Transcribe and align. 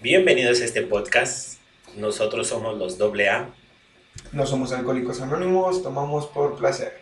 Bienvenidos 0.00 0.60
a 0.60 0.64
este 0.64 0.82
podcast. 0.82 1.58
Nosotros 1.96 2.48
somos 2.48 2.76
los 2.76 3.00
AA. 3.00 3.48
No 4.32 4.46
somos 4.46 4.72
alcohólicos 4.72 5.20
anónimos, 5.20 5.82
tomamos 5.82 6.26
por 6.26 6.56
placer. 6.56 7.00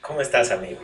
¿Cómo 0.00 0.20
estás, 0.20 0.50
amigo? 0.50 0.80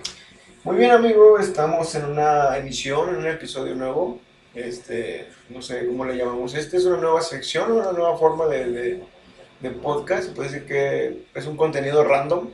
Muy 0.65 0.77
bien, 0.77 0.93
amigo. 0.93 1.39
Estamos 1.39 1.95
en 1.97 2.05
una 2.07 2.57
emisión, 2.57 3.11
en 3.11 3.17
un 3.17 3.27
episodio 3.27 3.75
nuevo. 3.75 4.21
Este, 4.55 5.27
no 5.49 5.61
sé 5.61 5.87
cómo 5.87 6.05
le 6.05 6.17
llamamos. 6.17 6.55
Este 6.55 6.77
es 6.77 6.85
una 6.85 6.97
nueva 6.97 7.21
sección, 7.21 7.73
una 7.73 7.93
nueva 7.93 8.17
forma 8.17 8.47
de, 8.47 8.67
de, 8.71 9.03
de 9.61 9.71
podcast. 9.71 10.31
Puede 10.31 10.51
decir 10.51 10.67
que 10.67 11.25
es 11.35 11.47
un 11.47 11.57
contenido 11.57 12.05
random. 12.05 12.49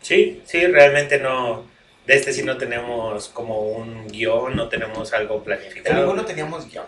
Sí, 0.00 0.42
sí, 0.46 0.64
realmente 0.66 1.18
no. 1.18 1.64
De 2.06 2.14
este 2.14 2.32
sí 2.32 2.42
no 2.42 2.56
tenemos 2.56 3.28
como 3.28 3.60
un 3.62 4.08
guion, 4.08 4.56
no 4.56 4.68
tenemos 4.68 5.12
algo 5.12 5.42
planificado. 5.44 6.00
ninguno 6.00 6.24
teníamos 6.24 6.68
guion. 6.70 6.86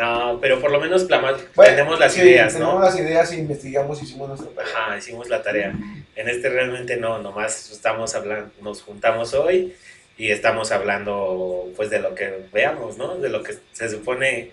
No, 0.00 0.38
pero 0.40 0.58
por 0.58 0.72
lo 0.72 0.80
menos 0.80 1.06
Bueno, 1.06 1.44
tenemos 1.54 2.00
las 2.00 2.14
sí, 2.14 2.22
ideas, 2.22 2.54
Tenemos 2.54 2.74
¿no? 2.74 2.80
las 2.80 2.98
ideas 2.98 3.32
y 3.34 3.36
investigamos, 3.36 4.02
hicimos 4.02 4.28
nuestra 4.28 4.48
tarea. 4.50 4.72
Ajá, 4.74 4.96
hicimos 4.96 5.28
la 5.28 5.42
tarea. 5.42 5.74
En 6.16 6.28
este 6.28 6.48
realmente 6.48 6.96
no, 6.96 7.18
nomás 7.18 7.70
estamos 7.70 8.14
hablando, 8.14 8.50
nos 8.62 8.80
juntamos 8.80 9.34
hoy 9.34 9.74
y 10.16 10.30
estamos 10.30 10.72
hablando 10.72 11.68
pues 11.76 11.90
de 11.90 11.98
lo 11.98 12.14
que 12.14 12.46
veamos, 12.50 12.96
¿no? 12.96 13.16
De 13.16 13.28
lo 13.28 13.42
que 13.42 13.56
se 13.72 13.90
supone 13.90 14.52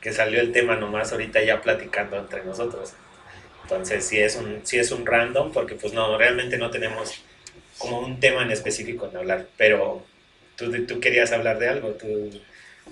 que 0.00 0.12
salió 0.12 0.40
el 0.40 0.52
tema 0.52 0.76
nomás 0.76 1.12
ahorita 1.12 1.42
ya 1.42 1.60
platicando 1.60 2.16
entre 2.16 2.42
nosotros. 2.44 2.94
Entonces 3.64 4.02
sí 4.02 4.18
es 4.18 4.36
un, 4.36 4.60
sí 4.64 4.78
es 4.78 4.92
un 4.92 5.04
random 5.04 5.52
porque 5.52 5.74
pues 5.74 5.92
no, 5.92 6.16
realmente 6.16 6.56
no 6.56 6.70
tenemos 6.70 7.22
como 7.76 8.00
un 8.00 8.18
tema 8.18 8.42
en 8.42 8.50
específico 8.50 9.08
en 9.10 9.18
hablar, 9.18 9.46
pero 9.58 10.06
tú, 10.56 10.86
tú 10.86 11.00
querías 11.00 11.32
hablar 11.32 11.58
de 11.58 11.68
algo, 11.68 11.90
tú 11.90 12.30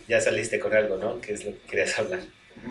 ya 0.08 0.20
saliste 0.20 0.58
con 0.58 0.74
algo, 0.74 0.96
¿no? 0.96 1.20
¿Qué 1.20 1.32
es 1.32 1.44
lo 1.44 1.52
que 1.52 1.60
querías 1.70 1.98
hablar? 1.98 2.20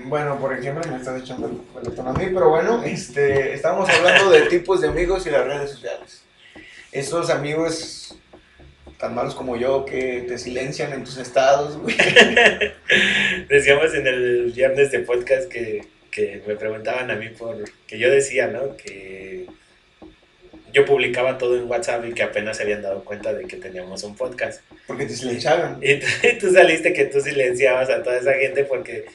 Bueno, 0.05 0.39
por 0.39 0.57
ejemplo, 0.57 0.89
me 0.89 0.97
estás 0.97 1.21
echando 1.21 1.47
el 1.47 1.57
pelotón 1.57 2.07
a 2.07 2.13
mí, 2.13 2.25
pero 2.33 2.49
bueno, 2.49 2.83
este, 2.83 3.53
estábamos 3.53 3.89
hablando 3.89 4.31
de 4.31 4.41
tipos 4.43 4.81
de 4.81 4.87
amigos 4.87 5.25
y 5.27 5.29
las 5.29 5.45
redes 5.45 5.71
sociales. 5.71 6.23
Esos 6.91 7.29
amigos 7.29 8.17
tan 8.97 9.15
malos 9.15 9.35
como 9.35 9.57
yo 9.57 9.83
que 9.83 10.23
te 10.27 10.37
silencian 10.37 10.93
en 10.93 11.03
tus 11.03 11.17
estados, 11.17 11.77
güey. 11.77 11.95
Decíamos 13.49 13.93
en 13.93 14.07
el 14.07 14.53
viernes 14.55 14.91
de 14.91 14.99
podcast 14.99 15.51
que, 15.51 15.85
que 16.09 16.41
me 16.47 16.55
preguntaban 16.55 17.11
a 17.11 17.15
mí 17.15 17.29
por 17.29 17.57
que 17.85 17.99
yo 17.99 18.09
decía, 18.09 18.47
¿no? 18.47 18.77
Que 18.77 19.47
yo 20.73 20.85
publicaba 20.85 21.37
todo 21.37 21.55
en 21.55 21.69
WhatsApp 21.69 22.03
y 22.05 22.13
que 22.13 22.23
apenas 22.23 22.57
se 22.57 22.63
habían 22.63 22.81
dado 22.81 23.03
cuenta 23.05 23.31
de 23.31 23.45
que 23.45 23.57
teníamos 23.57 24.03
un 24.03 24.15
podcast. 24.15 24.61
Porque 24.87 25.05
te 25.05 25.15
silenciaban. 25.15 25.79
Y 25.81 25.99
tú, 25.99 26.07
y 26.23 26.37
tú 26.39 26.51
saliste 26.51 26.91
que 26.93 27.05
tú 27.05 27.21
silenciabas 27.21 27.89
a 27.89 28.01
toda 28.01 28.17
esa 28.17 28.33
gente 28.33 28.63
porque 28.65 29.05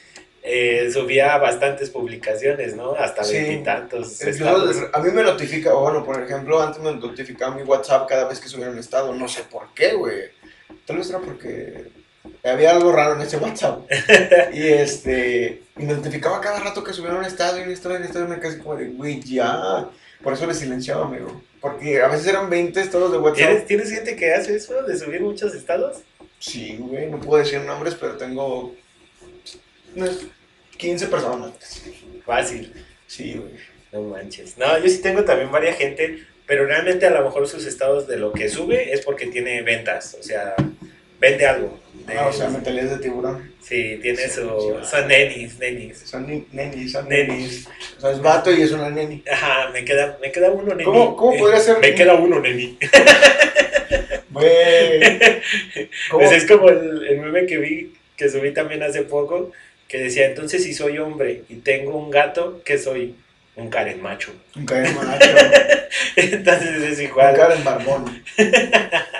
eh, 0.41 0.89
subía 0.91 1.37
bastantes 1.37 1.89
publicaciones, 1.89 2.75
¿no? 2.75 2.93
Hasta 2.95 3.23
Sí. 3.25 3.33
veintitantos. 3.33 4.21
Estados. 4.21 4.77
a 4.93 4.99
mí 5.01 5.11
me 5.11 5.21
notifica, 5.21 5.75
o 5.75 5.81
bueno, 5.81 6.03
por 6.05 6.23
ejemplo, 6.23 6.61
antes 6.61 6.81
me 6.81 6.93
notificaba 6.95 7.53
mi 7.53 7.63
WhatsApp 7.63 8.07
cada 8.07 8.27
vez 8.27 8.39
que 8.39 8.47
subía 8.47 8.69
un 8.69 8.79
estado. 8.79 9.13
No 9.13 9.27
sé 9.27 9.43
por 9.51 9.73
qué, 9.73 9.93
güey. 9.93 10.29
Tal 10.85 10.97
vez 10.97 11.09
era 11.09 11.19
porque 11.19 11.87
había 12.43 12.71
algo 12.71 12.93
raro 12.93 13.15
en 13.15 13.21
ese 13.21 13.35
WhatsApp. 13.37 13.81
y 14.53 14.65
este, 14.65 15.63
y 15.77 15.83
me 15.83 15.93
notificaba 15.93 16.39
cada 16.39 16.61
rato 16.61 16.83
que 16.85 16.93
subía 16.93 17.11
un 17.13 17.25
estado 17.25 17.59
y 17.59 17.63
un 17.63 17.71
estado 17.71 17.95
y 17.95 17.97
un 17.97 18.03
estado. 18.05 18.25
Y 18.25 18.27
me 18.29 18.47
así 18.47 18.59
como 18.59 18.77
de, 18.77 18.87
güey, 18.87 19.19
ya. 19.21 19.89
Por 20.23 20.33
eso 20.33 20.45
le 20.47 20.53
silenciaba, 20.53 21.05
amigo. 21.05 21.41
Porque 21.61 22.01
a 22.01 22.07
veces 22.07 22.27
eran 22.27 22.49
20 22.49 22.79
estados 22.79 23.11
de 23.11 23.17
WhatsApp. 23.17 23.37
¿Tienes, 23.37 23.65
¿Tienes 23.65 23.91
gente 23.91 24.15
que 24.15 24.33
hace 24.33 24.55
eso 24.55 24.81
de 24.83 24.97
subir 24.97 25.21
muchos 25.21 25.53
estados? 25.53 26.03
Sí, 26.39 26.77
güey, 26.79 27.09
no 27.09 27.19
puedo 27.19 27.43
decir 27.43 27.59
nombres, 27.61 27.95
pero 27.95 28.15
tengo 28.17 28.75
unas 29.95 30.19
15 30.77 31.07
personas. 31.07 31.51
Fácil. 32.25 32.73
Sí, 33.07 33.33
güey. 33.33 33.53
No 33.91 34.01
manches. 34.03 34.57
No, 34.57 34.77
yo 34.77 34.87
sí 34.87 35.01
tengo 35.01 35.25
también 35.25 35.51
varias 35.51 35.77
gente, 35.77 36.25
pero 36.45 36.65
realmente 36.65 37.05
a 37.05 37.09
lo 37.09 37.23
mejor 37.23 37.47
sus 37.47 37.65
estados 37.65 38.07
de 38.07 38.17
lo 38.17 38.31
que 38.31 38.49
sube 38.49 38.93
es 38.93 39.01
porque 39.01 39.27
tiene 39.27 39.61
ventas, 39.63 40.15
o 40.19 40.23
sea, 40.23 40.55
vende 41.19 41.45
algo. 41.45 41.79
De- 42.05 42.17
Ah, 42.17 42.27
o 42.27 42.33
sea, 42.33 42.49
mentalidades 42.49 42.91
de 42.91 42.97
tiburón. 43.03 43.53
sí, 43.61 43.99
tiene 44.01 44.17
Sí, 44.17 44.29
su... 44.31 44.41
sí. 44.81 44.89
Son 44.89 45.07
nenis, 45.07 45.59
nenis. 45.59 45.99
Son 45.99 46.25
ni- 46.25 46.47
nenis, 46.51 46.91
son 46.91 47.07
Nenis. 47.07 47.27
nenis. 47.29 47.67
O 47.97 48.01
sea, 48.01 48.11
es 48.11 48.21
vato 48.21 48.51
y 48.51 48.61
es 48.63 48.71
una 48.71 48.89
neni. 48.89 49.23
Ajá, 49.31 49.69
me 49.71 49.85
queda, 49.85 50.17
me 50.21 50.31
queda 50.31 50.49
uno 50.49 50.69
neni. 50.73 50.83
¿Cómo- 50.85 51.15
cómo 51.15 51.33
Eh, 51.33 51.39
podría 51.39 51.59
ser- 51.59 51.79
Me 51.79 51.93
queda 51.93 52.15
uno 52.15 52.39
neni. 52.39 52.77
Güey. 54.31 54.99
Pues 56.11 56.31
es 56.31 56.45
como 56.45 56.69
el, 56.69 57.07
el 57.07 57.19
meme 57.19 57.45
que 57.45 57.57
vi, 57.57 57.93
que 58.17 58.29
subí 58.29 58.51
también 58.53 58.83
hace 58.83 59.01
poco, 59.03 59.51
que 59.87 59.97
decía, 59.97 60.25
entonces 60.27 60.63
si 60.63 60.73
soy 60.73 60.97
hombre 60.99 61.43
y 61.49 61.55
tengo 61.55 61.97
un 61.97 62.11
gato, 62.11 62.61
¿qué 62.65 62.77
soy? 62.77 63.15
Un 63.55 63.69
Karen 63.69 64.01
macho. 64.01 64.31
Un 64.55 64.65
Karen 64.65 64.95
macho. 64.95 65.29
entonces 66.15 66.81
es 66.83 66.97
Un 66.99 67.03
igual. 67.05 67.35
Karen 67.35 67.63
barbón. 67.63 68.23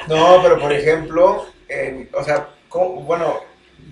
No, 0.08 0.42
pero 0.44 0.60
por 0.60 0.72
ejemplo, 0.74 1.48
eh, 1.70 2.08
o 2.14 2.24
sea, 2.24 2.50
¿cómo? 2.68 3.02
bueno, 3.04 3.40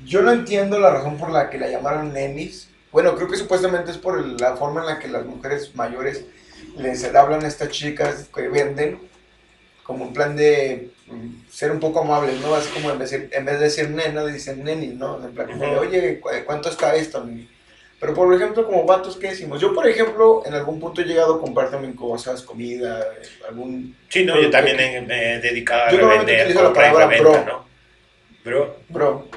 yo 0.06 0.22
no 0.22 0.32
entiendo 0.32 0.80
la 0.80 0.90
razón 0.92 1.18
por 1.18 1.32
la 1.32 1.50
que 1.50 1.58
la 1.58 1.70
llamaron 1.70 2.14
nenis. 2.14 2.70
Bueno, 2.92 3.16
creo 3.16 3.28
que 3.30 3.38
supuestamente 3.38 3.92
es 3.92 3.98
por 3.98 4.20
la 4.40 4.56
forma 4.56 4.82
en 4.82 4.88
la 4.88 5.00
que 5.00 5.08
las 5.08 5.26
mujeres 5.26 5.76
mayores 5.76 6.26
les 6.78 7.04
hablan 7.14 7.44
a 7.44 7.48
estas 7.48 7.70
chicas 7.70 8.30
que 8.34 8.48
venden, 8.48 9.00
como 9.84 10.06
en 10.06 10.14
plan 10.14 10.36
de 10.36 10.90
mm, 11.08 11.50
ser 11.50 11.72
un 11.72 11.80
poco 11.80 12.02
amables, 12.02 12.40
¿no? 12.42 12.56
Así 12.56 12.70
como 12.72 12.92
en 12.92 13.00
vez 13.00 13.12
de, 13.12 13.30
en 13.32 13.46
vez 13.46 13.60
de 13.60 13.66
decir 13.66 13.90
nena, 13.90 14.26
dicen 14.26 14.64
neni, 14.64 14.88
¿no? 14.88 15.24
En 15.24 15.34
plan, 15.34 15.58
de, 15.60 15.66
oye, 15.78 16.20
¿cu- 16.20 16.30
¿cuánto 16.46 16.70
está 16.70 16.96
esto? 16.96 17.24
neni?" 17.24 17.48
Pero 18.00 18.14
por 18.14 18.32
ejemplo, 18.34 18.66
como 18.66 18.86
vatos, 18.86 19.18
¿qué 19.18 19.30
decimos? 19.30 19.60
Yo, 19.60 19.74
por 19.74 19.88
ejemplo, 19.88 20.44
en 20.46 20.54
algún 20.54 20.80
punto 20.80 21.02
he 21.02 21.06
llegado 21.06 21.36
a 21.36 21.42
comprar 21.42 21.72
también 21.72 21.94
cosas, 21.94 22.44
comida, 22.44 23.04
algún... 23.50 23.96
Sí, 24.08 24.24
no, 24.24 24.40
yo 24.40 24.52
también 24.52 24.80
he- 24.80 25.40
dedicado 25.40 25.84
a 25.84 25.92
Yo 25.92 25.98
revender, 26.10 26.54
la 26.56 26.74
palabra. 26.74 27.08
¿no? 27.46 27.67
Bro, 28.48 28.76
Bro, 28.90 29.28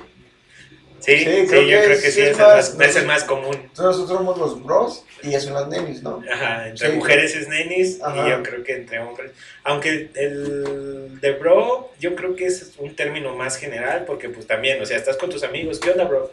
sí, 1.01 1.19
Sí, 1.19 1.25
sí, 1.25 1.47
creo 1.49 1.63
yo 1.63 1.79
creo 1.85 2.01
que 2.01 2.11
sí, 2.11 2.21
es 2.21 2.29
es, 2.29 2.29
el 2.29 2.37
más- 2.39 2.75
más, 2.77 2.89
es 2.89 2.97
el 2.97 3.07
más 3.07 3.25
común. 3.25 3.55
entonces 3.57 3.85
nosotros 3.85 4.09
somos 4.19 4.39
los 4.39 4.63
bros 4.63 5.05
y 5.23 5.33
son 5.33 5.55
las 5.55 5.69
nenis, 5.69 6.03
¿no? 6.03 6.23
Ajá, 6.33 6.69
entre 6.69 6.91
Sí, 6.91 6.97
mujeres 6.97 7.35
es 7.37 7.49
nenis 7.49 8.01
Ajá. 8.03 8.27
y 8.27 8.31
yo 8.31 8.43
creo 8.43 8.63
que 8.63 8.73
entre 8.77 8.99
hombres. 9.01 9.33
Aunque 9.65 10.11
el 10.15 11.21
de 11.21 11.33
bro, 11.33 11.91
yo 11.99 12.15
creo 12.15 12.37
que 12.37 12.47
es 12.47 12.73
un 12.79 12.95
término 12.97 13.35
más 13.35 13.57
general 13.57 14.05
porque 14.07 14.29
pues 14.29 14.47
también, 14.47 14.81
o 14.81 14.87
sea, 14.87 14.97
estás 14.97 15.17
con 15.17 15.29
tus 15.31 15.43
amigos, 15.43 15.79
¿qué 15.81 15.91
onda, 15.91 16.05
bro? 16.05 16.31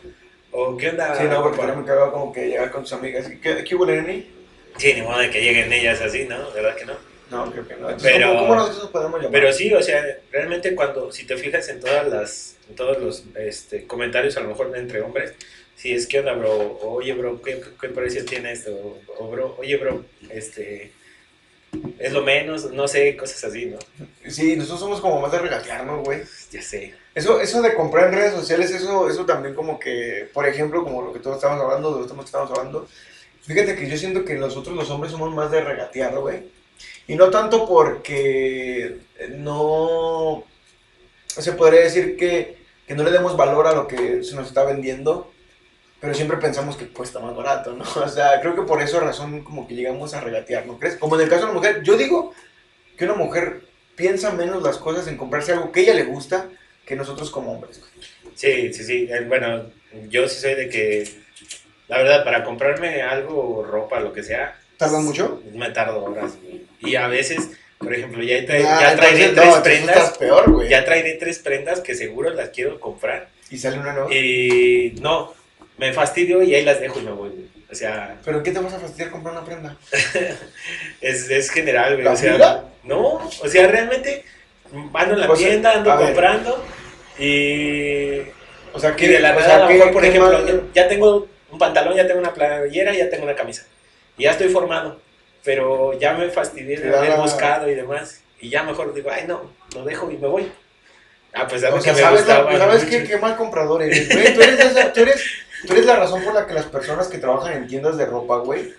O 0.52 0.78
¿qué 0.78 0.90
onda? 0.90 1.16
Sí, 1.16 1.24
no, 1.30 1.42
porque 1.44 1.62
me 1.62 1.86
cagaba 1.86 2.12
como 2.12 2.32
que 2.32 2.48
llegar 2.48 2.72
con 2.72 2.84
tus 2.84 2.94
amigas. 2.94 3.28
¿Qué, 3.42 3.64
qué 3.64 3.76
hubo, 3.76 3.86
neni? 3.86 4.30
Sí, 4.78 4.94
ni 4.94 5.02
modo 5.02 5.20
de 5.20 5.30
que 5.30 5.42
lleguen 5.42 5.74
ellas 5.74 6.00
así, 6.02 6.26
¿no? 6.26 6.52
¿Verdad 6.52 6.76
que 6.76 6.86
no? 6.86 6.94
No, 7.30 7.52
creo 7.52 7.68
que 7.68 7.76
no. 7.76 7.90
Entonces, 7.90 8.12
Pero- 8.14 8.28
¿cómo, 8.30 8.40
cómo 8.42 8.56
nosotros 8.56 8.84
nos 8.84 8.92
podemos 8.92 9.18
llamar? 9.20 9.32
Pero 9.32 9.52
sí, 9.54 9.74
o 9.74 9.82
sea, 9.82 10.04
realmente 10.32 10.74
cuando, 10.76 11.12
si 11.12 11.26
te 11.26 11.38
fijas 11.38 11.68
en 11.70 11.80
todas 11.80 12.08
las, 12.08 12.56
en 12.70 12.76
todos 12.76 12.98
los 13.00 13.24
este, 13.36 13.86
comentarios, 13.86 14.38
a 14.38 14.42
lo 14.42 14.50
mejor 14.50 14.76
entre 14.78 15.02
hombres, 15.02 15.34
si 15.76 15.94
es 15.94 16.08
que 16.08 16.20
onda, 16.20 16.34
bro, 16.34 16.80
oye, 16.82 17.14
bro, 17.14 17.42
¿qué, 17.42 17.62
qué 17.80 17.90
precio 17.90 18.26
tiene 18.26 18.52
esto? 18.52 18.72
O, 18.74 18.98
o, 19.26 19.30
bro, 19.30 19.56
oye, 19.60 19.78
bro, 19.78 20.06
este, 20.30 20.92
es 22.00 22.12
lo 22.14 22.24
menos, 22.24 22.72
no 22.72 22.88
sé, 22.88 23.16
cosas 23.18 23.44
así, 23.44 23.66
¿no? 23.68 23.78
Sí, 24.30 24.56
nosotros 24.56 24.80
somos 24.80 25.02
como 25.02 25.20
más 25.22 25.32
de 25.32 25.40
regatearnos, 25.40 26.04
güey. 26.04 26.22
Ya 26.52 26.62
sé. 26.62 26.94
Eso, 27.14 27.42
eso 27.42 27.62
de 27.62 27.74
comprar 27.74 28.08
en 28.08 28.16
redes 28.20 28.34
sociales, 28.34 28.72
eso, 28.72 29.10
eso 29.10 29.26
también 29.26 29.54
como 29.54 29.80
que, 29.80 30.30
por 30.34 30.48
ejemplo, 30.48 30.84
como 30.84 31.02
lo 31.02 31.14
que 31.14 31.20
todos 31.20 31.36
estamos 31.38 31.60
hablando, 31.62 32.02
de 32.02 32.08
temas 32.08 32.26
que 32.26 32.30
estamos 32.30 32.52
hablando, 32.52 32.88
fíjate 33.42 33.76
que 33.76 33.90
yo 33.90 33.98
siento 33.98 34.24
que 34.24 34.36
nosotros 34.36 34.76
los 34.76 34.90
hombres 34.90 35.12
somos 35.12 35.34
más 35.36 35.52
de 35.52 35.62
regatear, 35.62 36.18
güey. 36.18 36.57
Y 37.08 37.16
no 37.16 37.30
tanto 37.30 37.68
porque 37.68 38.98
no, 39.30 40.44
se 41.28 41.54
podría 41.54 41.82
decir 41.82 42.18
que, 42.18 42.58
que 42.86 42.96
no 42.96 43.04
le 43.04 43.12
demos 43.12 43.38
valor 43.38 43.68
a 43.68 43.74
lo 43.74 43.88
que 43.88 44.24
se 44.24 44.36
nos 44.36 44.48
está 44.48 44.64
vendiendo, 44.64 45.32
pero 46.00 46.14
siempre 46.14 46.38
pensamos 46.38 46.76
que 46.76 46.90
cuesta 46.90 47.20
más 47.20 47.36
barato, 47.36 47.74
¿no? 47.74 47.84
O 48.04 48.08
sea, 48.10 48.40
creo 48.42 48.56
que 48.56 48.64
por 48.64 48.82
esa 48.82 49.00
razón 49.00 49.44
como 49.44 49.68
que 49.68 49.76
llegamos 49.76 50.14
a 50.14 50.22
regatear, 50.22 50.66
¿no 50.66 50.78
crees? 50.80 50.98
Como 50.98 51.16
en 51.16 51.22
el 51.22 51.30
caso 51.30 51.42
de 51.42 51.48
la 51.48 51.54
mujer, 51.54 51.82
yo 51.84 51.98
digo 51.98 52.34
que 52.98 53.06
una 53.06 53.16
mujer 53.16 53.62
piensa 53.96 54.32
menos 54.32 54.62
las 54.62 54.78
cosas 54.78 55.08
en 55.08 55.18
comprarse 55.18 55.54
algo 55.54 55.72
que 55.72 55.82
ella 55.82 55.94
le 55.94 56.04
gusta 56.04 56.50
que 56.86 56.96
nosotros 56.96 57.32
como 57.32 57.54
hombres. 57.54 57.82
Sí, 58.36 58.72
sí, 58.74 58.84
sí. 58.84 59.08
eh, 59.12 59.22
Bueno, 59.28 59.72
yo 60.10 60.28
sí 60.28 60.40
soy 60.40 60.56
de 60.56 60.70
que, 60.70 61.10
la 61.88 61.98
verdad, 61.98 62.24
para 62.24 62.44
comprarme 62.44 63.02
algo, 63.02 63.64
ropa, 63.64 64.00
lo 64.00 64.14
que 64.14 64.24
sea, 64.24 64.58
¿Tardan 64.78 65.04
mucho? 65.06 65.42
me 65.54 65.70
tardo 65.72 66.04
horas. 66.04 66.34
güey. 66.42 66.62
Y 66.80 66.96
a 66.96 67.08
veces, 67.08 67.50
por 67.80 67.94
ejemplo, 67.94 68.24
ya, 68.24 68.38
tra- 68.46 68.64
Ah, 68.66 68.80
ya 68.82 68.96
traeré 68.96 69.26
entonces, 69.26 69.64
tres 69.64 69.80
no, 69.82 69.86
prendas. 69.88 70.18
peor, 70.18 70.52
güey. 70.52 70.70
Ya 70.70 70.86
traeré 70.86 71.14
tres 71.14 71.40
prendas 71.40 71.80
que 71.82 71.96
seguro 71.96 72.30
las 72.32 72.50
quiero 72.50 72.80
comprar. 72.80 73.30
Y 73.50 73.58
sale 73.58 73.80
una 73.80 73.94
nueva. 73.94 74.14
Y 74.14 74.96
no, 75.02 75.34
me 75.78 75.94
fastidio 75.94 76.44
y 76.44 76.54
ahí 76.54 76.64
las 76.64 76.80
dejo 76.80 77.00
y 77.00 77.04
me 77.04 77.12
voy. 77.12 77.30
güey. 77.30 77.58
O 77.72 77.76
sea, 77.76 78.16
¿Pero 78.24 78.38
en 78.38 78.44
qué 78.44 78.52
te 78.52 78.60
vas 78.60 78.74
a 78.74 78.80
fastidiar 78.80 79.10
comprar 79.12 79.34
una 79.36 79.44
prenda? 79.46 79.76
es, 81.02 81.30
es 81.30 81.50
general, 81.50 81.94
güey. 81.94 82.06
¿La 82.06 82.12
O 82.14 82.16
sea, 82.16 82.34
fila? 82.34 82.64
no, 82.84 83.00
o 83.42 83.48
sea, 83.48 83.68
realmente 83.68 84.24
ando 84.94 85.14
en 85.16 85.20
la 85.22 85.28
sea, 85.28 85.36
tienda, 85.36 85.72
ando 85.74 85.98
ver. 85.98 86.06
comprando 86.08 86.64
y, 87.20 88.20
O 88.74 88.80
sea, 88.80 88.96
y 88.98 89.08
de 89.08 89.20
la 89.20 89.32
o 89.32 89.34
nada, 89.36 89.46
sea, 89.46 89.56
a 89.56 89.60
lo 89.62 89.68
¿qué- 89.68 89.74
mejor, 89.76 89.92
por 89.94 90.06
ejemplo, 90.06 90.64
ya 90.74 90.88
tengo 90.88 91.28
un 91.52 91.60
pantalón, 91.60 91.96
ya 91.96 92.06
tengo 92.08 92.20
una 92.20 92.34
playera, 92.34 92.94
ya 92.94 93.10
tengo 93.10 93.24
una 93.24 93.36
camisa. 93.36 93.66
Y 94.18 94.24
ya 94.24 94.32
estoy 94.32 94.50
formado. 94.50 95.00
Pero 95.44 95.98
ya 95.98 96.14
me 96.14 96.30
fastidié 96.30 96.78
de 96.78 96.96
haber 96.96 97.18
buscado 97.18 97.70
y 97.70 97.76
demás. 97.76 98.22
Y 98.40 98.50
ya 98.50 98.64
mejor 98.64 98.94
digo, 98.94 99.10
ay 99.12 99.26
no, 99.28 99.52
lo 99.74 99.84
dejo 99.84 100.12
y 100.12 100.18
me 100.18 100.28
voy. 100.28 100.52
Ah, 101.34 101.48
pues 101.48 101.64
o 101.64 101.82
sea, 101.82 101.94
me 101.94 102.00
¿sabes, 102.00 102.22
gustaba 102.22 102.58
¿sabes 102.58 102.86
qué, 102.86 103.04
qué, 103.04 103.18
mal 103.18 103.36
comprador 103.36 103.84
eres, 103.84 104.12
güey? 104.12 104.34
Tú 104.34 104.42
eres, 104.42 104.94
tú, 104.94 105.02
eres, 105.02 105.24
tú 105.66 105.74
eres 105.74 105.86
la 105.86 105.98
razón 105.98 106.24
por 106.24 106.34
la 106.34 106.48
que 106.48 106.54
las 106.54 106.66
personas 106.66 107.08
que 107.08 107.18
trabajan 107.18 107.54
en 107.54 107.68
tiendas 107.68 107.98
de 107.98 108.06
ropa, 108.06 108.38
güey, 108.38 108.74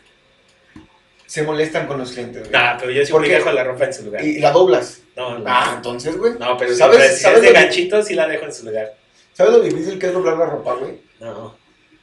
se 1.26 1.42
molestan 1.42 1.86
con 1.86 1.98
los 1.98 2.12
clientes, 2.12 2.48
güey. 2.48 2.60
Ah, 2.60 2.76
pero 2.80 2.90
yo 2.90 3.04
siempre 3.04 3.28
dejo 3.28 3.52
la 3.52 3.62
ropa 3.62 3.84
en 3.84 3.94
su 3.94 4.04
lugar. 4.04 4.24
¿Y 4.24 4.40
la 4.40 4.50
doblas? 4.50 5.02
No, 5.14 5.38
no. 5.38 5.44
Ah, 5.46 5.74
entonces, 5.76 6.16
güey. 6.16 6.34
No, 6.38 6.56
pero 6.56 6.74
¿sabes, 6.74 7.16
si, 7.16 7.22
¿sabes 7.22 7.38
es 7.38 7.44
de 7.44 7.52
ganchito, 7.52 8.02
sí 8.02 8.14
la 8.14 8.26
dejo 8.26 8.46
en 8.46 8.52
su 8.52 8.64
lugar. 8.64 8.94
¿Sabes 9.34 9.52
lo 9.52 9.60
difícil 9.60 9.98
que 9.98 10.06
es 10.06 10.12
doblar 10.12 10.36
la 10.36 10.46
ropa, 10.46 10.74
güey? 10.74 11.00
No. 11.20 11.56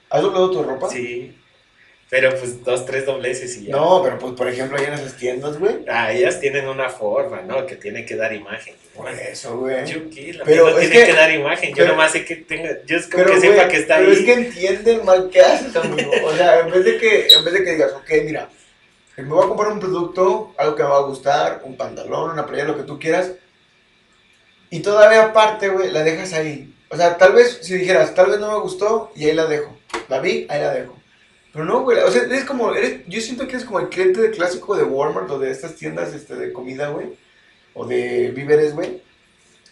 ¿Has 0.09 0.21
doblado 0.21 0.51
tu 0.51 0.63
ropa? 0.63 0.89
Sí. 0.89 1.35
Pero 2.09 2.29
pues 2.37 2.63
dos, 2.63 2.85
tres 2.85 3.05
dobleces 3.05 3.57
y 3.57 3.65
ya. 3.65 3.75
No, 3.75 4.01
pero 4.03 4.19
pues 4.19 4.33
por 4.33 4.47
ejemplo 4.47 4.77
ahí 4.77 4.85
en 4.85 4.93
esas 4.93 5.17
tiendas, 5.17 5.57
güey. 5.57 5.77
Ah, 5.87 6.13
ellas 6.13 6.39
tienen 6.39 6.67
una 6.67 6.89
forma, 6.89 7.41
¿no? 7.41 7.65
Que 7.65 7.75
tiene 7.75 8.05
que 8.05 8.15
dar 8.15 8.31
imagen. 8.31 8.75
Por 8.95 9.09
eso, 9.09 9.57
güey. 9.57 9.85
Yo 9.87 10.09
qué, 10.09 10.33
la 10.33 10.43
pero 10.43 10.69
no 10.69 10.77
tiene 10.77 11.03
que, 11.03 11.13
dar 11.13 11.31
imagen. 11.31 11.73
Yo 11.73 11.87
nomás 11.87 12.11
sé 12.11 12.23
que 12.23 12.35
tenga, 12.35 12.77
yo 12.85 12.97
es 12.97 13.07
como 13.07 13.25
que 13.25 13.39
sepa 13.39 13.67
que 13.67 13.77
está 13.77 13.97
pero 13.97 14.11
ahí. 14.11 14.17
Pero 14.17 14.31
es 14.31 14.35
que 14.35 14.47
entienden 14.47 15.03
mal 15.03 15.29
qué 15.31 15.41
haces, 15.41 15.75
amigo. 15.75 16.11
O 16.23 16.35
sea, 16.35 16.59
en 16.59 16.71
vez 16.71 16.85
de 16.85 16.97
que, 16.97 17.27
en 17.27 17.43
vez 17.43 17.53
de 17.53 17.63
que 17.63 17.71
digas, 17.71 17.91
ok, 17.93 18.09
mira, 18.23 18.49
me 19.17 19.23
voy 19.23 19.43
a 19.43 19.47
comprar 19.47 19.71
un 19.71 19.79
producto, 19.79 20.53
algo 20.57 20.75
que 20.75 20.83
me 20.83 20.89
va 20.89 20.97
a 20.97 21.03
gustar, 21.03 21.61
un 21.63 21.75
pantalón, 21.75 22.31
una 22.31 22.45
playa, 22.45 22.65
lo 22.65 22.77
que 22.77 22.83
tú 22.83 22.99
quieras. 22.99 23.31
Y 24.69 24.81
todavía 24.81 25.23
aparte, 25.23 25.69
güey, 25.69 25.91
la 25.91 26.03
dejas 26.03 26.33
ahí. 26.33 26.71
O 26.89 26.97
sea, 26.97 27.17
tal 27.17 27.33
vez 27.33 27.59
si 27.61 27.75
dijeras, 27.77 28.13
tal 28.13 28.29
vez 28.29 28.39
no 28.39 28.51
me 28.51 28.59
gustó 28.59 29.11
y 29.15 29.25
ahí 29.25 29.33
la 29.33 29.45
dejo. 29.45 29.75
La 30.07 30.19
vi, 30.19 30.45
ahí 30.49 30.59
la 30.61 30.73
dejo. 30.73 30.95
Pero 31.55 31.63
no, 31.63 31.83
güey, 31.83 31.99
o 31.99 32.11
sea, 32.11 32.23
eres 32.23 32.43
como, 32.43 32.73
yo 33.07 33.21
siento 33.21 33.47
que 33.47 33.53
eres 33.53 33.63
como 33.63 33.79
el 33.79 33.87
cliente 33.87 34.29
clásico 34.31 34.75
de 34.75 34.83
Walmart 34.83 35.31
o 35.31 35.39
de 35.39 35.51
estas 35.51 35.75
tiendas 35.75 36.13
este, 36.13 36.35
de 36.35 36.51
comida, 36.51 36.89
güey, 36.89 37.13
o 37.73 37.85
de 37.85 38.31
víveres, 38.31 38.75
güey. 38.75 39.01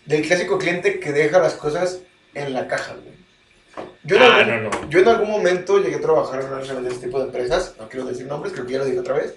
Del 0.05 0.25
clásico 0.25 0.57
cliente 0.57 1.01
que 1.01 1.11
deja 1.11 1.39
las 1.39 1.55
cosas 1.55 1.99
en 2.35 2.53
la 2.53 2.69
caja, 2.69 2.93
güey. 2.93 3.85
Yo, 4.05 4.15
en 4.15 4.21
ah, 4.21 4.37
algún, 4.37 4.63
no, 4.63 4.69
no. 4.69 4.89
yo 4.89 4.99
en 4.99 5.07
algún 5.09 5.29
momento 5.29 5.77
llegué 5.77 5.97
a 5.97 5.99
trabajar 5.99 6.39
en 6.39 6.53
una 6.53 6.81
de 6.81 6.89
este 6.89 7.07
tipo 7.07 7.19
de 7.19 7.25
empresas, 7.25 7.75
no 7.77 7.89
quiero 7.89 8.05
decir 8.05 8.27
nombres, 8.27 8.53
creo 8.53 8.65
que 8.65 8.71
ya 8.71 8.79
lo 8.79 8.85
dije 8.85 8.99
otra 8.99 9.15
vez, 9.15 9.35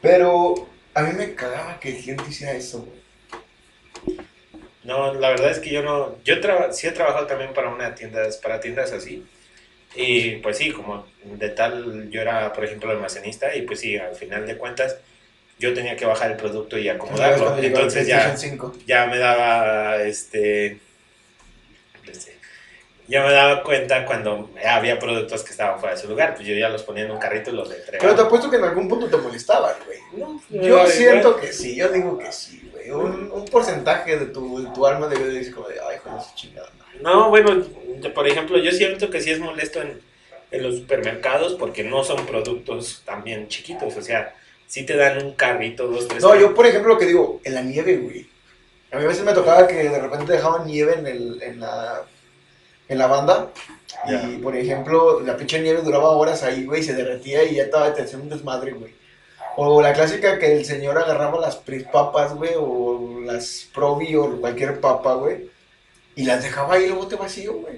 pero 0.00 0.54
a 0.94 1.02
mí 1.02 1.12
me 1.12 1.34
cagaba 1.34 1.78
que 1.78 1.94
el 1.94 2.02
cliente 2.02 2.24
hiciera 2.26 2.54
eso, 2.54 2.86
güey. 2.86 4.16
No, 4.82 5.12
la 5.12 5.28
verdad 5.28 5.50
es 5.50 5.58
que 5.58 5.70
yo 5.70 5.82
no, 5.82 6.16
yo 6.24 6.36
sí 6.72 6.86
he 6.86 6.92
trabajado 6.92 7.26
también 7.26 7.52
para 7.52 7.68
una 7.68 7.94
tienda, 7.94 8.22
para 8.42 8.60
tiendas 8.60 8.92
así, 8.92 9.26
y 9.96 10.36
pues 10.36 10.58
sí, 10.58 10.72
como 10.72 11.06
de 11.24 11.48
tal, 11.50 12.10
yo 12.10 12.20
era, 12.20 12.52
por 12.52 12.64
ejemplo, 12.64 12.90
almacenista 12.90 13.54
y 13.54 13.62
pues 13.62 13.80
sí, 13.80 13.96
al 13.96 14.14
final 14.14 14.46
de 14.46 14.56
cuentas, 14.56 14.96
yo 15.58 15.72
tenía 15.72 15.96
que 15.96 16.04
bajar 16.04 16.30
el 16.30 16.36
producto 16.36 16.78
y 16.78 16.88
acomodarlo. 16.88 17.56
Entonces 17.58 18.06
ya, 18.06 18.34
ya 18.86 19.06
me 19.06 19.18
daba, 19.18 20.02
este, 20.02 20.78
ya 23.08 23.22
me 23.24 23.32
daba 23.32 23.62
cuenta 23.62 24.04
cuando 24.04 24.50
había 24.64 24.98
productos 24.98 25.44
que 25.44 25.52
estaban 25.52 25.78
fuera 25.78 25.94
de 25.94 26.00
su 26.00 26.08
lugar, 26.08 26.34
pues 26.34 26.46
yo 26.46 26.54
ya 26.54 26.68
los 26.68 26.82
ponía 26.82 27.04
en 27.04 27.10
un 27.10 27.18
carrito 27.18 27.50
y 27.50 27.54
los 27.54 27.70
entregaba. 27.70 28.00
Pero 28.00 28.14
te 28.14 28.22
apuesto 28.22 28.50
que 28.50 28.56
en 28.56 28.64
algún 28.64 28.88
punto 28.88 29.08
te 29.08 29.16
molestaban, 29.16 29.74
güey. 29.86 29.98
No, 30.16 30.40
yo 30.50 30.86
siento 30.86 31.36
que 31.36 31.52
sí, 31.52 31.76
yo 31.76 31.88
digo 31.88 32.18
que 32.18 32.32
sí. 32.32 32.55
Un, 32.92 33.30
un 33.32 33.44
porcentaje 33.46 34.18
de 34.18 34.26
tu, 34.26 34.62
de 34.62 34.70
tu 34.70 34.86
alma 34.86 35.08
debe 35.08 35.26
decir 35.26 35.54
como 35.54 35.68
de, 35.68 35.76
ay, 35.80 35.98
joder, 36.02 36.20
chingada. 36.34 36.70
No, 37.00 37.28
bueno, 37.28 37.64
por 38.14 38.26
ejemplo, 38.26 38.58
yo 38.58 38.72
siento 38.72 39.10
que 39.10 39.20
sí 39.20 39.30
es 39.30 39.38
molesto 39.38 39.82
en, 39.82 40.00
en 40.50 40.62
los 40.62 40.76
supermercados 40.76 41.54
porque 41.54 41.84
no 41.84 42.04
son 42.04 42.24
productos 42.26 43.02
también 43.04 43.48
chiquitos, 43.48 43.96
o 43.96 44.02
sea, 44.02 44.34
sí 44.66 44.84
te 44.84 44.96
dan 44.96 45.24
un 45.24 45.32
carrito, 45.32 45.86
dos, 45.86 46.08
tres. 46.08 46.22
No, 46.22 46.34
yo 46.38 46.54
por 46.54 46.66
ejemplo 46.66 46.94
lo 46.94 46.98
que 46.98 47.06
digo, 47.06 47.40
en 47.44 47.54
la 47.54 47.62
nieve, 47.62 47.96
güey. 47.98 48.28
A 48.92 48.98
mí 48.98 49.04
a 49.04 49.08
veces 49.08 49.24
me 49.24 49.32
tocaba 49.32 49.66
que 49.66 49.74
de 49.74 50.00
repente 50.00 50.32
dejaban 50.32 50.66
nieve 50.66 50.94
en, 50.98 51.06
el, 51.06 51.42
en, 51.42 51.60
la, 51.60 52.02
en 52.88 52.98
la 52.98 53.06
banda. 53.06 53.50
Y 54.08 54.36
por 54.38 54.56
ejemplo, 54.56 55.20
la 55.20 55.36
pinche 55.36 55.60
nieve 55.60 55.82
duraba 55.82 56.10
horas 56.10 56.42
ahí, 56.42 56.64
güey, 56.64 56.82
se 56.82 56.94
derretía 56.94 57.44
y 57.44 57.56
ya 57.56 57.64
estaba 57.64 57.90
de 57.90 58.16
un 58.16 58.28
desmadre, 58.28 58.72
güey. 58.72 58.94
O 59.56 59.80
la 59.82 59.92
clásica 59.92 60.38
que 60.38 60.52
el 60.52 60.64
señor 60.64 60.98
agarraba 60.98 61.40
las 61.40 61.56
papas, 61.92 62.34
güey, 62.34 62.52
o 62.56 63.20
las 63.24 63.68
probi 63.74 64.14
o 64.14 64.40
cualquier 64.40 64.80
papa, 64.80 65.14
güey 65.14 65.56
y 66.16 66.24
las 66.24 66.42
dejaba 66.42 66.74
ahí 66.74 66.86
el 66.86 66.94
bote 66.94 67.14
vacío, 67.14 67.52
güey. 67.52 67.76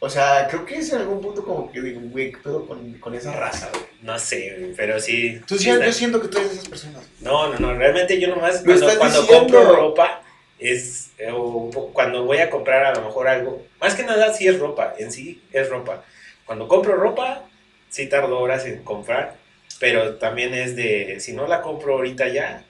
O 0.00 0.10
sea, 0.10 0.46
creo 0.48 0.64
que 0.64 0.76
es 0.76 0.92
en 0.92 1.00
algún 1.00 1.20
punto 1.20 1.44
como 1.44 1.72
que 1.72 1.80
digo, 1.80 2.00
güey, 2.04 2.32
¿qué 2.32 2.38
pedo 2.38 2.66
con, 2.66 2.94
con 2.94 3.14
esa 3.14 3.32
raza, 3.32 3.68
güey? 3.72 3.84
No 4.02 4.18
sé, 4.18 4.74
pero 4.76 5.00
sí. 5.00 5.40
Tú 5.46 5.56
sí, 5.56 5.66
yo 5.66 5.92
siento 5.92 6.20
que 6.20 6.28
tú 6.28 6.38
eres 6.38 6.50
de 6.50 6.56
esas 6.56 6.68
personas. 6.68 7.08
No, 7.20 7.48
no, 7.48 7.58
no, 7.58 7.74
realmente 7.74 8.20
yo 8.20 8.28
nomás 8.28 8.62
cuando, 8.64 8.98
cuando 8.98 9.26
compro 9.26 9.76
ropa 9.76 10.22
es, 10.58 11.10
eh, 11.18 11.30
o 11.32 11.70
cuando 11.92 12.24
voy 12.24 12.38
a 12.38 12.50
comprar 12.50 12.84
a 12.84 12.94
lo 12.94 13.06
mejor 13.06 13.28
algo, 13.28 13.62
más 13.80 13.94
que 13.94 14.04
nada 14.04 14.32
sí 14.34 14.46
es 14.46 14.58
ropa, 14.58 14.94
en 14.98 15.10
sí 15.10 15.42
es 15.52 15.68
ropa. 15.68 16.04
Cuando 16.44 16.68
compro 16.68 16.94
ropa, 16.94 17.44
sí 17.88 18.08
tardo 18.08 18.38
horas 18.40 18.66
en 18.66 18.82
comprar, 18.82 19.36
pero 19.78 20.16
también 20.16 20.54
es 20.54 20.76
de, 20.76 21.20
si 21.20 21.32
no 21.32 21.46
la 21.46 21.62
compro 21.62 21.94
ahorita 21.94 22.28
ya, 22.28 22.64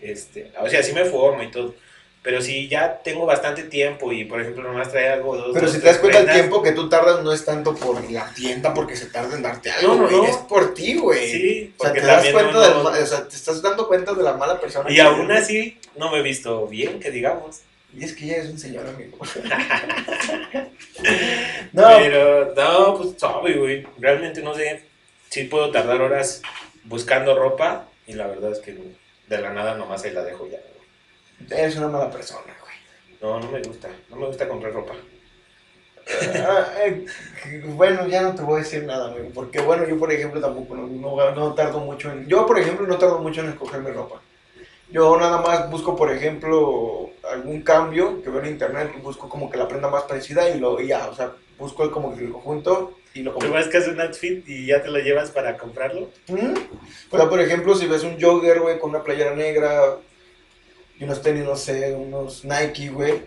este, 0.00 0.52
o 0.60 0.68
sea, 0.68 0.82
sí 0.82 0.92
me 0.92 1.04
formo 1.04 1.42
y 1.42 1.50
todo 1.50 1.74
pero 2.26 2.42
si 2.42 2.66
ya 2.66 3.00
tengo 3.04 3.24
bastante 3.24 3.62
tiempo 3.62 4.10
y, 4.10 4.24
por 4.24 4.40
ejemplo, 4.40 4.64
nomás 4.64 4.90
trae 4.90 5.10
algo, 5.10 5.36
dos. 5.36 5.52
Pero 5.54 5.68
si 5.68 5.78
te 5.78 5.86
das 5.86 5.98
cuenta, 5.98 6.18
el 6.18 6.28
tiempo 6.28 6.60
que 6.60 6.72
tú 6.72 6.88
tardas 6.88 7.22
no 7.22 7.32
es 7.32 7.44
tanto 7.44 7.72
por 7.76 8.10
la 8.10 8.34
tienda 8.34 8.74
porque 8.74 8.96
se 8.96 9.06
tarda 9.06 9.36
en 9.36 9.42
darte 9.42 9.70
algo, 9.70 10.08
güey. 10.08 10.30
Es 10.30 10.38
por 10.38 10.74
ti, 10.74 10.96
güey. 10.96 11.30
Sí, 11.30 11.74
o 11.78 11.84
sea, 11.84 11.92
te 11.92 12.00
das 12.00 12.26
cuenta 12.30 12.58
de, 12.58 13.00
o 13.00 13.06
sea, 13.06 13.28
te 13.28 13.36
estás 13.36 13.62
dando 13.62 13.86
cuenta 13.86 14.12
de 14.12 14.24
la 14.24 14.32
mala 14.32 14.60
persona. 14.60 14.90
Y 14.90 14.98
aún 14.98 15.30
así, 15.30 15.78
no 15.94 16.10
me 16.10 16.18
he 16.18 16.22
visto 16.22 16.66
bien, 16.66 16.98
que 16.98 17.12
digamos. 17.12 17.60
Y 17.96 18.02
es 18.02 18.12
que 18.12 18.26
ya 18.26 18.38
es 18.38 18.46
un 18.46 18.58
señor 18.58 18.88
amigo. 18.88 19.18
no. 21.72 21.88
Pero, 21.96 22.54
no, 22.56 22.96
pues 22.96 23.10
sabe, 23.18 23.52
güey. 23.52 23.86
Realmente 24.00 24.42
no 24.42 24.52
sé. 24.52 24.82
Sí 25.36 25.44
puedo 25.44 25.70
tardar 25.70 26.00
horas 26.00 26.40
buscando 26.84 27.38
ropa 27.38 27.88
y 28.06 28.14
la 28.14 28.26
verdad 28.26 28.52
es 28.52 28.58
que 28.60 28.74
de 29.28 29.38
la 29.38 29.52
nada 29.52 29.74
nomás 29.74 30.02
ahí 30.02 30.12
la 30.12 30.24
dejo 30.24 30.48
ya. 30.48 30.60
Eres 31.54 31.76
una 31.76 31.88
mala 31.88 32.10
persona, 32.10 32.56
güey. 32.62 32.74
No, 33.20 33.38
no 33.38 33.52
me 33.52 33.60
gusta. 33.60 33.90
No 34.08 34.16
me 34.16 34.28
gusta 34.28 34.48
comprar 34.48 34.72
ropa. 34.72 34.94
Ah, 36.36 36.68
eh, 36.78 37.04
bueno, 37.66 38.06
ya 38.06 38.22
no 38.22 38.34
te 38.34 38.40
voy 38.40 38.60
a 38.60 38.64
decir 38.64 38.84
nada, 38.84 39.10
güey. 39.10 39.28
Porque, 39.28 39.60
bueno, 39.60 39.86
yo, 39.86 39.98
por 39.98 40.10
ejemplo, 40.10 40.40
tampoco 40.40 40.74
no, 40.74 41.30
no, 41.32 41.52
tardo 41.52 41.80
mucho 41.80 42.10
en. 42.10 42.26
Yo, 42.26 42.46
por 42.46 42.58
ejemplo, 42.58 42.86
no 42.86 42.96
tardo 42.96 43.18
mucho 43.18 43.42
en 43.42 43.50
escogerme 43.50 43.90
ropa. 43.90 44.22
Yo 44.88 45.18
nada 45.18 45.42
más 45.42 45.70
busco, 45.70 45.94
por 45.96 46.10
ejemplo, 46.10 47.10
algún 47.30 47.60
cambio 47.60 48.22
que 48.22 48.30
veo 48.30 48.40
en 48.40 48.52
internet 48.52 48.90
busco 49.02 49.28
como 49.28 49.50
que 49.50 49.58
la 49.58 49.68
prenda 49.68 49.90
más 49.90 50.04
parecida 50.04 50.48
y 50.48 50.58
lo 50.58 50.80
y 50.80 50.86
ya, 50.86 51.08
o 51.08 51.14
sea, 51.14 51.32
busco 51.58 51.90
como 51.90 52.16
que 52.16 52.24
el 52.24 52.32
conjunto 52.32 52.94
y 53.16 53.22
lo 53.22 53.32
compro. 53.32 53.50
¿Te 53.50 53.58
buscas 53.58 53.88
un 53.88 54.00
outfit 54.00 54.48
y 54.48 54.66
ya 54.66 54.82
te 54.82 54.88
lo 54.88 54.98
llevas 54.98 55.30
para 55.30 55.56
comprarlo? 55.56 56.10
Sea, 56.26 57.28
por 57.28 57.40
ejemplo, 57.40 57.74
si 57.74 57.86
ves 57.86 58.02
un 58.02 58.20
jogger, 58.20 58.60
güey, 58.60 58.78
con 58.78 58.90
una 58.90 59.02
playera 59.02 59.34
negra, 59.34 59.98
y 60.98 61.04
unos 61.04 61.22
tenis, 61.22 61.44
no 61.44 61.56
sé, 61.56 61.94
unos 61.94 62.44
Nike, 62.44 62.90
güey. 62.90 63.22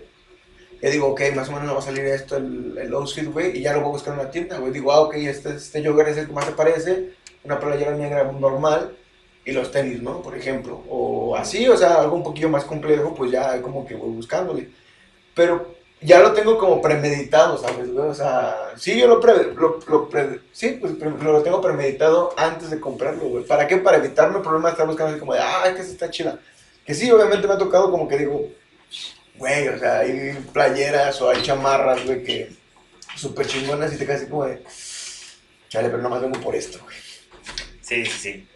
Ya 0.81 0.89
digo, 0.89 1.08
ok, 1.08 1.22
más 1.36 1.50
o 1.50 1.51
menos 1.51 1.67
me 1.67 1.74
va 1.74 1.79
a 1.79 1.84
salir 1.84 2.05
esto, 2.05 2.38
el, 2.38 2.77
el 2.77 2.93
outfit, 2.93 3.25
güey, 3.25 3.58
y 3.58 3.62
ya 3.62 3.74
lo 3.74 3.81
voy 3.81 3.89
a 3.89 3.93
buscar 3.93 4.13
en 4.13 4.22
una 4.22 4.31
tienda, 4.31 4.58
güey. 4.60 4.72
Digo, 4.72 4.91
ah, 4.91 5.01
ok, 5.01 5.15
este, 5.15 5.55
este 5.55 5.86
jogger 5.86 6.08
es 6.08 6.17
el 6.17 6.27
que 6.27 6.34
más 6.34 6.46
se 6.46 6.53
parece, 6.53 7.10
una 7.43 7.60
playera 7.60 7.96
negra 7.96 8.24
normal 8.31 8.96
y 9.43 9.51
los 9.51 9.72
tenis, 9.72 10.01
¿no? 10.01 10.22
Por 10.22 10.38
ejemplo. 10.38 10.84
O 10.88 11.36
así, 11.36 11.67
o 11.67 11.75
sea, 11.75 12.01
algo 12.01 12.15
un 12.15 12.24
poquillo 12.24 12.50
más 12.50 12.63
complejo, 12.63 13.13
pues 13.13 13.31
ya 13.31 13.62
como 13.62 13.86
que 13.86 13.96
voy 13.96 14.12
buscándole. 14.12 14.69
Pero 15.36 15.78
ya 16.01 16.20
lo 16.20 16.34
tengo 16.34 16.58
como 16.58 16.82
premeditado, 16.82 17.58
¿sabes? 17.58 17.89
O 17.89 18.13
sea, 18.13 18.72
sí, 18.77 18.98
yo 18.98 19.08
lo, 19.08 19.20
pre, 19.20 19.53
lo, 19.53 19.79
lo 19.88 20.10
sí, 20.51 20.77
pues 20.79 20.94
lo 20.94 21.44
tengo 21.44 21.62
premeditado 21.62 22.34
antes 22.38 22.70
de 22.70 22.79
comprarlo, 22.79 23.25
güey. 23.25 23.44
¿Para 23.44 23.68
qué? 23.68 23.77
Para 23.77 23.98
evitarme 23.98 24.38
el 24.38 24.44
problema 24.44 24.70
de 24.70 24.74
estar 24.74 24.88
buscando 24.88 25.12
así 25.12 25.20
como 25.20 25.34
de, 25.34 25.41
ah, 25.41 25.63
es 25.68 25.75
que 25.75 25.82
está 25.82 26.10
chida. 26.10 26.39
Que 26.86 26.94
sí, 26.94 27.12
obviamente 27.12 27.48
me 27.48 27.53
ha 27.53 27.58
tocado 27.58 27.91
como 27.91 28.08
que 28.08 28.18
digo, 28.18 28.50
güey, 29.36 29.68
o 29.68 29.77
sea, 29.77 30.00
hay 30.00 30.34
playeras 30.53 31.22
o 31.22 31.29
hay 31.29 31.41
chamarras, 31.41 32.06
güey, 32.06 32.24
que 32.24 32.50
súper 33.15 33.46
chingonas 33.46 33.94
y 33.94 33.98
te 33.98 34.06
quedas 34.06 34.22
así 34.22 34.29
como 34.29 34.46
de, 34.46 34.63
chale, 35.68 35.89
pero 35.89 36.01
nomás 36.01 36.22
vengo 36.22 36.39
por 36.39 36.56
esto, 36.56 36.79
güey. 36.84 36.96
Sí, 37.82 38.06
sí, 38.06 38.20
sí. 38.20 38.48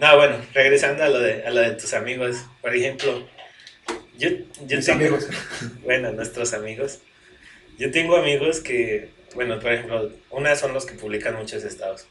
No, 0.00 0.16
bueno, 0.16 0.36
regresando 0.52 1.04
a 1.04 1.08
lo 1.08 1.20
de, 1.20 1.46
a 1.46 1.50
lo 1.50 1.60
de 1.60 1.72
tus 1.72 1.94
amigos, 1.94 2.36
por 2.60 2.74
ejemplo, 2.74 3.24
yo, 4.18 4.30
yo 4.66 4.80
tengo, 4.80 4.92
amigos. 4.92 5.28
bueno, 5.84 6.12
nuestros 6.12 6.52
amigos, 6.52 7.00
yo 7.78 7.90
tengo 7.90 8.16
amigos 8.16 8.60
que, 8.60 9.08
bueno, 9.34 9.58
por 9.58 9.72
ejemplo, 9.72 10.12
unas 10.30 10.60
son 10.60 10.72
los 10.72 10.86
que 10.86 10.94
publican 10.94 11.36
muchos 11.36 11.64
estados, 11.64 12.06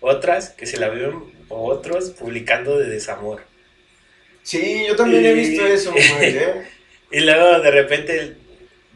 otras 0.00 0.50
que 0.50 0.66
se 0.66 0.78
la 0.78 0.88
viven, 0.88 1.22
o 1.48 1.64
otros 1.66 2.10
publicando 2.10 2.78
de 2.78 2.88
desamor. 2.88 3.42
Sí, 4.42 4.84
yo 4.88 4.96
también 4.96 5.24
he 5.24 5.34
visto 5.34 5.66
eso, 5.66 5.92
güey. 6.16 6.36
¿eh? 6.36 6.62
y 7.12 7.20
luego 7.20 7.60
de 7.60 7.70
repente 7.70 8.36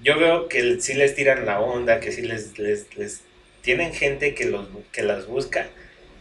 yo 0.02 0.18
veo 0.18 0.48
que 0.48 0.80
sí 0.80 0.94
les 0.94 1.14
tiran 1.14 1.46
la 1.46 1.60
onda, 1.60 2.00
que 2.00 2.12
sí 2.12 2.22
les, 2.22 2.58
les, 2.58 3.22
tienen 3.62 3.92
gente 3.92 4.34
que, 4.34 4.46
los, 4.46 4.66
que 4.92 5.02
las 5.02 5.26
busca, 5.26 5.68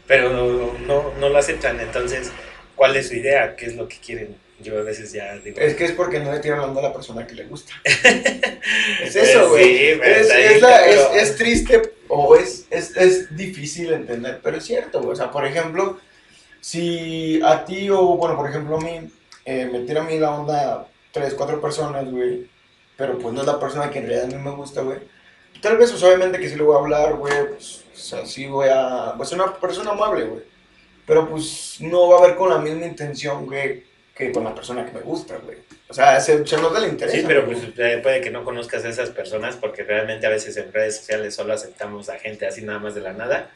pero 0.08 0.78
no, 0.86 1.14
no 1.20 1.30
lo 1.30 1.38
aceptan. 1.38 1.80
Entonces, 1.80 2.32
¿cuál 2.76 2.96
es 2.96 3.08
su 3.08 3.16
idea? 3.16 3.56
¿Qué 3.56 3.68
es 3.68 3.76
lo 3.76 3.88
que 3.88 3.98
quieren? 3.98 4.36
Yo 4.60 4.80
a 4.80 4.84
veces 4.84 5.12
ya 5.12 5.36
digo. 5.38 5.60
Es 5.60 5.76
que 5.76 5.86
es 5.86 5.92
porque 5.92 6.20
no 6.20 6.32
le 6.32 6.40
tiran 6.40 6.60
la 6.62 6.80
a 6.80 6.84
la 6.84 6.94
persona 6.94 7.28
que 7.28 7.36
le 7.36 7.46
gusta. 7.46 7.74
es 9.04 9.16
eso, 9.16 9.50
güey. 9.50 10.00
es, 10.02 10.30
es, 11.14 11.36
triste 11.36 11.94
o 12.08 12.36
es, 12.36 12.66
es, 12.70 13.36
difícil 13.36 13.92
entender, 13.92 14.40
pero 14.42 14.58
es 14.58 14.66
cierto, 14.66 15.02
güey. 15.02 15.12
O 15.12 15.16
sea, 15.16 15.30
por 15.30 15.46
ejemplo, 15.46 16.00
si 16.62 17.42
a 17.44 17.66
ti 17.66 17.90
o, 17.90 18.16
bueno, 18.16 18.38
por 18.38 18.50
ejemplo, 18.50 18.78
a 18.78 18.82
mí, 18.82 19.10
eh, 19.44 19.70
me 19.72 19.80
tira 19.82 20.02
a 20.02 20.06
mí 20.06 20.18
la 20.20 20.32
onda 20.32 20.88
tres, 21.12 21.34
cuatro 21.34 21.60
personas, 21.60 22.10
güey, 22.10 22.48
pero 22.96 23.18
pues 23.18 23.34
no 23.34 23.42
es 23.42 23.48
la 23.48 23.60
persona 23.60 23.90
que 23.90 24.00
en 24.00 24.08
realidad 24.08 24.34
a 24.34 24.38
mí 24.38 24.42
me 24.42 24.56
gusta, 24.56 24.82
güey. 24.82 25.00
Tal 25.62 25.78
vez, 25.78 25.92
pues, 25.92 26.04
obviamente 26.04 26.40
que 26.40 26.50
sí 26.50 26.56
le 26.56 26.64
voy 26.64 26.76
a 26.76 26.80
hablar, 26.80 27.16
güey, 27.16 27.50
pues, 27.50 27.84
o 27.94 27.98
sea, 27.98 28.26
sí 28.26 28.46
voy 28.48 28.70
a, 28.70 29.14
pues, 29.18 29.32
una 29.34 29.54
persona 29.54 29.92
amable, 29.92 30.26
güey. 30.26 30.44
Pero 31.06 31.30
pues 31.30 31.78
no 31.82 32.10
va 32.10 32.18
a 32.18 32.24
haber 32.24 32.36
con 32.36 32.50
la 32.50 32.58
misma 32.58 32.86
intención, 32.86 33.46
güey, 33.46 33.84
que 34.16 34.32
con 34.32 34.46
la 34.46 34.56
persona 34.56 34.86
que 34.86 34.94
me 34.94 35.02
gusta, 35.02 35.38
güey. 35.38 35.58
O 35.90 35.94
sea, 35.94 36.20
se, 36.22 36.48
se 36.48 36.58
nota 36.58 36.80
el 36.84 36.92
interés. 36.92 37.14
Sí, 37.14 37.24
pero 37.28 37.46
pues 37.46 37.60
puede 38.02 38.22
que 38.22 38.32
no 38.32 38.46
conozcas 38.46 38.86
a 38.86 38.90
esas 38.90 39.10
personas 39.10 39.58
porque 39.58 39.84
realmente 39.84 40.26
a 40.26 40.30
veces 40.30 40.56
en 40.58 40.72
redes 40.72 40.98
sociales 40.98 41.36
solo 41.36 41.54
aceptamos 41.54 42.10
a 42.10 42.18
gente 42.18 42.48
así 42.48 42.62
nada 42.62 42.80
más 42.80 42.96
de 42.96 43.02
la 43.02 43.14
nada. 43.14 43.52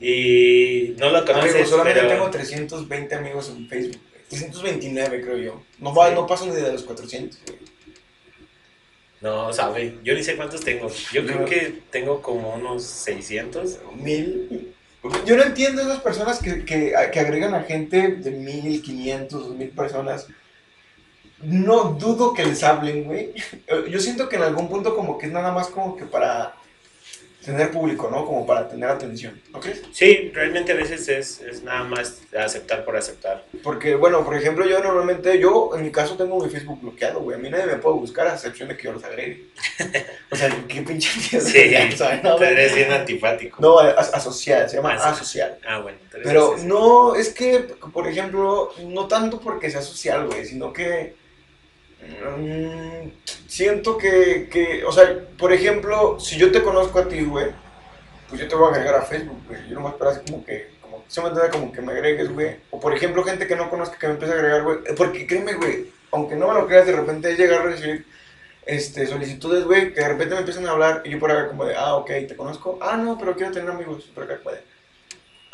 Y 0.00 0.94
no 0.98 1.10
lo 1.10 1.24
conoces, 1.24 1.54
Amigo, 1.54 1.68
solamente 1.68 2.02
tengo 2.02 2.30
320 2.30 3.14
amigos 3.14 3.50
en 3.50 3.68
Facebook. 3.68 4.00
329 4.30 5.20
creo 5.20 5.36
yo. 5.36 5.62
No, 5.78 5.94
va, 5.94 6.10
no 6.10 6.26
paso 6.26 6.46
ni 6.46 6.52
de 6.52 6.72
los 6.72 6.82
400, 6.82 7.38
güey. 7.46 7.58
No, 9.20 9.52
sabe, 9.52 9.98
yo 10.02 10.14
ni 10.14 10.22
sé 10.22 10.36
cuántos 10.36 10.62
tengo. 10.62 10.90
Yo 11.12 11.24
creo 11.24 11.44
que 11.44 11.82
tengo 11.90 12.20
como 12.20 12.54
unos 12.54 12.84
600. 12.84 13.78
Mil. 13.96 14.74
Yo 15.26 15.36
no 15.36 15.42
entiendo 15.42 15.82
esas 15.82 16.00
personas 16.00 16.38
que, 16.38 16.64
que, 16.64 16.94
que 17.12 17.20
agregan 17.20 17.54
a 17.54 17.62
gente 17.62 18.08
de 18.08 18.30
mil, 18.30 18.80
quinientos, 18.82 19.48
dos 19.48 19.56
mil 19.56 19.68
personas. 19.68 20.26
No 21.42 21.84
dudo 21.92 22.32
que 22.32 22.44
les 22.44 22.62
hablen, 22.62 23.04
güey. 23.04 23.34
Yo 23.90 24.00
siento 24.00 24.28
que 24.28 24.36
en 24.36 24.42
algún 24.42 24.68
punto 24.68 24.96
como 24.96 25.18
que 25.18 25.26
es 25.26 25.32
nada 25.32 25.52
más 25.52 25.68
como 25.68 25.96
que 25.96 26.06
para 26.06 26.54
tener 27.44 27.70
público, 27.70 28.08
¿no? 28.10 28.24
Como 28.24 28.46
para 28.46 28.68
tener 28.68 28.88
atención, 28.88 29.40
¿no 29.52 29.60
crees? 29.60 29.82
Sí, 29.92 30.30
realmente 30.34 30.72
a 30.72 30.74
veces 30.74 31.08
es, 31.08 31.40
es, 31.40 31.62
nada 31.62 31.84
más 31.84 32.22
aceptar 32.36 32.84
por 32.84 32.96
aceptar. 32.96 33.44
Porque, 33.62 33.94
bueno, 33.94 34.24
por 34.24 34.36
ejemplo, 34.36 34.66
yo 34.66 34.82
normalmente, 34.82 35.38
yo 35.38 35.70
en 35.74 35.82
mi 35.82 35.92
caso 35.92 36.16
tengo 36.16 36.42
mi 36.42 36.50
Facebook 36.50 36.80
bloqueado, 36.80 37.20
güey. 37.20 37.36
A 37.36 37.40
mí 37.40 37.50
nadie 37.50 37.66
me 37.66 37.76
puede 37.76 37.96
buscar 37.96 38.26
a 38.26 38.34
excepción 38.34 38.68
de 38.68 38.76
que 38.76 38.84
yo 38.84 38.92
los 38.92 39.04
agregue. 39.04 39.48
o 40.30 40.36
sea, 40.36 40.48
qué 40.68 40.82
pinche 40.82 41.10
Sí, 41.40 41.74
no, 42.22 42.38
eres 42.38 42.74
bien 42.74 42.92
antipático. 42.92 43.60
No, 43.60 43.78
asocial, 43.78 44.68
se 44.68 44.76
llama 44.76 44.94
asocial. 44.94 45.58
Ah, 45.66 45.80
bueno. 45.80 45.98
Pero 46.22 46.56
no, 46.64 47.14
es 47.14 47.30
que, 47.30 47.60
por 47.92 48.08
ejemplo, 48.08 48.70
no 48.86 49.06
tanto 49.06 49.40
porque 49.40 49.70
sea 49.70 49.82
social, 49.82 50.26
güey, 50.26 50.44
sino 50.44 50.72
que 50.72 51.14
Mm, 52.04 53.10
siento 53.46 53.96
que, 53.96 54.48
que, 54.50 54.84
o 54.84 54.92
sea, 54.92 55.18
por 55.38 55.52
ejemplo, 55.52 56.18
si 56.20 56.36
yo 56.36 56.50
te 56.50 56.62
conozco 56.62 56.98
a 56.98 57.08
ti, 57.08 57.22
güey, 57.22 57.48
pues 58.28 58.40
yo 58.40 58.48
te 58.48 58.54
voy 58.54 58.66
a 58.66 58.74
agregar 58.74 58.96
a 58.96 59.02
Facebook, 59.02 59.38
güey. 59.46 59.68
Yo 59.68 59.74
no 59.74 59.80
me 59.80 60.08
así 60.08 60.20
como 60.26 60.44
que, 60.44 60.70
como, 60.80 61.04
se 61.08 61.20
me 61.20 61.28
entiende 61.28 61.50
como 61.50 61.72
que 61.72 61.82
me 61.82 61.92
agregues, 61.92 62.32
güey. 62.32 62.56
O 62.70 62.80
por 62.80 62.94
ejemplo, 62.94 63.22
gente 63.24 63.46
que 63.46 63.56
no 63.56 63.70
conozca 63.70 63.98
que 63.98 64.06
me 64.06 64.14
empiece 64.14 64.34
a 64.34 64.36
agregar, 64.36 64.62
güey. 64.62 64.78
Porque 64.96 65.26
créeme, 65.26 65.54
güey, 65.54 65.92
aunque 66.10 66.36
no 66.36 66.48
me 66.48 66.54
lo 66.54 66.66
creas, 66.66 66.86
de 66.86 66.92
repente 66.92 67.36
llegar 67.36 67.60
a 67.60 67.64
recibir 67.64 68.06
este, 68.66 69.06
solicitudes, 69.06 69.64
güey, 69.64 69.92
que 69.92 70.00
de 70.00 70.08
repente 70.08 70.34
me 70.34 70.40
empiezan 70.40 70.66
a 70.66 70.70
hablar 70.72 71.02
y 71.04 71.10
yo 71.10 71.18
por 71.18 71.30
acá 71.30 71.48
como 71.48 71.64
de, 71.64 71.76
ah, 71.76 71.96
ok, 71.96 72.10
te 72.28 72.36
conozco. 72.36 72.78
Ah, 72.80 72.96
no, 72.96 73.18
pero 73.18 73.36
quiero 73.36 73.52
tener 73.52 73.70
amigos. 73.70 74.04
Por 74.14 74.24
acá, 74.24 74.40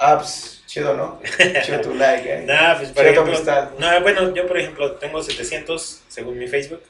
puede. 0.00 0.12
Apps, 0.12 0.62
chido, 0.66 0.97
¿no? 0.97 1.21
Chido 1.64 1.80
tu 1.80 1.95
like, 1.95 2.33
eh. 2.33 2.42
Nah, 2.47 2.76
pues 2.76 2.90
por 2.90 3.07
ejemplo, 3.07 3.38
no, 3.78 4.00
bueno, 4.00 4.35
yo 4.35 4.47
por 4.47 4.59
ejemplo 4.59 4.92
tengo 4.92 5.23
700 5.23 6.02
según 6.09 6.38
mi 6.38 6.49
Facebook. 6.49 6.83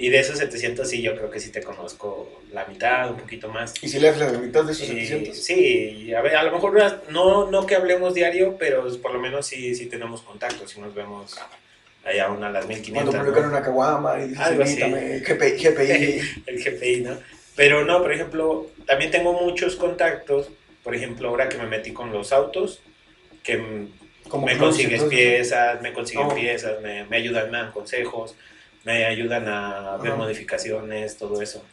Y 0.00 0.10
de 0.10 0.20
esos 0.20 0.38
700 0.38 0.88
sí, 0.88 1.02
yo 1.02 1.16
creo 1.16 1.28
que 1.28 1.40
sí 1.40 1.50
te 1.50 1.60
conozco 1.60 2.40
la 2.52 2.64
mitad, 2.66 3.10
un 3.10 3.16
poquito 3.16 3.48
más. 3.48 3.74
¿Y 3.82 3.88
si 3.88 3.98
lees 3.98 4.16
la 4.16 4.30
mitad 4.30 4.62
de 4.62 4.70
esos 4.70 4.86
700? 4.86 5.36
Sí, 5.36 6.14
a, 6.14 6.20
ver, 6.20 6.36
a 6.36 6.44
lo 6.44 6.52
mejor 6.52 6.80
no, 7.10 7.50
no 7.50 7.66
que 7.66 7.74
hablemos 7.74 8.14
diario, 8.14 8.56
pero 8.56 8.86
por 9.02 9.12
lo 9.12 9.18
menos 9.18 9.46
sí, 9.46 9.74
sí 9.74 9.86
tenemos 9.86 10.22
contacto, 10.22 10.68
si 10.68 10.80
nos 10.80 10.94
vemos 10.94 11.36
allá 12.04 12.26
a 12.26 12.30
una 12.30 12.46
a 12.46 12.50
las 12.50 12.68
1500. 12.68 13.12
Cuando 13.12 13.24
publican 13.24 13.50
una 13.50 13.60
caguama 13.60 14.20
y 14.20 14.34
Algo 14.36 14.62
así. 14.62 14.76
GPI, 14.80 15.64
GPI. 15.64 16.20
El 16.46 16.64
GPI, 16.64 17.00
¿no? 17.04 17.18
Pero 17.56 17.84
no, 17.84 18.00
por 18.00 18.12
ejemplo, 18.12 18.70
también 18.86 19.10
tengo 19.10 19.32
muchos 19.32 19.74
contactos 19.74 20.48
por 20.82 20.94
ejemplo, 20.94 21.28
ahora 21.28 21.48
que 21.48 21.58
me 21.58 21.66
metí 21.66 21.92
con 21.92 22.12
los 22.12 22.32
autos, 22.32 22.80
que 23.42 23.88
me 24.36 24.58
consigues 24.58 25.02
piezas, 25.04 25.80
me 25.80 25.92
consiguen 25.92 26.26
oh. 26.26 26.34
piezas, 26.34 26.80
me, 26.82 27.04
me, 27.04 27.16
ayudan, 27.16 27.50
me 27.50 27.58
dan 27.58 27.72
consejos, 27.72 28.34
me 28.84 29.04
ayudan 29.04 29.48
a 29.48 29.96
ver 30.02 30.14
modificaciones, 30.14 31.16
todo 31.16 31.40
eso. 31.42 31.64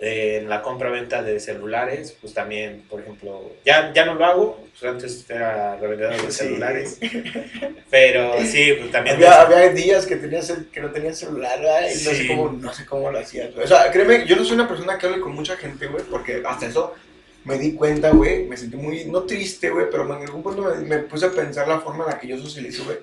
en 0.00 0.48
la 0.48 0.60
compra-venta 0.62 1.22
de 1.22 1.40
celulares, 1.40 2.16
pues 2.20 2.34
también, 2.34 2.82
por 2.88 3.00
ejemplo, 3.00 3.52
ya, 3.64 3.92
ya 3.92 4.04
no 4.04 4.14
lo 4.14 4.24
hago, 4.24 4.64
pues 4.70 4.92
antes 4.92 5.28
era 5.30 5.76
revendedor 5.76 6.20
de 6.20 6.32
celulares, 6.32 6.98
pero 7.90 8.40
sí, 8.44 8.74
pues 8.78 8.90
también... 8.90 9.16
Había, 9.16 9.42
había 9.42 9.68
días 9.70 10.06
que, 10.06 10.16
tenías 10.16 10.52
que 10.72 10.80
no 10.80 10.90
tenías 10.90 11.18
celular, 11.18 11.60
y 11.60 12.04
no, 12.04 12.10
sé 12.10 12.26
cómo, 12.26 12.50
no 12.50 12.72
sé 12.72 12.86
cómo 12.86 13.10
lo 13.10 13.18
hacías. 13.18 13.50
O 13.56 13.66
sea, 13.66 13.90
créeme, 13.90 14.26
yo 14.26 14.36
no 14.36 14.44
soy 14.44 14.54
una 14.54 14.68
persona 14.68 14.98
que 14.98 15.06
hable 15.06 15.20
con 15.20 15.32
mucha 15.32 15.56
gente, 15.56 15.86
güey, 15.86 16.04
porque 16.04 16.42
hasta 16.44 16.66
eso 16.66 16.94
me 17.44 17.58
di 17.58 17.74
cuenta, 17.74 18.10
güey, 18.10 18.46
me 18.46 18.56
sentí 18.56 18.76
muy, 18.76 19.04
no 19.04 19.22
triste, 19.22 19.70
güey, 19.70 19.86
pero 19.90 20.04
en 20.04 20.22
algún 20.22 20.42
punto 20.42 20.62
me, 20.62 20.76
me, 20.86 20.98
puse 21.00 21.26
a 21.26 21.30
pensar 21.30 21.68
la 21.68 21.80
forma 21.80 22.04
en 22.04 22.10
la 22.10 22.18
que 22.18 22.28
yo 22.28 22.38
socializo, 22.38 22.84
güey. 22.84 22.98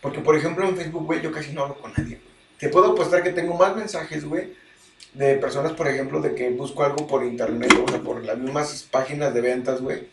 Porque, 0.00 0.20
por 0.20 0.36
ejemplo, 0.36 0.68
en 0.68 0.76
Facebook, 0.76 1.06
güey, 1.06 1.22
yo 1.22 1.32
casi 1.32 1.52
no 1.52 1.62
hablo 1.62 1.80
con 1.80 1.92
nadie. 1.96 2.20
Te 2.58 2.68
puedo 2.68 2.92
apostar 2.92 3.22
que 3.22 3.30
tengo 3.30 3.54
más 3.54 3.76
mensajes, 3.76 4.24
güey, 4.24 4.54
de 5.14 5.36
personas, 5.36 5.72
por 5.72 5.88
ejemplo, 5.88 6.20
de 6.20 6.34
que 6.34 6.50
busco 6.50 6.84
algo 6.84 7.06
por 7.06 7.24
internet, 7.24 7.72
o 7.84 7.90
sea, 7.90 8.00
por 8.00 8.24
las 8.24 8.38
mismas 8.38 8.86
páginas 8.90 9.32
de 9.32 9.40
ventas, 9.40 9.80
güey, 9.80 10.08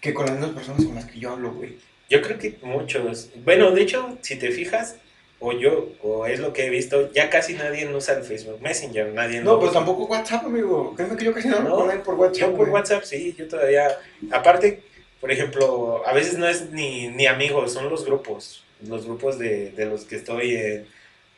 que 0.00 0.14
con 0.14 0.26
las 0.26 0.34
mismas 0.34 0.54
personas 0.54 0.84
con 0.84 0.94
las 0.94 1.06
que 1.06 1.18
yo 1.18 1.32
hablo, 1.32 1.52
güey. 1.52 1.78
Yo 2.08 2.22
creo 2.22 2.38
que 2.38 2.58
muchos. 2.62 3.30
Bueno, 3.44 3.72
de 3.72 3.82
hecho, 3.82 4.18
si 4.22 4.36
te 4.36 4.50
fijas, 4.52 4.96
o 5.38 5.52
yo, 5.52 5.90
o 6.02 6.26
es 6.26 6.40
lo 6.40 6.52
que 6.52 6.66
he 6.66 6.70
visto, 6.70 7.12
ya 7.12 7.28
casi 7.28 7.54
nadie 7.54 7.86
usa 7.94 8.14
el 8.14 8.24
Facebook 8.24 8.60
Messenger, 8.62 9.12
nadie 9.12 9.40
No, 9.42 9.60
pues 9.60 9.72
tampoco 9.72 10.04
WhatsApp, 10.04 10.46
amigo. 10.46 10.94
Créeme 10.96 11.16
que 11.16 11.24
yo 11.26 11.34
casi 11.34 11.48
no, 11.48 11.60
no 11.60 11.86
lo 11.86 12.02
por 12.02 12.14
WhatsApp. 12.14 12.50
Yo 12.50 12.56
por 12.56 12.68
WhatsApp, 12.70 13.02
sí, 13.04 13.34
yo 13.36 13.46
todavía. 13.46 13.98
Aparte, 14.30 14.82
por 15.20 15.30
ejemplo, 15.30 16.02
a 16.06 16.12
veces 16.14 16.38
no 16.38 16.48
es 16.48 16.70
ni, 16.70 17.08
ni 17.08 17.26
amigos, 17.26 17.72
son 17.72 17.90
los 17.90 18.04
grupos. 18.04 18.64
Los 18.86 19.06
grupos 19.06 19.38
de, 19.38 19.72
de 19.72 19.86
los 19.86 20.04
que 20.04 20.16
estoy 20.16 20.56
en. 20.56 20.86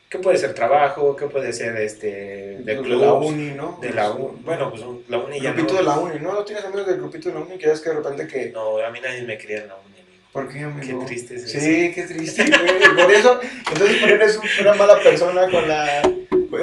¿Qué 0.09 0.17
puede 0.17 0.37
ser 0.37 0.55
trabajo? 0.55 1.15
¿Qué 1.15 1.27
puede 1.27 1.53
ser 1.53 1.75
este 1.77 2.57
de 2.59 2.75
la 2.75 3.13
uni, 3.13 3.51
¿no? 3.51 3.77
De 3.79 3.91
la 3.91 4.11
uni. 4.11 4.39
Bueno, 4.43 4.71
pues 4.71 4.81
la 5.07 5.19
uni 5.19 5.39
ya. 5.39 5.51
Grupito 5.51 5.75
de 5.75 5.83
la 5.83 5.99
uni, 5.99 6.19
¿no? 6.19 6.33
¿No 6.33 6.43
tienes 6.43 6.65
amigos 6.65 6.87
del 6.87 6.97
grupito 6.97 7.29
de 7.29 7.35
la 7.35 7.41
uni? 7.41 7.57
Que 7.57 7.71
es 7.71 7.79
que 7.79 7.89
de 7.89 7.95
repente 7.95 8.27
que. 8.27 8.49
No, 8.49 8.79
a 8.79 8.89
mí 8.89 8.99
nadie 9.01 9.21
me 9.21 9.37
quería 9.37 9.59
en 9.59 9.67
la 9.67 9.75
uni. 9.75 9.88
¿Por 10.39 10.53
qué, 10.53 10.59
amigo? 10.59 10.99
Qué 11.01 11.05
triste 11.05 11.35
es 11.35 11.43
eso. 11.43 11.59
Sí, 11.59 11.91
qué 11.93 12.03
triste, 12.03 12.45
güey. 12.45 12.95
Por 12.95 13.11
eso, 13.11 13.39
entonces 13.71 13.97
por 13.97 14.09
eso 14.09 14.15
eres 14.15 14.39
una 14.61 14.73
mala 14.73 14.99
persona 14.99 15.49
con 15.49 15.67
la... 15.67 16.01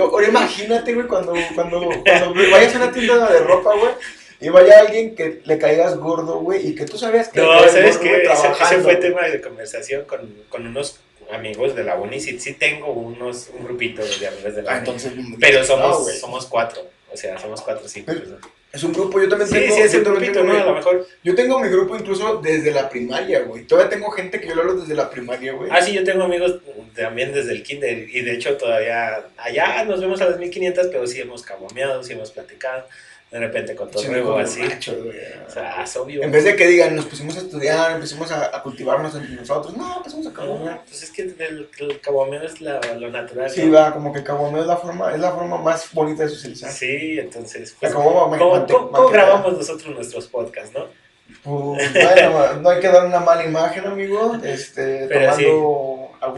Ahora 0.00 0.28
imagínate, 0.28 0.94
güey, 0.94 1.06
cuando, 1.06 1.34
cuando, 1.54 1.80
cuando 1.80 2.34
vayas 2.50 2.74
a 2.74 2.78
una 2.78 2.92
tienda 2.92 3.30
de 3.30 3.40
ropa, 3.40 3.74
güey, 3.76 3.92
y 4.40 4.48
vaya 4.48 4.80
alguien 4.80 5.14
que 5.14 5.40
le 5.44 5.58
caigas 5.58 5.96
gordo, 5.96 6.40
güey, 6.40 6.68
y 6.68 6.74
que 6.74 6.86
tú 6.86 6.96
sabías 6.96 7.28
que... 7.28 7.40
No, 7.40 7.68
¿sabes 7.68 7.98
qué? 7.98 8.22
Ese, 8.22 8.78
fue 8.80 8.96
tema 8.96 9.22
de 9.22 9.40
conversación 9.40 10.04
con, 10.04 10.44
con 10.48 10.66
unos 10.66 11.00
amigos 11.30 11.74
de 11.74 11.84
la 11.84 11.96
uni. 11.96 12.20
Sí, 12.20 12.38
sí 12.40 12.54
tengo 12.54 12.92
unos, 12.92 13.50
un 13.56 13.64
grupito 13.64 14.02
de 14.02 14.28
amigos 14.28 14.54
de 14.54 14.62
la 14.62 14.72
ah, 14.72 14.78
Entonces, 14.78 15.12
Pero 15.38 15.64
somos, 15.64 16.18
somos 16.18 16.46
cuatro. 16.46 16.82
O 17.12 17.16
sea, 17.16 17.38
somos 17.38 17.60
cuatro 17.62 17.86
cinco. 17.88 18.12
Es 18.76 18.84
un 18.84 18.92
grupo, 18.92 19.18
yo 19.18 19.26
también 19.26 19.48
tengo. 19.48 19.74
Sí, 19.74 19.80
es 19.80 19.94
un 19.94 20.04
grupito, 20.04 20.44
¿no? 20.44 20.52
A 20.52 20.66
lo 20.66 20.74
mejor. 20.74 21.06
Yo 21.24 21.34
tengo 21.34 21.58
mi 21.60 21.68
grupo 21.70 21.96
incluso 21.96 22.42
desde 22.42 22.70
la 22.72 22.90
primaria, 22.90 23.40
güey. 23.40 23.64
Todavía 23.64 23.88
tengo 23.88 24.10
gente 24.10 24.38
que 24.38 24.48
yo 24.48 24.54
lo 24.54 24.60
hablo 24.60 24.74
desde 24.74 24.94
la 24.94 25.08
primaria, 25.08 25.54
güey. 25.54 25.70
Ah, 25.72 25.80
sí, 25.80 25.94
yo 25.94 26.04
tengo 26.04 26.24
amigos 26.24 26.56
también 26.94 27.32
desde 27.32 27.52
el 27.52 27.62
kinder. 27.62 28.06
Y 28.10 28.20
de 28.20 28.34
hecho, 28.34 28.58
todavía. 28.58 29.24
Allá 29.38 29.82
nos 29.86 30.02
vemos 30.02 30.20
a 30.20 30.28
las 30.28 30.38
1500, 30.38 30.88
pero 30.88 31.06
sí 31.06 31.18
hemos 31.22 31.42
cabomeado, 31.42 32.02
sí 32.02 32.12
hemos 32.12 32.30
platicado 32.32 32.84
de 33.30 33.40
repente 33.40 33.74
con 33.74 33.90
todo 33.90 34.04
nuevo 34.04 34.38
así. 34.38 34.62
o 34.62 35.50
sea, 35.50 35.82
es 35.82 35.96
obvio. 35.96 36.22
En 36.22 36.30
vez 36.30 36.44
de 36.44 36.54
que 36.54 36.66
digan, 36.66 36.94
nos 36.94 37.06
pusimos 37.06 37.36
a 37.36 37.40
estudiar, 37.40 37.92
empecemos 37.92 38.30
a, 38.30 38.62
cultivarnos 38.62 39.14
entre 39.14 39.34
nosotros, 39.34 39.76
no, 39.76 39.96
empezamos 39.96 40.26
a 40.28 40.32
cabomear. 40.32 40.82
pues 40.86 41.02
es 41.02 41.10
que 41.10 41.22
el, 41.22 41.68
el 41.78 42.00
cabomeo 42.00 42.42
es 42.42 42.60
la, 42.60 42.80
lo 42.98 43.10
natural. 43.10 43.50
Sí, 43.50 43.68
va, 43.68 43.92
como 43.92 44.12
que 44.12 44.22
cabomeo 44.22 44.60
es 44.60 44.66
la 44.66 44.76
forma, 44.76 45.12
es 45.12 45.20
la 45.20 45.32
forma 45.32 45.58
más 45.58 45.92
bonita 45.92 46.22
de 46.22 46.28
socializar. 46.28 46.70
Sí, 46.70 47.18
entonces, 47.18 47.74
pues, 47.78 47.92
¿cómo, 47.92 48.30
grabamos 49.10 49.52
nosotros 49.52 49.94
nuestros 49.94 50.26
podcasts, 50.28 50.72
no? 50.74 50.86
Pues, 51.42 51.92
bueno, 51.92 52.54
no 52.60 52.68
hay 52.70 52.80
que 52.80 52.88
dar 52.88 53.06
una 53.06 53.18
mala 53.18 53.44
imagen, 53.44 53.86
amigo, 53.86 54.36
este, 54.44 55.06
pero 55.08 55.34
tomando 55.34 55.34
sí, 55.34 55.44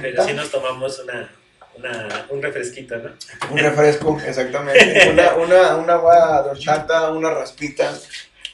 Pero 0.00 0.24
sí 0.24 0.32
nos 0.32 0.50
tomamos 0.50 0.98
una 1.00 1.30
una, 1.78 2.26
un 2.30 2.42
refresquito, 2.42 2.96
¿no? 2.98 3.10
Un 3.50 3.58
refresco, 3.58 4.18
exactamente. 4.26 5.08
Una, 5.12 5.34
una, 5.34 5.76
una 5.76 5.92
agua 5.94 6.42
de 6.42 6.50
horchata, 6.50 7.10
una 7.12 7.30
raspita. 7.30 7.96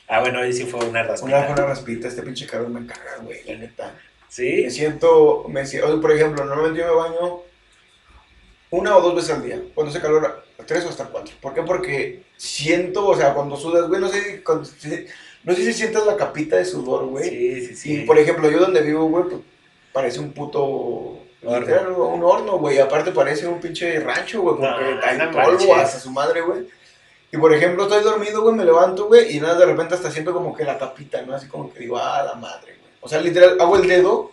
Ah, 0.08 0.20
bueno, 0.20 0.40
ahí 0.40 0.52
sí 0.52 0.64
fue 0.64 0.80
una 0.80 1.00
Una, 1.00 1.02
raspita. 1.04 1.48
una 1.52 1.66
raspita, 1.66 2.08
este 2.08 2.22
pinche 2.22 2.46
calor 2.46 2.68
me 2.68 2.86
caga, 2.86 3.16
güey, 3.22 3.42
la 3.44 3.54
neta. 3.56 3.94
Sí, 4.28 4.62
Me 4.64 4.70
siento, 4.70 5.46
me 5.48 5.64
si- 5.66 5.78
o, 5.80 6.00
por 6.00 6.12
ejemplo, 6.12 6.44
normalmente 6.44 6.80
yo 6.80 6.86
me 6.88 6.94
baño 6.94 7.40
una 8.70 8.96
o 8.96 9.00
dos 9.00 9.14
veces 9.14 9.30
al 9.30 9.42
día. 9.44 9.62
Cuando 9.74 9.90
hace 9.90 10.00
calor, 10.00 10.44
tres 10.66 10.84
o 10.84 10.88
hasta 10.88 11.06
cuatro. 11.06 11.34
¿Por 11.40 11.54
qué? 11.54 11.62
Porque 11.62 12.22
siento, 12.36 13.06
o 13.06 13.16
sea, 13.16 13.32
cuando 13.32 13.56
sudas, 13.56 13.88
güey, 13.88 14.00
no 14.00 14.08
sé, 14.08 14.20
si- 14.22 14.38
cuando- 14.38 14.68
no 15.44 15.54
sé 15.54 15.64
si 15.64 15.72
sientes 15.72 16.04
la 16.04 16.16
capita 16.16 16.56
de 16.56 16.64
sudor, 16.64 17.06
güey. 17.06 17.28
sí, 17.30 17.66
sí, 17.66 17.76
sí. 17.76 17.94
Y 18.02 18.04
por 18.06 18.18
ejemplo, 18.18 18.50
yo 18.50 18.58
donde 18.58 18.82
vivo, 18.82 19.04
güey, 19.08 19.24
pues 19.24 19.36
parece 19.92 20.18
un 20.20 20.32
puto. 20.32 21.20
Literal, 21.60 21.88
un 21.92 22.22
horno, 22.24 22.58
güey. 22.58 22.78
Aparte 22.78 23.10
parece 23.12 23.46
un 23.46 23.60
pinche 23.60 23.98
rancho, 24.00 24.40
güey, 24.42 24.56
porque 24.56 24.68
No, 24.94 25.00
hay 25.06 25.18
polvo 25.44 25.74
hasta 25.76 25.98
su 26.00 26.10
madre, 26.10 26.40
güey. 26.42 26.66
Y 27.32 27.36
por 27.36 27.52
ejemplo, 27.52 27.82
estoy 27.84 28.02
dormido, 28.04 28.42
güey, 28.42 28.54
me 28.54 28.64
levanto, 28.64 29.06
güey, 29.06 29.36
y 29.36 29.40
nada, 29.40 29.54
de 29.56 29.66
repente 29.66 29.94
hasta 29.94 30.10
siento 30.10 30.32
como 30.32 30.54
que 30.54 30.64
la 30.64 30.78
capita, 30.78 31.20
¿no? 31.22 31.34
Así 31.34 31.48
como 31.48 31.72
que 31.72 31.80
digo, 31.80 31.96
ah, 31.98 32.22
la 32.24 32.34
madre, 32.34 32.76
güey. 32.78 32.90
O 33.00 33.08
sea, 33.08 33.20
literal, 33.20 33.56
hago 33.60 33.76
el 33.76 33.88
dedo 33.88 34.30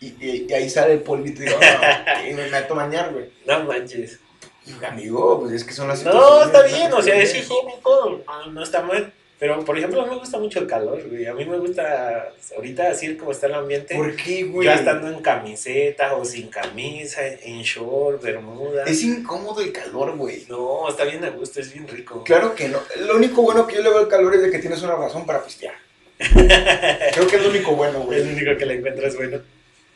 y, 0.00 0.06
y- 0.06 0.46
y 0.48 0.52
ahí 0.54 0.70
sale 0.70 0.94
el 0.94 1.00
polvito 1.02 1.42
y 1.42 1.46
digo, 1.46 1.58
ah, 1.62 2.22
y 2.30 2.32
me 2.32 2.48
meto 2.48 2.72
a 2.74 2.76
bañar, 2.78 3.12
güey. 3.12 3.30
No 3.46 3.64
manches. 3.64 4.18
Y, 4.66 4.84
Amigo, 4.84 5.40
pues 5.40 5.52
es 5.52 5.64
que 5.64 5.72
son 5.72 5.88
las 5.88 6.02
No, 6.04 6.42
está 6.42 6.62
bien, 6.62 6.92
o 6.92 7.02
sea, 7.02 7.16
es 7.16 7.34
higiénico, 7.34 8.20
no 8.50 8.62
está 8.62 8.82
mal. 8.82 9.12
Pero, 9.38 9.64
por 9.64 9.78
ejemplo, 9.78 10.00
a 10.00 10.04
mí 10.04 10.10
me 10.10 10.18
gusta 10.18 10.38
mucho 10.38 10.58
el 10.58 10.66
calor, 10.66 11.00
güey. 11.08 11.26
A 11.26 11.32
mí 11.32 11.44
me 11.44 11.58
gusta, 11.58 12.32
ahorita, 12.56 12.90
así 12.90 13.16
como 13.16 13.30
está 13.30 13.46
el 13.46 13.54
ambiente, 13.54 13.94
¿Por 13.94 14.16
qué, 14.16 14.42
güey? 14.42 14.66
yo 14.66 14.72
estando 14.72 15.08
en 15.08 15.20
camiseta 15.20 16.16
o 16.16 16.24
sin 16.24 16.48
camisa, 16.48 17.24
en 17.24 17.62
short, 17.62 18.20
bermuda. 18.20 18.82
Es 18.84 19.02
incómodo 19.04 19.60
el 19.60 19.70
calor, 19.72 20.16
güey. 20.16 20.44
No, 20.48 20.88
está 20.88 21.04
bien 21.04 21.24
a 21.24 21.30
gusto, 21.30 21.60
es 21.60 21.72
bien 21.72 21.86
rico. 21.86 22.24
Claro 22.24 22.54
que 22.56 22.68
no. 22.68 22.80
Lo 23.06 23.16
único 23.16 23.42
bueno 23.42 23.64
que 23.66 23.76
yo 23.76 23.82
le 23.82 23.90
veo 23.90 23.98
al 24.00 24.08
calor 24.08 24.34
es 24.34 24.42
de 24.42 24.50
que 24.50 24.58
tienes 24.58 24.82
una 24.82 24.96
razón 24.96 25.24
para 25.24 25.44
pistear. 25.44 25.74
Creo 26.18 27.26
que 27.28 27.36
es 27.36 27.42
lo 27.42 27.50
único 27.50 27.76
bueno, 27.76 28.00
Es 28.00 28.06
güey. 28.06 28.24
lo 28.24 28.30
único 28.32 28.56
que 28.58 28.66
le 28.66 28.74
encuentras 28.74 29.14
bueno. 29.16 29.38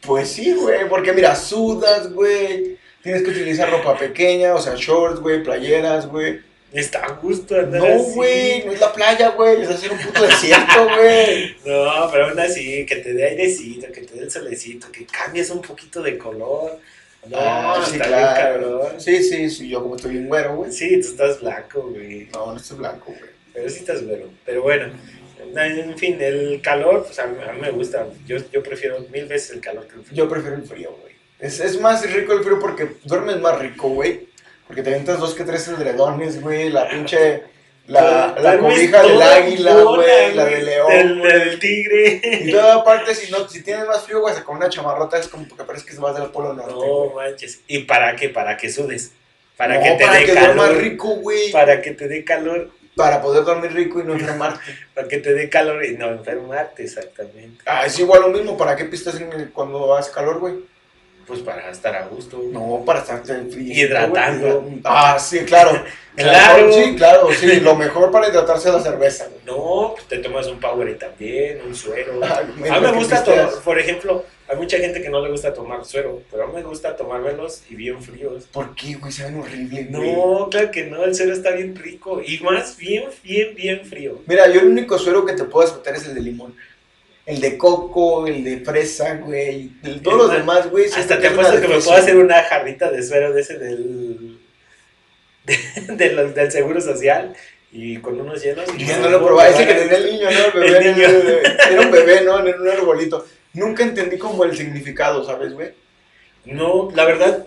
Pues 0.02 0.28
sí, 0.30 0.52
güey, 0.52 0.88
porque 0.88 1.12
mira, 1.12 1.34
sudas, 1.34 2.12
güey. 2.12 2.76
Tienes 3.02 3.22
que 3.22 3.30
utilizar 3.30 3.68
ropa 3.70 3.96
pequeña, 3.98 4.54
o 4.54 4.60
sea, 4.60 4.74
shorts, 4.76 5.18
güey, 5.20 5.42
playeras, 5.42 6.06
güey. 6.06 6.40
Está 6.72 7.04
a 7.04 7.12
gusto 7.16 7.54
andar 7.54 7.80
No, 7.82 7.86
así. 7.86 8.12
güey, 8.14 8.64
no 8.64 8.72
es 8.72 8.80
la 8.80 8.92
playa, 8.92 9.28
güey, 9.30 9.60
es 9.62 9.68
hacer 9.68 9.92
un 9.92 9.98
puto 9.98 10.22
desierto, 10.26 10.84
güey. 10.96 11.54
No, 11.66 12.08
pero 12.10 12.28
aún 12.28 12.40
así, 12.40 12.86
que 12.86 12.96
te 12.96 13.12
dé 13.12 13.24
airecito, 13.28 13.92
que 13.92 14.00
te 14.02 14.14
dé 14.14 14.20
el 14.22 14.30
solecito, 14.30 14.90
que 14.90 15.04
cambies 15.06 15.50
un 15.50 15.60
poquito 15.60 16.02
de 16.02 16.16
color. 16.16 16.78
No, 17.28 17.36
Ah, 17.38 17.82
sí, 17.86 17.96
está 17.96 18.06
bien 18.08 18.18
claro. 18.20 18.80
cabrón. 18.80 19.00
Sí, 19.00 19.22
sí, 19.22 19.50
sí, 19.50 19.68
yo 19.68 19.82
como 19.82 19.96
estoy 19.96 20.12
bien 20.12 20.28
güero, 20.28 20.56
güey. 20.56 20.72
Sí, 20.72 21.00
tú 21.00 21.08
estás 21.08 21.40
blanco, 21.40 21.82
güey. 21.90 22.28
No, 22.32 22.52
no 22.52 22.56
estoy 22.56 22.78
blanco, 22.78 23.04
güey. 23.06 23.30
Pero 23.52 23.68
sí 23.68 23.78
estás 23.80 24.02
güero. 24.04 24.30
Pero 24.46 24.62
bueno, 24.62 24.86
en 25.54 25.98
fin, 25.98 26.16
el 26.20 26.60
calor, 26.62 27.04
pues 27.04 27.18
a 27.18 27.26
mí, 27.26 27.36
a 27.46 27.52
mí 27.52 27.60
me 27.60 27.70
gusta. 27.70 28.06
Yo, 28.26 28.38
yo 28.50 28.62
prefiero 28.62 28.98
mil 29.12 29.26
veces 29.26 29.50
el 29.50 29.60
calor 29.60 29.86
que 29.86 29.96
el 29.96 30.04
frío. 30.04 30.16
Yo 30.24 30.28
prefiero 30.28 30.56
el 30.56 30.62
frío, 30.64 30.96
güey. 31.00 31.12
Es, 31.38 31.60
es 31.60 31.78
más 31.80 32.02
rico 32.10 32.32
el 32.32 32.42
frío 32.42 32.58
porque 32.58 32.88
duermes 33.04 33.38
más 33.40 33.58
rico, 33.58 33.88
güey. 33.90 34.28
Porque 34.72 34.82
te 34.82 34.88
aventas 34.94 35.18
dos 35.20 35.34
que 35.34 35.44
tres 35.44 35.68
edredones, 35.68 36.40
güey. 36.40 36.70
La 36.70 36.88
pinche. 36.88 37.42
La, 37.88 38.34
la 38.40 38.56
cobija 38.58 39.02
del 39.02 39.20
águila, 39.20 39.74
güey. 39.82 40.34
La 40.34 40.44
del 40.46 40.64
león. 40.64 40.88
Del, 40.88 41.20
del 41.22 41.58
tigre. 41.58 42.20
Y 42.44 42.50
toda 42.50 42.76
aparte, 42.76 43.14
si, 43.14 43.30
no, 43.30 43.46
si 43.48 43.62
tienes 43.62 43.86
más 43.86 44.04
frío, 44.04 44.20
güey, 44.20 44.34
con 44.44 44.56
una 44.56 44.70
chamarrota 44.70 45.18
es 45.18 45.28
como 45.28 45.46
que 45.46 45.62
parece 45.64 45.84
que 45.84 45.94
vas 45.96 46.14
del 46.18 46.30
Polo 46.30 46.54
Norte. 46.54 46.72
No 46.74 47.12
manches. 47.14 47.60
¿Y 47.66 47.80
para 47.80 48.16
qué? 48.16 48.30
Para 48.30 48.56
que 48.56 48.70
sudes. 48.70 49.12
Para 49.58 49.74
No, 49.74 49.82
que 49.82 49.90
te 49.90 50.04
para 50.06 50.18
dé 50.18 50.24
que 50.24 50.32
calor. 50.32 50.54
duermas 50.56 50.76
rico, 50.78 51.08
güey. 51.16 51.50
Para 51.52 51.82
que 51.82 51.90
te 51.90 52.08
dé 52.08 52.24
calor. 52.24 52.70
Para 52.96 53.20
poder 53.20 53.44
dormir 53.44 53.72
rico 53.74 54.00
y 54.00 54.04
no 54.04 54.14
enfermarte. 54.14 54.60
Para 54.94 55.08
que 55.08 55.18
te 55.18 55.34
dé 55.34 55.48
calor 55.50 55.84
y 55.84 55.96
no 55.96 56.08
enfermarte, 56.08 56.84
exactamente. 56.84 57.62
Ah, 57.66 57.84
es 57.86 57.98
igual 57.98 58.20
lo 58.22 58.28
mismo. 58.28 58.56
¿Para 58.56 58.74
qué 58.76 58.84
pistas 58.86 59.16
en 59.20 59.32
el- 59.32 59.50
cuando 59.50 59.94
hace 59.96 60.12
calor, 60.12 60.38
güey? 60.38 60.54
Pues 61.26 61.40
para 61.40 61.70
estar 61.70 61.94
a 61.94 62.06
gusto. 62.06 62.40
No, 62.50 62.82
para 62.84 63.00
estarte 63.00 63.34
frío. 63.50 63.72
Hidratando. 63.74 64.60
güey. 64.62 64.80
Ah, 64.84 65.18
sí, 65.18 65.40
claro. 65.40 65.70
Claro. 66.14 66.70
Sí, 66.70 66.94
claro, 66.94 67.28
sí. 67.32 67.60
Lo 67.60 67.74
mejor 67.74 68.10
para 68.10 68.28
hidratarse 68.28 68.68
es 68.68 68.74
la 68.74 68.82
cerveza, 68.82 69.28
güey. 69.28 69.40
No, 69.46 69.92
pues 69.94 70.06
te 70.08 70.18
tomas 70.18 70.46
un 70.46 70.60
Powerade 70.60 70.96
también, 70.96 71.60
un 71.66 71.74
suero. 71.74 72.20
Ah, 72.22 72.42
A 72.70 72.80
mí 72.80 72.86
me 72.86 72.92
gusta 72.92 73.24
tomar, 73.24 73.48
por 73.64 73.78
ejemplo, 73.78 74.22
hay 74.46 74.56
mucha 74.58 74.76
gente 74.76 75.00
que 75.00 75.08
no 75.08 75.22
le 75.22 75.30
gusta 75.30 75.54
tomar 75.54 75.86
suero, 75.86 76.20
pero 76.30 76.44
a 76.44 76.46
mí 76.48 76.52
me 76.56 76.62
gusta 76.64 76.94
tomármelos 76.96 77.62
y 77.70 77.76
bien 77.76 78.02
fríos. 78.02 78.44
¿Por 78.52 78.74
qué, 78.74 78.94
güey? 78.96 79.10
Saben 79.10 79.38
horrible, 79.40 79.84
güey. 79.84 80.12
No, 80.12 80.48
claro 80.50 80.70
que 80.70 80.84
no, 80.84 81.02
el 81.02 81.14
suero 81.14 81.32
está 81.32 81.52
bien 81.52 81.74
rico 81.74 82.20
y 82.22 82.38
más 82.40 82.76
bien, 82.76 83.04
bien, 83.22 83.54
bien 83.54 83.86
frío. 83.86 84.20
Mira, 84.26 84.46
yo 84.48 84.60
el 84.60 84.66
único 84.66 84.98
suero 84.98 85.24
que 85.24 85.32
te 85.32 85.44
puedo 85.44 85.66
aceptar 85.66 85.94
es 85.96 86.06
el 86.06 86.14
de 86.14 86.20
limón. 86.20 86.54
El 87.24 87.40
de 87.40 87.56
coco, 87.56 88.26
el 88.26 88.42
de 88.42 88.58
fresa, 88.60 89.14
güey. 89.14 89.70
Todos 90.02 90.18
los 90.18 90.32
demás, 90.32 90.68
güey. 90.70 90.86
Hasta 90.86 91.20
te 91.20 91.28
apuesto 91.28 91.60
que 91.60 91.68
me 91.68 91.78
puedo 91.78 91.92
hacer 91.94 92.16
una 92.16 92.42
jarrita 92.42 92.90
de 92.90 93.02
suero 93.02 93.32
de 93.32 93.40
ese 93.40 93.58
del, 93.58 94.38
de- 95.44 95.58
de 95.96 96.12
los- 96.12 96.34
del 96.34 96.50
seguro 96.50 96.80
social 96.80 97.34
y 97.70 97.96
con 97.98 98.20
unos 98.20 98.42
hielos. 98.42 98.68
y 98.76 98.84
no 98.84 99.08
lo 99.08 99.24
probaba. 99.24 99.48
Ese 99.48 99.66
que 99.66 99.74
tenía 99.74 99.98
el 99.98 100.04
niño, 100.12 100.28
¿no? 100.30 100.44
El 100.62 100.70
bebé. 100.72 100.78
El 100.78 100.96
niño. 100.96 101.08
Era 101.70 101.80
un 101.80 101.90
bebé, 101.92 102.20
¿no? 102.22 102.44
En 102.46 102.60
un 102.60 102.68
arbolito. 102.68 103.24
Nunca 103.54 103.82
entendí 103.84 104.18
como 104.18 104.44
el 104.44 104.56
significado, 104.56 105.24
¿sabes, 105.24 105.52
güey? 105.52 105.70
No, 106.44 106.90
la 106.94 107.04
verdad, 107.04 107.46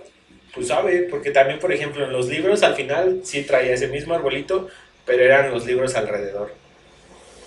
pues 0.53 0.67
sabe, 0.67 1.07
porque 1.09 1.31
también, 1.31 1.59
por 1.59 1.73
ejemplo, 1.73 2.05
en 2.05 2.13
los 2.13 2.27
libros 2.29 2.63
al 2.63 2.75
final 2.75 3.21
sí 3.23 3.41
traía 3.43 3.73
ese 3.73 3.88
mismo 3.88 4.13
arbolito, 4.13 4.69
pero 5.05 5.23
eran 5.23 5.51
los 5.51 5.65
libros 5.65 5.95
alrededor. 5.95 6.53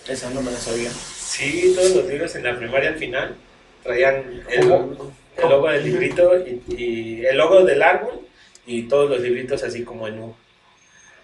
Esa 0.08 0.28
no 0.30 0.42
me 0.42 0.50
la 0.50 0.58
sabía. 0.58 0.90
Sí, 1.28 1.72
todos 1.76 1.94
los 1.94 2.06
libros 2.06 2.34
en 2.36 2.44
la 2.44 2.56
primaria 2.56 2.88
al 2.88 2.96
final 2.96 3.36
traían 3.82 4.42
el, 4.48 4.68
¿Cómo? 4.68 5.12
el 5.36 5.48
logo 5.48 5.68
del 5.68 5.84
librito 5.84 6.32
y, 6.38 6.62
y 6.74 7.26
el 7.26 7.36
logo 7.36 7.64
del 7.64 7.82
árbol 7.82 8.26
y 8.66 8.84
todos 8.84 9.10
los 9.10 9.20
libritos 9.20 9.62
así 9.62 9.84
como 9.84 10.08
en 10.08 10.18
U. 10.20 10.34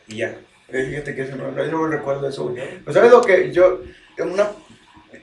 Y 0.06 0.16
ya. 0.16 0.36
Eh, 0.68 0.86
Fíjate 0.90 1.14
que 1.14 1.22
eso 1.22 1.36
no, 1.36 1.56
yo 1.56 1.70
no 1.70 1.82
me 1.82 1.96
recuerdo 1.96 2.28
eso, 2.28 2.48
güey. 2.48 2.62
¿sabes 2.92 3.10
lo 3.10 3.22
que 3.22 3.50
yo... 3.50 3.80
En 4.18 4.30
una... 4.30 4.50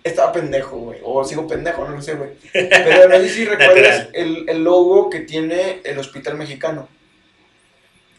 Estaba 0.04 0.32
pendejo, 0.32 0.78
güey. 0.78 1.00
O 1.04 1.24
sigo 1.24 1.48
pendejo, 1.48 1.88
no 1.88 1.96
lo 1.96 2.02
sé, 2.02 2.16
güey. 2.16 2.32
Pero 2.52 3.08
no 3.08 3.16
sé 3.18 3.30
si 3.30 3.46
recuerdas 3.46 4.10
el, 4.14 4.50
el 4.50 4.64
logo 4.64 5.12
que 5.12 5.20
tiene 5.20 5.82
el 5.84 6.00
Hospital 6.00 6.38
Mexicano. 6.38 6.90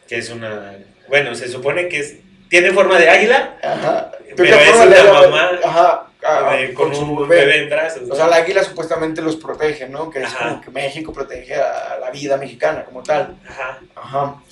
Que 0.06 0.18
es 0.18 0.30
una. 0.30 0.76
Bueno, 1.08 1.34
se 1.34 1.48
supone 1.48 1.88
que 1.88 1.98
es. 1.98 2.18
Tiene 2.48 2.70
forma 2.70 3.00
de 3.00 3.08
águila, 3.08 3.58
Ajá. 3.62 4.12
Pero 4.36 4.58
qué 4.58 4.70
es 4.70 4.76
una 4.76 5.12
mamá, 5.12 5.50
Ajá. 5.64 6.11
Ah, 6.24 6.56
con, 6.74 6.94
su 6.94 7.02
un 7.02 7.28
bebé. 7.28 7.70
O 8.10 8.14
sea, 8.14 8.28
la 8.28 8.36
águila 8.36 8.62
supuestamente 8.62 9.22
los 9.22 9.36
protege, 9.36 9.88
¿no? 9.88 10.10
Que 10.10 10.20
es 10.20 10.26
Ajá. 10.26 10.48
como 10.48 10.60
que 10.60 10.70
México 10.70 11.12
protege 11.12 11.54
a 11.54 11.98
la 12.00 12.10
vida 12.10 12.36
mexicana 12.36 12.84
como 12.84 13.02
tal. 13.02 13.38
Ajá. 13.48 13.80
Ajá. 13.94 14.42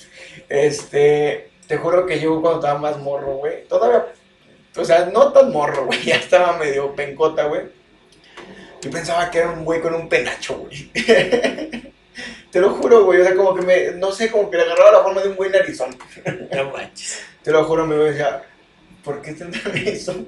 Este, 0.49 1.51
te 1.67 1.77
juro 1.77 2.05
que 2.05 2.19
yo 2.19 2.41
cuando 2.41 2.59
estaba 2.59 2.79
más 2.79 2.97
morro, 2.99 3.37
güey, 3.37 3.65
todavía, 3.67 4.07
o 4.75 4.85
sea, 4.85 5.05
no 5.05 5.31
tan 5.31 5.51
morro, 5.51 5.85
güey, 5.87 6.03
ya 6.03 6.15
estaba 6.15 6.57
medio 6.57 6.93
pencota, 6.95 7.45
güey. 7.45 7.61
Yo 8.81 8.89
pensaba 8.89 9.29
que 9.29 9.39
era 9.39 9.51
un 9.51 9.63
güey 9.63 9.79
con 9.79 9.93
un 9.93 10.09
penacho, 10.09 10.57
güey. 10.57 10.91
Te 12.51 12.59
lo 12.59 12.71
juro, 12.71 13.05
güey, 13.05 13.21
o 13.21 13.23
sea, 13.23 13.35
como 13.35 13.55
que 13.55 13.61
me, 13.61 13.91
no 13.91 14.11
sé, 14.11 14.29
como 14.29 14.49
que 14.49 14.57
le 14.57 14.63
agarraba 14.63 14.91
la 14.91 15.03
forma 15.03 15.21
de 15.21 15.29
un 15.29 15.35
güey 15.35 15.49
narizón. 15.49 15.95
No 16.53 16.71
manches. 16.71 17.23
Te 17.41 17.51
lo 17.51 17.63
juro, 17.63 17.87
me 17.87 17.95
decía, 17.95 18.43
¿por 19.03 19.21
qué 19.21 19.33
tendrán 19.33 19.77
eso? 19.85 20.25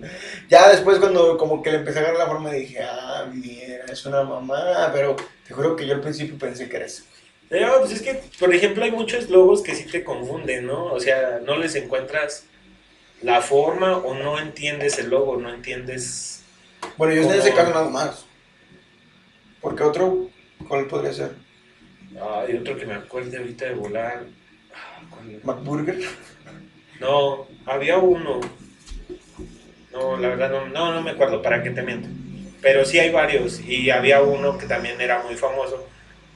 Ya 0.50 0.70
después 0.70 1.00
cuando 1.00 1.38
como 1.38 1.62
que 1.62 1.72
le 1.72 1.78
empecé 1.78 2.00
a 2.00 2.02
agarrar 2.02 2.20
la 2.20 2.28
forma 2.28 2.52
dije, 2.52 2.80
ah, 2.82 3.30
mira, 3.32 3.86
es 3.92 4.06
una 4.06 4.24
mamá, 4.24 4.90
pero 4.94 5.16
te 5.48 5.54
juro 5.54 5.76
que 5.76 5.86
yo 5.86 5.96
al 5.96 6.02
principio 6.02 6.38
pensé 6.38 6.70
que 6.70 6.78
era 6.78 6.86
eso. 6.86 7.04
Pero, 7.50 7.80
pues 7.82 7.92
es 7.92 8.02
que, 8.02 8.20
por 8.40 8.54
ejemplo, 8.54 8.84
hay 8.84 8.92
muchos 8.92 9.30
logos 9.30 9.62
que 9.62 9.76
sí 9.76 9.84
te 9.86 10.04
confunden, 10.04 10.66
¿no? 10.66 10.86
O 10.86 11.00
sea, 11.00 11.40
no 11.46 11.58
les 11.58 11.76
encuentras 11.76 12.46
la 13.22 13.42
forma 13.42 13.98
o 13.98 14.16
no 14.16 14.40
entiendes 14.40 14.98
el 14.98 15.10
logo, 15.10 15.38
no 15.38 15.54
entiendes. 15.54 16.44
Bueno, 16.98 17.14
yo 17.14 17.22
en 17.22 17.40
ese 17.40 17.54
caso 17.54 17.70
nada 17.70 17.90
más. 17.90 18.26
Porque 19.62 19.84
otro, 19.84 20.30
¿cuál 20.68 20.88
podría 20.88 21.14
ser? 21.14 21.32
Hay 22.20 22.56
otro 22.56 22.76
que 22.76 22.86
me 22.86 22.96
acuerde 22.96 23.38
ahorita 23.38 23.66
de 23.66 23.74
volar. 23.76 24.26
Ah, 24.74 25.02
¿cuál? 25.10 25.40
McBurger. 25.44 26.00
No, 27.04 27.48
había 27.66 27.98
uno. 27.98 28.40
No, 29.92 30.18
la 30.18 30.30
verdad 30.30 30.50
no, 30.50 30.68
no, 30.68 30.94
no 30.94 31.02
me 31.02 31.12
acuerdo, 31.12 31.42
para 31.42 31.62
qué 31.62 31.70
te 31.70 31.84
miento. 31.84 32.08
Pero 32.62 32.86
sí 32.86 32.98
hay 32.98 33.12
varios. 33.12 33.60
Y 33.60 33.92
había 33.92 34.22
uno 34.22 34.58
que 34.58 34.66
también 34.66 35.00
era 35.00 35.22
muy 35.24 35.36
famoso. 35.36 35.86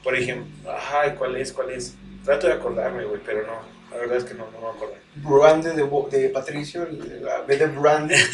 Por 0.04 0.14
ejemplo, 0.14 0.46
ay, 0.92 1.14
¿cuál 1.18 1.36
es? 1.36 1.52
¿Cuál 1.52 1.70
es? 1.70 1.94
Trato 2.24 2.46
de 2.46 2.52
acordarme, 2.52 3.04
güey, 3.04 3.20
pero 3.24 3.46
no. 3.46 3.78
La 3.90 3.96
verdad 3.96 4.18
es 4.18 4.24
que 4.24 4.34
no, 4.34 4.46
no 4.52 4.60
me 4.60 4.68
acuerdo. 4.68 4.94
Brande 5.16 5.72
de, 5.72 6.18
de 6.18 6.28
Patricio, 6.28 6.86
la 7.22 7.40
B 7.40 7.56
de 7.56 7.66
Brande. 7.66 8.14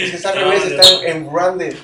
es 0.00 0.10
que 0.12 0.28
No, 0.34 0.34
revés, 0.34 0.64
no. 0.64 0.80
está 0.80 1.06
en 1.06 1.30
Brande. 1.30 1.76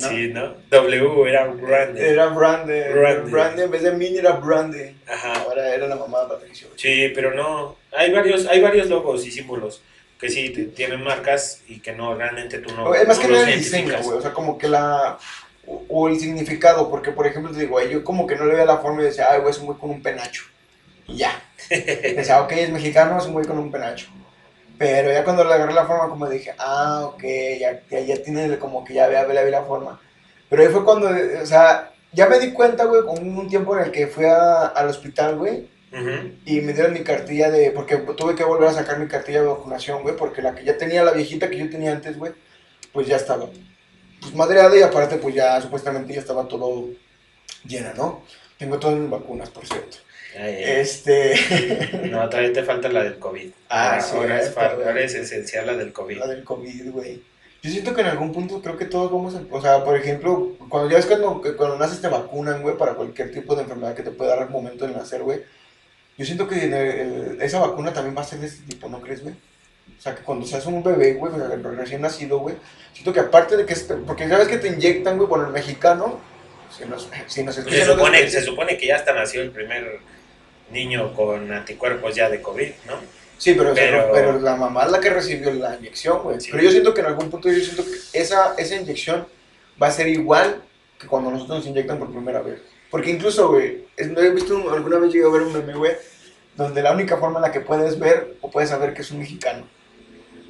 ¿No? 0.00 0.08
Sí, 0.08 0.28
¿no? 0.28 0.54
W 0.70 1.28
era 1.28 1.46
grande. 1.46 2.08
Era 2.10 2.26
Brande. 2.26 2.92
Brande. 2.92 3.30
Brande. 3.30 3.64
en 3.64 3.70
vez 3.70 3.82
de 3.82 3.92
Mini 3.92 4.18
era 4.18 4.32
Brande. 4.32 4.94
Ajá. 5.08 5.32
Ahora 5.42 5.74
era 5.74 5.86
la 5.86 5.96
mamá 5.96 6.22
de 6.22 6.28
Patricio. 6.28 6.68
Sí, 6.76 7.10
pero 7.14 7.34
no. 7.34 7.76
Hay 7.92 8.10
varios, 8.12 8.46
hay 8.46 8.60
varios 8.60 8.88
logos 8.88 9.26
y 9.26 9.30
símbolos. 9.30 9.82
que 10.20 10.28
sí 10.28 10.50
te- 10.50 10.64
tienen 10.64 11.02
marcas 11.02 11.62
y 11.66 11.80
que 11.80 11.92
no, 11.92 12.14
realmente 12.14 12.58
tú 12.58 12.74
no. 12.74 12.94
es 12.94 13.08
más 13.08 13.18
que 13.18 13.28
nada 13.28 13.48
el 13.50 13.58
diseño, 13.58 13.94
güey. 14.02 14.18
O 14.18 14.20
sea, 14.22 14.32
como 14.32 14.58
que 14.58 14.68
la. 14.68 15.18
O, 15.66 15.84
o 15.88 16.08
el 16.08 16.18
significado, 16.18 16.90
porque 16.90 17.10
por 17.12 17.26
ejemplo 17.26 17.52
te 17.52 17.60
digo, 17.60 17.80
yo 17.82 18.02
como 18.02 18.26
que 18.26 18.34
no 18.36 18.44
le 18.46 18.52
veía 18.54 18.64
la 18.66 18.78
forma 18.78 19.02
y 19.02 19.06
decía, 19.06 19.28
ay, 19.30 19.40
güey, 19.40 19.50
es 19.52 19.58
un 19.58 19.66
güey 19.66 19.78
con 19.78 19.90
un 19.90 20.02
penacho. 20.02 20.42
Y 21.06 21.16
ya. 21.18 21.40
Decía, 21.70 22.40
ok, 22.42 22.52
es 22.52 22.70
mexicano, 22.70 23.18
es 23.18 23.26
un 23.26 23.32
güey 23.34 23.46
con 23.46 23.58
un 23.58 23.70
penacho. 23.70 24.06
Pero 24.80 25.12
ya 25.12 25.24
cuando 25.24 25.44
le 25.44 25.52
agarré 25.52 25.74
la 25.74 25.84
forma, 25.84 26.08
como 26.08 26.26
dije, 26.26 26.54
ah, 26.58 27.02
ok, 27.04 27.22
ya, 27.60 27.82
ya, 27.90 28.00
ya 28.00 28.22
tiene 28.22 28.58
como 28.58 28.82
que 28.82 28.94
ya 28.94 29.08
ve, 29.08 29.34
le 29.34 29.44
vi 29.44 29.50
la 29.50 29.62
forma. 29.62 30.00
Pero 30.48 30.62
ahí 30.62 30.68
fue 30.68 30.86
cuando, 30.86 31.06
o 31.10 31.44
sea, 31.44 31.92
ya 32.12 32.26
me 32.28 32.38
di 32.38 32.52
cuenta, 32.54 32.84
güey, 32.86 33.02
con 33.02 33.18
un 33.38 33.46
tiempo 33.50 33.76
en 33.76 33.84
el 33.84 33.90
que 33.90 34.06
fui 34.06 34.24
a- 34.24 34.68
al 34.68 34.88
hospital, 34.88 35.36
güey, 35.36 35.68
y 36.46 36.60
me 36.62 36.72
dieron 36.72 36.94
mi 36.94 37.00
cartilla 37.04 37.50
de, 37.50 37.72
porque 37.72 37.98
tuve 38.16 38.34
que 38.34 38.42
volver 38.44 38.68
a 38.70 38.72
sacar 38.72 38.98
mi 38.98 39.06
cartilla 39.06 39.42
de 39.42 39.48
vacunación, 39.48 40.00
güey, 40.02 40.16
porque 40.16 40.40
la 40.40 40.54
que 40.54 40.64
ya 40.64 40.78
tenía, 40.78 41.04
la 41.04 41.12
viejita 41.12 41.50
que 41.50 41.58
yo 41.58 41.68
tenía 41.68 41.92
antes, 41.92 42.16
güey, 42.16 42.32
pues 42.94 43.06
ya 43.06 43.16
estaba, 43.16 43.50
pues 44.22 44.34
madreada 44.34 44.74
y 44.78 44.82
aparte, 44.82 45.16
pues 45.18 45.34
ya 45.34 45.60
supuestamente 45.60 46.14
ya 46.14 46.20
estaba 46.20 46.48
todo 46.48 46.86
llena, 47.66 47.92
¿no? 47.94 48.22
Tengo 48.58 48.78
todas 48.78 48.96
mis 48.96 49.10
vacunas, 49.10 49.50
por 49.50 49.66
cierto. 49.66 49.98
Ay. 50.38 50.56
Este, 50.64 51.34
No, 52.10 52.28
todavía 52.28 52.52
te 52.52 52.62
falta 52.62 52.88
la 52.88 53.02
del 53.04 53.18
COVID. 53.18 53.50
Ah, 53.68 53.90
ahora, 53.90 54.00
sí, 54.02 54.16
ahora, 54.16 54.40
es, 54.40 54.56
ahora 54.56 55.00
es 55.00 55.14
esencial 55.14 55.66
la 55.66 55.74
del 55.74 55.92
COVID. 55.92 56.18
la 56.18 56.26
del 56.26 56.44
COVID, 56.44 56.90
güey. 56.90 57.22
Yo 57.62 57.70
siento 57.70 57.94
que 57.94 58.00
en 58.00 58.06
algún 58.06 58.32
punto 58.32 58.62
creo 58.62 58.78
que 58.78 58.86
todos 58.86 59.12
vamos 59.12 59.34
a, 59.34 59.42
o 59.50 59.60
sea, 59.60 59.84
por 59.84 59.94
ejemplo, 59.96 60.52
cuando 60.70 60.88
ya 60.88 60.96
ves 60.96 61.04
cuando, 61.06 61.42
cuando 61.58 61.76
naces 61.76 62.00
te 62.00 62.08
vacunan, 62.08 62.62
güey, 62.62 62.76
para 62.78 62.94
cualquier 62.94 63.30
tipo 63.32 63.54
de 63.54 63.62
enfermedad 63.62 63.94
que 63.94 64.02
te 64.02 64.10
pueda 64.12 64.30
dar 64.30 64.44
al 64.44 64.50
momento 64.50 64.86
de 64.86 64.94
nacer, 64.94 65.22
güey. 65.22 65.42
Yo 66.16 66.24
siento 66.24 66.48
que 66.48 66.64
en 66.64 66.72
el- 66.74 66.88
el- 67.32 67.42
esa 67.42 67.58
vacuna 67.60 67.92
también 67.92 68.16
va 68.16 68.22
a 68.22 68.24
ser 68.24 68.38
de 68.38 68.46
este 68.46 68.64
tipo, 68.66 68.88
¿no 68.88 69.00
crees, 69.02 69.22
güey? 69.22 69.34
O 69.98 70.00
sea, 70.02 70.14
que 70.14 70.22
cuando 70.22 70.46
seas 70.46 70.64
un 70.64 70.82
bebé, 70.82 71.14
güey, 71.14 71.32
re- 71.34 71.56
recién 71.76 72.00
nacido, 72.00 72.38
güey, 72.38 72.54
siento 72.94 73.12
que 73.12 73.20
aparte 73.20 73.56
de 73.58 73.66
que, 73.66 73.74
es- 73.74 73.86
porque 74.06 74.26
sabes 74.28 74.48
que 74.48 74.56
te 74.56 74.68
inyectan, 74.68 75.18
güey, 75.18 75.28
bueno, 75.28 75.46
el 75.46 75.52
mexicano, 75.52 76.18
si 76.74 76.86
nos, 76.86 77.10
si 77.26 77.42
nos 77.42 77.56
se, 77.56 77.84
supone, 77.84 78.30
se 78.30 78.42
supone 78.42 78.78
que 78.78 78.86
ya 78.86 78.96
hasta 78.96 79.12
nació 79.12 79.42
el 79.42 79.50
primer 79.50 79.98
niño 80.70 81.12
con 81.14 81.50
anticuerpos 81.52 82.14
ya 82.14 82.28
de 82.28 82.40
COVID, 82.40 82.68
¿no? 82.86 82.94
Sí, 83.38 83.54
pero, 83.54 83.72
Pero- 83.74 84.10
pero, 84.12 84.38
la 84.40 84.54
mamá 84.54 84.84
es 84.84 84.90
la 84.92 85.00
que 85.00 85.08
recibió 85.10 85.50
la 85.52 85.74
inyección, 85.76 86.22
güey. 86.22 86.40
Sí. 86.40 86.50
Pero 86.50 86.62
yo 86.62 86.70
siento 86.70 86.92
que 86.92 87.00
en 87.00 87.06
algún 87.06 87.30
punto 87.30 87.48
yo 87.48 87.58
siento 87.64 87.84
que 87.84 87.96
esa, 88.18 88.54
esa 88.58 88.76
inyección 88.76 89.26
va 89.82 89.86
a 89.86 89.90
ser 89.90 90.08
igual 90.08 90.62
que 90.98 91.06
cuando 91.06 91.30
nosotros 91.30 91.58
nos 91.58 91.66
inyectan 91.66 91.98
por 91.98 92.10
primera 92.12 92.42
vez. 92.42 92.60
Porque 92.90 93.10
incluso, 93.10 93.48
güey, 93.48 93.86
no 94.10 94.20
he 94.20 94.30
visto, 94.30 94.54
un- 94.56 94.70
alguna 94.70 94.98
vez 94.98 95.12
llegué 95.12 95.24
a 95.24 95.28
ver 95.30 95.42
un 95.42 95.52
meme, 95.54 95.74
güey, 95.74 95.92
donde 96.54 96.82
la 96.82 96.92
única 96.92 97.16
forma 97.16 97.38
en 97.38 97.42
la 97.42 97.52
que 97.52 97.60
puedes 97.60 97.98
ver 97.98 98.34
o 98.42 98.50
puedes 98.50 98.68
saber 98.68 98.92
que 98.92 99.00
es 99.00 99.10
un 99.10 99.20
mexicano. 99.20 99.66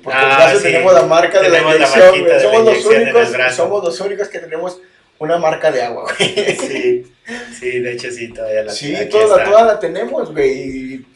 Porque 0.02 0.18
Ah, 0.20 0.52
sí. 0.56 0.62
tenemos 0.64 0.92
la 0.94 1.02
marca 1.02 1.40
de 1.40 1.48
la 1.48 1.58
Tenemos 1.58 1.72
la 1.72 1.76
inyección, 1.86 2.20
güey. 2.24 2.40
Somos 2.40 2.64
los 2.64 2.84
únicos, 2.86 3.54
somos 3.54 3.84
los 3.84 4.00
únicos 4.00 4.28
que 4.28 4.38
tenemos 4.40 4.80
una 5.20 5.38
marca 5.38 5.70
de 5.70 5.82
agua, 5.82 6.12
güey. 6.18 6.56
Sí, 6.56 7.12
sí, 7.58 7.78
de 7.78 7.92
hecho 7.92 8.10
sí, 8.10 8.32
todavía 8.32 8.64
la 8.64 8.72
Sí, 8.72 8.96
toda 9.10 9.36
la, 9.38 9.44
toda 9.44 9.64
la 9.64 9.78
tenemos, 9.78 10.32
güey. 10.32 10.50
Y 10.94 11.06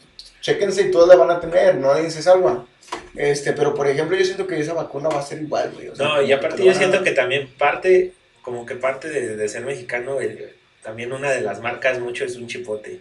chéquense 0.41 0.83
y 0.83 0.91
todas 0.91 1.09
la 1.09 1.15
van 1.15 1.31
a 1.35 1.39
tener, 1.41 1.75
no 1.75 1.93
nadie 1.93 2.09
se 2.09 2.21
salva. 2.21 2.65
Este, 3.15 3.53
pero 3.53 3.73
por 3.73 3.87
ejemplo, 3.87 4.15
yo 4.15 4.23
siento 4.23 4.45
que 4.47 4.59
esa 4.59 4.73
vacuna 4.73 5.09
va 5.09 5.19
a 5.19 5.23
ser 5.25 5.41
igual, 5.41 5.71
güey. 5.73 5.89
o 5.89 5.95
sea, 5.95 6.05
No, 6.07 6.21
y 6.21 6.31
aparte 6.31 6.57
te 6.57 6.65
yo 6.65 6.73
siento 6.73 7.03
que 7.03 7.11
también 7.11 7.49
parte, 7.57 8.13
como 8.41 8.65
que 8.65 8.75
parte 8.75 9.09
de, 9.09 9.35
de 9.35 9.49
ser 9.49 9.63
mexicano, 9.65 10.21
el- 10.21 10.53
también 10.83 11.11
una 11.11 11.31
de 11.31 11.41
las 11.41 11.61
marcas 11.61 11.99
mucho 11.99 12.25
es 12.25 12.35
un 12.35 12.45
chipote. 12.47 12.99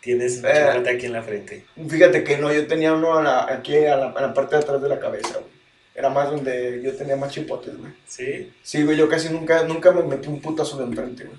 Tienes 0.00 0.38
un 0.38 0.46
Eh. 0.46 0.52
chipote 0.72 0.90
aquí 0.90 1.06
en 1.06 1.12
la 1.12 1.22
frente. 1.22 1.64
Fíjate 1.88 2.24
que 2.24 2.38
no, 2.38 2.50
yo 2.52 2.66
tenía 2.66 2.94
uno 2.94 3.18
a 3.18 3.22
la- 3.22 3.52
aquí 3.52 3.76
a 3.84 3.96
la, 3.96 4.06
a 4.10 4.20
la 4.22 4.32
parte 4.32 4.56
de 4.56 4.62
atrás 4.62 4.80
de 4.80 4.88
la 4.88 4.98
cabeza, 4.98 5.34
güey. 5.34 5.55
Era 5.96 6.10
más 6.10 6.30
donde 6.30 6.80
yo 6.82 6.94
tenía 6.94 7.16
más 7.16 7.32
chipotes, 7.32 7.76
güey. 7.78 7.90
¿Sí? 8.06 8.52
Sí, 8.62 8.82
güey, 8.84 8.96
yo 8.98 9.08
casi 9.08 9.30
nunca, 9.30 9.62
nunca 9.64 9.92
me 9.92 10.02
metí 10.02 10.28
un 10.28 10.40
putazo 10.42 10.76
de 10.78 10.84
enfrente, 10.84 11.24
güey. 11.24 11.38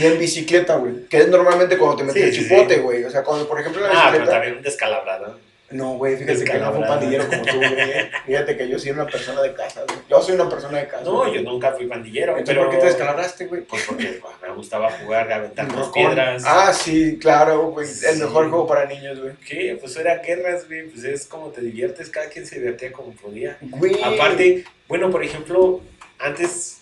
Ni 0.00 0.06
en 0.06 0.18
bicicleta, 0.18 0.76
güey. 0.76 1.04
Que 1.08 1.18
es 1.18 1.28
normalmente 1.28 1.78
cuando 1.78 1.96
te 1.98 2.04
metes 2.04 2.22
Sí, 2.22 2.28
el 2.28 2.48
chipote, 2.48 2.74
sí. 2.74 2.80
güey. 2.80 3.04
O 3.04 3.10
sea, 3.10 3.22
cuando, 3.22 3.48
por 3.48 3.60
ejemplo, 3.60 3.86
en 3.86 3.92
la 3.92 3.98
Ah, 4.00 4.08
pero 4.10 4.24
bicicleta... 4.24 4.32
también 4.32 4.56
un 4.56 4.62
descalabrado. 4.62 5.38
No, 5.70 5.96
güey, 5.96 6.16
fíjate 6.16 6.44
que 6.44 6.58
no 6.58 6.70
fue 6.70 6.80
un 6.80 6.86
pandillero 6.86 7.26
como 7.28 7.42
tú, 7.42 7.56
güey. 7.56 8.10
Fíjate 8.26 8.56
que 8.56 8.68
yo 8.68 8.78
soy 8.78 8.92
una 8.92 9.06
persona 9.06 9.42
de 9.42 9.52
casa, 9.52 9.82
güey. 9.86 9.98
Yo 10.08 10.22
soy 10.22 10.34
una 10.36 10.48
persona 10.48 10.78
de 10.78 10.86
casa. 10.86 11.04
No, 11.04 11.16
güey. 11.18 11.34
yo 11.34 11.42
nunca 11.42 11.72
fui 11.72 11.86
pandillero, 11.86 12.38
Entonces, 12.38 12.54
pero... 12.54 12.66
¿por 12.66 12.74
qué 12.74 12.80
te 12.80 12.86
descalabraste, 12.86 13.46
güey? 13.46 13.62
Pues 13.62 13.82
porque 13.84 14.20
pues, 14.22 14.34
me 14.42 14.54
gustaba 14.54 14.90
jugar, 14.92 15.32
aventar 15.32 15.66
las 15.66 15.76
Rocón. 15.76 15.92
piedras. 15.92 16.44
Ah, 16.46 16.72
sí, 16.72 17.18
claro, 17.18 17.70
güey. 17.70 17.88
El 18.08 18.18
mejor 18.18 18.48
juego 18.48 18.66
para 18.66 18.86
niños, 18.86 19.20
güey. 19.20 19.32
¿Qué? 19.46 19.76
Pues 19.80 19.96
eran 19.96 20.22
guerras, 20.22 20.68
güey. 20.68 20.88
Pues 20.88 21.02
es 21.04 21.26
como 21.26 21.48
te 21.48 21.60
diviertes, 21.60 22.10
cada 22.10 22.28
quien 22.28 22.46
se 22.46 22.60
divertía 22.60 22.92
como 22.92 23.10
podía. 23.12 23.58
Güey. 23.60 24.00
Aparte, 24.02 24.64
bueno, 24.86 25.10
por 25.10 25.24
ejemplo, 25.24 25.80
antes 26.18 26.78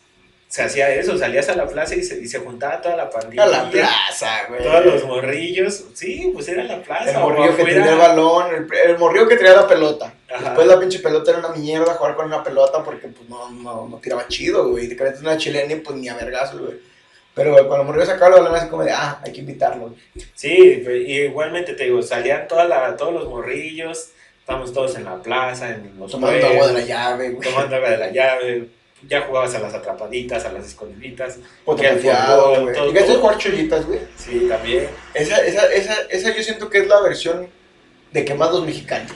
se 0.54 0.62
hacía 0.62 0.88
eso, 0.94 1.18
salías 1.18 1.48
a 1.48 1.56
la 1.56 1.66
plaza 1.66 1.96
y 1.96 2.04
se, 2.04 2.20
y 2.20 2.28
se 2.28 2.38
juntaba 2.38 2.80
toda 2.80 2.94
la 2.94 3.10
pandilla. 3.10 3.42
A 3.42 3.46
la 3.46 3.68
plaza, 3.68 4.44
güey. 4.48 4.62
Todos 4.62 4.84
los 4.84 5.04
morrillos. 5.04 5.86
Sí, 5.94 6.30
pues 6.32 6.46
era 6.46 6.62
la 6.62 6.80
plaza. 6.80 7.10
El 7.10 7.18
morrillo 7.18 7.56
que 7.56 7.64
tenía 7.64 7.90
el 7.90 7.98
balón, 7.98 8.54
el, 8.54 8.90
el 8.90 8.96
morrillo 8.96 9.26
que 9.26 9.34
traía 9.34 9.56
la 9.56 9.66
pelota. 9.66 10.14
Ajá. 10.32 10.44
Después 10.44 10.68
la 10.68 10.78
pinche 10.78 11.00
pelota 11.00 11.32
era 11.32 11.40
una 11.40 11.48
mierda 11.56 11.94
jugar 11.94 12.14
con 12.14 12.26
una 12.26 12.44
pelota 12.44 12.84
porque 12.84 13.08
pues 13.08 13.28
no, 13.28 13.50
no, 13.50 13.88
no 13.88 13.96
tiraba 13.98 14.28
chido, 14.28 14.68
güey. 14.68 14.88
Te 14.88 14.96
crees 14.96 15.18
una 15.18 15.36
chilena 15.36 15.72
y 15.72 15.80
pues 15.80 15.96
ni 15.98 16.08
a 16.08 16.14
vergazo, 16.14 16.58
güey. 16.58 16.74
Pero 17.34 17.50
güey, 17.50 17.66
cuando 17.66 17.80
el 17.80 17.86
morrillo 17.88 18.06
sacaba 18.06 18.36
el 18.36 18.42
balón 18.44 18.56
así 18.56 18.68
como 18.68 18.84
de, 18.84 18.92
ah, 18.92 19.20
hay 19.24 19.32
que 19.32 19.40
invitarlo. 19.40 19.92
Sí, 20.36 20.84
y 20.86 21.22
igualmente 21.22 21.74
te 21.74 21.82
digo, 21.82 22.00
salían 22.00 22.46
toda 22.46 22.64
la, 22.66 22.96
todos 22.96 23.12
los 23.12 23.28
morrillos, 23.28 24.10
estábamos 24.38 24.72
todos 24.72 24.94
en 24.94 25.04
la 25.04 25.20
plaza, 25.20 25.70
en 25.70 25.98
los 25.98 26.12
Tomando 26.12 26.46
agua 26.46 26.68
de 26.68 26.74
la 26.74 26.80
llave, 26.82 27.30
güey. 27.30 27.50
tomando 27.50 27.74
agua 27.74 27.90
de 27.90 27.98
la 27.98 28.10
llave, 28.12 28.68
ya 29.08 29.22
jugabas 29.22 29.54
a 29.54 29.60
las 29.60 29.74
atrapaditas, 29.74 30.44
a 30.44 30.52
las 30.52 30.66
escondiditas, 30.66 31.38
Poto 31.64 31.82
que 31.82 31.88
el 31.88 31.96
pateado, 31.96 32.54
fútbol, 32.56 32.72
güey. 32.74 32.86
Llegaste 32.88 33.12
a 33.12 33.16
jugar 33.16 33.38
chollitas, 33.38 33.86
güey. 33.86 34.00
sí, 34.16 34.46
también, 34.48 34.88
Esa, 35.14 35.38
esa, 35.44 35.72
esa, 35.72 35.94
esa 36.10 36.34
yo 36.36 36.42
siento 36.42 36.68
que 36.70 36.78
es 36.78 36.86
la 36.88 37.00
versión 37.00 37.48
de 38.12 38.24
quemados 38.24 38.64
mexicanos. 38.66 39.10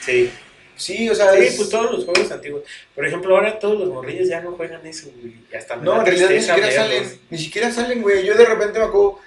sí. 0.00 0.30
Sí, 0.76 1.08
o 1.08 1.14
sea, 1.14 1.32
Sí, 1.34 1.44
es- 1.44 1.54
pues 1.54 1.68
todos 1.68 1.92
los 1.92 2.04
juegos 2.04 2.32
antiguos. 2.32 2.62
Por 2.96 3.06
ejemplo, 3.06 3.36
ahora 3.36 3.60
todos 3.60 3.78
los 3.78 3.88
morrillos 3.90 4.28
ya 4.28 4.40
no 4.40 4.50
juegan 4.56 4.84
eso, 4.84 5.06
güey. 5.20 5.36
Ya 5.52 5.58
está 5.58 5.76
No, 5.76 6.00
en 6.00 6.04
realidad 6.06 6.30
ni 6.30 6.40
siquiera 6.42 6.68
salen, 6.72 7.20
ni 7.30 7.38
siquiera 7.38 7.70
salen, 7.70 8.02
güey. 8.02 8.26
Yo 8.26 8.34
de 8.34 8.44
repente 8.44 8.80
me 8.80 8.86
acuerdo, 8.86 9.20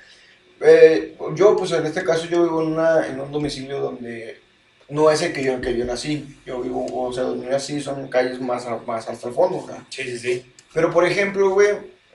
eh, 0.60 1.16
yo 1.36 1.56
pues 1.56 1.72
en 1.72 1.86
este 1.86 2.04
caso 2.04 2.26
yo 2.26 2.44
vivo 2.44 2.62
en, 2.62 2.68
una, 2.74 3.08
en 3.08 3.18
un 3.22 3.32
domicilio 3.32 3.80
donde 3.80 4.42
no 4.90 5.12
es 5.12 5.22
el 5.22 5.34
que 5.34 5.44
yo, 5.44 5.60
que 5.62 5.78
yo 5.78 5.86
nací. 5.86 6.40
Yo 6.46 6.62
vivo, 6.62 6.86
o 6.92 7.14
sea, 7.14 7.24
donde 7.24 7.46
yo 7.46 7.52
nací 7.52 7.82
son 7.82 8.08
calles 8.08 8.40
más, 8.40 8.66
más 8.86 9.08
hasta 9.10 9.28
el 9.28 9.34
fondo, 9.34 9.66
sea. 9.68 9.86
Sí, 9.90 10.04
sí, 10.04 10.20
sí. 10.20 10.54
Pero 10.74 10.92
por 10.92 11.06
ejemplo, 11.06 11.50
güey, 11.52 11.70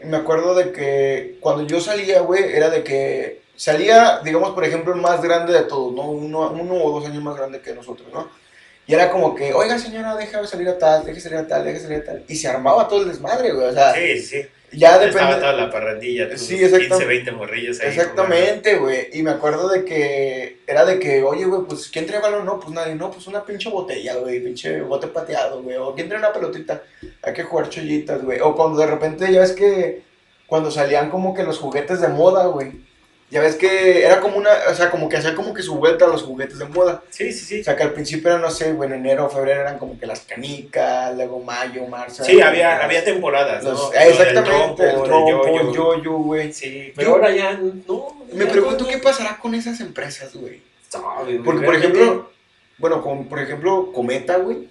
me 0.04 0.16
acuerdo 0.16 0.54
de 0.54 0.72
que 0.72 1.38
cuando 1.40 1.66
yo 1.66 1.80
salía, 1.80 2.20
güey, 2.20 2.44
era 2.52 2.70
de 2.70 2.82
que 2.82 3.42
salía, 3.56 4.20
digamos, 4.24 4.50
por 4.50 4.64
ejemplo, 4.64 4.94
el 4.94 5.00
más 5.00 5.22
grande 5.22 5.52
de 5.52 5.62
todos, 5.62 5.92
¿no? 5.92 6.11
Uno, 6.11 6.50
uno 6.50 6.74
o 6.74 7.00
dos 7.00 7.08
años 7.08 7.22
más 7.22 7.37
grande 7.37 7.61
que 7.61 7.74
nosotros, 7.74 8.08
¿no? 8.12 8.28
Y 8.87 8.94
era 8.94 9.11
como 9.11 9.35
que, 9.35 9.54
oiga 9.54 9.78
señora, 9.78 10.16
déjame 10.16 10.46
salir 10.46 10.68
a 10.68 10.78
tal, 10.78 11.04
déjame 11.04 11.20
salir 11.20 11.38
a 11.38 11.46
tal, 11.46 11.64
déjame 11.64 11.82
salir 11.82 11.98
a 11.98 12.04
tal. 12.04 12.24
Y 12.26 12.35
se 12.35 12.48
armaba 12.48 12.88
todo 12.88 13.02
el 13.02 13.08
desmadre, 13.08 13.52
güey. 13.52 13.68
O 13.68 13.72
sea, 13.72 13.94
Sí, 13.94 14.18
sí. 14.20 14.42
Ya 14.72 14.94
Estaba 15.04 15.06
depende. 15.06 15.35
toda 15.40 15.52
la 15.52 15.70
parrandilla, 15.70 16.30
tus 16.30 16.40
Sí, 16.40 16.56
15, 16.58 16.64
exactamente. 16.64 17.06
20 17.06 17.32
morrillos 17.32 17.80
ahí. 17.80 17.88
Exactamente, 17.88 18.76
güey. 18.78 19.08
Y 19.12 19.22
me 19.22 19.30
acuerdo 19.30 19.68
de 19.68 19.85
que 19.85 20.58
era 20.66 20.85
de 20.85 20.98
que, 20.98 21.22
oye, 21.22 21.44
güey, 21.44 21.62
pues 21.68 21.88
¿quién 21.88 22.06
trae 22.06 22.20
balón? 22.20 22.44
No, 22.46 22.58
pues 22.58 22.72
nadie, 22.72 22.94
no, 22.94 23.11
pues 23.11 23.26
una 23.26 23.44
pinche 23.44 23.68
botella, 23.70 24.14
güey, 24.16 24.40
pinche 24.40 24.80
bote 24.82 25.06
pateado, 25.08 25.62
güey. 25.62 25.76
O 25.76 25.94
¿quién 25.94 26.08
trae 26.08 26.18
una 26.18 26.32
pelotita? 26.32 26.82
Hay 27.22 27.32
que 27.35 27.42
jugar 27.44 27.68
chollitas, 27.68 28.22
güey. 28.24 28.40
O 28.40 28.54
cuando 28.56 28.78
de 28.80 28.87
repente 28.87 29.30
ya 29.32 29.40
ves 29.40 29.52
que, 29.52 30.02
cuando 30.46 30.70
salían 30.70 31.11
como 31.11 31.35
que 31.35 31.42
los 31.44 31.58
juguetes 31.58 32.00
de 32.00 32.08
moda, 32.08 32.46
güey. 32.46 32.72
Ya 33.32 33.40
ves 33.40 33.56
que 33.56 34.04
era 34.04 34.20
como 34.20 34.36
una, 34.36 34.50
o 34.70 34.74
sea, 34.74 34.90
como 34.90 35.08
que 35.08 35.16
hacía 35.16 35.34
como 35.34 35.54
que 35.54 35.62
su 35.62 35.76
vuelta 35.76 36.04
a 36.04 36.08
los 36.08 36.22
juguetes 36.22 36.58
de 36.58 36.66
moda. 36.66 37.02
Sí, 37.08 37.32
sí, 37.32 37.46
sí. 37.46 37.60
O 37.62 37.64
sea, 37.64 37.74
que 37.74 37.82
al 37.82 37.94
principio 37.94 38.28
era, 38.30 38.38
no 38.38 38.50
sé, 38.50 38.68
en 38.68 38.92
enero 38.92 39.24
o 39.24 39.30
febrero 39.30 39.62
eran 39.62 39.78
como 39.78 39.98
que 39.98 40.04
las 40.06 40.20
canicas, 40.20 41.16
luego 41.16 41.40
mayo, 41.40 41.86
marzo. 41.86 42.24
Sí, 42.24 42.42
había, 42.42 42.84
había 42.84 43.02
temporadas, 43.02 43.64
los- 43.64 43.90
¿no? 43.90 43.92
exactamente, 43.98 44.84
el 44.90 45.02
trompo, 45.02 45.46
el 45.60 45.72
yoyo, 45.72 46.12
güey. 46.18 46.52
Sí, 46.52 46.92
pero 46.94 47.08
Yo- 47.08 47.14
ahora 47.14 47.34
ya 47.34 47.54
no. 47.54 48.22
Me 48.34 48.44
pregunto 48.44 48.84
no, 48.84 48.90
qué 48.90 48.98
pasará 48.98 49.38
con 49.38 49.54
esas 49.54 49.80
empresas, 49.80 50.34
güey. 50.36 50.60
Sabe, 50.90 51.40
Porque, 51.42 51.64
por 51.64 51.74
ejemplo, 51.74 52.30
bueno, 52.76 53.00
como 53.02 53.26
por 53.30 53.38
ejemplo, 53.40 53.92
Cometa, 53.94 54.36
güey. 54.36 54.68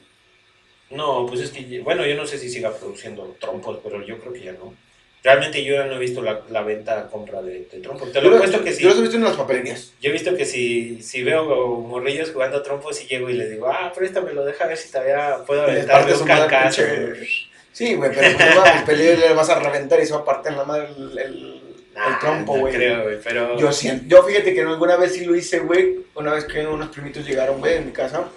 No, 0.92 1.26
pues 1.26 1.40
es 1.42 1.50
que, 1.50 1.80
bueno, 1.80 2.06
yo 2.06 2.16
no 2.16 2.28
sé 2.28 2.38
si 2.38 2.48
siga 2.48 2.72
produciendo 2.72 3.36
trompos, 3.40 3.80
pero 3.84 4.06
yo 4.06 4.20
creo 4.20 4.34
que 4.34 4.42
ya 4.42 4.52
no. 4.52 4.76
Realmente 5.24 5.64
yo 5.64 5.86
no 5.86 5.96
he 5.96 6.00
visto 6.00 6.22
la, 6.24 6.42
la 6.50 6.64
venta, 6.64 7.08
compra 7.08 7.42
de, 7.44 7.68
de 7.72 7.80
trompos. 7.80 8.12
Te 8.12 8.22
lo 8.22 8.36
he 8.36 8.40
puesto 8.40 8.64
que 8.64 8.74
sí. 8.74 8.82
Yo 8.82 8.90
los 8.90 8.98
he 8.98 9.02
visto 9.02 9.18
en 9.18 9.24
las 9.24 9.36
papelerías. 9.36 9.94
Yo 10.02 10.10
he 10.10 10.14
visto 10.14 10.36
que 10.36 10.46
si, 10.46 11.02
si 11.04 11.22
veo 11.22 11.46
morrillos 11.80 12.32
jugando 12.32 12.62
trompos 12.64 13.00
y 13.04 13.08
llego 13.08 13.30
y 13.30 13.34
les 13.34 13.52
digo, 13.52 13.68
ah, 13.68 13.92
préstamelo, 13.96 14.44
deja 14.44 14.66
ver 14.66 14.78
si 14.78 14.92
todavía 14.92 15.38
puedo 15.46 15.66
Le 15.68 15.74
aventar 15.74 15.98
partes 16.00 16.14
dos 16.14 16.20
su 16.22 16.26
madre, 16.26 16.50
cancazos. 16.50 16.86
pinche- 16.86 17.28
Sí, 17.74 17.94
güey, 17.96 18.12
pero 18.14 18.36
pues 18.38 18.56
no 18.56 18.86
pelea 18.86 19.16
le 19.16 19.34
vas 19.34 19.50
a 19.50 19.60
reventar 19.60 20.00
y 20.02 20.06
se 20.06 20.14
va 20.14 20.20
a 20.20 20.26
partir 20.26 20.52
la 20.54 20.66
madre 20.66 20.88
el, 20.98 21.18
el, 21.18 21.62
Nah, 21.96 22.08
el 22.14 22.20
trompo, 22.20 22.56
no 22.56 22.62
güey. 22.62 22.74
creo, 22.74 23.04
güey, 23.04 23.18
pero... 23.24 23.58
Yo 23.60 23.72
siento, 23.74 24.06
yo 24.08 24.24
fíjate 24.24 24.54
que 24.54 24.62
alguna 24.62 24.96
vez 24.98 25.14
sí 25.14 25.26
lo 25.26 25.36
hice, 25.36 25.60
güey. 25.60 25.98
Una 26.16 26.34
vez 26.34 26.46
que 26.46 26.66
unos 26.66 26.88
primitos 26.90 27.26
llegaron, 27.28 27.60
güey, 27.60 27.76
en 27.76 27.86
mi 27.88 27.92
casa. 27.92 28.28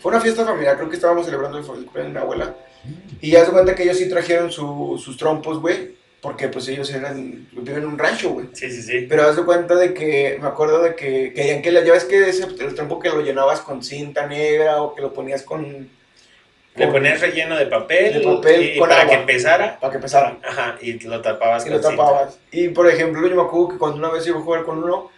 Fue 0.00 0.10
una 0.12 0.20
fiesta 0.20 0.44
familiar, 0.44 0.76
creo 0.76 0.88
que 0.90 0.96
estábamos 0.96 1.24
celebrando 1.24 1.58
el 1.58 1.64
cumpleaños 1.64 2.12
de 2.12 2.18
mi 2.18 2.18
abuela. 2.18 2.54
Y 3.20 3.30
ya 3.30 3.44
se 3.44 3.50
cuenta 3.50 3.74
que 3.74 3.82
ellos 3.84 3.96
sí 3.96 4.08
trajeron 4.08 4.52
su- 4.52 5.00
sus 5.02 5.16
trompos, 5.16 5.58
güey. 5.60 5.92
Porque 6.22 6.46
pues 6.48 6.68
ellos 6.68 6.88
eran, 6.94 7.48
viven 7.50 7.78
en 7.82 7.86
un 7.86 7.98
rancho, 7.98 8.30
güey. 8.30 8.46
Sí, 8.52 8.70
sí, 8.70 8.80
sí. 8.80 9.06
Pero 9.08 9.24
haz 9.24 9.34
de 9.36 9.42
cuenta 9.44 9.74
de 9.74 9.92
que, 9.92 10.38
me 10.40 10.46
acuerdo 10.46 10.80
de 10.80 10.94
que 10.94 11.32
querían 11.34 11.60
que 11.62 11.72
la 11.72 11.80
llaves 11.80 12.04
que 12.04 12.28
ese, 12.28 12.44
el 12.44 12.74
trompo 12.76 13.00
que 13.00 13.08
lo 13.08 13.22
llenabas 13.22 13.60
con 13.60 13.82
cinta 13.82 14.28
negra 14.28 14.80
o 14.82 14.94
que 14.94 15.02
lo 15.02 15.12
ponías 15.12 15.42
con... 15.42 15.90
Le 16.76 16.86
ponías 16.86 17.20
relleno 17.20 17.56
de 17.56 17.66
papel, 17.66 18.14
De 18.14 18.20
papel 18.20 18.62
y 18.76 18.78
con 18.78 18.88
para 18.88 19.02
agua. 19.02 19.14
que 19.14 19.20
empezara, 19.20 19.78
Para 19.80 19.92
que 19.92 19.98
pesara. 19.98 20.38
ajá, 20.42 20.78
y 20.80 20.92
lo 21.00 21.20
tapabas 21.20 21.66
Y 21.66 21.70
lo 21.70 21.76
cinta. 21.82 21.90
tapabas. 21.90 22.38
Y 22.52 22.68
por 22.68 22.88
ejemplo, 22.88 23.28
yo 23.28 23.34
me 23.34 23.42
acuerdo 23.42 23.68
que 23.70 23.78
cuando 23.78 23.98
una 23.98 24.08
vez 24.10 24.24
iba 24.26 24.38
a 24.38 24.42
jugar 24.42 24.62
con 24.62 24.78
uno, 24.82 25.10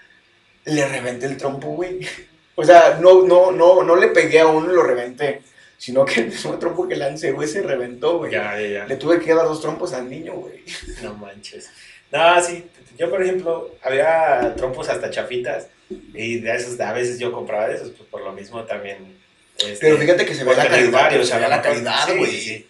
le 0.64 0.88
reventé 0.88 1.26
el 1.26 1.36
trompo, 1.36 1.68
güey. 1.68 2.00
O 2.56 2.62
sea, 2.64 2.98
no, 3.00 3.22
no, 3.26 3.50
no, 3.50 3.82
no 3.82 3.96
le 3.96 4.06
pegué 4.08 4.38
a 4.38 4.46
uno 4.46 4.72
y 4.72 4.76
lo 4.76 4.84
reventé. 4.84 5.42
Sino 5.84 6.02
que 6.06 6.20
el 6.20 6.26
mismo 6.28 6.58
trompo 6.58 6.88
que 6.88 6.96
lancé, 6.96 7.32
güey, 7.32 7.46
se 7.46 7.60
reventó, 7.60 8.16
güey. 8.16 8.32
Ya, 8.32 8.58
ya, 8.58 8.68
ya. 8.68 8.86
Le 8.86 8.96
tuve 8.96 9.20
que 9.20 9.34
dar 9.34 9.44
dos 9.44 9.60
trompos 9.60 9.92
al 9.92 10.08
niño, 10.08 10.32
güey. 10.32 10.64
No 11.02 11.12
manches. 11.14 11.68
No, 12.10 12.40
sí, 12.42 12.64
yo 12.98 13.10
por 13.10 13.22
ejemplo, 13.22 13.74
había 13.82 14.54
trompos 14.56 14.88
hasta 14.88 15.10
chafitas 15.10 15.66
y 16.14 16.40
de 16.40 16.54
esos, 16.56 16.80
a 16.80 16.92
veces 16.94 17.18
yo 17.18 17.32
compraba 17.32 17.68
de 17.68 17.74
esos, 17.74 17.90
pues 17.90 18.08
por 18.08 18.22
lo 18.22 18.32
mismo 18.32 18.62
también. 18.64 19.18
este, 19.58 19.76
Pero 19.80 19.98
fíjate 19.98 20.24
que 20.24 20.34
se 20.34 20.44
ve 20.44 20.56
la 20.56 20.66
calidad, 20.66 20.92
varios, 20.92 21.28
se 21.28 21.38
ve 21.38 21.48
la 21.48 21.60
calidad, 21.60 22.16
güey. 22.16 22.30
sí, 22.30 22.66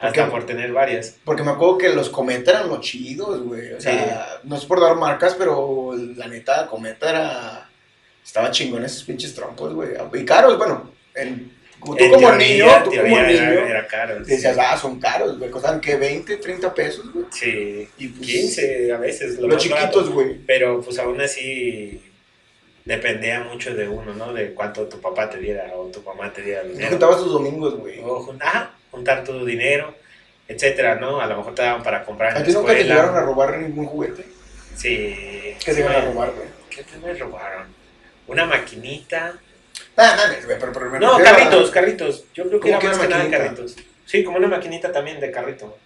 Porque- 0.00 0.20
Hasta 0.20 0.30
por 0.30 0.46
tener 0.46 0.72
varias. 0.72 1.16
Porque 1.22 1.42
me 1.42 1.50
acuerdo 1.50 1.76
que 1.78 1.88
los 1.90 2.08
Cometa 2.08 2.52
eran 2.52 2.68
los 2.70 2.80
chidos, 2.80 3.42
güey. 3.42 3.74
O 3.74 3.80
sea, 3.80 4.40
no 4.44 4.56
es 4.56 4.64
por 4.64 4.80
dar 4.80 4.96
marcas, 4.96 5.34
pero 5.34 5.92
la 6.16 6.28
neta, 6.28 6.66
Cometa 6.66 7.10
era. 7.10 7.70
Estaba 8.24 8.50
chingón 8.50 8.84
esos 8.86 9.04
pinches 9.04 9.34
trompos, 9.34 9.74
güey. 9.74 9.90
Y 10.14 10.24
caros, 10.24 10.56
bueno. 10.56 10.92
En, 11.14 11.52
como 11.84 11.96
tú 11.96 12.04
En 12.04 12.10
como 12.12 12.28
teoría, 12.28 12.48
niño, 12.48 12.82
tú 12.84 12.90
como 12.90 13.02
niño. 13.02 13.42
era, 13.66 13.86
caro. 13.86 14.20
Decías, 14.24 14.54
sí. 14.54 14.60
ah, 14.64 14.76
son 14.76 14.98
caros, 15.00 15.38
güey. 15.38 15.50
Costaban 15.50 15.80
que 15.80 15.96
20, 15.96 16.36
30 16.38 16.74
pesos, 16.74 17.12
güey. 17.12 17.26
Sí, 17.30 17.88
Y 17.98 18.08
pues, 18.08 18.26
15 18.30 18.92
a 18.92 18.96
veces. 18.98 19.38
Lo 19.38 19.48
Los 19.48 19.62
chiquitos, 19.62 20.10
güey. 20.10 20.38
Pero 20.46 20.80
pues 20.80 20.98
aún 20.98 21.20
así 21.20 22.00
dependía 22.84 23.40
mucho 23.44 23.74
de 23.74 23.88
uno, 23.88 24.12
¿no? 24.14 24.32
De 24.32 24.52
cuánto 24.54 24.84
tu 24.88 25.00
papá 25.00 25.30
te 25.30 25.38
diera 25.38 25.70
o 25.74 25.86
tu 25.86 26.02
mamá 26.02 26.32
te 26.32 26.42
diera 26.42 26.62
dinero. 26.64 26.90
juntabas 26.90 27.18
tus 27.18 27.32
domingos, 27.32 27.76
güey. 27.76 28.00
O 28.02 28.20
jun- 28.20 28.42
ajá, 28.42 28.72
juntar 28.90 29.24
tu 29.24 29.44
dinero, 29.44 29.94
etcétera, 30.48 30.96
¿no? 30.96 31.20
A 31.20 31.26
lo 31.26 31.38
mejor 31.38 31.54
te 31.54 31.62
daban 31.62 31.82
para 31.82 32.04
comprar 32.04 32.36
¿A 32.36 32.42
ti 32.44 32.52
nunca 32.52 32.72
te 32.74 32.82
llegaron 32.84 33.16
a 33.16 33.20
robar 33.22 33.58
ningún 33.58 33.86
juguete? 33.86 34.24
Sí. 34.76 35.54
¿Qué 35.64 35.72
te 35.72 35.80
iban 35.80 35.94
a 35.94 36.00
robar, 36.04 36.32
güey? 36.32 36.48
¿Qué 36.68 36.82
te 36.82 36.98
me 36.98 37.14
robaron? 37.14 37.68
Una 38.26 38.44
maquinita. 38.44 39.38
Ah, 39.96 40.14
mames, 40.16 40.44
güey, 40.44 40.58
pero, 40.58 40.72
pero 40.72 40.90
me 40.90 40.98
No, 40.98 41.16
a- 41.16 41.22
carritos, 41.22 41.70
carritos. 41.70 42.24
Yo 42.34 42.48
creo 42.48 42.60
que 42.60 42.70
¿Cómo 42.70 42.72
era 42.72 42.78
que 42.80 42.88
más 42.88 42.98
que 42.98 43.08
nada 43.08 43.30
carritos. 43.30 43.76
Sí, 44.06 44.24
como 44.24 44.36
una 44.38 44.48
maquinita 44.48 44.92
también 44.92 45.20
de 45.20 45.30
carrito. 45.30 45.76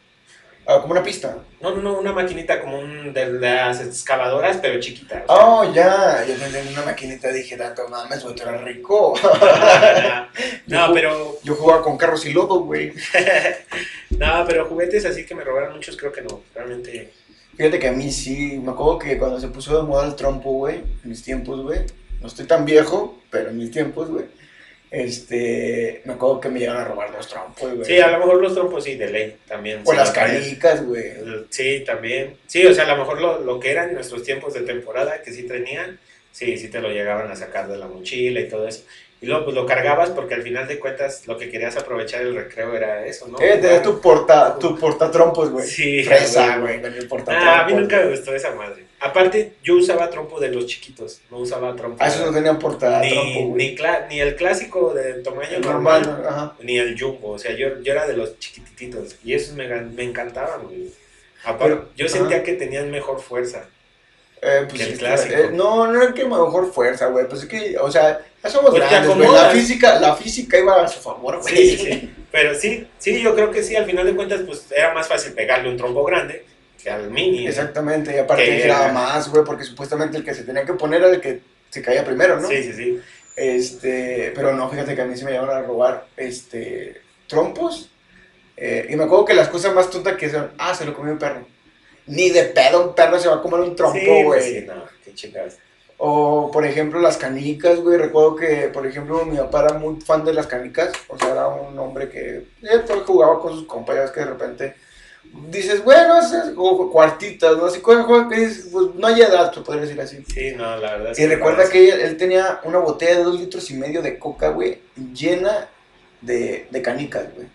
ah, 0.66 0.78
como 0.80 0.92
una 0.92 1.02
pista. 1.02 1.36
No, 1.60 1.74
no, 1.74 1.82
no, 1.82 1.98
una 1.98 2.12
maquinita 2.12 2.60
como 2.60 2.78
un 2.78 3.12
de 3.12 3.26
las 3.32 3.80
excavadoras, 3.80 4.56
pero 4.58 4.80
chiquita. 4.80 5.24
o 5.26 5.36
sea. 5.36 5.46
Oh, 5.46 5.72
ya. 5.72 6.24
Yo 6.26 6.34
tenía 6.36 6.62
una 6.72 6.82
maquinita 6.86 7.28
dije, 7.32 7.56
tanto 7.56 7.86
mames, 7.88 8.22
güey, 8.22 8.34
tú 8.34 8.44
rico. 8.64 9.14
no, 10.66 10.92
pero 10.94 11.38
Yo 11.42 11.54
jugaba 11.54 11.82
con 11.82 11.96
carros 11.96 12.24
y 12.26 12.32
lodo, 12.32 12.60
güey. 12.60 12.92
no, 14.10 14.44
pero 14.46 14.66
juguetes 14.66 15.04
así 15.04 15.24
que 15.26 15.34
me 15.34 15.44
robaron 15.44 15.74
muchos 15.74 15.96
creo 15.96 16.12
que 16.12 16.22
no. 16.22 16.42
Realmente 16.54 17.12
Fíjate 17.56 17.78
que 17.80 17.88
a 17.88 17.92
mí 17.92 18.10
sí, 18.12 18.60
me 18.62 18.70
acuerdo 18.70 19.00
que 19.00 19.18
cuando 19.18 19.40
se 19.40 19.48
puso 19.48 19.76
de 19.76 19.82
moda 19.88 20.06
el 20.06 20.14
trompo, 20.14 20.52
güey, 20.52 20.76
en 20.76 21.00
mis 21.02 21.24
tiempos, 21.24 21.60
güey, 21.62 21.80
no 22.20 22.26
estoy 22.26 22.46
tan 22.46 22.64
viejo, 22.64 23.20
pero 23.30 23.50
en 23.50 23.58
mis 23.58 23.70
tiempos, 23.70 24.08
güey, 24.08 24.24
este, 24.90 26.00
me 26.04 26.14
acuerdo 26.14 26.40
que 26.40 26.48
me 26.48 26.60
llegaron 26.60 26.82
a 26.82 26.84
robar 26.84 27.10
los 27.10 27.28
trompos, 27.28 27.74
güey. 27.74 27.84
Sí, 27.84 28.00
a 28.00 28.10
lo 28.10 28.18
mejor 28.18 28.40
los 28.40 28.54
trompos 28.54 28.84
sí, 28.84 28.96
de 28.96 29.10
ley 29.10 29.36
también. 29.46 29.82
O 29.84 29.90
sí, 29.90 29.96
las 29.96 30.10
canicas, 30.10 30.84
güey. 30.84 31.12
Sí, 31.50 31.82
también. 31.84 32.36
Sí, 32.46 32.64
o 32.66 32.72
sea, 32.72 32.84
a 32.84 32.88
lo 32.88 32.96
mejor 32.96 33.20
lo, 33.20 33.40
lo 33.40 33.60
que 33.60 33.70
eran 33.70 33.92
nuestros 33.92 34.22
tiempos 34.22 34.54
de 34.54 34.60
temporada 34.62 35.22
que 35.22 35.32
sí 35.32 35.42
tenían, 35.42 35.98
sí, 36.32 36.56
sí 36.56 36.68
te 36.68 36.80
lo 36.80 36.90
llegaban 36.90 37.30
a 37.30 37.36
sacar 37.36 37.68
de 37.68 37.76
la 37.76 37.86
mochila 37.86 38.40
y 38.40 38.48
todo 38.48 38.66
eso. 38.66 38.84
Y 39.20 39.26
luego 39.26 39.46
pues 39.46 39.56
lo 39.56 39.66
cargabas 39.66 40.10
porque 40.10 40.34
al 40.34 40.42
final 40.42 40.68
de 40.68 40.78
cuentas 40.78 41.26
lo 41.26 41.36
que 41.36 41.50
querías 41.50 41.76
aprovechar 41.76 42.22
el 42.22 42.36
recreo 42.36 42.74
era 42.74 43.04
eso, 43.04 43.26
¿no? 43.26 43.40
Eh, 43.40 43.58
tenías 43.60 43.82
tu 43.82 44.00
porta, 44.00 44.56
tu 44.58 44.78
portatrompos, 44.78 45.50
güey. 45.50 45.66
Sí, 45.66 46.04
Fresa, 46.04 46.58
güey. 46.58 46.80
Ah, 47.28 47.60
a 47.60 47.66
mí 47.66 47.74
nunca 47.74 47.96
me 47.98 48.10
gustó 48.10 48.32
esa 48.34 48.54
madre. 48.54 48.84
Aparte, 49.00 49.54
yo 49.62 49.74
usaba 49.74 50.08
trompo 50.08 50.38
de 50.38 50.48
los 50.48 50.66
chiquitos, 50.66 51.20
no 51.30 51.38
usaba 51.38 51.74
trompo. 51.74 51.96
Ah, 52.00 52.08
esos 52.08 52.26
no 52.26 52.32
tenían 52.32 52.58
portatrompo, 52.60 53.24
ni, 53.24 53.44
güey. 53.44 53.76
ni, 53.76 53.76
ni 54.08 54.20
el 54.20 54.36
clásico 54.36 54.94
de 54.94 55.14
tamaño 55.14 55.58
normal, 55.60 56.02
normal, 56.02 56.26
ajá. 56.28 56.54
ni 56.62 56.78
el 56.78 56.98
jumbo. 56.98 57.30
O 57.30 57.38
sea, 57.38 57.52
yo, 57.52 57.80
yo 57.80 57.92
era 57.92 58.06
de 58.06 58.16
los 58.16 58.38
chiquititos 58.38 59.16
y 59.24 59.34
esos 59.34 59.54
me, 59.54 59.68
me 59.68 60.04
encantaban, 60.04 60.62
güey. 60.64 60.92
Aparte, 61.44 61.88
yo 61.96 62.08
sentía 62.08 62.42
que 62.42 62.52
tenían 62.52 62.90
mejor 62.90 63.20
fuerza. 63.20 63.68
Eh, 64.40 64.66
pues, 64.68 64.74
Que 64.80 64.82
el 64.84 64.92
sí, 64.92 64.98
clásico. 64.98 65.34
eh, 65.34 65.50
no, 65.52 65.86
no 65.90 66.02
era 66.02 66.14
que 66.14 66.24
mejor 66.24 66.72
fuerza, 66.72 67.06
güey. 67.06 67.28
Pues 67.28 67.42
es 67.42 67.48
que, 67.48 67.76
o 67.78 67.90
sea, 67.90 68.20
ya 68.42 68.50
somos 68.50 68.70
Pues 68.70 68.88
grandes, 68.88 69.16
güey. 69.16 69.32
La 69.32 69.50
física, 69.50 69.98
la 70.00 70.14
física 70.16 70.58
iba 70.58 70.82
a 70.82 70.88
su 70.88 71.00
favor, 71.00 71.40
güey. 71.42 71.54
Sí, 71.56 71.76
sí. 71.78 72.14
Pero 72.30 72.54
sí, 72.54 72.86
sí, 72.98 73.20
yo 73.22 73.34
creo 73.34 73.50
que 73.50 73.62
sí, 73.62 73.74
al 73.74 73.84
final 73.86 74.06
de 74.06 74.14
cuentas, 74.14 74.40
pues 74.46 74.66
era 74.70 74.92
más 74.94 75.08
fácil 75.08 75.32
pegarle 75.32 75.68
un 75.70 75.76
trompo 75.76 76.04
grande 76.04 76.44
que 76.82 76.90
al 76.90 77.10
mini. 77.10 77.48
Exactamente, 77.48 78.14
y 78.14 78.18
aparte 78.18 78.44
Que 78.44 78.64
era- 78.64 78.92
más, 78.92 79.28
güey, 79.28 79.42
porque 79.44 79.64
supuestamente 79.64 80.16
el 80.18 80.24
que 80.24 80.34
se 80.34 80.44
tenía 80.44 80.64
que 80.64 80.74
poner 80.74 81.00
era 81.02 81.10
el 81.10 81.20
que 81.20 81.40
se 81.70 81.82
caía 81.82 82.04
primero, 82.04 82.38
¿no? 82.40 82.46
Sí, 82.46 82.62
sí, 82.62 82.72
sí. 82.74 83.00
Este, 83.34 84.32
pero 84.34 84.52
no, 84.54 84.68
fíjate 84.70 84.94
que 84.94 85.02
a 85.02 85.04
mí 85.06 85.16
se 85.16 85.24
me 85.24 85.32
llevaron 85.32 85.56
a 85.56 85.62
robar, 85.66 86.06
este, 86.16 87.00
trompos. 87.26 87.90
eh, 88.56 88.86
y 88.90 88.96
me 88.96 89.04
acuerdo 89.04 89.24
que 89.24 89.34
las 89.34 89.48
cosas 89.48 89.72
más 89.74 89.88
tontas 89.88 90.16
que 90.16 90.28
son, 90.28 90.50
ah, 90.58 90.74
se 90.74 90.84
lo 90.84 90.92
comió 90.94 91.12
un 91.12 91.18
perro. 91.18 91.46
Ni 92.08 92.30
de 92.30 92.44
pedo 92.44 92.82
un 92.88 92.94
perro 92.94 93.18
se 93.18 93.28
va 93.28 93.36
a 93.36 93.42
comer 93.42 93.60
un 93.60 93.76
trompo, 93.76 93.98
güey. 94.24 94.42
sí, 94.42 94.64
no, 94.66 94.84
qué 95.04 95.14
chingadas. 95.14 95.58
O, 96.00 96.50
por 96.52 96.64
ejemplo, 96.64 97.00
las 97.00 97.16
canicas, 97.16 97.80
güey. 97.80 97.98
Recuerdo 97.98 98.36
que, 98.36 98.68
por 98.72 98.86
ejemplo, 98.86 99.24
mi 99.24 99.36
papá 99.36 99.64
era 99.64 99.74
muy 99.78 100.00
fan 100.00 100.24
de 100.24 100.32
las 100.32 100.46
canicas. 100.46 100.92
O 101.08 101.18
sea, 101.18 101.32
era 101.32 101.48
un 101.48 101.76
hombre 101.78 102.08
que 102.08 102.36
eh, 102.62 102.78
pues, 102.86 103.00
jugaba 103.04 103.40
con 103.40 103.52
sus 103.54 103.66
compañeros 103.66 104.12
que 104.12 104.20
de 104.20 104.26
repente 104.26 104.74
dices, 105.50 105.82
bueno, 105.84 106.18
es- 106.18 106.52
o 106.56 106.90
cuartitas, 106.90 107.56
¿no? 107.56 107.66
Así, 107.66 107.80
juega, 107.82 108.28
que 108.28 108.36
dices, 108.36 108.68
pues 108.72 108.94
no 108.94 109.06
hay 109.08 109.20
edad, 109.22 109.52
se 109.52 109.60
podría 109.60 109.82
decir 109.82 110.00
así. 110.00 110.24
Sí, 110.32 110.52
no, 110.56 110.76
la 110.76 110.92
verdad 110.92 111.12
es 111.12 111.18
Y 111.18 111.26
recuerda 111.26 111.68
que 111.68 111.88
él, 111.90 112.00
él 112.00 112.16
tenía 112.16 112.60
una 112.64 112.78
botella 112.78 113.18
de 113.18 113.24
dos 113.24 113.38
litros 113.40 113.68
y 113.70 113.74
medio 113.74 114.00
de 114.00 114.18
coca, 114.18 114.50
güey, 114.50 114.80
llena 115.12 115.68
de, 116.20 116.66
de 116.70 116.82
canicas, 116.82 117.24
güey. 117.34 117.48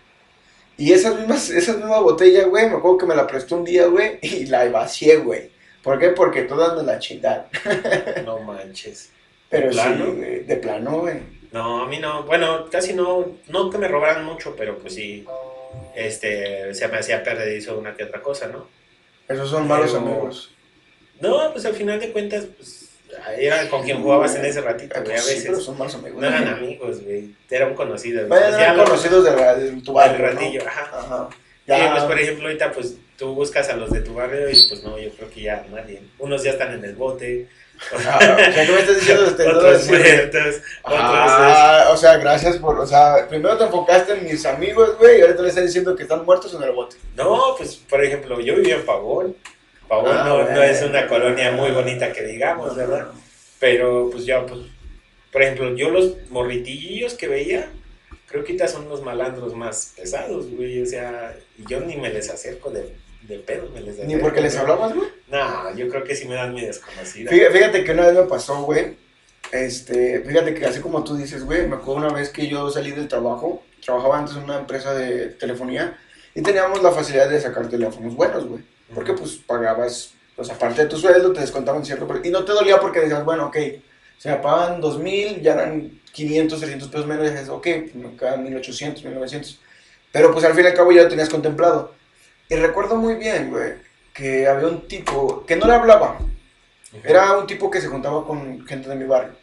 Y 0.83 0.91
esas 0.91 1.17
mismas, 1.17 1.49
esas 1.49 1.77
mismas 1.77 2.01
botellas, 2.01 2.47
güey, 2.47 2.67
me 2.69 2.75
acuerdo 2.75 2.97
que 2.97 3.05
me 3.05 3.15
la 3.15 3.25
prestó 3.25 3.55
un 3.55 3.63
día, 3.63 3.85
güey, 3.87 4.19
y 4.21 4.45
la 4.47 4.65
vacié, 4.69 5.15
güey. 5.17 5.49
¿Por 5.81 5.97
qué? 5.97 6.09
Porque 6.09 6.41
todas 6.41 6.75
me 6.75 6.83
la 6.83 6.99
chingaron. 6.99 7.45
No 8.25 8.39
manches. 8.39 9.11
Pero 9.49 9.71
sí, 9.71 9.79
de 10.45 10.55
plano, 10.57 10.99
güey. 10.99 11.21
No, 11.53 11.83
a 11.83 11.87
mí 11.87 11.99
no. 11.99 12.23
Bueno, 12.23 12.65
casi 12.69 12.93
no, 12.93 13.37
no 13.47 13.69
que 13.69 13.77
me 13.77 13.87
robaran 13.87 14.25
mucho, 14.25 14.55
pero 14.57 14.77
pues 14.79 14.95
sí, 14.95 15.25
este, 15.95 16.73
se 16.73 16.87
me 16.89 16.97
hacía 16.97 17.23
perdizo 17.23 17.77
una 17.77 17.93
que 17.95 18.03
otra 18.03 18.21
cosa, 18.21 18.47
¿no? 18.47 18.67
Esos 19.29 19.49
son 19.49 19.67
malos 19.67 19.91
Pero- 19.93 20.05
amigos. 20.05 20.53
No, 21.21 21.49
pues 21.53 21.65
al 21.65 21.75
final 21.75 21.99
de 22.01 22.11
cuentas, 22.11 22.45
pues 22.57 22.82
era 23.37 23.69
con 23.69 23.83
quien 23.83 24.01
jugabas 24.01 24.35
en 24.35 24.45
ese 24.45 24.61
ratito, 24.61 24.95
Ah, 24.97 25.01
güey, 25.01 25.13
a 25.17 25.21
pues 25.21 25.43
veces. 25.43 25.63
son 25.63 25.77
malos 25.77 25.95
amigos. 25.95 26.21
No 26.21 26.27
eran 26.27 26.47
amigos, 26.47 27.01
güey, 27.03 27.33
era 27.49 27.67
un 27.67 27.75
conocido. 27.75 28.27
Vayan 28.27 28.51
Decía, 28.51 28.65
eran 28.65 28.77
"Lo- 28.77 28.83
conocidos 28.85 29.23
de, 29.23 29.31
de 29.71 29.81
tu 29.81 29.93
barrio, 29.93 30.19
¿no? 30.19 30.31
ratillo, 30.33 30.61
ajá. 30.67 30.89
Ajá. 30.93 31.29
Sí, 31.65 31.71
pues 31.91 32.03
por 32.03 32.19
ejemplo, 32.19 32.45
ahorita 32.47 32.71
pues 32.73 32.95
tú 33.17 33.33
buscas 33.35 33.69
a 33.69 33.75
los 33.77 33.89
de 33.91 34.01
tu 34.01 34.13
barrio 34.13 34.49
y 34.49 34.67
pues 34.67 34.83
no, 34.83 34.97
yo 34.99 35.09
creo 35.11 35.29
que 35.29 35.41
ya 35.41 35.65
nadie. 35.71 36.01
Unos 36.19 36.43
ya 36.43 36.51
están 36.51 36.73
en 36.73 36.83
el 36.83 36.95
bote, 36.95 37.47
Ah, 38.05 38.17
o 38.19 38.51
sea, 38.53 38.65
¿qué 38.65 38.71
me 38.71 38.79
estás 38.79 38.95
diciendo? 38.97 39.23
No 39.37 39.57
otros 39.57 39.87
muertos, 39.87 40.61
otros... 40.83 40.95
Ah, 40.99 41.87
o 41.91 41.97
sea, 41.97 42.17
gracias 42.17 42.57
por, 42.57 42.79
o 42.79 42.85
sea, 42.85 43.27
primero 43.29 43.57
te 43.57 43.63
enfocaste 43.65 44.13
en 44.13 44.25
mis 44.25 44.45
amigos, 44.45 44.97
güey, 44.99 45.19
y 45.19 45.21
ahorita 45.21 45.41
le 45.41 45.49
estás 45.49 45.65
diciendo 45.65 45.95
que 45.95 46.03
están 46.03 46.23
muertos 46.25 46.53
en 46.53 46.63
el 46.63 46.71
bote. 46.71 46.97
No, 47.15 47.55
pues 47.57 47.75
por 47.75 48.03
ejemplo, 48.03 48.39
yo 48.41 48.55
vivía 48.55 48.75
en 48.75 48.85
Pavón. 48.85 49.35
Pavón 49.87 50.11
Ah, 50.11 50.23
no, 50.27 50.43
no 50.43 50.63
es 50.63 50.81
una 50.81 51.07
colonia 51.07 51.51
muy 51.51 51.71
bonita 51.71 52.11
que 52.11 52.23
digamos, 52.23 52.75
¿verdad? 52.75 53.07
Pero 53.59 54.09
pues 54.11 54.25
yo, 54.25 54.45
pues, 54.45 54.61
por 55.31 55.41
ejemplo, 55.41 55.75
yo 55.75 55.89
los 55.89 56.29
morritillillos 56.29 57.13
que 57.13 57.27
veía, 57.27 57.69
creo 58.27 58.43
que 58.43 58.53
ahorita 58.53 58.67
son 58.67 58.89
los 58.89 59.01
malandros 59.01 59.55
más 59.55 59.93
pesados, 59.95 60.49
güey. 60.49 60.81
O 60.81 60.85
sea, 60.85 61.35
y 61.57 61.65
yo 61.67 61.79
ni 61.81 61.95
me 61.95 62.09
les 62.09 62.29
acerco 62.29 62.69
de, 62.71 62.95
de 63.21 63.39
pedo, 63.39 63.69
me 63.73 63.81
les 63.81 63.97
Ni 63.97 64.03
acerco, 64.03 64.21
porque 64.21 64.41
les 64.41 64.57
hablabas, 64.57 64.93
güey. 64.95 65.07
No, 65.29 65.75
yo 65.75 65.87
creo 65.89 66.03
que 66.03 66.15
sí 66.15 66.27
me 66.27 66.35
dan 66.35 66.53
mi 66.53 66.61
desconocida. 66.61 67.31
Fíjate, 67.31 67.51
fíjate 67.51 67.83
que 67.83 67.91
una 67.91 68.07
vez 68.07 68.15
me 68.15 68.23
pasó, 68.23 68.63
güey. 68.63 68.95
Este, 69.51 70.21
fíjate 70.21 70.53
que 70.55 70.65
así 70.65 70.79
como 70.79 71.03
tú 71.03 71.15
dices, 71.15 71.43
güey, 71.43 71.67
me 71.67 71.75
acuerdo 71.75 72.05
una 72.05 72.13
vez 72.13 72.29
que 72.29 72.47
yo 72.47 72.69
salí 72.71 72.91
del 72.91 73.07
trabajo, 73.07 73.63
trabajaba 73.83 74.19
antes 74.19 74.35
en 74.35 74.43
una 74.43 74.59
empresa 74.59 74.93
de 74.93 75.27
telefonía 75.27 75.97
y 76.33 76.41
teníamos 76.41 76.81
la 76.81 76.91
facilidad 76.91 77.29
de 77.29 77.39
sacar 77.39 77.69
teléfonos 77.69 78.15
buenos, 78.15 78.47
güey. 78.47 78.63
Porque 78.93 79.13
pues 79.13 79.37
pagabas, 79.37 80.13
pues 80.35 80.49
aparte 80.49 80.83
de 80.83 80.89
tu 80.89 80.97
sueldo, 80.97 81.33
te 81.33 81.41
descontaban 81.41 81.85
cierto, 81.85 82.07
y 82.23 82.29
no 82.29 82.43
te 82.43 82.51
dolía 82.51 82.79
porque 82.79 83.01
decías, 83.01 83.23
bueno, 83.23 83.47
ok, 83.47 83.57
Se 84.17 84.29
me 84.29 84.37
pagaban 84.37 84.79
2000, 84.79 85.41
ya 85.41 85.53
eran 85.53 85.99
500, 86.13 86.59
300 86.59 86.87
pesos 86.87 87.07
menos, 87.07 87.27
y 87.27 87.31
dices, 87.31 87.49
ok, 87.49 87.67
me 87.95 88.15
quedan 88.15 88.43
1800, 88.43 89.03
1900. 89.03 89.59
Pero 90.13 90.31
pues 90.31 90.45
al 90.45 90.53
fin 90.53 90.63
y 90.63 90.67
al 90.67 90.73
cabo 90.75 90.91
ya 90.91 91.03
lo 91.03 91.09
tenías 91.09 91.29
contemplado. 91.29 91.93
Y 92.47 92.55
recuerdo 92.55 92.95
muy 92.95 93.15
bien, 93.15 93.49
güey, 93.49 93.73
que 94.13 94.47
había 94.47 94.67
un 94.67 94.87
tipo 94.87 95.45
que 95.45 95.55
no 95.55 95.67
le 95.67 95.73
hablaba. 95.73 96.19
Era 97.03 97.37
un 97.37 97.47
tipo 97.47 97.71
que 97.71 97.81
se 97.81 97.87
juntaba 97.87 98.25
con 98.25 98.65
gente 98.67 98.87
de 98.87 98.95
mi 98.95 99.05
barrio. 99.05 99.33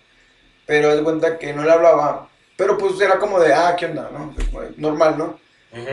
Pero 0.66 0.94
de 0.94 1.02
cuenta 1.02 1.38
que 1.38 1.52
no 1.52 1.64
le 1.64 1.72
hablaba. 1.72 2.28
Pero 2.56 2.78
pues 2.78 3.00
era 3.00 3.18
como 3.18 3.40
de, 3.40 3.52
ah, 3.52 3.74
¿qué 3.76 3.86
onda? 3.86 4.10
¿no? 4.12 4.34
Pues, 4.52 4.78
normal, 4.78 5.18
¿no? 5.18 5.40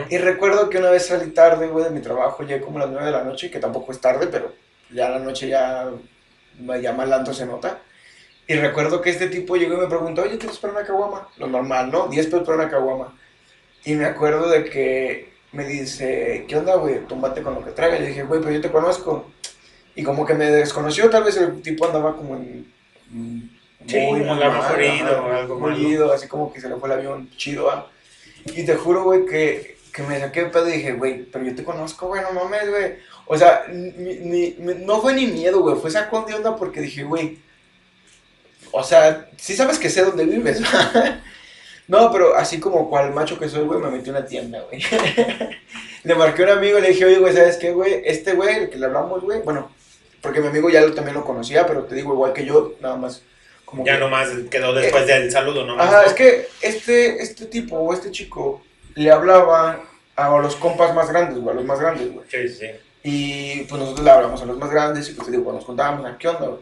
Y 0.10 0.18
recuerdo 0.18 0.70
que 0.70 0.80
una 0.80 0.90
vez 0.90 1.06
salí 1.06 1.32
tarde, 1.32 1.68
güey, 1.68 1.86
de 1.86 1.92
mi 1.92 2.02
trabajo, 2.02 2.44
llegué 2.44 2.62
como 2.62 2.80
a 2.80 2.82
las 2.82 2.90
9 2.90 3.06
de 3.06 3.12
la 3.12 3.24
noche, 3.24 3.52
que 3.52 3.60
tampoco 3.60 3.92
es 3.92 4.02
tarde, 4.02 4.28
pero 4.28 4.54
ya 4.92 5.10
la 5.10 5.20
noche 5.20 5.48
ya, 5.48 5.90
ya 6.82 6.94
más 6.94 7.08
lento 7.08 7.34
se 7.34 7.46
nota. 7.46 7.80
Y 8.48 8.56
recuerdo 8.56 9.02
que 9.02 9.10
este 9.10 9.28
tipo 9.28 9.56
llegó 9.56 9.76
y 9.76 9.82
me 9.82 9.88
preguntó, 9.88 10.24
oye, 10.24 10.38
¿quieres 10.38 10.58
para 10.58 10.74
una 10.74 10.84
caguama? 10.84 11.28
Lo 11.38 11.48
normal, 11.48 11.92
¿no? 11.92 12.08
10 12.08 12.26
pesos 12.26 12.44
para 12.44 12.58
una 12.58 12.70
caguama. 12.70 13.14
Y 13.84 13.94
me 13.94 14.06
acuerdo 14.06 14.50
de 14.50 14.66
que 14.66 15.34
me 15.52 15.66
dice, 15.66 16.46
¿qué 16.48 16.56
onda, 16.56 16.76
güey? 16.76 17.06
Tómate 17.08 17.44
con 17.44 17.56
lo 17.56 17.64
que 17.64 17.72
traiga. 17.72 18.00
Y 18.00 18.08
dije, 18.08 18.24
güey, 18.24 18.40
pero 18.40 18.54
yo 18.54 18.62
te 18.62 18.72
conozco. 18.72 19.32
Y 19.96 20.04
como 20.04 20.26
que 20.26 20.34
me 20.34 20.50
desconoció, 20.50 21.10
tal 21.10 21.24
vez 21.24 21.38
el 21.38 21.62
tipo 21.62 21.86
andaba 21.86 22.16
como 22.16 22.36
en... 22.36 22.72
Sí, 23.86 23.98
muy, 24.00 24.20
muy 24.20 24.38
mal, 24.38 24.84
ido, 24.84 25.24
o 25.24 25.32
algo 25.32 25.60
muy 25.60 25.76
ido, 25.76 26.12
así 26.12 26.28
como 26.28 26.52
que 26.52 26.60
se 26.60 26.68
le 26.68 26.76
fue 26.76 26.90
el 26.90 27.00
avión 27.00 27.30
chido, 27.38 27.70
¿ah? 27.70 27.90
Y 28.46 28.66
te 28.66 28.76
juro, 28.76 29.04
güey, 29.04 29.26
que, 29.26 29.78
que 29.94 30.04
me 30.04 30.20
saqué 30.20 30.44
de 30.44 30.50
pedo 30.50 30.70
y 30.70 30.74
dije, 30.74 30.94
güey, 30.94 31.26
pero 31.26 31.46
yo 31.46 31.56
te 31.56 31.64
conozco, 31.64 32.08
güey, 32.08 32.22
no 32.22 32.32
mames, 32.32 32.70
güey. 32.70 32.96
O 33.26 33.38
sea, 33.38 33.66
ni, 33.70 34.56
no 34.60 35.02
fue 35.02 35.14
ni 35.14 35.28
miedo, 35.28 35.62
güey, 35.62 35.76
fue 35.76 35.92
sacón 35.92 36.26
de 36.26 36.36
onda 36.36 36.56
porque 36.56 36.82
dije, 36.82 37.04
güey, 37.04 37.40
o 38.72 38.84
sea, 38.84 39.30
sí 39.38 39.56
sabes 39.56 39.80
que 39.80 39.90
sé 39.90 40.04
dónde 40.04 40.26
vives. 40.26 40.62
no, 41.88 42.12
pero 42.12 42.36
así 42.36 42.60
como 42.60 42.90
cual 42.90 43.14
macho 43.14 43.38
que 43.38 43.50
soy, 43.50 43.66
güey, 43.66 43.80
me 43.80 43.90
metí 43.90 44.10
en 44.10 44.16
una 44.16 44.26
tienda, 44.26 44.62
güey. 44.62 44.82
le 46.04 46.16
marqué 46.16 46.44
a 46.44 46.46
un 46.46 46.52
amigo 46.52 46.80
y 46.80 46.82
le 46.82 46.90
dije, 46.90 47.06
oye, 47.06 47.20
güey, 47.20 47.34
¿sabes 47.34 47.58
qué, 47.58 47.72
güey? 47.72 48.02
Este 48.06 48.34
güey, 48.34 48.56
el 48.56 48.70
que 48.70 48.78
le 48.78 48.86
hablamos, 48.86 49.22
güey, 49.24 49.42
bueno, 49.42 49.72
porque 50.22 50.40
mi 50.40 50.48
amigo 50.48 50.70
ya 50.70 50.90
también 50.94 51.16
lo 51.16 51.26
conocía, 51.26 51.68
pero 51.68 51.84
te 51.84 51.96
digo, 51.96 52.14
igual 52.14 52.34
que 52.34 52.46
yo, 52.46 52.76
nada 52.82 52.96
más 52.96 53.24
ya 53.84 54.00
nomás 54.00 54.30
quedó 54.50 54.74
después 54.74 55.04
eh, 55.04 55.20
del 55.20 55.32
saludo, 55.32 55.66
¿no? 55.66 55.80
Ajá, 55.80 56.04
es 56.06 56.14
que 56.14 56.48
este, 56.62 57.22
este 57.22 57.46
tipo 57.46 57.78
o 57.78 57.94
este 57.94 58.12
chico 58.12 58.62
le 58.96 59.12
hablaba 59.12 59.84
a 60.16 60.38
los 60.40 60.56
compas 60.56 60.94
más 60.96 61.10
grandes, 61.10 61.38
güey, 61.40 61.52
a 61.52 61.56
los 61.56 61.66
más 61.66 61.80
grandes, 61.80 62.12
güey. 62.12 62.26
Sí, 62.30 62.50
sí. 62.50 62.68
Y 63.04 63.64
pues 63.64 63.80
nosotros 63.82 64.04
le 64.04 64.12
hablamos 64.12 64.42
a 64.42 64.46
los 64.46 64.58
más 64.58 64.70
grandes 64.70 65.10
y 65.10 65.14
pues 65.14 65.32
digo, 65.32 65.52
nos 65.52 65.66
contábamos, 65.66 66.06
¿a 66.06 66.18
qué 66.18 66.28
onda, 66.28 66.48
güey? 66.48 66.62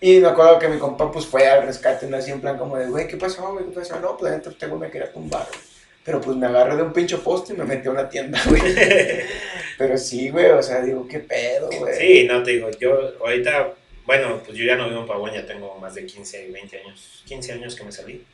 Y 0.00 0.20
me 0.20 0.28
acuerdo 0.28 0.58
que 0.58 0.68
mi 0.68 0.78
compa 0.78 1.10
pues 1.10 1.26
fue 1.26 1.46
al 1.46 1.66
rescate, 1.66 2.12
así 2.14 2.30
en 2.30 2.40
plan 2.40 2.56
como 2.56 2.76
de, 2.76 2.86
güey, 2.86 3.08
¿qué 3.08 3.16
pasó, 3.16 3.52
güey? 3.52 3.64
¿Qué 3.66 3.72
pasó? 3.72 3.98
No, 3.98 4.16
pues 4.16 4.30
adentro 4.30 4.54
tengo, 4.54 4.78
me 4.78 4.90
quería 4.90 5.12
tumbar, 5.12 5.46
güey. 5.48 5.60
Pero 6.04 6.20
pues 6.20 6.36
me 6.36 6.46
agarré 6.46 6.76
de 6.76 6.82
un 6.82 6.92
pincho 6.92 7.22
poste 7.22 7.52
y 7.52 7.56
me 7.56 7.64
metí 7.64 7.88
a 7.88 7.90
una 7.90 8.08
tienda, 8.08 8.40
güey. 8.48 8.62
Pero 9.78 9.98
sí, 9.98 10.30
güey, 10.30 10.46
o 10.50 10.62
sea, 10.62 10.80
digo, 10.80 11.06
¿qué 11.06 11.18
pedo, 11.18 11.68
güey? 11.78 11.94
Sí, 11.96 12.24
no 12.26 12.42
te 12.42 12.52
digo, 12.52 12.70
yo 12.80 13.12
ahorita 13.20 13.74
bueno, 14.08 14.40
pues 14.42 14.56
yo 14.56 14.64
ya 14.64 14.74
no 14.74 14.88
vivo 14.88 15.02
en 15.02 15.06
Pavón, 15.06 15.34
ya 15.34 15.44
tengo 15.44 15.76
más 15.78 15.94
de 15.94 16.06
15, 16.06 16.48
20 16.50 16.78
años, 16.78 17.22
15 17.26 17.52
años 17.52 17.76
que 17.76 17.84
me 17.84 17.92
salí. 17.92 18.24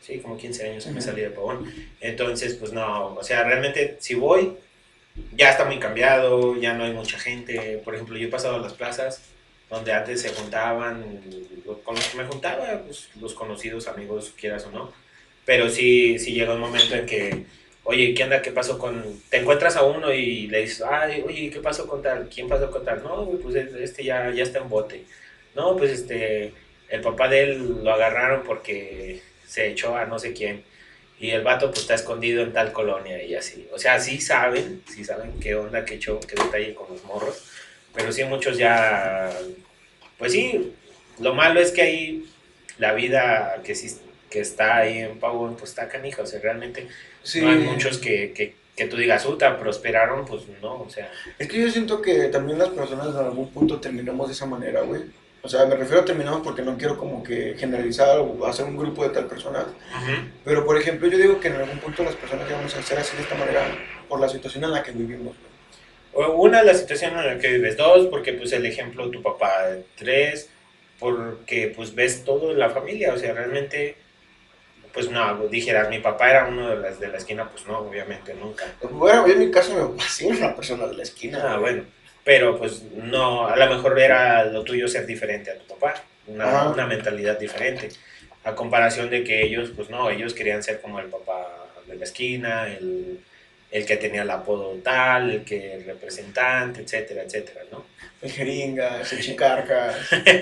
Sí, 0.00 0.18
como 0.20 0.38
15 0.38 0.70
años 0.70 0.86
que 0.86 0.92
me 0.92 1.02
salí 1.02 1.20
de 1.20 1.28
Pavón. 1.28 1.70
Entonces, 2.00 2.54
pues 2.54 2.72
no, 2.72 3.14
o 3.14 3.22
sea, 3.22 3.44
realmente 3.44 3.98
si 4.00 4.14
voy, 4.14 4.54
ya 5.36 5.50
está 5.50 5.66
muy 5.66 5.78
cambiado, 5.78 6.56
ya 6.56 6.72
no 6.72 6.84
hay 6.84 6.94
mucha 6.94 7.18
gente. 7.18 7.82
Por 7.84 7.94
ejemplo, 7.94 8.16
yo 8.16 8.28
he 8.28 8.30
pasado 8.30 8.54
a 8.54 8.60
las 8.60 8.72
plazas 8.72 9.20
donde 9.68 9.92
antes 9.92 10.22
se 10.22 10.30
juntaban, 10.30 11.20
con 11.84 11.96
los 11.96 12.06
que 12.06 12.16
me 12.16 12.24
juntaba, 12.24 12.80
pues 12.86 13.10
los 13.20 13.34
conocidos, 13.34 13.88
amigos, 13.88 14.32
quieras 14.34 14.64
o 14.64 14.70
no. 14.70 14.90
Pero 15.44 15.68
sí, 15.68 16.18
sí 16.18 16.32
llega 16.32 16.54
un 16.54 16.60
momento 16.60 16.94
en 16.94 17.04
que 17.04 17.44
oye, 17.84 18.14
¿qué 18.14 18.24
onda? 18.24 18.42
¿Qué 18.42 18.50
pasó 18.50 18.78
con...? 18.78 19.20
Te 19.28 19.38
encuentras 19.38 19.76
a 19.76 19.84
uno 19.84 20.12
y 20.12 20.48
le 20.48 20.62
dices, 20.62 20.82
ay, 20.82 21.22
oye, 21.26 21.50
¿qué 21.50 21.60
pasó 21.60 21.86
con 21.86 22.02
tal? 22.02 22.28
¿Quién 22.34 22.48
pasó 22.48 22.70
con 22.70 22.84
tal? 22.84 23.02
No, 23.02 23.26
pues 23.42 23.54
este 23.54 24.04
ya, 24.04 24.30
ya 24.30 24.42
está 24.42 24.58
en 24.58 24.68
bote. 24.68 25.04
No, 25.54 25.76
pues 25.76 25.90
este, 25.92 26.52
el 26.88 27.00
papá 27.00 27.28
de 27.28 27.42
él 27.44 27.84
lo 27.84 27.92
agarraron 27.92 28.42
porque 28.44 29.22
se 29.46 29.68
echó 29.68 29.96
a 29.96 30.06
no 30.06 30.18
sé 30.18 30.32
quién. 30.32 30.64
Y 31.20 31.30
el 31.30 31.42
vato 31.42 31.70
pues 31.70 31.82
está 31.82 31.94
escondido 31.94 32.42
en 32.42 32.52
tal 32.52 32.72
colonia 32.72 33.22
y 33.22 33.34
así. 33.34 33.68
O 33.72 33.78
sea, 33.78 34.00
sí 34.00 34.20
saben, 34.20 34.82
sí 34.92 35.04
saben 35.04 35.38
qué 35.40 35.54
onda, 35.54 35.84
qué 35.84 35.94
echó, 35.94 36.20
qué 36.20 36.34
detalle 36.34 36.74
con 36.74 36.88
los 36.90 37.04
morros. 37.04 37.44
Pero 37.94 38.10
sí 38.10 38.24
muchos 38.24 38.58
ya, 38.58 39.32
pues 40.18 40.32
sí, 40.32 40.72
lo 41.20 41.34
malo 41.34 41.60
es 41.60 41.70
que 41.70 41.82
ahí 41.82 42.26
la 42.78 42.92
vida 42.92 43.60
que, 43.64 43.74
sí, 43.74 43.96
que 44.34 44.40
está 44.40 44.78
ahí 44.78 44.98
en 44.98 45.20
Pavón 45.20 45.54
pues 45.54 45.70
está 45.70 45.88
canija. 45.88 46.22
O 46.22 46.26
sea, 46.26 46.40
realmente 46.40 46.88
no 47.40 47.50
hay 47.50 47.58
muchos 47.58 47.98
que, 47.98 48.32
que, 48.32 48.56
que 48.74 48.86
tú 48.86 48.96
digas, 48.96 49.24
uta, 49.26 49.56
prosperaron, 49.56 50.26
pues 50.26 50.42
no, 50.60 50.82
o 50.82 50.90
sea. 50.90 51.08
Es 51.38 51.46
que 51.46 51.60
yo 51.60 51.70
siento 51.70 52.02
que 52.02 52.24
también 52.24 52.58
las 52.58 52.70
personas 52.70 53.10
en 53.10 53.26
algún 53.26 53.50
punto 53.50 53.80
terminamos 53.80 54.26
de 54.26 54.34
esa 54.34 54.46
manera, 54.46 54.80
güey. 54.80 55.02
O 55.42 55.48
sea, 55.48 55.66
me 55.66 55.76
refiero 55.76 56.02
a 56.02 56.04
terminamos 56.04 56.40
porque 56.42 56.62
no 56.62 56.76
quiero 56.76 56.98
como 56.98 57.22
que 57.22 57.54
generalizar 57.56 58.18
o 58.18 58.44
hacer 58.44 58.64
un 58.64 58.76
grupo 58.76 59.04
de 59.04 59.10
tal 59.10 59.26
personas. 59.26 59.66
Pero, 60.44 60.66
por 60.66 60.76
ejemplo, 60.78 61.06
yo 61.06 61.16
digo 61.16 61.38
que 61.38 61.48
en 61.48 61.56
algún 61.56 61.78
punto 61.78 62.02
las 62.02 62.16
personas 62.16 62.50
vamos 62.50 62.74
a 62.74 62.82
ser 62.82 62.98
así 62.98 63.16
de 63.16 63.22
esta 63.22 63.36
manera 63.36 63.62
por 64.08 64.18
la 64.18 64.28
situación 64.28 64.64
en 64.64 64.72
la 64.72 64.82
que 64.82 64.90
vivimos. 64.90 65.36
Güey. 66.12 66.28
Una, 66.34 66.64
la 66.64 66.74
situación 66.74 67.16
en 67.18 67.26
la 67.26 67.38
que 67.38 67.52
vives. 67.52 67.76
Dos, 67.76 68.08
porque 68.08 68.32
pues 68.32 68.52
el 68.52 68.66
ejemplo 68.66 69.10
tu 69.10 69.22
papá. 69.22 69.68
Tres, 69.96 70.48
porque 70.98 71.72
pues 71.76 71.94
ves 71.94 72.24
todo 72.24 72.50
en 72.50 72.58
la 72.58 72.70
familia. 72.70 73.12
O 73.12 73.18
sea, 73.18 73.34
realmente 73.34 73.96
pues 74.94 75.10
no, 75.10 75.48
dijeras, 75.48 75.90
mi 75.90 75.98
papá 75.98 76.30
era 76.30 76.46
uno 76.46 76.70
de 76.70 76.76
las 76.76 77.00
de 77.00 77.08
la 77.08 77.18
esquina, 77.18 77.50
pues 77.50 77.66
no, 77.66 77.80
obviamente 77.80 78.32
nunca. 78.32 78.64
Bueno, 78.90 79.26
en 79.26 79.38
mi 79.40 79.50
caso 79.50 79.74
mi 79.74 79.80
papá 79.80 80.08
sí 80.08 80.28
era 80.28 80.36
una 80.36 80.56
persona 80.56 80.86
de 80.86 80.94
la 80.94 81.02
esquina. 81.02 81.42
Ah, 81.42 81.58
bueno, 81.58 81.82
pero 82.22 82.56
pues 82.56 82.82
no, 82.94 83.48
a 83.48 83.56
lo 83.56 83.66
mejor 83.66 83.98
era 83.98 84.44
lo 84.44 84.62
tuyo 84.62 84.86
ser 84.86 85.04
diferente 85.04 85.50
a 85.50 85.58
tu 85.58 85.66
papá, 85.66 85.94
una, 86.28 86.68
una 86.68 86.86
mentalidad 86.86 87.38
diferente, 87.38 87.88
a 88.44 88.54
comparación 88.54 89.10
de 89.10 89.24
que 89.24 89.42
ellos, 89.42 89.72
pues 89.74 89.90
no, 89.90 90.08
ellos 90.08 90.32
querían 90.32 90.62
ser 90.62 90.80
como 90.80 91.00
el 91.00 91.06
papá 91.06 91.66
de 91.86 91.96
la 91.96 92.04
esquina, 92.04 92.68
el 92.68 93.20
el 93.74 93.84
que 93.84 93.96
tenía 93.96 94.22
el 94.22 94.30
apodo 94.30 94.72
tal, 94.84 95.32
el 95.32 95.44
que 95.44 95.74
el 95.74 95.84
representante, 95.84 96.82
etcétera, 96.82 97.24
etcétera, 97.24 97.62
¿no? 97.72 97.84
El 98.22 98.30
jeringa, 98.30 99.00
el 99.00 99.20
chicarca. 99.20 99.92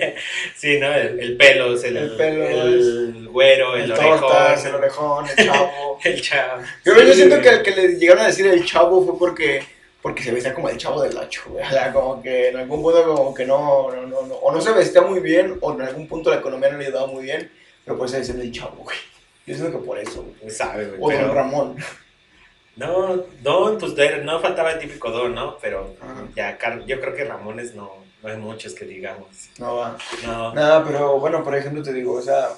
sí, 0.55 0.79
¿no? 0.79 0.95
El, 0.95 1.39
pelo, 1.39 1.75
el, 1.83 1.97
el, 1.97 2.17
pelo, 2.17 2.47
el 2.47 3.29
güero, 3.31 3.75
el, 3.75 3.91
orejón. 3.91 4.67
el 4.67 4.75
orejón, 4.75 5.25
el 5.35 5.47
chavo. 5.47 5.99
el 6.05 6.21
chavo. 6.21 6.63
Yo, 6.85 7.03
yo 7.03 7.15
siento 7.15 7.41
que 7.41 7.49
el 7.49 7.63
que 7.63 7.71
le 7.71 7.89
llegaron 7.95 8.25
a 8.25 8.27
decir 8.27 8.47
el 8.49 8.67
chavo 8.67 9.03
fue 9.03 9.19
porque 9.19 9.63
porque 10.03 10.23
se 10.23 10.33
vestía 10.33 10.53
como 10.53 10.69
el 10.69 10.77
chavo 10.77 11.01
del 11.01 11.17
hacho, 11.17 11.43
güey. 11.47 11.65
O 11.65 11.71
sea, 11.71 11.91
como 11.91 12.21
que 12.21 12.49
en 12.49 12.59
algún 12.59 12.83
punto 12.83 13.03
como 13.03 13.33
que 13.33 13.47
no, 13.47 13.91
no, 13.91 14.03
no, 14.07 14.27
no, 14.27 14.35
o 14.35 14.53
no 14.53 14.61
se 14.61 14.73
vestía 14.73 15.01
muy 15.01 15.21
bien, 15.21 15.57
o 15.63 15.73
en 15.73 15.81
algún 15.81 16.07
punto 16.07 16.29
la 16.29 16.37
economía 16.37 16.71
no 16.71 16.77
le 16.77 16.85
ayudaba 16.85 17.07
muy 17.07 17.23
bien, 17.23 17.51
pero 17.83 17.97
por 17.97 18.09
eso 18.09 18.19
decían 18.19 18.41
el 18.43 18.53
chavo, 18.53 18.83
güey. 18.83 18.99
Yo 19.47 19.55
siento 19.55 19.81
que 19.81 19.87
por 19.87 19.99
eso, 19.99 20.23
güey. 20.39 20.51
Sabe, 20.51 20.85
güey. 20.89 21.01
O 21.01 21.07
pero... 21.07 21.29
Don 21.29 21.37
Ramón. 21.37 21.77
No, 22.77 23.25
Don, 23.43 23.79
pues 23.79 23.95
no 24.25 24.41
faltaba 24.41 24.73
el 24.73 24.79
típico 24.79 25.11
Don, 25.11 25.35
¿no? 25.35 25.59
Pero 25.61 25.95
ya, 26.35 26.59
yo 26.87 27.01
creo 27.01 27.15
que 27.15 27.25
Ramones 27.25 27.75
no, 27.75 27.93
no 28.23 28.29
hay 28.29 28.37
muchos 28.39 28.75
que 28.75 28.85
digamos. 28.85 29.29
No 29.59 29.77
va. 29.77 29.99
No. 30.25 30.55
Nada, 30.55 30.85
pero 30.85 31.19
bueno, 31.19 31.45
por 31.45 31.55
ejemplo, 31.55 31.83
te 31.83 31.93
digo, 31.93 32.15
o 32.15 32.23
sea, 32.23 32.51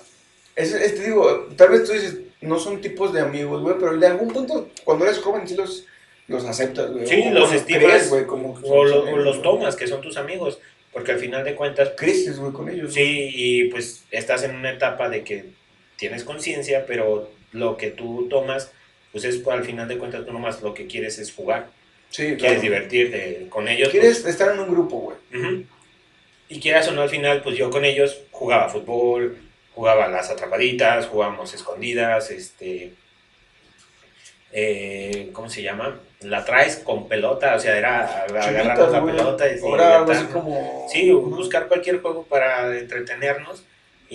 es, 0.54 0.72
te 0.72 1.04
digo, 1.04 1.48
tal 1.56 1.70
vez 1.70 1.84
tú 1.84 1.92
dices, 1.92 2.18
no 2.40 2.58
son 2.58 2.80
tipos 2.80 3.12
de 3.12 3.20
amigos, 3.20 3.62
güey, 3.62 3.76
pero 3.78 3.96
de 3.96 4.06
algún 4.06 4.28
punto, 4.28 4.68
cuando 4.84 5.04
eres 5.04 5.18
joven, 5.18 5.48
sí 5.48 5.56
los, 5.56 5.84
los 6.28 6.44
aceptas, 6.44 6.92
güey. 6.92 7.06
Sí, 7.06 7.30
los 7.30 7.52
estimas. 7.52 8.08
güey, 8.08 8.26
como 8.26 8.54
o, 8.62 8.84
los 8.84 9.42
tomas, 9.42 9.74
que 9.74 9.88
son 9.88 10.00
tus 10.00 10.16
amigos. 10.16 10.58
Porque 10.92 11.10
al 11.10 11.18
final 11.18 11.42
de 11.42 11.56
cuentas. 11.56 11.90
Creces, 11.96 12.38
güey, 12.38 12.52
con 12.52 12.68
ellos. 12.68 12.94
Sí, 12.94 13.30
y 13.34 13.64
pues 13.64 14.04
estás 14.12 14.44
en 14.44 14.54
una 14.54 14.70
etapa 14.70 15.08
de 15.08 15.24
que 15.24 15.46
tienes 15.96 16.22
conciencia, 16.22 16.86
pero 16.86 17.30
lo 17.50 17.76
que 17.76 17.90
tú 17.90 18.28
tomas 18.30 18.70
pues 19.14 19.24
es 19.24 19.46
al 19.46 19.62
final 19.62 19.86
de 19.86 19.96
cuentas 19.96 20.26
tú 20.26 20.32
nomás 20.32 20.60
lo 20.60 20.74
que 20.74 20.88
quieres 20.88 21.20
es 21.20 21.32
jugar. 21.32 21.68
Sí, 22.10 22.34
Quieres 22.36 22.60
divertirte 22.60 23.46
con 23.48 23.68
ellos. 23.68 23.88
Quieres 23.90 24.18
pues 24.18 24.32
estar 24.32 24.52
en 24.52 24.58
un 24.58 24.68
grupo, 24.68 25.14
güey. 25.30 25.66
Y 26.48 26.58
quieras 26.58 26.88
o 26.88 26.92
no, 26.92 27.02
al 27.02 27.08
final, 27.08 27.40
pues 27.40 27.56
yo 27.56 27.70
con 27.70 27.84
ellos 27.84 28.22
jugaba 28.32 28.68
fútbol, 28.68 29.38
jugaba 29.72 30.08
las 30.08 30.30
atrapaditas, 30.30 31.06
jugábamos 31.06 31.54
escondidas, 31.54 32.32
este... 32.32 32.94
Eh, 34.50 35.30
¿Cómo 35.32 35.48
se 35.48 35.62
llama? 35.62 36.00
La 36.22 36.44
traes 36.44 36.78
con 36.78 37.06
pelota, 37.06 37.54
o 37.54 37.60
sea, 37.60 37.78
era 37.78 38.24
agarrar 38.24 38.90
la 38.90 39.04
pelota 39.04 39.46
y... 39.48 39.60
Ahora 39.60 40.02
así 40.02 40.24
como... 40.24 40.88
Sí, 40.92 41.12
buscar 41.12 41.68
cualquier 41.68 42.02
juego 42.02 42.24
para 42.24 42.76
entretenernos 42.76 43.64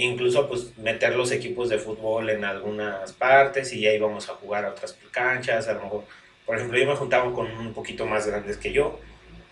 incluso 0.03 0.47
pues 0.47 0.77
meter 0.77 1.15
los 1.15 1.31
equipos 1.31 1.69
de 1.69 1.77
fútbol 1.77 2.29
en 2.29 2.45
algunas 2.45 3.13
partes 3.13 3.73
y 3.73 3.81
ya 3.81 3.93
íbamos 3.93 4.29
a 4.29 4.33
jugar 4.33 4.65
a 4.65 4.69
otras 4.69 4.97
canchas, 5.11 5.67
a 5.67 5.73
lo 5.73 5.83
mejor, 5.83 6.03
por 6.45 6.57
ejemplo, 6.57 6.79
yo 6.79 6.87
me 6.87 6.95
juntaba 6.95 7.31
con 7.33 7.45
un 7.45 7.73
poquito 7.73 8.05
más 8.05 8.25
grandes 8.27 8.57
que 8.57 8.71
yo, 8.71 8.99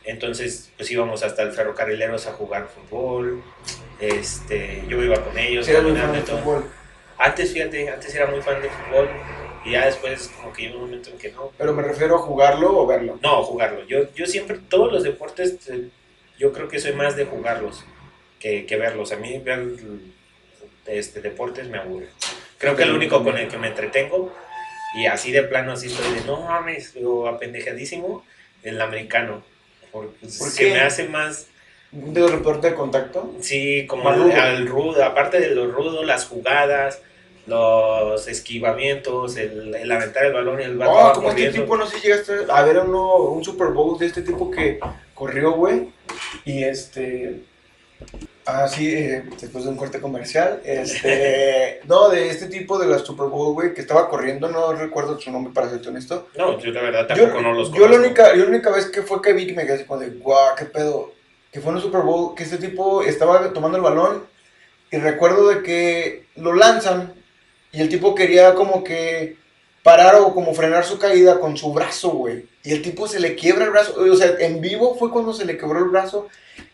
Entonces, 0.03 0.71
pues 0.77 0.89
íbamos 0.89 1.21
hasta 1.21 1.43
el 1.43 1.51
ferrocarrileros 1.51 2.27
a 2.27 2.33
jugar 2.33 2.69
fútbol. 2.69 3.43
Este, 3.99 4.83
yo 4.87 5.03
iba 5.03 5.21
con 5.21 5.37
ellos. 5.37 5.67
Eres 5.67 5.83
muy 5.83 5.97
fan 5.97 6.13
de 6.13 6.21
fútbol. 6.21 6.65
Antes, 7.17 7.51
fíjate, 7.51 7.89
antes 7.89 8.15
era 8.15 8.27
muy 8.27 8.41
fan 8.41 8.61
de 8.61 8.69
fútbol. 8.69 9.09
Y 9.65 9.71
ya 9.71 9.85
después, 9.85 10.31
como 10.37 10.53
que 10.53 10.61
llegó 10.63 10.77
un 10.77 10.85
momento 10.85 11.09
en 11.09 11.17
que 11.17 11.31
no. 11.33 11.51
Pero 11.57 11.73
me 11.73 11.83
refiero 11.83 12.15
a 12.15 12.19
jugarlo 12.19 12.79
o 12.79 12.87
verlo. 12.87 13.19
No, 13.21 13.43
jugarlo. 13.43 13.85
Yo, 13.85 14.11
yo 14.13 14.25
siempre, 14.25 14.57
todos 14.69 14.91
los 14.93 15.03
deportes, 15.03 15.67
eh, 15.69 15.89
yo 16.39 16.53
creo 16.53 16.69
que 16.69 16.79
soy 16.79 16.93
más 16.93 17.17
de 17.17 17.25
jugarlos 17.25 17.83
que, 18.39 18.65
que 18.65 18.77
verlos. 18.77 19.11
A 19.11 19.17
mí 19.17 19.37
ver 19.39 19.59
este, 20.87 21.21
deportes 21.21 21.67
me 21.67 21.77
aburre. 21.77 22.07
Creo 22.57 22.75
que 22.75 22.83
el 22.83 22.93
único 22.93 23.23
con 23.23 23.37
el 23.37 23.47
que 23.47 23.57
me 23.57 23.67
entretengo, 23.67 24.33
y 24.95 25.05
así 25.05 25.31
de 25.31 25.43
plano, 25.43 25.73
así 25.73 25.87
estoy 25.87 26.13
de 26.13 26.21
no 26.21 26.41
mames, 26.41 26.93
o 27.03 27.27
apendejadísimo, 27.27 28.25
el 28.63 28.81
americano. 28.81 29.43
Porque 29.91 30.15
¿Por 30.21 30.49
se 30.49 30.71
me 30.71 30.79
hace 30.79 31.07
más, 31.07 31.47
¿De 31.91 32.19
los 32.19 32.31
reportes 32.31 32.71
de 32.71 32.75
contacto? 32.75 33.33
sí, 33.41 33.85
como 33.87 34.09
al, 34.09 34.19
rudo. 34.19 34.41
al 34.41 34.67
rudo, 34.67 35.03
aparte 35.03 35.39
de 35.39 35.55
lo 35.55 35.71
rudo, 35.71 36.03
las 36.03 36.25
jugadas, 36.25 37.01
los 37.47 38.27
esquivamientos, 38.27 39.37
el, 39.37 39.73
el 39.73 39.91
aventar 39.91 40.25
el 40.25 40.33
balón 40.33 40.59
y 40.59 40.63
el 40.63 40.77
vato 40.77 40.91
Oh, 40.91 40.95
va 40.95 41.13
como 41.13 41.29
este 41.29 41.51
tipo, 41.51 41.77
no 41.77 41.87
sé 41.87 41.97
si 41.97 42.07
llegaste 42.07 42.33
a 42.49 42.61
ver 42.63 42.79
uno, 42.79 43.15
un 43.15 43.43
Super 43.43 43.67
Bowl 43.67 43.97
de 43.97 44.07
este 44.07 44.21
tipo 44.21 44.51
que 44.51 44.79
corrió, 45.13 45.51
güey. 45.53 45.89
Y 46.43 46.63
este. 46.63 47.39
Ah, 48.45 48.67
sí, 48.67 48.93
eh, 48.93 49.23
después 49.41 49.65
de 49.65 49.71
un 49.71 49.75
corte 49.75 49.99
comercial. 49.99 50.61
Este. 50.63 51.81
no, 51.87 52.09
de 52.09 52.29
este 52.29 52.47
tipo 52.47 52.79
de 52.79 52.87
la 52.87 52.99
Super 52.99 53.27
Bowl, 53.27 53.53
güey, 53.53 53.73
que 53.73 53.81
estaba 53.81 54.09
corriendo, 54.09 54.47
no 54.47 54.71
recuerdo 54.73 55.19
su 55.19 55.31
nombre 55.31 55.53
para 55.53 55.69
ser 55.69 55.85
honesto. 55.85 56.29
No, 56.37 56.57
yo 56.59 56.71
la 56.71 56.81
verdad 56.81 57.07
Yo, 57.09 57.23
tampoco 57.23 57.41
no 57.41 57.53
los 57.53 57.71
yo 57.73 57.79
la 57.81 57.87
conozco. 57.87 58.05
única, 58.05 58.35
yo 58.35 58.43
la 58.43 58.49
única 58.49 58.71
vez 58.71 58.85
que 58.85 59.01
fue 59.01 59.21
que 59.21 59.33
vi 59.33 59.47
que 59.47 59.53
me 59.53 59.63
quedé 59.65 59.73
así 59.75 59.83
como 59.83 59.99
de, 59.99 60.09
guau, 60.11 60.55
qué 60.55 60.65
pedo. 60.65 61.11
Que 61.51 61.59
fue 61.59 61.71
en 61.71 61.77
un 61.77 61.81
Super 61.81 62.01
Bowl, 62.01 62.35
que 62.35 62.43
este 62.43 62.57
tipo 62.57 63.01
estaba 63.03 63.51
tomando 63.51 63.77
el 63.77 63.83
balón 63.83 64.23
y 64.91 64.97
recuerdo 64.97 65.49
de 65.49 65.63
que 65.63 66.25
lo 66.37 66.53
lanzan 66.53 67.13
y 67.71 67.81
el 67.81 67.89
tipo 67.89 68.15
quería 68.15 68.53
como 68.53 68.83
que 68.83 69.35
parar 69.87 70.15
o 70.15 70.33
como 70.33 70.53
frenar 70.53 70.83
su 70.83 70.99
caída 70.99 71.39
con 71.39 71.55
su 71.55 71.71
brazo, 71.73 72.09
güey. 72.09 72.45
Y 72.63 72.73
el 72.73 72.81
tipo 72.81 73.07
se 73.07 73.21
le 73.21 73.35
quiebra 73.35 73.63
el 73.63 73.71
brazo. 73.71 73.95
O 73.97 74.15
sea, 74.17 74.35
en 74.39 74.59
vivo 74.59 74.95
fue 74.99 75.09
cuando 75.09 75.33
se 75.33 75.45
le 75.45 75.57
quebró 75.57 75.79
el 75.79 75.85
brazo. 75.89 76.27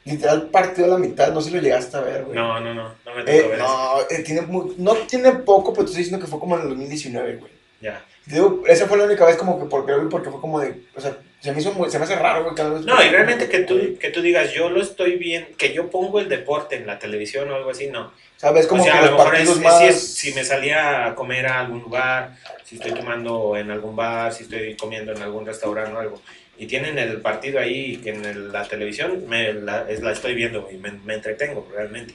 Literal 0.05 0.49
partió 0.49 0.85
a 0.85 0.87
la 0.87 0.97
mitad. 0.97 1.31
No 1.31 1.39
sé 1.39 1.49
si 1.49 1.55
lo 1.55 1.61
llegaste 1.61 1.95
a 1.95 2.01
ver, 2.01 2.23
güey. 2.23 2.35
No, 2.35 2.59
no, 2.59 2.73
no, 2.73 2.83
no 3.05 3.15
me 3.15 3.21
Eh, 3.21 3.47
ver 3.49 3.59
no, 3.59 3.99
eh, 4.09 4.23
tiene 4.25 4.41
muy- 4.41 4.73
no 4.79 4.95
tiene 4.95 5.31
poco, 5.33 5.71
pero 5.73 5.85
te 5.85 5.91
estoy 5.91 6.03
diciendo 6.03 6.25
que 6.25 6.29
fue 6.31 6.39
como 6.39 6.55
en 6.55 6.63
el 6.63 6.69
2019, 6.69 7.35
güey. 7.35 7.51
Ya. 7.81 8.03
Digo, 8.25 8.63
esa 8.67 8.87
fue 8.87 8.97
la 8.97 9.03
única 9.03 9.25
vez 9.25 9.35
como 9.37 9.59
que 9.59 9.65
porque 9.65 9.91
lo 9.91 10.01
vi 10.01 10.09
porque 10.09 10.31
fue 10.31 10.41
como 10.41 10.59
de, 10.59 10.81
o 10.95 11.01
sea, 11.01 11.15
se 11.43 11.51
me 11.51 11.59
hizo 11.59 11.73
muy, 11.73 11.91
se 11.91 11.99
me 11.99 12.05
hace 12.05 12.15
raro, 12.15 12.43
güey, 12.43 12.55
cada 12.55 12.69
vez. 12.69 12.85
No, 12.85 13.03
y 13.03 13.09
realmente 13.09 13.49
que 13.49 13.59
tú, 13.59 13.97
que 13.99 14.09
tú 14.11 14.21
digas, 14.21 14.53
yo 14.53 14.69
lo 14.69 14.81
estoy 14.81 15.17
bien, 15.17 15.49
que 15.57 15.73
yo 15.73 15.89
pongo 15.89 16.21
el 16.21 16.29
deporte 16.29 16.77
en 16.77 16.87
la 16.87 16.97
televisión 16.99 17.51
o 17.51 17.55
algo 17.55 17.69
así, 17.71 17.87
no. 17.87 18.13
¿Sabes? 18.37 18.65
Como 18.65 18.81
o 18.81 18.85
sea, 18.85 18.93
que 18.93 18.99
a 18.99 19.11
lo 19.11 19.17
mejor 19.17 19.35
es, 19.35 19.59
más... 19.59 19.93
si, 19.99 20.33
me 20.33 20.45
salía 20.45 21.05
a 21.05 21.15
comer 21.15 21.45
a 21.47 21.59
algún 21.59 21.81
lugar, 21.81 22.31
si 22.63 22.75
estoy 22.75 22.93
tomando 22.93 23.57
en 23.57 23.71
algún 23.71 23.93
bar, 23.95 24.33
si 24.33 24.43
estoy 24.43 24.75
comiendo 24.77 25.11
en 25.11 25.21
algún 25.21 25.45
restaurante 25.45 25.93
o 25.93 25.99
algo, 25.99 26.21
y 26.57 26.65
tienen 26.65 26.97
el 26.97 27.19
partido 27.19 27.59
ahí 27.59 28.01
en 28.05 28.23
el- 28.23 28.51
la 28.53 28.63
televisión, 28.63 29.27
me 29.27 29.51
la, 29.53 29.85
es- 29.89 30.01
la 30.01 30.13
estoy 30.13 30.35
viendo 30.35 30.69
y 30.71 30.77
me, 30.77 30.91
me 30.91 31.15
entretengo 31.15 31.67
realmente. 31.75 32.13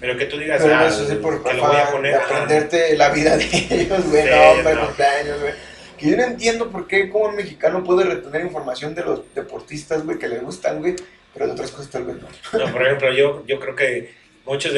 Pero 0.00 0.16
que 0.18 0.26
tú 0.26 0.38
digas, 0.38 0.60
Pero 0.60 0.74
ah, 0.74 0.86
eso 0.88 1.08
sí 1.08 1.14
por 1.16 1.42
que 1.42 1.54
lo 1.54 1.66
voy 1.68 1.76
a 1.76 1.90
poner, 1.90 2.14
ah, 2.16 2.22
aprenderte 2.24 2.96
la 2.96 3.10
vida 3.10 3.36
de 3.36 3.44
ellos, 3.44 4.04
güey, 4.10 4.24
Sí, 4.24 4.28
no, 4.64 4.74
no. 4.74 4.86
cumpleaños, 4.86 5.40
güey. 5.40 5.52
Que 5.98 6.10
yo 6.10 6.16
no 6.16 6.24
entiendo 6.24 6.70
por 6.70 6.86
qué 6.86 7.08
como 7.10 7.26
un 7.26 7.36
mexicano 7.36 7.82
puede 7.84 8.04
retener 8.04 8.42
información 8.42 8.94
de 8.94 9.02
los 9.04 9.22
deportistas, 9.34 10.04
güey, 10.04 10.18
que 10.18 10.28
le 10.28 10.38
gustan, 10.38 10.80
güey, 10.80 10.94
pero 11.32 11.46
de 11.46 11.52
otras 11.52 11.70
cosas 11.70 11.90
tal 11.90 12.04
vez 12.04 12.16
no. 12.16 12.28
No, 12.58 12.72
por 12.72 12.82
ejemplo, 12.86 13.12
yo, 13.12 13.44
yo 13.46 13.58
creo 13.60 13.74
que 13.76 14.14
muchos 14.44 14.72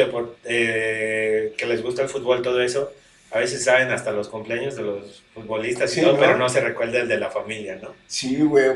eh, 0.45 1.53
que 1.57 1.67
les 1.67 1.83
gusta 1.83 2.03
el 2.03 2.09
fútbol, 2.09 2.43
todo 2.43 2.61
eso, 2.61 2.93
a 3.31 3.39
veces 3.41 3.63
saben 3.65 3.91
hasta 3.91 4.11
los 4.11 4.29
cumpleaños 4.29 4.75
de 4.77 4.83
los 4.83 5.23
futbolistas 5.35 5.91
Sí, 5.91 6.01
y 6.01 6.03
todo, 6.03 6.15
¿no? 6.15 6.19
pero 6.21 6.37
no 6.39 6.49
se 6.49 6.61
recuerda 6.61 7.01
el 7.01 7.09
de 7.09 7.19
la 7.19 7.31
familia, 7.31 7.79
¿no? 7.83 7.95
Sí, 8.07 8.41
güey. 8.41 8.71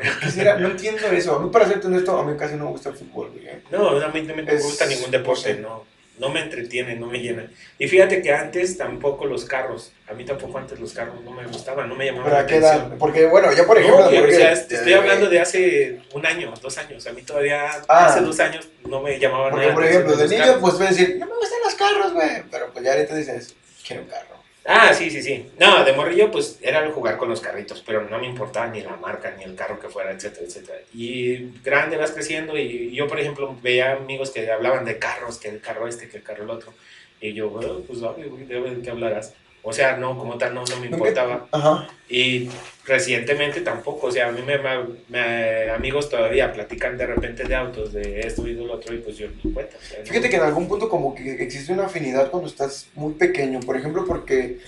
No 0.58 0.68
entiendo 0.68 1.06
eso. 1.08 1.36
A 1.36 1.40
mí, 1.40 1.48
para 1.50 1.66
serte 1.66 1.86
honesto, 1.86 2.18
a 2.18 2.24
mí 2.24 2.36
casi 2.38 2.56
no 2.56 2.64
me 2.66 2.70
gusta 2.72 2.90
el 2.90 2.96
fútbol, 2.96 3.30
güey. 3.32 3.46
¿eh? 3.46 3.62
No, 3.70 3.88
a 3.88 4.08
mí 4.08 4.22
no 4.22 4.34
me 4.36 4.42
Es- 4.52 4.62
gusta 4.62 4.84
ningún 4.86 5.10
deporte, 5.10 5.54
no. 5.54 5.84
No 6.22 6.28
me 6.28 6.40
entretiene, 6.40 6.94
no 6.94 7.08
me 7.08 7.18
llena. 7.18 7.50
Y 7.80 7.88
fíjate 7.88 8.22
que 8.22 8.32
antes 8.32 8.78
tampoco 8.78 9.26
los 9.26 9.44
carros, 9.44 9.90
a 10.08 10.14
mí 10.14 10.24
tampoco 10.24 10.56
antes 10.56 10.78
los 10.78 10.92
carros 10.92 11.20
no 11.24 11.32
me 11.32 11.44
gustaban, 11.48 11.88
no 11.88 11.96
me 11.96 12.04
llamaban 12.06 12.26
¿Pero 12.26 12.36
la 12.36 12.42
a 12.42 12.46
qué 12.46 12.56
edad? 12.58 12.70
atención. 12.74 12.98
Porque, 13.00 13.26
bueno, 13.26 13.52
ya 13.52 13.66
por 13.66 13.76
No, 13.76 13.82
ejemplo... 13.82 14.04
güey, 14.04 14.20
porque- 14.20 14.36
o 14.36 14.38
sea, 14.38 14.68
te 14.68 14.74
estoy 14.76 14.92
hablando 14.92 15.28
de 15.28 15.40
hace 15.40 16.00
un 16.14 16.24
año, 16.24 16.54
dos 16.62 16.78
años. 16.78 17.04
A 17.08 17.12
mí 17.12 17.22
todavía 17.22 17.66
Ah. 17.88 18.06
hace 18.06 18.20
dos 18.20 18.38
años 18.38 18.68
no 18.88 19.02
me 19.02 19.18
llamaban 19.18 19.50
Porque, 19.50 19.66
nada 19.66 19.74
por 19.74 19.84
ejemplo, 19.84 20.10
de 20.12 20.16
atención 20.24 20.40
niño, 20.42 20.52
los 20.52 20.60
pues 20.60 20.74
puedes 20.74 20.96
decir, 20.96 21.16
no 21.18 21.26
me 21.26 21.34
gustan 21.34 21.58
los 21.64 21.74
carros, 21.74 22.12
güey. 22.12 22.42
Pero 22.52 22.72
pues 22.72 22.84
ya 22.84 22.92
ahorita 22.92 23.16
dices, 23.16 23.54
quiero 23.84 24.02
un 24.02 24.08
carro. 24.08 24.41
Ah, 24.64 24.94
sí, 24.94 25.10
sí, 25.10 25.20
sí. 25.22 25.50
No, 25.58 25.84
de 25.84 25.92
morrillo 25.92 26.30
pues 26.30 26.58
era 26.62 26.88
jugar 26.92 27.16
con 27.18 27.28
los 27.28 27.40
carritos, 27.40 27.82
pero 27.84 28.08
no 28.08 28.18
me 28.18 28.26
importaba 28.26 28.68
ni 28.68 28.80
la 28.80 28.96
marca, 28.96 29.34
ni 29.36 29.42
el 29.42 29.56
carro 29.56 29.80
que 29.80 29.88
fuera, 29.88 30.12
etcétera, 30.12 30.46
etcétera. 30.46 30.78
Y 30.94 31.50
grande 31.62 31.96
vas 31.96 32.12
creciendo 32.12 32.56
y 32.56 32.94
yo, 32.94 33.08
por 33.08 33.18
ejemplo, 33.18 33.56
veía 33.60 33.92
amigos 33.92 34.30
que 34.30 34.48
hablaban 34.50 34.84
de 34.84 34.98
carros, 34.98 35.38
que 35.38 35.48
el 35.48 35.60
carro 35.60 35.88
este, 35.88 36.08
que 36.08 36.18
el 36.18 36.22
carro 36.22 36.44
el 36.44 36.50
otro. 36.50 36.72
Y 37.20 37.32
yo, 37.34 37.50
bueno, 37.50 37.80
pues 37.86 38.00
de 38.00 38.82
qué 38.82 38.90
hablarás. 38.90 39.34
O 39.64 39.72
sea, 39.72 39.96
no, 39.96 40.18
como 40.18 40.38
tal, 40.38 40.54
no, 40.54 40.64
no 40.64 40.76
me 40.80 40.86
importaba. 40.86 41.46
Ajá. 41.52 41.88
Y 42.08 42.48
recientemente 42.84 43.60
tampoco, 43.60 44.08
o 44.08 44.10
sea, 44.10 44.28
a 44.28 44.32
mí 44.32 44.42
me, 44.42 44.58
me- 44.58 44.84
me- 45.08 45.70
amigos 45.70 46.10
todavía 46.10 46.52
platican 46.52 46.98
de 46.98 47.06
repente 47.06 47.44
de 47.44 47.54
autos, 47.54 47.92
de 47.92 48.20
esto 48.20 48.46
y 48.48 48.54
de 48.54 48.64
lo 48.64 48.74
otro, 48.74 48.92
y 48.94 48.98
pues 48.98 49.16
yo 49.16 49.28
o 49.28 49.52
sea, 49.52 50.00
no. 50.00 50.04
Fíjate 50.06 50.28
que 50.28 50.36
en 50.36 50.42
algún 50.42 50.66
punto 50.66 50.88
como 50.88 51.14
que 51.14 51.42
existe 51.42 51.72
una 51.72 51.86
afinidad 51.86 52.30
cuando 52.30 52.48
estás 52.48 52.88
muy 52.94 53.12
pequeño. 53.14 53.60
Por 53.60 53.76
ejemplo, 53.76 54.04
porque 54.04 54.58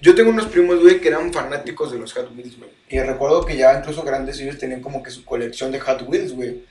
yo 0.00 0.14
tengo 0.14 0.30
unos 0.30 0.46
primos, 0.46 0.80
güey, 0.80 1.00
que 1.00 1.08
eran 1.08 1.30
fanáticos 1.32 1.92
de 1.92 1.98
los 1.98 2.12
Hot 2.14 2.30
Wheels, 2.34 2.56
güey. 2.58 2.70
Y 2.88 2.98
recuerdo 3.00 3.44
que 3.44 3.56
ya 3.56 3.78
incluso 3.78 4.02
grandes 4.02 4.40
ellos 4.40 4.58
tenían 4.58 4.80
como 4.80 5.02
que 5.02 5.10
su 5.10 5.24
colección 5.26 5.70
de 5.72 5.80
Hot 5.80 6.02
Wheels, 6.08 6.32
güey. 6.32 6.62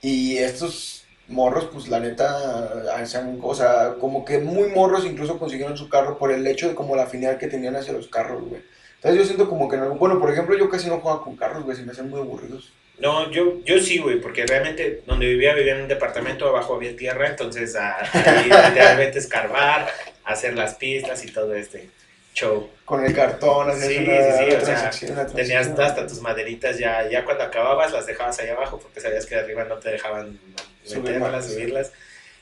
Y 0.00 0.38
estos 0.38 1.01
morros, 1.32 1.68
pues 1.72 1.88
la 1.88 1.98
neta, 2.00 2.94
hacían, 2.96 3.38
o 3.42 3.54
sea, 3.54 3.94
como 4.00 4.24
que 4.24 4.38
muy 4.38 4.68
morros 4.68 5.04
incluso 5.04 5.38
consiguieron 5.38 5.76
su 5.76 5.88
carro 5.88 6.18
por 6.18 6.30
el 6.30 6.46
hecho 6.46 6.68
de 6.68 6.74
como 6.74 6.94
la 6.94 7.04
afinidad 7.04 7.38
que 7.38 7.48
tenían 7.48 7.74
hacia 7.76 7.92
los 7.92 8.08
carros, 8.08 8.42
güey. 8.44 8.62
Entonces 8.96 9.18
yo 9.20 9.24
siento 9.26 9.48
como 9.48 9.68
que, 9.68 9.76
en 9.76 9.82
algún- 9.82 9.98
bueno, 9.98 10.20
por 10.20 10.30
ejemplo, 10.30 10.56
yo 10.56 10.70
casi 10.70 10.88
no 10.88 11.00
jugaba 11.00 11.24
con 11.24 11.36
carros, 11.36 11.64
güey, 11.64 11.76
se 11.76 11.82
me 11.82 11.90
hacen 11.92 12.08
muy 12.08 12.20
aburridos. 12.20 12.72
No, 12.98 13.30
yo, 13.32 13.58
yo 13.64 13.80
sí, 13.80 13.98
güey, 13.98 14.20
porque 14.20 14.46
realmente 14.46 15.02
donde 15.06 15.26
vivía 15.26 15.54
vivía 15.54 15.74
en 15.74 15.82
un 15.82 15.88
departamento, 15.88 16.46
abajo 16.48 16.76
había 16.76 16.94
tierra, 16.94 17.26
entonces 17.26 17.74
a, 17.74 17.96
ahí 18.00 18.44
literalmente 18.44 19.18
escarbar, 19.18 19.88
hacer 20.24 20.54
las 20.54 20.74
pistas 20.74 21.24
y 21.24 21.32
todo 21.32 21.52
este 21.54 21.90
show. 22.32 22.68
Con 22.84 23.04
el 23.04 23.12
cartón, 23.12 23.70
hacías 23.70 23.88
Sí, 23.88 23.98
una, 23.98 24.22
sí, 24.22 24.92
sí, 24.92 25.06
o 25.06 25.14
sea, 25.14 25.26
Tenías 25.26 25.66
hasta 25.78 26.06
tus 26.06 26.20
maderitas 26.20 26.78
ya, 26.78 27.08
ya 27.10 27.24
cuando 27.24 27.42
acababas 27.44 27.92
las 27.92 28.06
dejabas 28.06 28.38
ahí 28.38 28.50
abajo 28.50 28.78
porque 28.78 29.00
sabías 29.00 29.26
que 29.26 29.34
de 29.34 29.40
arriba 29.40 29.64
no 29.64 29.76
te 29.78 29.90
dejaban 29.90 30.38
Subirlas. 30.84 31.46
subirlas 31.46 31.92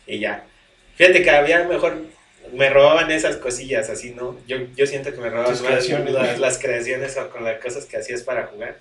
y 0.07 0.19
ya. 0.21 0.45
Fíjate 0.97 1.23
que 1.23 1.31
había 1.31 1.65
mejor, 1.65 1.97
me 2.53 2.69
robaban 2.71 3.11
esas 3.11 3.37
cosillas 3.37 3.89
así, 3.91 4.11
¿no? 4.13 4.39
Yo, 4.47 4.57
yo 4.77 4.87
siento 4.87 5.13
que 5.13 5.19
me 5.21 5.31
robaban 5.31 5.53
más 5.53 5.63
creaciones. 5.63 6.13
las, 6.13 6.39
las 6.39 6.59
creaciones 6.59 7.17
o 7.17 7.31
con 7.31 7.45
las 7.45 7.61
cosas 7.61 7.87
que 7.87 7.97
hacías 7.97 8.23
para 8.23 8.47
jugar, 8.49 8.79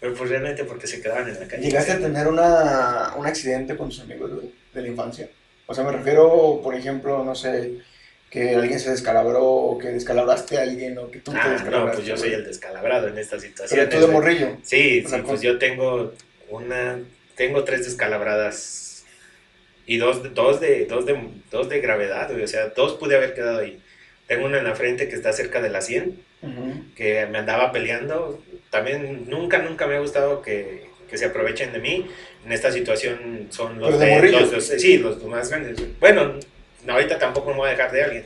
pero 0.00 0.14
pues 0.14 0.30
realmente 0.30 0.64
porque 0.64 0.86
se 0.86 1.00
quedaban 1.00 1.28
en 1.28 1.38
la 1.40 1.46
calle. 1.48 1.62
¿Llegaste 1.62 1.92
a 1.92 1.98
tener 2.00 2.26
una, 2.28 3.14
un 3.16 3.26
accidente 3.26 3.76
con 3.76 3.88
tus 3.88 4.00
amigos, 4.00 4.32
güey, 4.34 4.50
de 4.74 4.82
la 4.82 4.88
infancia? 4.88 5.28
O 5.66 5.74
sea, 5.74 5.84
me 5.84 5.92
refiero, 5.92 6.60
por 6.62 6.74
ejemplo, 6.74 7.22
no 7.24 7.34
sé, 7.34 7.78
que 8.28 8.54
alguien 8.56 8.80
se 8.80 8.90
descalabró 8.90 9.44
o 9.44 9.78
que 9.78 9.88
descalabraste 9.88 10.58
a 10.58 10.62
alguien 10.62 10.98
o 10.98 11.10
que 11.10 11.20
tú 11.20 11.32
te 11.32 11.38
Ah, 11.38 11.46
no, 11.46 11.52
descalabraste. 11.52 11.96
pues 11.96 12.08
yo 12.08 12.16
soy 12.16 12.32
el 12.32 12.44
descalabrado 12.44 13.08
en 13.08 13.18
esta 13.18 13.36
Pero 13.36 13.48
situación. 13.48 13.88
tú 13.88 14.00
de 14.00 14.06
morrillo. 14.08 14.56
Sí, 14.62 15.00
O 15.00 15.02
sí, 15.04 15.08
sea, 15.08 15.18
pues 15.22 15.34
con- 15.34 15.40
yo 15.42 15.58
tengo 15.58 16.12
una, 16.50 16.98
tengo 17.36 17.62
tres 17.64 17.84
descalabradas 17.84 18.80
y 19.86 19.96
dos, 19.98 20.22
de- 20.22 20.30
dos, 20.30 20.60
de, 20.60 20.86
dos, 20.86 21.06
de, 21.06 21.16
dos 21.50 21.68
de 21.68 21.80
gravedad, 21.80 22.30
güey, 22.30 22.42
o 22.44 22.48
sea, 22.48 22.68
dos 22.68 22.94
pude 22.94 23.16
haber 23.16 23.34
quedado 23.34 23.58
ahí. 23.60 23.80
Tengo 24.26 24.46
una 24.46 24.58
en 24.58 24.64
la 24.64 24.74
frente 24.74 25.08
que 25.08 25.14
está 25.16 25.32
cerca 25.32 25.60
de 25.60 25.68
la 25.70 25.80
100, 25.80 26.18
Ujú. 26.42 26.84
que 26.96 27.26
me 27.26 27.38
andaba 27.38 27.72
peleando. 27.72 28.42
También 28.70 29.24
nunca, 29.28 29.58
nunca 29.58 29.86
me 29.86 29.96
ha 29.96 30.00
gustado 30.00 30.40
que, 30.42 30.84
que 31.10 31.18
se 31.18 31.26
aprovechen 31.26 31.72
de 31.72 31.80
mí. 31.80 32.06
En 32.46 32.52
esta 32.52 32.72
situación 32.72 33.48
son 33.50 33.78
los 33.80 33.98
de 33.98 34.06
de, 34.20 34.32
los, 34.32 34.52
los- 34.52 34.64
sí, 34.66 34.98
los 34.98 35.22
más 35.24 35.50
grandes. 35.50 35.76
Bueno, 36.00 36.34
no, 36.86 36.92
ahorita 36.94 37.18
tampoco 37.18 37.50
me 37.50 37.56
voy 37.56 37.68
a 37.68 37.72
dejar 37.72 37.92
de 37.92 38.02
alguien. 38.04 38.24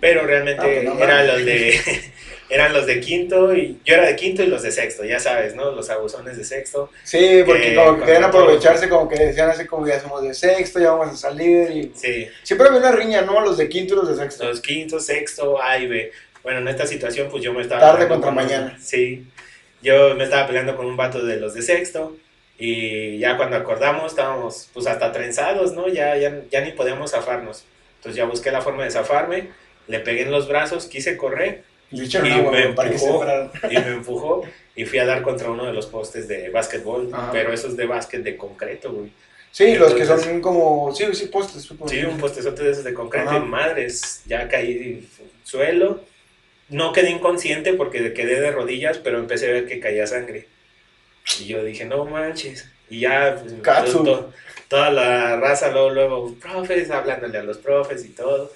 Pero 0.00 0.26
realmente 0.26 0.62
Ah, 0.62 0.64
pues 0.64 0.84
no 0.84 0.98
eran 1.04 1.26
mames. 1.26 1.32
los 1.34 1.44
de 1.44 1.80
eran 2.48 2.72
los 2.72 2.86
de 2.86 3.00
quinto 3.00 3.54
y 3.54 3.80
yo 3.84 3.94
era 3.94 4.06
de 4.06 4.16
quinto 4.16 4.42
y 4.42 4.46
los 4.46 4.62
de 4.62 4.70
sexto, 4.70 5.04
ya 5.04 5.18
sabes, 5.18 5.54
¿no? 5.54 5.70
Los 5.70 5.88
abusones 5.90 6.36
de 6.36 6.44
sexto. 6.44 6.90
Sí, 7.02 7.42
porque 7.46 7.70
Que 7.70 7.74
como 7.74 7.98
que 7.98 8.04
querían 8.04 8.24
aprovecharse, 8.24 8.88
como 8.88 9.08
que 9.08 9.16
decían 9.16 9.50
así 9.50 9.66
como 9.66 9.86
ya 9.86 10.00
somos 10.00 10.22
de 10.22 10.34
sexto, 10.34 10.78
ya 10.78 10.90
vamos 10.90 11.14
a 11.14 11.16
salir 11.16 11.70
y... 11.70 11.92
Sí, 11.94 12.28
Siempre 12.42 12.68
había 12.68 12.80
una 12.80 12.92
riña, 12.92 13.22
¿no? 13.22 13.40
Los 13.40 13.56
de 13.56 13.68
quinto 13.68 13.94
y 13.94 13.96
los 13.96 14.08
de 14.08 14.16
sexto. 14.16 14.44
los 14.44 14.60
quinto, 14.60 15.00
sexto, 15.00 15.60
A 15.62 15.78
y 15.78 15.86
B. 15.86 16.12
Bueno, 16.42 16.60
en 16.60 16.68
esta 16.68 16.86
situación 16.86 17.28
pues 17.30 17.42
yo 17.42 17.52
me 17.52 17.62
estaba 17.62 17.80
Tarde 17.80 18.08
contra 18.08 18.28
con 18.28 18.34
mañana. 18.34 18.76
Sí. 18.80 19.26
Yo 19.82 20.14
me 20.14 20.24
estaba 20.24 20.46
peleando 20.46 20.76
con 20.76 20.86
un 20.86 20.96
vato 20.96 21.24
de 21.24 21.36
los 21.38 21.52
de 21.52 21.60
sexto 21.60 22.16
Y 22.58 23.18
ya 23.18 23.36
cuando 23.36 23.56
acordamos 23.56 24.12
estábamos 24.12 24.68
pues 24.72 24.86
hasta 24.86 25.12
trenzados, 25.12 25.72
¿no? 25.72 25.88
Ya, 25.88 26.16
ya, 26.16 26.42
ya 26.50 26.60
ni 26.60 26.72
podíamos 26.72 27.12
zafarnos. 27.12 27.64
Entonces 27.96 28.16
ya 28.16 28.26
busqué 28.26 28.50
la 28.50 28.60
forma 28.60 28.84
de 28.84 28.90
zafarme, 28.90 29.48
le 29.88 30.00
pegué 30.00 30.22
en 30.22 30.30
los 30.30 30.46
brazos, 30.46 30.86
quise 30.86 31.16
correr 31.16 31.64
Y, 31.90 32.00
y, 32.00 32.04
echaron 32.04 32.32
agua, 32.32 32.50
me 32.52 32.62
güey, 32.62 32.74
para 32.74 32.90
que 32.90 32.98
se 32.98 33.06
empujó, 33.06 33.50
y 33.70 33.74
me 33.74 33.88
empujó 33.88 34.42
y 34.76 34.84
fui 34.84 34.98
a 34.98 35.06
dar 35.06 35.22
contra 35.22 35.50
uno 35.50 35.64
de 35.66 35.72
los 35.72 35.86
postes 35.86 36.26
de 36.28 36.48
básquetbol, 36.50 37.10
Ajá. 37.12 37.30
pero 37.32 37.52
esos 37.52 37.76
de 37.76 37.86
básquet 37.86 38.22
de 38.22 38.36
concreto, 38.36 38.92
güey. 38.92 39.10
Sí, 39.52 39.76
los 39.76 39.94
que 39.94 40.04
son 40.04 40.40
como. 40.40 40.92
Sí, 40.94 41.04
sí, 41.12 41.26
postes. 41.26 41.62
supongo. 41.62 41.88
Sí, 41.88 42.02
un 42.04 42.18
postezote 42.18 42.64
de 42.64 42.70
esos 42.72 42.82
de 42.84 42.92
concreto 42.92 43.30
Ajá. 43.30 43.38
y 43.38 43.48
madres, 43.48 44.22
ya 44.26 44.48
caí 44.48 45.08
suelo. 45.44 46.00
No 46.70 46.92
quedé 46.92 47.10
inconsciente 47.10 47.74
porque 47.74 48.12
quedé 48.14 48.40
de 48.40 48.50
rodillas, 48.50 48.98
pero 48.98 49.18
empecé 49.18 49.48
a 49.48 49.52
ver 49.52 49.66
que 49.66 49.78
caía 49.78 50.06
sangre. 50.08 50.48
Y 51.38 51.44
yo 51.44 51.62
dije, 51.62 51.84
no 51.84 52.04
manches. 52.04 52.68
Y 52.90 53.00
ya, 53.00 53.38
pues, 53.40 53.54
Katsu. 53.62 54.02
to- 54.02 54.04
to- 54.04 54.32
toda 54.68 54.90
la 54.90 55.36
raza, 55.36 55.70
luego, 55.70 55.90
luego, 55.90 56.34
profes, 56.40 56.90
hablándole 56.90 57.38
a 57.38 57.42
los 57.44 57.58
profes 57.58 58.04
y 58.04 58.08
todo. 58.08 58.50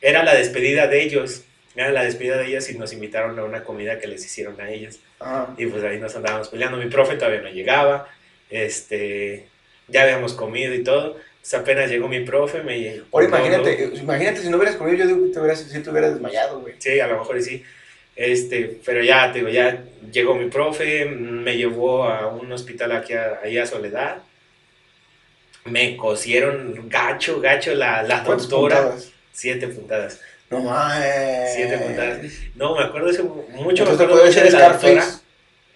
Era 0.00 0.24
la 0.24 0.34
despedida 0.34 0.86
de 0.88 1.02
ellos. 1.04 1.42
Era 1.78 1.92
la 1.92 2.02
despedida 2.02 2.36
de 2.36 2.46
ellos 2.46 2.68
y 2.70 2.76
nos 2.76 2.92
invitaron 2.92 3.38
a 3.38 3.44
una 3.44 3.62
comida 3.62 4.00
que 4.00 4.08
les 4.08 4.24
hicieron 4.24 4.60
a 4.60 4.68
ellos. 4.68 4.98
Ajá. 5.20 5.54
Y 5.56 5.66
pues 5.66 5.84
ahí 5.84 6.00
nos 6.00 6.16
andábamos 6.16 6.48
peleando. 6.48 6.76
Mi 6.76 6.86
profe 6.90 7.14
todavía 7.14 7.40
no 7.40 7.50
llegaba. 7.50 8.08
Este, 8.50 9.46
ya 9.86 10.02
habíamos 10.02 10.34
comido 10.34 10.74
y 10.74 10.82
todo. 10.82 11.16
Entonces 11.36 11.54
apenas 11.54 11.88
llegó 11.88 12.08
mi 12.08 12.24
profe, 12.24 12.64
me 12.64 13.02
Ahora 13.12 13.26
imagínate, 13.26 13.92
imagínate 13.94 14.40
si 14.40 14.50
no 14.50 14.56
hubieras 14.56 14.74
comido, 14.74 14.98
yo 14.98 15.06
digo 15.06 15.24
que 15.24 15.32
te 15.32 15.38
hubieras, 15.38 15.60
si 15.60 15.80
te 15.80 15.90
hubieras 15.90 16.14
desmayado, 16.14 16.60
güey. 16.60 16.74
Sí, 16.78 16.98
a 16.98 17.06
lo 17.06 17.18
mejor 17.20 17.40
sí. 17.40 17.62
Este, 18.16 18.80
pero 18.84 19.00
ya, 19.04 19.30
te 19.30 19.38
digo, 19.38 19.48
ya 19.48 19.84
llegó 20.10 20.34
mi 20.34 20.50
profe, 20.50 21.04
me 21.04 21.56
llevó 21.56 22.06
a 22.06 22.26
un 22.26 22.50
hospital 22.50 22.90
aquí 22.90 23.12
a, 23.12 23.38
ahí 23.44 23.56
a 23.56 23.66
Soledad. 23.66 24.16
Me 25.64 25.96
cosieron 25.96 26.88
gacho, 26.88 27.40
gacho 27.40 27.72
la, 27.76 28.02
la 28.02 28.24
¿Cuántas 28.24 28.48
doctora. 28.48 28.76
puntadas? 28.78 29.12
Siete 29.30 29.68
puntadas. 29.68 30.20
No 30.50 30.60
mames. 30.60 31.54
Siete. 31.54 31.78
No, 32.54 32.74
me 32.76 32.84
acuerdo 32.84 33.10
ese 33.10 33.22
mucho. 33.22 33.44
me 33.52 33.68
Entonces 33.70 33.98
te 33.98 34.04
acuerdo 34.04 34.24
mucho 34.24 34.40
de 34.42 34.50
la 34.50 34.68
doctora. 34.70 35.04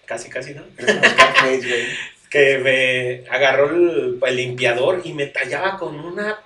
Casi, 0.05 0.29
casi, 0.29 0.53
¿no? 0.53 0.63
Scarface, 0.79 1.57
güey. 1.57 1.85
que 2.29 2.57
me 2.57 3.29
agarró 3.29 3.69
el, 3.69 4.19
el 4.25 4.35
limpiador 4.35 5.01
y 5.03 5.13
me 5.13 5.27
tallaba 5.27 5.77
con 5.77 5.99
una 5.99 6.39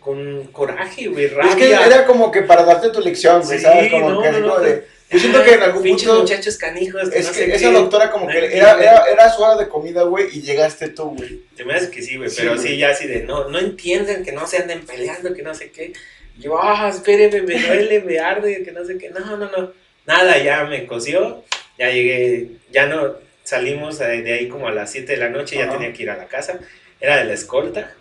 con 0.00 0.44
coraje, 0.48 1.08
güey, 1.08 1.28
rabia. 1.28 1.50
Es 1.50 1.56
que 1.56 1.72
era 1.72 2.04
como 2.06 2.30
que 2.30 2.42
para 2.42 2.64
darte 2.64 2.90
tu 2.90 3.00
lección, 3.00 3.42
güey, 3.42 3.58
Sí, 3.58 3.64
¿sabes? 3.64 3.90
Como 3.90 4.10
no, 4.10 4.22
que 4.22 4.28
así 4.28 4.40
no, 4.40 4.48
como 4.48 4.58
no. 4.58 4.64
de. 4.64 4.86
Yo 5.10 5.18
siento 5.18 5.44
que 5.44 5.54
en 5.54 5.62
algún 5.62 5.82
punto. 5.82 6.20
muchachos 6.20 6.56
canijos. 6.56 7.02
Es 7.12 7.26
no 7.26 7.32
que 7.32 7.38
sé 7.38 7.54
esa 7.54 7.68
qué. 7.68 7.72
doctora 7.72 8.10
como 8.10 8.26
que 8.26 8.56
era, 8.56 8.80
era, 8.80 9.04
era 9.12 9.30
su 9.30 9.42
hora 9.42 9.56
de 9.56 9.68
comida, 9.68 10.02
güey, 10.04 10.26
y 10.32 10.40
llegaste 10.42 10.88
tú, 10.88 11.10
güey. 11.16 11.42
Se 11.56 11.64
me 11.64 11.74
hace 11.74 11.90
que 11.90 12.00
sí, 12.02 12.16
güey, 12.16 12.30
Sí, 12.30 12.36
pero 12.38 12.56
sí, 12.58 12.76
ya 12.78 12.90
así 12.90 13.06
de, 13.06 13.22
no, 13.24 13.48
no 13.48 13.58
entienden 13.58 14.24
que 14.24 14.32
no 14.32 14.46
se 14.46 14.58
anden 14.58 14.86
peleando, 14.86 15.34
que 15.34 15.42
no 15.42 15.54
sé 15.54 15.70
qué. 15.70 15.92
Yo, 16.38 16.58
ah, 16.60 16.88
espéreme, 16.88 17.42
me 17.42 17.60
duele, 17.60 18.00
me 18.00 18.18
arde, 18.18 18.62
que 18.62 18.72
no 18.72 18.84
sé 18.84 18.98
qué. 18.98 19.10
No, 19.10 19.36
no, 19.36 19.50
no. 19.50 19.72
Nada, 20.06 20.38
ya 20.38 20.64
me 20.64 20.86
coció, 20.86 21.44
ya 21.78 21.90
llegué, 21.90 22.48
ya 22.70 22.86
no, 22.86 23.14
salimos 23.44 23.98
de 23.98 24.32
ahí 24.32 24.48
como 24.48 24.68
a 24.68 24.72
las 24.72 24.90
7 24.90 25.12
de 25.12 25.18
la 25.18 25.28
noche, 25.28 25.56
ya 25.56 25.64
Ajá. 25.64 25.74
tenía 25.74 25.92
que 25.92 26.02
ir 26.02 26.10
a 26.10 26.16
la 26.16 26.26
casa. 26.26 26.58
Era 27.00 27.18
de 27.18 27.24
la 27.24 27.34
escolta. 27.34 27.94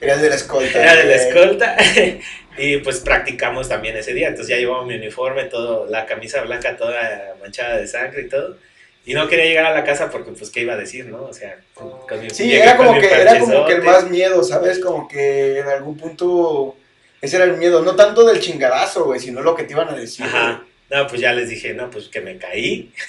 Eras 0.00 0.20
de 0.20 0.28
la 0.28 0.34
escolta. 0.34 0.82
Era 0.82 0.96
de 0.96 1.04
la 1.04 1.14
escolta 1.14 1.76
y 2.58 2.76
pues 2.78 3.00
practicamos 3.00 3.68
también 3.68 3.96
ese 3.96 4.12
día. 4.12 4.28
Entonces 4.28 4.50
ya 4.54 4.58
llevaba 4.58 4.84
mi 4.84 4.94
uniforme, 4.94 5.44
todo, 5.44 5.86
la 5.86 6.06
camisa 6.06 6.42
blanca 6.42 6.76
toda 6.76 7.36
manchada 7.40 7.78
de 7.78 7.86
sangre 7.86 8.22
y 8.22 8.28
todo. 8.28 8.58
Y 9.06 9.14
no 9.14 9.28
quería 9.28 9.46
llegar 9.46 9.66
a 9.66 9.74
la 9.74 9.84
casa 9.84 10.10
porque 10.10 10.32
pues 10.32 10.50
qué 10.50 10.60
iba 10.60 10.74
a 10.74 10.78
decir, 10.78 11.06
¿no? 11.06 11.24
O 11.24 11.32
sea, 11.32 11.58
con, 11.74 12.06
con 12.06 12.20
mi, 12.20 12.30
Sí, 12.30 12.54
era 12.54 12.76
como, 12.76 12.98
que, 12.98 13.06
era 13.06 13.38
como 13.38 13.66
que 13.66 13.74
el 13.74 13.82
más 13.82 14.08
miedo, 14.08 14.42
¿sabes? 14.42 14.78
Como 14.78 15.08
que 15.08 15.58
en 15.58 15.68
algún 15.68 15.96
punto 15.96 16.76
ese 17.24 17.36
era 17.36 17.44
el 17.46 17.56
miedo, 17.56 17.82
no 17.82 17.96
tanto 17.96 18.24
del 18.24 18.40
chingadazo, 18.40 19.04
güey, 19.04 19.20
sino 19.20 19.40
lo 19.42 19.54
que 19.54 19.64
te 19.64 19.72
iban 19.72 19.88
a 19.88 19.94
decir. 19.96 20.24
Ajá. 20.26 20.64
No, 20.90 21.06
pues 21.06 21.20
ya 21.20 21.32
les 21.32 21.48
dije, 21.48 21.72
no, 21.72 21.90
pues 21.90 22.08
que 22.08 22.20
me 22.20 22.36
caí, 22.36 22.92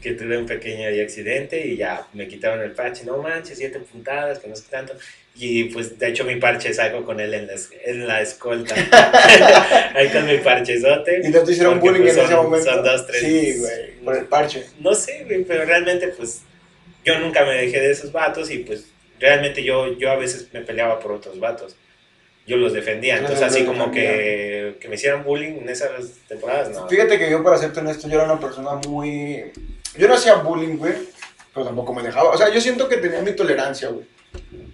que 0.00 0.12
tuve 0.12 0.38
un 0.38 0.46
pequeño 0.46 0.88
accidente 1.02 1.66
y 1.66 1.76
ya 1.76 2.06
me 2.14 2.28
quitaron 2.28 2.60
el 2.62 2.70
parche. 2.72 3.04
No 3.04 3.18
manches, 3.18 3.58
siete 3.58 3.80
puntadas, 3.80 4.38
que 4.38 4.46
no 4.48 4.54
sé 4.56 4.64
tanto. 4.70 4.94
Y 5.34 5.64
pues 5.64 5.98
de 5.98 6.08
hecho 6.08 6.24
mi 6.24 6.36
parche 6.36 6.72
salgo 6.72 7.04
con 7.04 7.18
él 7.18 7.34
en 7.34 7.46
la, 7.48 7.54
es- 7.54 7.70
en 7.84 8.06
la 8.06 8.20
escolta. 8.22 8.74
ahí 9.94 10.08
con 10.10 10.26
mi 10.26 10.38
parchezote. 10.38 11.20
Y 11.24 11.28
no 11.30 11.42
te 11.42 11.52
hicieron 11.52 11.80
bullying 11.80 12.02
pues, 12.02 12.16
en 12.18 12.24
ese 12.24 12.34
momento. 12.36 12.70
son 12.72 12.84
dos, 12.84 13.06
tres- 13.06 13.20
Sí, 13.22 13.56
güey, 13.58 13.90
por 14.04 14.16
el 14.16 14.24
parche. 14.26 14.64
No 14.78 14.94
sé, 14.94 15.24
güey, 15.24 15.42
pero 15.44 15.64
realmente 15.64 16.08
pues 16.08 16.42
yo 17.04 17.18
nunca 17.18 17.44
me 17.44 17.52
dejé 17.54 17.80
de 17.80 17.90
esos 17.90 18.12
vatos 18.12 18.50
y 18.50 18.58
pues 18.58 18.86
realmente 19.18 19.62
yo, 19.64 19.98
yo 19.98 20.10
a 20.10 20.16
veces 20.16 20.48
me 20.52 20.60
peleaba 20.60 21.00
por 21.00 21.12
otros 21.12 21.38
vatos. 21.40 21.76
Yo 22.46 22.56
los 22.56 22.72
defendía, 22.72 23.18
entonces 23.18 23.40
así 23.42 23.64
como 23.64 23.84
que, 23.92 24.76
que 24.80 24.88
me 24.88 24.96
hicieran 24.96 25.22
bullying 25.24 25.58
en 25.60 25.68
esas 25.68 25.90
temporadas, 26.28 26.70
no. 26.70 26.88
Fíjate 26.88 27.18
que 27.18 27.30
yo, 27.30 27.42
para 27.42 27.56
serte 27.56 27.80
honesto, 27.80 28.08
yo 28.08 28.16
era 28.16 28.24
una 28.24 28.40
persona 28.40 28.72
muy... 28.88 29.52
Yo 29.96 30.08
no 30.08 30.14
hacía 30.14 30.34
bullying, 30.36 30.76
güey, 30.76 30.94
pero 31.54 31.66
tampoco 31.66 31.94
me 31.94 32.02
dejaba. 32.02 32.30
O 32.30 32.36
sea, 32.38 32.48
yo 32.52 32.60
siento 32.60 32.88
que 32.88 32.96
tenía 32.96 33.22
mi 33.22 33.32
tolerancia, 33.32 33.88
güey. 33.90 34.06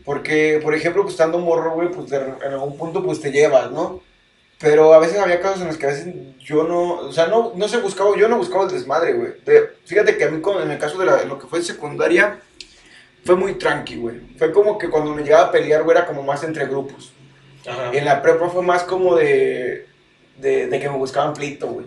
Porque, 0.04 0.60
por 0.62 0.74
ejemplo, 0.74 1.02
pues 1.02 1.14
estando 1.14 1.38
morro, 1.38 1.72
güey, 1.72 1.90
pues 1.90 2.08
de- 2.08 2.16
en 2.16 2.52
algún 2.52 2.76
punto 2.78 3.04
pues 3.04 3.20
te 3.20 3.30
llevas, 3.32 3.70
¿no? 3.70 4.02
Pero 4.58 4.94
a 4.94 4.98
veces 4.98 5.18
había 5.18 5.40
casos 5.40 5.60
en 5.60 5.66
los 5.68 5.76
que 5.76 5.86
a 5.86 5.90
veces 5.90 6.06
yo 6.40 6.64
no, 6.64 6.94
o 6.94 7.12
sea, 7.12 7.26
no, 7.26 7.52
no 7.54 7.68
se 7.68 7.76
buscaba, 7.78 8.16
yo 8.16 8.28
no 8.28 8.38
buscaba 8.38 8.64
el 8.64 8.70
desmadre, 8.70 9.12
güey. 9.12 9.32
De- 9.44 9.68
Fíjate 9.84 10.16
que 10.16 10.24
a 10.24 10.30
mí 10.30 10.40
en 10.62 10.70
el 10.70 10.78
caso 10.78 10.98
de 10.98 11.04
la- 11.06 11.22
lo 11.24 11.38
que 11.38 11.46
fue 11.46 11.62
secundaria, 11.62 12.38
fue 13.24 13.36
muy 13.36 13.54
tranqui, 13.54 13.96
güey. 13.96 14.20
Fue 14.38 14.50
como 14.52 14.78
que 14.78 14.88
cuando 14.88 15.12
me 15.14 15.22
llegaba 15.22 15.48
a 15.48 15.52
pelear, 15.52 15.82
güey, 15.82 15.96
era 15.96 16.06
como 16.06 16.22
más 16.22 16.42
entre 16.44 16.64
grupos. 16.66 17.12
Ajá. 17.68 17.90
En 17.92 18.04
la 18.04 18.22
prepa 18.22 18.48
fue 18.48 18.62
más 18.62 18.84
como 18.84 19.16
de, 19.16 19.86
de, 20.36 20.66
de 20.66 20.80
que 20.80 20.88
me 20.88 20.96
buscaban 20.96 21.34
pleito, 21.34 21.68
güey. 21.68 21.86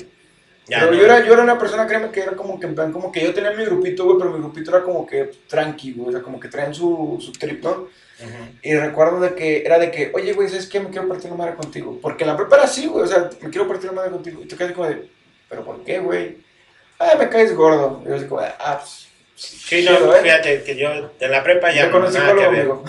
Ya, 0.67 0.79
pero 0.79 0.91
no. 0.91 0.97
yo, 0.97 1.05
era, 1.05 1.25
yo 1.25 1.33
era 1.33 1.43
una 1.43 1.57
persona, 1.59 1.87
créeme, 1.87 2.11
que 2.11 2.21
era 2.21 2.33
como 2.33 2.59
que 2.59 2.67
en 2.67 2.75
plan, 2.75 2.91
como 2.91 3.11
que 3.11 3.21
yo 3.23 3.33
tenía 3.33 3.51
mi 3.51 3.65
grupito, 3.65 4.05
güey, 4.05 4.17
pero 4.19 4.31
mi 4.31 4.39
grupito 4.39 4.71
era 4.71 4.83
como 4.83 5.05
que 5.05 5.31
tranqui, 5.47 5.93
güey, 5.93 6.09
o 6.09 6.11
sea, 6.11 6.21
como 6.21 6.39
que 6.39 6.47
traían 6.47 6.73
su, 6.73 7.17
su 7.19 7.31
trip, 7.33 7.63
¿no? 7.63 7.87
Y 8.61 8.75
recuerdo 8.75 9.19
de 9.19 9.33
que 9.33 9.63
era 9.65 9.79
de 9.79 9.89
que, 9.89 10.11
oye, 10.13 10.33
güey, 10.33 10.47
¿sabes 10.47 10.67
qué? 10.67 10.79
Me 10.79 10.91
quiero 10.91 11.07
partir 11.07 11.31
la 11.31 11.35
madre 11.37 11.55
contigo. 11.55 11.97
Porque 11.99 12.23
en 12.23 12.29
la 12.29 12.37
prepa 12.37 12.57
era 12.57 12.65
así, 12.65 12.85
güey, 12.85 13.03
o 13.03 13.07
sea, 13.07 13.29
me 13.41 13.49
quiero 13.49 13.67
partir 13.67 13.87
la 13.87 13.93
madre 13.93 14.11
contigo. 14.11 14.41
Y 14.43 14.47
tú 14.47 14.55
quedas 14.55 14.73
como 14.73 14.87
de, 14.87 15.07
¿pero 15.49 15.65
por 15.65 15.83
qué, 15.83 15.97
güey? 15.99 16.37
Ah, 16.99 17.15
me 17.17 17.27
caes 17.29 17.55
gordo. 17.55 17.99
Y 18.05 18.09
yo 18.09 18.15
así 18.15 18.25
como 18.25 18.41
de, 18.41 18.47
ah, 18.59 18.77
pues, 18.79 19.07
Sí, 19.35 19.83
no, 19.83 20.15
¿eh? 20.15 20.19
fíjate 20.21 20.61
que 20.63 20.75
yo 20.75 20.89
en 21.19 21.31
la 21.31 21.43
prepa 21.43 21.71
ya 21.71 21.85
Ya 21.85 21.91
con 21.91 22.01
no 22.03 22.07
el 22.09 22.13
nada 22.13 22.25
que 22.27 22.31
psicólogo, 22.41 22.51
ver. 22.51 22.59
amigo. 22.61 22.83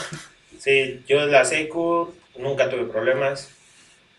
Sí, 0.58 1.02
yo 1.08 1.22
en 1.22 1.32
la 1.32 1.46
secu 1.46 2.12
nunca 2.36 2.68
tuve 2.70 2.84
problemas. 2.84 3.48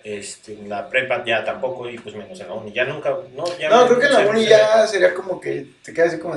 Este, 0.03 0.51
en 0.51 0.67
la 0.67 0.89
prepa 0.89 1.23
ya 1.25 1.45
tampoco, 1.45 1.89
y 1.89 1.97
pues 1.97 2.13
menos 2.15 2.37
en 2.41 2.47
la 2.49 2.53
uni. 2.55 2.73
Ya 2.73 2.83
nunca, 2.83 3.15
no, 3.35 3.45
ya 3.57 3.69
No, 3.69 3.83
me- 3.83 3.87
creo 3.87 3.99
que 4.01 4.05
en 4.07 4.13
la 4.13 4.19
uni 4.29 4.45
ya 4.45 4.85
sería 4.85 5.13
como 5.13 5.39
que 5.39 5.65
te 5.81 5.93
quedas 5.93 6.09
así 6.09 6.19
como 6.21 6.35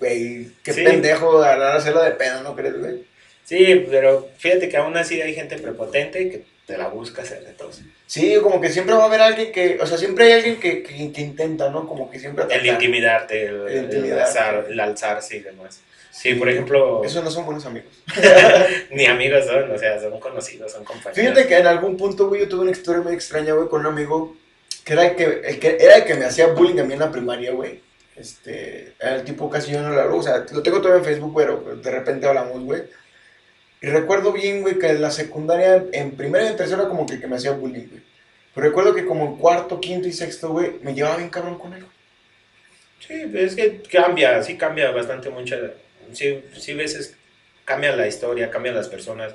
güey, 0.00 0.48
qué 0.62 0.72
Sí. 0.72 0.82
pendejo 0.84 1.36
agarrar 1.42 1.72
a 1.72 1.76
hacerlo 1.76 2.02
de 2.02 2.12
pedo, 2.12 2.42
¿no 2.42 2.56
crees, 2.56 2.78
güey? 2.78 3.04
Sí, 3.44 3.84
pero 3.90 4.30
fíjate 4.38 4.70
que 4.70 4.78
aún 4.78 4.96
así 4.96 5.20
hay 5.20 5.34
gente 5.34 5.58
prepotente 5.58 6.30
que 6.30 6.44
te 6.66 6.78
la 6.78 6.88
busca 6.88 7.20
hacer 7.20 7.44
de 7.44 7.52
todos. 7.52 7.82
Sí, 8.06 8.38
como 8.42 8.58
que 8.58 8.70
siempre 8.70 8.94
va 8.94 9.02
a 9.02 9.06
haber 9.06 9.20
alguien 9.20 9.52
que, 9.52 9.78
o 9.82 9.86
sea, 9.86 9.98
siempre 9.98 10.24
hay 10.24 10.32
alguien 10.32 10.58
que, 10.58 10.82
que, 10.82 11.12
que 11.12 11.20
intenta, 11.20 11.68
¿no? 11.68 11.86
Como 11.86 12.10
que 12.10 12.18
siempre 12.18 12.46
El 12.48 12.64
intimidarte, 12.64 13.44
el, 13.48 13.54
El 13.54 13.68
el 13.68 13.84
intimidarte. 13.84 14.22
alzar, 14.22 14.66
el 14.70 14.80
alzarse 14.80 15.36
y 15.36 15.40
demás. 15.40 15.80
Sí, 16.14 16.34
por 16.36 16.48
ejemplo, 16.48 17.02
Esos 17.04 17.24
no 17.24 17.30
son 17.30 17.44
buenos 17.44 17.66
amigos. 17.66 17.92
ni 18.92 19.04
amigos 19.04 19.46
son, 19.46 19.68
o 19.68 19.76
sea, 19.76 20.00
son 20.00 20.20
conocidos, 20.20 20.70
son 20.70 20.84
compañeros. 20.84 21.16
Fíjate 21.16 21.48
que 21.48 21.58
en 21.58 21.66
algún 21.66 21.96
punto, 21.96 22.28
güey, 22.28 22.42
yo 22.42 22.48
tuve 22.48 22.62
una 22.62 22.70
historia 22.70 23.02
muy 23.02 23.14
extraña, 23.14 23.52
güey, 23.52 23.68
con 23.68 23.80
un 23.80 23.86
amigo 23.86 24.36
que 24.84 24.92
era 24.92 25.06
el 25.06 25.16
que, 25.16 25.24
el 25.24 25.58
que, 25.58 25.76
era 25.80 25.96
el 25.96 26.04
que 26.04 26.14
me 26.14 26.24
hacía 26.24 26.46
bullying 26.46 26.78
a 26.78 26.84
mí 26.84 26.92
en 26.92 27.00
la 27.00 27.10
primaria, 27.10 27.50
güey. 27.50 27.80
Este, 28.14 28.94
era 29.00 29.16
el 29.16 29.24
tipo 29.24 29.50
casi 29.50 29.72
yo 29.72 29.82
no 29.82 29.90
lo 29.90 30.00
hablo, 30.00 30.18
o 30.18 30.22
sea, 30.22 30.46
lo 30.52 30.62
tengo 30.62 30.80
todavía 30.80 31.00
en 31.00 31.04
Facebook, 31.04 31.34
pero 31.36 31.76
de 31.82 31.90
repente 31.90 32.28
hablamos, 32.28 32.62
güey. 32.62 32.84
Y 33.82 33.88
recuerdo 33.88 34.32
bien, 34.32 34.62
güey, 34.62 34.78
que 34.78 34.86
en 34.86 35.02
la 35.02 35.10
secundaria, 35.10 35.84
en 35.90 36.12
primero 36.12 36.44
y 36.44 36.48
en 36.48 36.56
tercero, 36.56 36.88
como 36.88 37.06
que, 37.06 37.18
que 37.18 37.26
me 37.26 37.36
hacía 37.36 37.50
bullying, 37.50 37.88
güey. 37.88 38.02
Pero 38.54 38.68
recuerdo 38.68 38.94
que 38.94 39.04
como 39.04 39.26
en 39.26 39.36
cuarto, 39.36 39.80
quinto 39.80 40.06
y 40.06 40.12
sexto, 40.12 40.50
güey, 40.50 40.74
me 40.80 40.94
llevaba 40.94 41.16
bien 41.16 41.28
cabrón 41.28 41.58
con 41.58 41.74
él. 41.74 41.84
Sí, 43.00 43.30
es 43.34 43.56
que 43.56 43.82
cambia, 43.82 44.40
sí 44.44 44.56
cambia 44.56 44.92
bastante 44.92 45.28
mucho. 45.28 45.56
Sí, 46.12 46.42
sí, 46.58 46.74
veces 46.74 47.16
cambia 47.64 47.94
la 47.96 48.06
historia, 48.06 48.50
cambian 48.50 48.74
las 48.74 48.88
personas, 48.88 49.34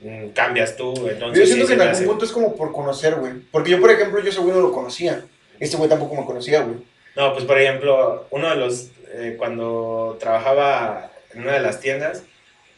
mm, 0.00 0.28
cambias 0.28 0.76
tú, 0.76 0.92
entonces. 1.08 1.38
Yo 1.40 1.46
sí 1.46 1.52
siento 1.54 1.66
se 1.66 1.72
que 1.72 1.74
en 1.74 1.80
algún 1.80 1.94
hace- 1.96 2.06
punto 2.06 2.24
es 2.24 2.32
como 2.32 2.54
por 2.56 2.72
conocer, 2.72 3.16
güey. 3.16 3.32
Porque 3.50 3.70
yo, 3.72 3.80
por 3.80 3.90
ejemplo, 3.90 4.20
yo 4.20 4.30
ese 4.30 4.40
güey 4.40 4.54
no 4.54 4.60
lo 4.60 4.72
conocía. 4.72 5.24
Este 5.60 5.76
güey 5.76 5.88
tampoco 5.88 6.14
me 6.14 6.24
conocía, 6.26 6.60
güey. 6.62 6.76
No, 7.16 7.32
pues 7.32 7.44
por 7.44 7.60
ejemplo, 7.60 8.26
uno 8.30 8.50
de 8.50 8.56
los, 8.56 8.88
eh, 9.12 9.34
cuando 9.38 10.16
trabajaba 10.20 11.12
en 11.32 11.42
una 11.42 11.52
de 11.54 11.60
las 11.60 11.80
tiendas, 11.80 12.22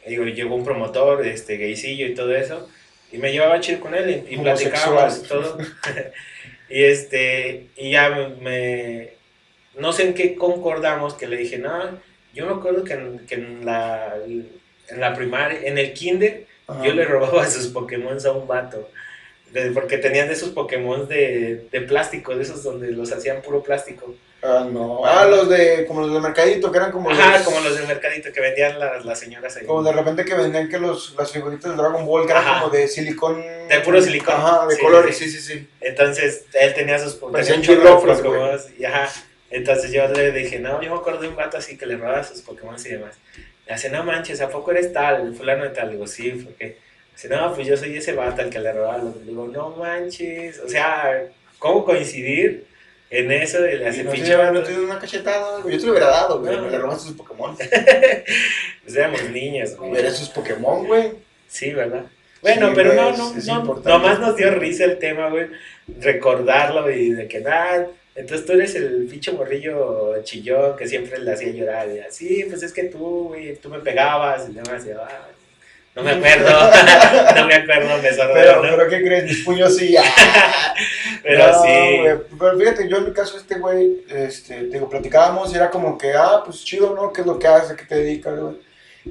digo, 0.07 0.23
llegó 0.25 0.55
un 0.55 0.63
promotor, 0.63 1.25
este, 1.25 1.57
gaycillo 1.57 2.05
y 2.07 2.13
todo 2.15 2.33
eso, 2.35 2.69
y 3.11 3.17
me 3.17 3.31
llevaba 3.31 3.59
chido 3.59 3.79
con 3.79 3.93
él 3.95 4.23
y, 4.29 4.35
y 4.35 4.37
platicábamos 4.37 5.23
y 5.23 5.27
todo. 5.27 5.57
y 6.69 6.83
este, 6.83 7.67
y 7.77 7.91
ya 7.91 8.09
me, 8.09 8.27
me- 8.41 9.09
no 9.79 9.91
sé 9.93 10.03
en 10.07 10.13
qué 10.13 10.35
concordamos, 10.35 11.13
que 11.15 11.27
le 11.27 11.37
dije, 11.37 11.57
no, 11.57 11.99
Yo 12.37 12.45
me 12.45 12.53
acuerdo 12.53 12.83
que 12.83 12.93
en, 12.93 13.25
que 13.25 13.35
en 13.35 13.65
la, 13.65 14.13
en 14.25 14.99
la 14.99 15.13
primaria, 15.15 15.59
en 15.63 15.77
el 15.79 15.91
kinder, 15.93 16.45
Ajá. 16.67 16.83
yo 16.85 16.93
le 16.93 17.03
robaba 17.05 17.45
sus 17.49 17.67
Pokémon 17.67 18.17
a 18.23 18.31
un 18.31 18.47
vato. 18.47 18.89
De- 19.51 19.71
Porque 19.71 19.97
tenían 19.97 20.27
de 20.27 20.33
esos 20.33 20.49
Pokémon 20.49 21.07
de, 21.07 21.67
de 21.71 21.81
plástico, 21.81 22.35
de 22.35 22.43
esos 22.43 22.61
donde 22.63 22.91
los 22.91 23.11
hacían 23.11 23.41
puro 23.41 23.63
plástico. 23.63 24.13
Ah, 24.43 24.67
no. 24.71 25.03
Ah, 25.03 25.25
los 25.25 25.49
de, 25.49 25.85
como 25.87 26.01
los 26.01 26.13
del 26.13 26.21
mercadito, 26.21 26.71
que 26.71 26.77
eran 26.77 26.91
como 26.91 27.09
Ajá, 27.09 27.37
los- 27.39 27.41
como 27.47 27.59
los 27.61 27.75
del 27.75 27.87
mercadito 27.87 28.31
que 28.31 28.39
vendían 28.39 28.77
las, 28.77 29.03
las 29.03 29.19
señoras 29.19 29.57
ahí. 29.57 29.65
Como 29.65 29.81
de 29.81 29.93
repente 29.93 30.25
que 30.25 30.35
vendían 30.35 30.69
que 30.69 30.77
los, 30.77 31.15
las 31.17 31.31
figuritas 31.31 31.71
de 31.71 31.75
Dragon 31.77 32.05
Ball, 32.05 32.25
que 32.27 32.33
eran 32.33 32.59
como 32.59 32.69
de 32.71 32.87
silicón. 32.87 33.41
De 33.67 33.79
puro 33.79 33.99
silicón. 33.99 34.35
Ajá, 34.35 34.67
de 34.67 34.75
Sí, 34.75 34.81
colores, 34.81 35.17
sí. 35.17 35.27
sí, 35.29 35.39
sí, 35.39 35.53
sí. 35.53 35.67
Entonces, 35.81 36.45
él 36.53 36.73
tenía 36.75 36.99
sus 36.99 37.13
tenía 37.19 37.31
Parecían 37.31 37.61
chirlofros, 37.63 38.21
Pokémon. 38.21 38.59
Y 38.77 38.85
ajá. 38.85 39.09
Entonces 39.49 39.91
yo 39.91 40.07
le 40.09 40.31
dije, 40.31 40.59
no, 40.59 40.81
yo 40.81 40.91
me 40.91 40.97
acuerdo 40.97 41.21
de 41.21 41.29
un 41.29 41.35
vato 41.35 41.57
así 41.57 41.77
que 41.77 41.85
le 41.85 41.97
robaba 41.97 42.23
sus 42.23 42.41
Pokémon 42.41 42.75
y 42.83 42.89
demás. 42.89 43.15
Le 43.65 43.73
hace, 43.73 43.89
no 43.89 44.03
manches, 44.03 44.41
¿a 44.41 44.49
poco 44.49 44.71
eres 44.71 44.91
tal? 44.93 45.33
Fulano 45.35 45.63
de 45.63 45.69
tal. 45.69 45.91
Digo, 45.91 46.07
sí, 46.07 46.31
porque. 46.31 46.77
Dice, 47.13 47.29
no, 47.29 47.53
pues 47.55 47.67
yo 47.67 47.75
soy 47.75 47.97
ese 47.97 48.13
vato 48.13 48.41
al 48.41 48.49
que 48.49 48.59
le 48.59 48.71
robaba. 48.73 48.97
los-". 48.99 49.15
Le 49.17 49.23
digo, 49.31 49.47
no 49.47 49.71
manches. 49.71 50.59
O 50.59 50.67
sea, 50.69 51.23
¿cómo 51.59 51.83
coincidir 51.83 52.65
en 53.09 53.31
eso? 53.31 53.65
Y 53.67 53.77
le 53.77 53.87
hace 53.87 54.01
Y 54.01 54.03
no 54.03 54.11
pinche 54.11 54.35
vato. 54.35 54.53
no 54.53 54.63
te 54.63 54.77
una 54.79 54.99
cachetada. 54.99 55.61
Yo 55.63 55.77
te 55.79 55.85
lo 55.85 55.91
hubiera 55.91 56.07
dado, 56.07 56.39
güey. 56.41 56.55
No. 56.55 56.69
Le 56.69 56.77
robaste 56.77 57.07
sus 57.07 57.17
Pokémon. 57.17 57.55
Pues 58.83 58.95
éramos 58.95 59.29
niños, 59.31 59.75
güey. 59.75 59.91
Hubiera 59.91 60.11
sus 60.11 60.29
Pokémon, 60.29 60.85
güey. 60.87 61.11
Sí, 61.47 61.71
¿verdad? 61.73 62.03
Bueno, 62.41 62.67
Sí, 62.67 62.73
pero 62.75 62.93
no, 62.93 63.11
no, 63.17 63.33
no, 63.33 63.81
nomás 63.83 64.19
nos 64.19 64.35
dio 64.37 64.51
risa 64.51 64.85
el 64.85 64.99
tema, 64.99 65.29
güey, 65.29 65.47
recordarlo 65.99 66.89
y 66.91 67.11
de 67.11 67.27
que 67.27 67.39
nada, 67.41 67.87
entonces 68.17 68.45
tú 68.45 68.53
eres 68.53 68.75
el 68.75 69.07
pinche 69.09 69.31
morrillo 69.31 70.21
chillón 70.23 70.75
que 70.75 70.87
siempre 70.87 71.19
le 71.19 71.31
hacía 71.31 71.51
llorar, 71.51 71.87
y 71.95 71.99
así, 71.99 72.45
pues 72.49 72.63
es 72.63 72.73
que 72.73 72.83
tú, 72.85 73.29
güey, 73.29 73.55
tú 73.57 73.69
me 73.69 73.79
pegabas, 73.79 74.49
y 74.49 74.53
demás, 74.53 74.85
y 74.85 74.91
"Ah, 74.91 75.27
no 75.95 76.03
me 76.03 76.11
acuerdo, 76.11 76.49
no 77.35 77.47
me 77.47 77.55
acuerdo, 77.55 78.01
me 78.01 78.13
sordo, 78.13 78.33
Pero, 78.33 78.55
¿no? 78.63 78.75
pero 78.77 78.89
¿qué 78.89 79.01
crees? 79.03 79.23
Mis 79.23 79.43
puños 79.45 79.75
sí. 79.75 79.95
ah. 79.97 80.03
Pero 81.23 81.47
No, 81.47 81.63
sí, 81.63 82.25
Pero 82.39 82.57
fíjate, 82.59 82.87
yo 82.87 82.97
en 82.97 83.05
mi 83.05 83.13
caso, 83.13 83.37
este 83.37 83.55
güey, 83.57 84.05
este, 84.09 84.55
te 84.55 84.65
digo, 84.67 84.87
platicábamos 84.89 85.51
y 85.51 85.55
era 85.55 85.69
como 85.71 85.97
que, 85.97 86.13
ah, 86.13 86.41
pues 86.45 86.63
chido, 86.63 86.93
¿no? 86.95 87.11
¿Qué 87.11 87.21
es 87.21 87.27
lo 87.27 87.39
que 87.39 87.47
haces? 87.47 87.71
¿A 87.71 87.75
qué 87.75 87.85
te 87.85 87.95
dedicas, 87.95 88.39
güey? 88.39 88.55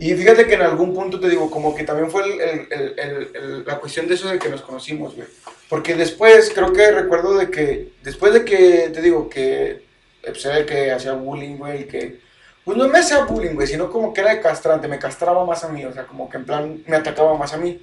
Y 0.01 0.15
fíjate 0.15 0.47
que 0.47 0.55
en 0.55 0.63
algún 0.63 0.95
punto 0.95 1.19
te 1.21 1.29
digo, 1.29 1.51
como 1.51 1.75
que 1.75 1.85
también 1.85 2.11
fue 2.11 2.25
el- 2.25 2.41
el- 2.71 2.95
el- 3.35 3.65
la 3.67 3.79
cuestión 3.79 4.07
de 4.09 4.15
eso 4.15 4.29
de 4.29 4.39
que 4.39 4.49
nos 4.49 4.63
conocimos, 4.63 5.15
güey. 5.15 5.29
Porque 5.69 5.95
después, 5.95 6.51
creo 6.55 6.73
que 6.73 6.91
recuerdo 6.91 7.37
de 7.37 7.51
que, 7.51 7.93
después 8.03 8.33
de 8.33 8.45
que, 8.45 8.91
te 8.93 9.03
digo, 9.03 9.29
que, 9.29 9.85
pues 10.23 10.45
era 10.45 10.59
el 10.59 10.67
que 10.67 10.93
hacía 10.93 11.13
bullying, 11.13 11.57
güey, 11.57 11.87
que, 11.87 12.21
pues 12.65 12.77
no 12.77 12.89
me 12.89 12.99
hacía 12.99 13.25
bullying, 13.25 13.55
güey, 13.55 13.67
sino 13.67 13.91
como 13.91 14.13
que 14.13 14.21
era 14.23 14.35
de 14.35 14.41
castrante, 14.41 14.89
me 14.89 14.99
castraba 14.99 15.45
más 15.45 15.63
a 15.65 15.69
mí, 15.69 15.85
o 15.85 15.93
sea, 15.93 16.07
como 16.07 16.29
que 16.29 16.37
en 16.39 16.45
plan 16.45 16.83
me 16.87 16.97
atacaba 16.97 17.37
más 17.37 17.53
a 17.53 17.59
mí. 17.59 17.81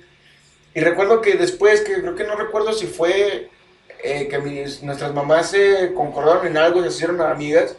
Y 0.75 0.79
recuerdo 0.81 1.21
que 1.21 1.35
después, 1.35 1.81
que 1.81 1.93
creo 2.01 2.15
que 2.15 2.23
no 2.23 2.35
recuerdo 2.35 2.73
si 2.73 2.87
fue 2.87 3.49
eh, 4.03 4.27
que 4.27 4.37
mis, 4.39 4.83
nuestras 4.83 5.13
mamás 5.13 5.51
se 5.51 5.93
concordaron 5.93 6.45
en 6.47 6.57
algo, 6.57 6.81
se 6.81 6.89
hicieron 6.89 7.21
amigas. 7.21 7.77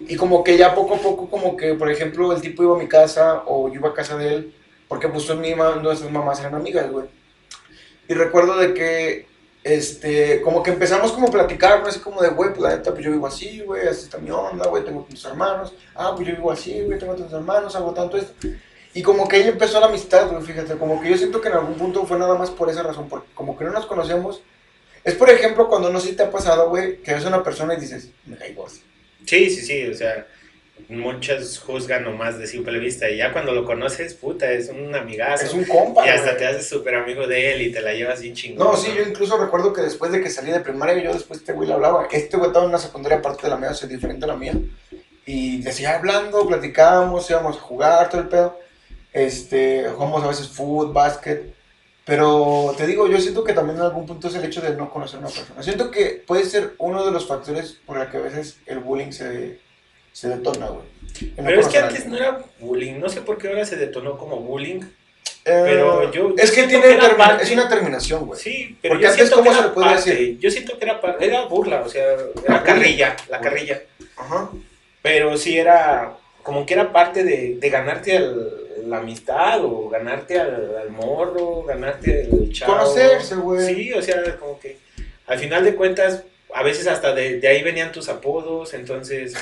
Y 0.00 0.16
como 0.16 0.44
que 0.44 0.56
ya 0.58 0.74
poco 0.74 0.94
a 0.94 0.98
poco, 0.98 1.28
como 1.30 1.56
que, 1.56 1.74
por 1.74 1.90
ejemplo, 1.90 2.32
el 2.32 2.40
tipo 2.40 2.62
iba 2.62 2.76
a 2.76 2.78
mi 2.78 2.88
casa 2.88 3.42
o 3.46 3.68
yo 3.68 3.74
iba 3.76 3.88
a 3.88 3.94
casa 3.94 4.16
de 4.16 4.34
él, 4.34 4.54
porque 4.88 5.08
pues 5.08 5.34
mi 5.36 5.54
mamás 5.54 6.40
eran 6.40 6.54
amigas, 6.54 6.90
güey. 6.90 7.06
Y 8.08 8.14
recuerdo 8.14 8.56
de 8.58 8.74
que, 8.74 9.26
este, 9.64 10.42
como 10.42 10.62
que 10.62 10.70
empezamos 10.70 11.12
como 11.12 11.28
a 11.28 11.30
platicar, 11.30 11.80
¿no? 11.80 11.88
así 11.88 11.98
como 12.00 12.20
de, 12.20 12.28
güey, 12.28 12.50
pues 12.50 12.60
la 12.60 12.76
neta, 12.76 12.92
pues 12.92 13.04
yo 13.04 13.10
vivo 13.10 13.26
así, 13.26 13.60
güey, 13.62 13.88
así 13.88 14.04
está 14.04 14.18
mi 14.18 14.30
onda, 14.30 14.68
güey, 14.68 14.84
tengo 14.84 15.06
tus 15.08 15.24
hermanos. 15.24 15.72
Ah, 15.94 16.12
pues 16.14 16.28
yo 16.28 16.36
vivo 16.36 16.52
así, 16.52 16.82
güey, 16.82 16.98
tengo 16.98 17.14
tus 17.14 17.32
hermanos, 17.32 17.74
hago 17.74 17.92
tanto 17.92 18.16
esto. 18.16 18.48
Y 18.94 19.02
como 19.02 19.26
que 19.26 19.36
ahí 19.36 19.48
empezó 19.48 19.80
la 19.80 19.86
amistad, 19.86 20.30
güey, 20.30 20.42
fíjate, 20.42 20.76
como 20.76 21.00
que 21.00 21.10
yo 21.10 21.16
siento 21.16 21.40
que 21.40 21.48
en 21.48 21.54
algún 21.54 21.74
punto 21.74 22.06
fue 22.06 22.18
nada 22.18 22.34
más 22.36 22.50
por 22.50 22.70
esa 22.70 22.82
razón, 22.82 23.08
porque 23.08 23.28
como 23.34 23.56
que 23.56 23.64
no 23.64 23.72
nos 23.72 23.86
conocemos. 23.86 24.42
Es 25.04 25.14
por 25.14 25.30
ejemplo 25.30 25.68
cuando 25.68 25.90
no 25.90 26.00
sé 26.00 26.10
si 26.10 26.16
te 26.16 26.24
ha 26.24 26.30
pasado, 26.30 26.68
güey, 26.68 27.02
que 27.02 27.14
ves 27.14 27.24
a 27.24 27.28
una 27.28 27.42
persona 27.42 27.74
y 27.74 27.80
dices, 27.80 28.10
me 28.24 28.36
cae 28.36 28.54
gordo. 28.54 28.76
Sí, 29.26 29.50
sí, 29.50 29.62
sí, 29.62 29.86
o 29.86 29.94
sea, 29.94 30.26
muchos 30.88 31.58
juzgan 31.58 32.04
nomás 32.04 32.38
de 32.38 32.46
simple 32.46 32.78
vista, 32.78 33.10
y 33.10 33.18
ya 33.18 33.32
cuando 33.32 33.52
lo 33.52 33.64
conoces, 33.64 34.14
puta, 34.14 34.50
es 34.52 34.68
un 34.68 34.94
amigazo, 34.94 35.44
Es 35.44 35.52
un 35.52 35.64
compa, 35.64 36.06
y 36.06 36.10
hasta 36.10 36.28
güey. 36.28 36.38
te 36.38 36.46
haces 36.46 36.68
súper 36.68 36.94
amigo 36.94 37.26
de 37.26 37.52
él 37.52 37.62
y 37.62 37.72
te 37.72 37.80
la 37.80 37.92
llevas 37.92 38.20
bien 38.22 38.34
chingón. 38.34 38.66
No, 38.66 38.76
sí, 38.76 38.92
yo 38.96 39.02
incluso 39.02 39.36
recuerdo 39.36 39.72
que 39.72 39.82
después 39.82 40.12
de 40.12 40.20
que 40.20 40.30
salí 40.30 40.50
de 40.52 40.60
primaria, 40.60 41.02
yo 41.02 41.12
después 41.12 41.40
este 41.40 41.52
güey 41.52 41.68
le 41.68 41.74
hablaba. 41.74 42.06
Este 42.10 42.36
güey 42.36 42.48
estaba 42.48 42.64
en 42.64 42.70
una 42.70 42.78
secundaria 42.78 43.18
aparte 43.18 43.42
de 43.42 43.48
la 43.50 43.56
mía, 43.56 43.70
o 43.70 43.74
sea, 43.74 43.88
diferente 43.88 44.24
a 44.24 44.28
la 44.28 44.36
mía. 44.36 44.54
Y 45.26 45.60
decía 45.62 45.96
hablando, 45.96 46.46
platicábamos, 46.46 47.28
íbamos 47.30 47.56
a 47.56 47.60
jugar, 47.60 48.08
todo 48.08 48.20
el 48.20 48.28
pedo. 48.28 48.60
Este, 49.12 49.86
jugamos 49.92 50.22
a 50.22 50.28
veces 50.28 50.48
fútbol, 50.48 50.92
básquet. 50.92 51.55
Pero 52.06 52.72
te 52.78 52.86
digo, 52.86 53.08
yo 53.08 53.20
siento 53.20 53.42
que 53.42 53.52
también 53.52 53.78
en 53.78 53.82
algún 53.84 54.06
punto 54.06 54.28
es 54.28 54.34
el 54.36 54.44
hecho 54.44 54.60
de 54.60 54.76
no 54.76 54.88
conocer 54.90 55.16
a 55.16 55.20
una 55.26 55.28
persona. 55.28 55.60
Siento 55.62 55.90
que 55.90 56.22
puede 56.24 56.44
ser 56.44 56.74
uno 56.78 57.04
de 57.04 57.10
los 57.10 57.26
factores 57.26 57.78
por 57.84 57.98
el 58.00 58.08
que 58.08 58.16
a 58.18 58.20
veces 58.20 58.58
el 58.66 58.78
bullying 58.78 59.10
se, 59.10 59.58
se 60.12 60.28
detona, 60.28 60.68
güey. 60.68 60.84
No 61.36 61.44
Pero 61.44 61.60
es 61.60 61.66
que 61.66 61.78
antes 61.78 62.06
no 62.06 62.16
era 62.16 62.38
bullying, 62.60 63.00
no 63.00 63.08
sé 63.08 63.22
por 63.22 63.38
qué 63.38 63.48
ahora 63.48 63.64
se 63.64 63.74
detonó 63.76 64.16
como 64.18 64.36
bullying. 64.36 64.82
Eh, 65.48 65.62
pero 65.64 66.12
yo- 66.12 66.34
Es 66.38 66.52
que 66.52 66.64
tiene 66.68 66.96
que 66.96 67.08
parte- 67.16 67.42
es 67.42 67.50
una 67.50 67.68
terminación, 67.68 68.24
güey. 68.26 68.38
Sí, 68.40 68.78
pero 68.80 68.94
Porque 68.94 69.04
yo 69.04 69.10
antes, 69.10 69.28
siento 69.28 69.36
¿cómo 69.36 69.50
que 69.50 69.56
se 69.56 69.62
le 69.62 69.68
puede 69.74 69.86
parte, 69.88 70.10
decir? 70.10 70.38
Yo 70.38 70.50
siento 70.52 70.78
que 70.78 70.84
era, 70.84 71.00
era 71.20 71.44
burla, 71.46 71.82
o 71.82 71.88
sea, 71.88 72.04
era 72.46 72.62
carrilla, 72.62 73.16
la 73.28 73.40
carrilla. 73.40 73.82
Ajá. 74.16 74.50
Pero 75.02 75.36
sí 75.36 75.58
era 75.58 76.16
como 76.44 76.64
que 76.64 76.74
era 76.74 76.92
parte 76.92 77.24
de, 77.24 77.56
de 77.56 77.70
ganarte 77.70 78.16
al- 78.16 78.65
la 78.86 78.98
amistad 78.98 79.64
o 79.64 79.88
ganarte 79.88 80.38
al, 80.38 80.76
al 80.78 80.90
morro, 80.90 81.62
ganarte 81.64 82.28
al 82.30 82.50
chavo. 82.52 82.72
Conocerse, 82.74 83.34
güey. 83.36 83.74
Sí, 83.74 83.92
o 83.92 84.02
sea, 84.02 84.22
como 84.36 84.58
que 84.58 84.78
al 85.26 85.38
final 85.38 85.64
de 85.64 85.74
cuentas, 85.74 86.22
a 86.54 86.62
veces 86.62 86.86
hasta 86.86 87.12
de, 87.14 87.40
de 87.40 87.48
ahí 87.48 87.62
venían 87.62 87.92
tus 87.92 88.08
apodos, 88.08 88.72
entonces 88.74 89.34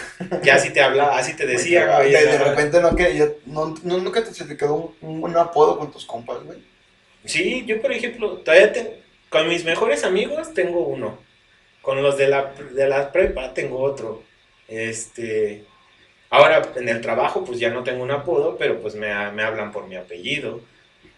ya 0.42 0.54
así 0.54 0.70
te 0.72 0.80
hablaba, 0.80 1.18
así 1.18 1.34
te 1.36 1.46
decían, 1.54 1.88
de, 1.88 1.94
güey. 1.96 2.10
de 2.12 2.18
ajá. 2.30 2.44
repente 2.44 2.80
no, 2.80 2.96
que, 2.96 3.16
ya- 3.16 3.28
no, 3.46 3.74
no- 3.84 3.98
nunca 3.98 4.24
te, 4.24 4.32
se 4.34 4.44
te 4.46 4.56
quedó 4.56 4.94
un, 5.02 5.22
un 5.22 5.36
apodo 5.36 5.78
con 5.78 5.92
tus 5.92 6.04
compas, 6.06 6.42
güey. 6.44 6.58
Sí, 7.24 7.64
yo 7.66 7.80
por 7.80 7.92
ejemplo, 7.92 8.38
todavía 8.38 8.72
te- 8.72 9.02
con 9.28 9.48
mis 9.48 9.64
mejores 9.64 10.04
amigos 10.04 10.54
tengo 10.54 10.80
uno. 10.86 11.18
Con 11.82 12.02
los 12.02 12.16
de 12.16 12.28
la, 12.28 12.52
de 12.72 12.86
la 12.88 13.12
prepa 13.12 13.52
tengo 13.52 13.78
otro. 13.82 14.22
Este, 14.68 15.64
ahora 16.34 16.62
en 16.76 16.88
el 16.88 17.00
trabajo 17.00 17.44
pues 17.44 17.58
ya 17.60 17.70
no 17.70 17.84
tengo 17.84 18.02
un 18.02 18.10
apodo, 18.10 18.56
pero 18.58 18.80
pues 18.80 18.94
me, 18.94 19.08
me 19.32 19.42
hablan 19.42 19.72
por 19.72 19.86
mi 19.88 19.96
apellido. 19.96 20.60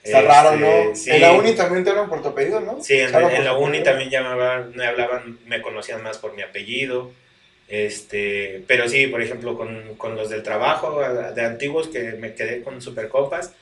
Está 0.03 0.21
Este, 0.21 0.23
raro, 0.23 0.57
¿no? 0.57 0.95
Sí, 0.95 1.11
En 1.11 1.21
la 1.21 1.33
uni 1.33 1.55
también 1.55 1.85
te 1.85 1.91
hablan 1.91 2.09
por 2.09 2.23
tu 2.23 2.29
apellido, 2.29 2.61
¿no? 2.61 2.79
sí, 2.83 2.95
en, 2.95 3.14
en 3.14 3.45
la 3.45 3.55
uni 3.57 3.83
también 3.83 4.11
ya 4.11 4.23
me 4.23 4.29
hablaban, 4.29 4.73
me 4.75 4.87
hablaban, 4.87 5.39
me 5.47 5.62
conocían 5.62 6.03
más 6.03 6.19
por 6.19 6.35
mi 6.35 6.43
apellido. 6.43 7.12
Este, 7.69 8.64
pero 8.69 8.89
sí, 8.89 9.09
por 9.09 9.23
ejemplo, 9.23 9.57
con, 9.57 9.97
con 9.97 10.14
los 10.17 10.31
del 10.31 10.43
trabajo, 10.43 11.01
de 11.35 11.45
antiguos 11.45 11.89
que 11.89 12.12
me 12.12 12.35
quedé 12.35 12.62
con 12.62 12.81
super 12.81 13.09
compas, 13.09 13.53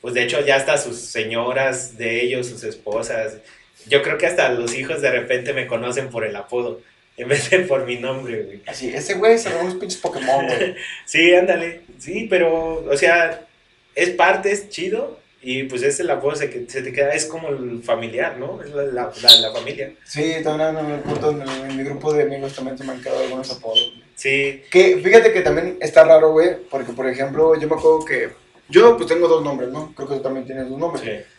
pues 0.00 0.14
de 0.14 0.22
hecho 0.24 0.40
ya 0.44 0.56
hasta 0.56 0.76
sus 0.78 0.98
señoras 1.00 1.96
de 1.96 2.22
ellos, 2.22 2.48
sus 2.48 2.62
esposas, 2.64 3.38
yo 3.86 4.02
creo 4.02 4.18
que 4.18 4.26
hasta 4.26 4.50
los 4.50 4.74
hijos 4.74 5.00
de 5.00 5.10
repente 5.10 5.52
me 5.54 5.66
conocen 5.66 6.10
por 6.10 6.24
el 6.26 6.36
apodo, 6.36 6.82
en 7.16 7.28
vez 7.28 7.50
de 7.50 7.60
por 7.60 7.84
mi 7.86 7.96
nombre, 7.96 8.42
güey. 8.42 8.62
Así, 8.66 8.88
ese 8.88 9.14
güey 9.14 9.38
se 9.38 9.50
robó 9.50 9.62
unos 9.62 9.74
pinches 9.76 10.00
Pokémon, 10.00 10.46
güey. 10.46 10.74
Sí, 11.06 11.34
ándale, 11.34 11.82
sí, 11.98 12.26
pero, 12.28 12.84
o 12.84 12.96
sea, 12.96 13.46
es 13.94 14.10
parte, 14.10 14.50
es 14.52 14.68
chido, 14.70 15.18
y 15.46 15.64
pues 15.64 15.82
es 15.82 16.00
el 16.00 16.08
apodo 16.10 16.34
se, 16.36 16.48
que 16.50 16.64
se 16.68 16.82
te 16.82 16.92
queda, 16.92 17.10
es 17.10 17.26
como 17.26 17.48
el 17.48 17.82
familiar, 17.82 18.38
¿no? 18.38 18.62
Es 18.62 18.70
la, 18.70 18.82
la, 18.84 19.12
la- 19.22 19.36
la 19.40 19.52
familia. 19.52 19.92
Sí, 20.04 20.36
también 20.42 20.76
en, 20.78 20.90
el 20.92 21.00
punto, 21.00 21.30
en, 21.30 21.42
el- 21.42 21.70
en 21.70 21.76
mi 21.76 21.84
grupo 21.84 22.12
de 22.14 22.22
amigos 22.22 22.54
también 22.54 22.78
se 22.78 22.84
me 22.84 22.92
han 22.92 23.02
quedado 23.02 23.20
algunos 23.22 23.50
apodos. 23.50 23.92
Sí, 24.16 24.62
Que 24.70 24.96
fíjate 24.98 25.32
que 25.32 25.40
también 25.42 25.76
está 25.80 26.04
raro, 26.04 26.32
güey, 26.32 26.56
porque 26.70 26.92
por 26.92 27.08
ejemplo, 27.08 27.54
yo 27.60 27.68
me 27.68 27.74
acuerdo 27.74 28.04
que 28.04 28.30
yo 28.70 28.96
pues 28.96 29.08
tengo 29.08 29.28
dos 29.28 29.44
nombres, 29.44 29.68
¿no? 29.70 29.92
Creo 29.94 30.08
que 30.08 30.14
tú 30.16 30.22
también 30.22 30.46
tienes 30.46 30.68
dos 30.70 30.78
nombres. 30.78 31.04
sí. 31.04 31.30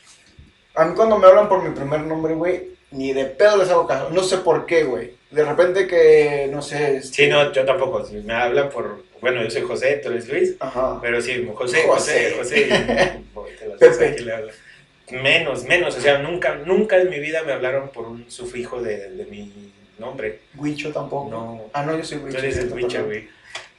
A 0.75 0.85
mí 0.85 0.93
cuando 0.95 1.17
me 1.17 1.25
hablan 1.25 1.47
por 1.49 1.63
mi 1.67 1.73
primer 1.73 2.01
nombre, 2.01 2.33
güey, 2.35 2.74
ni 2.95 3.13
de 3.13 3.25
pedo 3.25 3.57
les 3.57 3.69
hago 3.69 3.87
caso. 3.87 4.09
No 4.11 4.23
sé 4.23 4.37
por 4.37 4.65
qué, 4.65 4.83
güey. 4.83 5.11
De 5.31 5.43
repente 5.43 5.87
que, 5.87 6.47
no 6.51 6.61
sé. 6.61 6.97
este- 6.97 7.15
Sí, 7.25 7.27
no, 7.27 7.51
yo 7.51 7.65
tampoco. 7.65 8.05
Si 8.05 8.15
me 8.15 8.33
hablan 8.33 8.69
por. 8.69 9.03
Bueno, 9.21 9.41
yo 9.43 9.49
soy 9.49 9.63
José, 9.63 9.99
tú 10.03 10.09
eres 10.09 10.27
Luis. 10.29 10.55
Ajá. 10.59 10.99
Pero 11.01 11.21
sí, 11.21 11.47
José, 11.53 11.83
José. 11.87 12.33
José, 12.37 12.67
y- 12.69 13.77
Pepe. 13.79 14.19
le. 14.21 14.33
Menos, 15.21 15.63
menos. 15.65 15.95
O 15.97 16.01
sea, 16.01 16.17
nunca, 16.19 16.55
nunca 16.55 16.97
en 16.97 17.09
mi 17.09 17.19
vida 17.19 17.43
me 17.43 17.51
hablaron 17.53 17.89
por 17.89 18.07
un 18.07 18.29
sufijo 18.29 18.81
de, 18.81 19.09
de 19.11 19.25
mi 19.25 19.71
nombre. 19.99 20.39
Huicho 20.57 20.91
tampoco. 20.91 21.29
No. 21.29 21.69
Ah, 21.73 21.83
no, 21.83 21.97
yo 21.97 22.03
soy 22.03 22.19
Tú 22.19 22.25
Huicho. 22.25 22.37
eres 22.39 22.57
el 22.57 22.69
güey. 23.05 23.27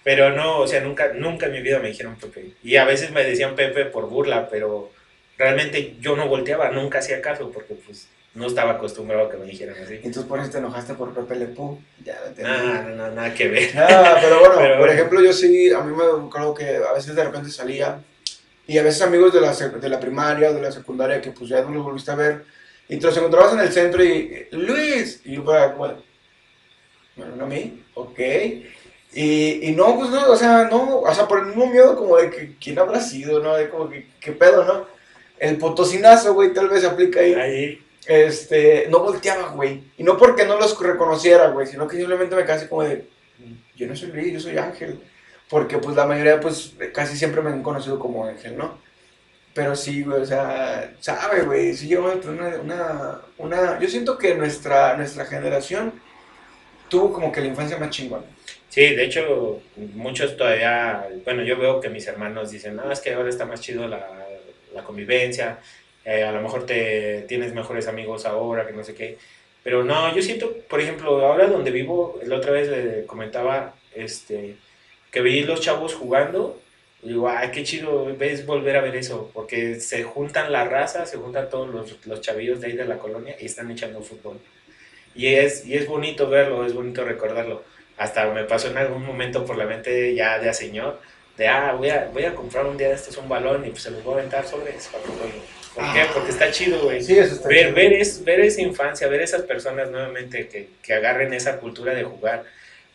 Pero 0.05 0.31
no, 0.31 0.59
o 0.61 0.69
sea, 0.69 0.81
nunca, 0.81 1.09
nunca 1.15 1.47
en 1.47 1.53
mi 1.53 1.61
vida 1.61 1.81
me 1.81 1.89
dijeron 1.89 2.15
Pepe. 2.17 2.51
Y 2.63 2.77
a 2.77 2.85
veces 2.85 3.11
me 3.11 3.25
decían 3.25 3.57
Pepe 3.57 3.87
por 3.87 4.09
burla, 4.09 4.49
pero 4.49 4.93
realmente 5.37 5.97
yo 6.01 6.15
no 6.15 6.29
volteaba, 6.29 6.71
nunca 6.71 7.01
hacía 7.01 7.21
caso, 7.21 7.51
porque 7.51 7.75
pues 7.75 8.07
no 8.37 8.47
estaba 8.47 8.73
acostumbrado 8.73 9.27
a 9.27 9.31
que 9.31 9.37
me 9.39 9.47
dijeran 9.47 9.77
así. 9.83 9.95
Entonces 9.95 10.25
por 10.25 10.39
eso 10.39 10.51
te 10.51 10.59
enojaste 10.59 10.95
por 10.95 11.13
Pepe 11.13 11.37
Le 11.37 11.47
Pew. 11.47 11.79
Ya, 12.05 12.21
no 12.21 12.27
entendí. 12.27 12.51
No, 12.53 12.83
no, 12.91 13.11
nada 13.11 13.35
que 13.35 13.49
ver. 13.49 13.75
Nada, 13.75 14.19
pero 14.21 14.41
bueno, 14.41 14.55
Pero 14.59 14.69
por 14.75 14.79
bueno. 14.79 14.93
ejemplo, 14.93 15.23
yo 15.23 15.33
sí, 15.33 15.73
a 15.73 15.81
mí 15.81 15.95
me 15.97 16.05
acuerdo 16.05 16.55
que 16.55 16.77
a 16.77 16.93
veces 16.93 17.15
de 17.15 17.25
repente 17.25 17.51
salía 17.51 17.99
y 18.67 18.79
a 18.79 18.83
veces 18.83 19.03
amigos 19.03 19.33
de 19.33 19.41
la, 19.41 19.53
de 19.53 19.89
la 19.89 19.99
primaria 19.99 20.51
o 20.51 20.55
de 20.55 20.63
la 20.63 20.71
secundaria 20.71 21.21
que 21.21 21.31
pues 21.31 21.49
ya 21.49 21.63
no 21.63 21.71
los 21.71 21.85
volviste 21.85 22.11
a 22.11 22.17
ver 22.17 22.45
y 22.89 22.99
te 22.99 23.07
los 23.07 23.17
encontrabas 23.17 23.55
en 23.55 23.61
el 23.61 23.73
centro 23.73 24.05
y 24.05 24.47
Luis, 24.53 25.21
y 25.25 25.35
yo 25.35 25.45
para 25.45 25.69
bueno, 25.69 26.03
bueno, 27.17 27.37
no 27.37 27.45
a 27.45 27.49
mí, 27.49 27.83
ok. 27.95 28.21
Y, 29.13 29.69
y 29.69 29.73
no, 29.73 29.97
pues 29.97 30.11
no, 30.11 30.31
o 30.31 30.37
sea, 30.37 30.69
no, 30.71 31.01
o 31.01 31.15
sea, 31.15 31.27
por 31.27 31.39
el 31.41 31.47
mismo 31.47 31.67
miedo 31.67 31.97
como 31.97 32.17
de 32.19 32.31
que 32.31 32.55
quién 32.61 32.79
habrá 32.79 33.01
sido, 33.01 33.43
¿no? 33.43 33.57
De 33.57 33.71
como 33.71 33.89
que, 33.89 34.07
qué 34.21 34.33
pedo, 34.33 34.65
¿no? 34.65 34.87
El 35.39 35.57
potosinazo, 35.57 36.35
güey, 36.35 36.53
tal 36.53 36.69
vez 36.69 36.83
se 36.83 36.87
aplica 36.87 37.21
ahí 37.21 37.35
Ahí, 37.35 37.86
este, 38.07 38.87
no 38.89 39.01
volteaba, 39.01 39.49
güey. 39.49 39.83
Y 39.99 40.03
no 40.03 40.17
porque 40.17 40.45
no 40.45 40.59
los 40.59 40.81
reconociera, 40.81 41.49
güey, 41.49 41.67
sino 41.67 41.87
que 41.87 41.97
simplemente 41.97 42.35
me 42.37 42.43
así 42.43 42.67
como 42.69 42.83
de, 42.83 43.09
yo 43.75 43.87
no 43.87 43.97
soy 43.97 44.13
Luis, 44.13 44.33
yo 44.33 44.41
soy 44.41 44.59
Ángel. 44.59 45.01
Porque 45.49 45.79
pues 45.79 45.95
la 45.97 46.07
mayoría, 46.07 46.41
pues 46.41 46.75
casi 46.93 47.17
siempre 47.17 47.41
me 47.43 47.51
han 47.51 47.63
conocido 47.63 47.99
como 47.99 48.27
Ángel, 48.27 48.57
¿no? 48.57 48.79
Pero 49.55 49.75
sí, 49.75 50.03
güey, 50.03 50.23
o 50.23 50.27
sea, 50.27 50.93
sabe, 51.01 51.43
güey, 51.43 51.75
sí 51.75 51.95
a 51.95 52.21
tener 52.21 52.61
una, 52.61 52.61
una, 52.61 53.21
una... 53.39 53.79
Yo 53.81 53.89
siento 53.89 54.19
que 54.19 54.35
nuestra, 54.35 54.97
nuestra 54.97 55.25
generación 55.25 55.95
tuvo 56.89 57.13
como 57.13 57.33
que 57.33 57.41
la 57.41 57.47
infancia 57.47 57.79
más 57.79 57.91
chingona. 57.91 58.25
Sí, 58.69 58.95
de 58.95 59.05
hecho, 59.05 59.63
muchos 59.95 60.37
todavía, 60.37 61.09
bueno, 61.25 61.43
yo 61.43 61.57
veo 61.57 61.81
que 61.81 61.89
mis 61.89 62.07
hermanos 62.07 62.51
dicen, 62.51 62.77
no, 62.77 62.91
es 62.93 63.01
que 63.01 63.15
ahora 63.15 63.31
está 63.31 63.47
más 63.47 63.61
chido 63.61 63.89
la, 63.89 64.07
la 64.75 64.85
convivencia, 64.85 65.59
eh, 66.07 66.25
a 66.25 66.33
lo 66.33 66.41
mejor 66.41 66.65
te 66.65 67.27
tienes 67.29 67.53
mejores 67.53 67.89
amigos 67.89 68.25
ahora, 68.25 68.67
que 68.67 68.73
no 68.73 68.85
sé 68.85 68.95
qué. 68.95 69.19
Pero 69.63 69.85
no, 69.85 70.15
yo 70.15 70.23
siento, 70.23 70.57
por 70.69 70.81
ejemplo, 70.81 71.27
ahora 71.27 71.49
donde 71.49 71.71
vivo, 71.71 72.19
la 72.25 72.37
otra 72.37 72.53
vez 72.53 72.69
le 72.69 73.05
comentaba 73.05 73.75
este, 73.95 74.57
que 75.11 75.21
vi 75.21 75.43
los 75.43 75.61
chavos 75.61 75.95
jugando, 75.95 76.61
y 77.03 77.09
digo, 77.09 77.29
ay, 77.29 77.51
qué 77.53 77.63
chido 77.65 78.17
ves 78.17 78.47
volver 78.47 78.77
a 78.77 78.81
ver 78.81 78.97
eso, 78.97 79.31
porque 79.35 79.81
se 79.81 80.03
juntan 80.05 80.53
la 80.53 80.65
raza, 80.65 81.05
se 81.07 81.19
juntan 81.19 81.51
todos 81.51 81.69
los, 81.69 82.07
los 82.07 82.21
chavillos 82.23 82.61
de 82.61 82.69
ahí 82.69 82.73
de 82.73 82.87
la 82.87 82.99
colonia 82.99 83.37
y 83.41 83.47
están 83.47 83.71
echando 83.71 84.01
fútbol. 84.01 84.39
Y 85.15 85.27
es, 85.35 85.67
y 85.67 85.75
es 85.75 85.87
bonito 85.87 86.29
verlo, 86.29 86.65
es 86.65 86.75
bonito 86.75 87.05
recordarlo 87.05 87.63
hasta 87.97 88.27
me 88.33 88.45
pasó 88.45 88.69
en 88.69 88.79
algún 88.79 89.05
momento 89.05 89.45
por 89.45 89.57
la 89.57 89.67
mente 89.67 90.15
ya 90.15 90.39
de 90.39 90.49
a 90.49 90.55
señor, 90.55 91.01
de, 91.37 91.49
ah, 91.49 91.73
voy 91.73 91.91
a, 91.91 92.09
voy 92.13 92.25
a 92.25 92.35
comprar 92.35 92.67
un 92.67 92.77
día 92.77 92.89
de 92.89 92.95
estos 92.95 93.17
un 93.17 93.29
balón 93.29 93.65
y 93.67 93.71
pues 93.71 93.83
se 93.83 93.91
los 93.91 94.03
voy 94.03 94.15
a 94.15 94.19
aventar 94.19 94.47
sobre 94.47 94.77
eso. 94.77 94.91
¿Por 95.77 95.93
qué? 95.93 96.01
Ah. 96.01 96.11
Porque 96.13 96.31
está 96.33 96.51
chido, 96.51 96.83
güey. 96.85 97.03
Sí, 97.03 97.19
eso 97.19 97.35
está 97.35 97.49
Ver, 97.49 97.67
chido. 97.67 97.75
ver, 97.77 97.93
es, 97.95 98.25
ver 98.25 98.41
esa 98.41 98.63
infancia, 98.63 99.07
ver 99.09 99.21
esas 99.21 99.43
personas 99.43 99.91
nuevamente 99.91 100.49
que, 100.49 100.71
que 100.83 100.95
agarren 100.95 101.35
esa 101.35 101.59
cultura 101.59 101.95
de 101.95 102.05
jugar, 102.05 102.45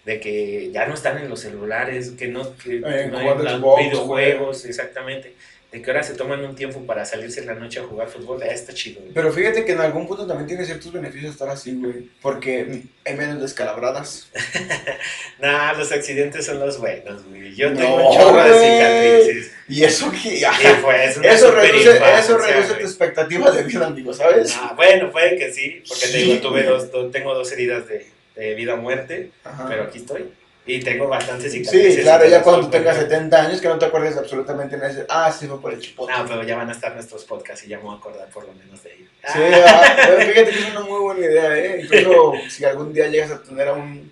de 0.04 0.20
que 0.20 0.72
ya 0.72 0.88
no 0.88 0.96
están 0.96 1.20
en 1.20 1.30
los 1.30 1.42
celulares, 1.42 2.12
que 2.18 2.28
no, 2.28 2.58
que 2.58 2.78
Eh, 2.84 3.08
no 3.12 3.36
los 3.36 3.54
Xbox, 3.60 3.84
videojuegos, 3.84 4.66
exactamente, 4.66 5.34
de 5.72 5.82
que 5.82 5.90
ahora 5.90 6.04
se 6.04 6.16
toman 6.16 6.44
un 6.44 6.54
tiempo 6.56 6.86
para 6.86 7.06
salirse 7.06 7.40
en 7.40 7.48
la 7.48 7.54
noche 7.56 7.80
a 7.80 7.84
jugar 7.84 8.10
fútbol, 8.10 8.42
ah, 8.44 8.48
está 8.48 8.74
chido. 8.74 9.00
güey. 9.00 9.14
Pero 9.14 9.32
fíjate 9.32 9.64
que 9.64 9.72
en 9.72 9.80
algún 9.80 10.06
punto 10.06 10.28
también 10.28 10.46
tiene 10.48 10.66
ciertos 10.66 10.92
beneficios 10.92 11.32
estar 11.32 11.48
así, 11.48 11.76
güey. 11.76 12.10
Porque 12.22 12.84
hay 13.06 13.16
menos 13.16 13.40
descalabradas. 13.42 14.30
Nah, 15.40 15.74
los 15.74 15.92
accidentes 15.92 16.46
son 16.46 16.60
los 16.60 16.78
buenos, 16.80 17.26
güey. 17.26 17.56
Yo 17.56 17.72
No, 17.72 17.80
tengo 17.80 18.10
un 18.10 18.16
chorro 18.18 18.44
de 18.44 18.54
cicatrices. 18.60 19.52
Y 19.68 19.84
eso 19.84 20.12
que... 20.12 20.46
Pues, 20.84 21.18
una 21.18 21.32
Eso 21.32 21.52
reduce, 21.52 21.92
infancia, 21.96 22.20
eso 22.20 22.38
reduce 22.38 22.74
tu 22.76 22.82
expectativa 22.82 23.50
de 23.52 23.64
vida, 23.64 23.88
amigo, 23.88 24.14
¿sabes? 24.14 24.54
Ah, 24.56 24.74
bueno, 24.76 25.12
puede 25.12 25.38
que 25.38 25.52
sí, 25.52 25.82
porque 25.88 26.06
te 26.06 26.12
Sí, 26.12 26.18
digo, 26.24 26.42
tuve 26.50 26.64
dos, 26.64 26.92
do- 26.92 27.10
tengo 27.10 27.34
dos 27.34 27.52
heridas 27.52 27.88
de, 27.88 28.06
de 28.36 28.54
vida 28.54 28.76
o 28.76 28.78
muerte, 28.78 29.32
Ajá. 29.44 29.66
pero 29.68 29.84
aquí 29.84 29.98
estoy. 30.00 30.30
Y 30.66 30.80
tengo 30.80 31.08
bastantes 31.08 31.52
cicatrices. 31.52 31.96
Sí, 31.96 32.02
claro, 32.02 32.28
ya 32.28 32.44
cuando 32.44 32.70
puedo 32.70 32.72
tengas 32.72 32.96
poner. 32.96 33.10
70 33.10 33.42
años 33.42 33.62
que 33.62 33.68
no 33.68 33.80
te 33.80 33.86
acuerdes 33.86 34.16
absolutamente 34.18 34.78
nada. 34.78 34.90
dices, 34.90 35.06
Ah, 35.10 35.32
sí, 35.32 35.48
fue 35.48 35.60
por 35.60 35.74
el 35.74 35.80
chipote. 35.80 36.14
No, 36.14 36.26
pero 36.28 36.44
ya 36.44 36.56
van 36.56 36.70
a 36.70 36.74
estar 36.74 36.94
nuestros 36.94 37.26
podcasts 37.26 37.66
y 37.66 37.70
ya 37.70 37.78
me 37.78 37.84
voy 37.84 37.96
a 37.96 37.98
acordar 37.98 38.30
por 38.30 38.46
lo 38.46 38.54
menos 38.54 38.84
de 38.84 38.94
ellos. 38.94 39.10
Sí, 39.26 39.40
ah, 39.66 39.84
fíjate 40.20 40.52
que 40.52 40.60
es 40.60 40.70
una 40.72 40.82
muy 40.82 41.00
buena 41.00 41.26
idea, 41.26 41.58
¿eh? 41.58 41.82
Incluso 41.84 42.34
si 42.50 42.64
algún 42.64 42.94
día 42.94 43.08
llegas 43.08 43.32
a 43.32 43.42
tener 43.42 43.70
a 43.70 43.74
un, 43.74 44.12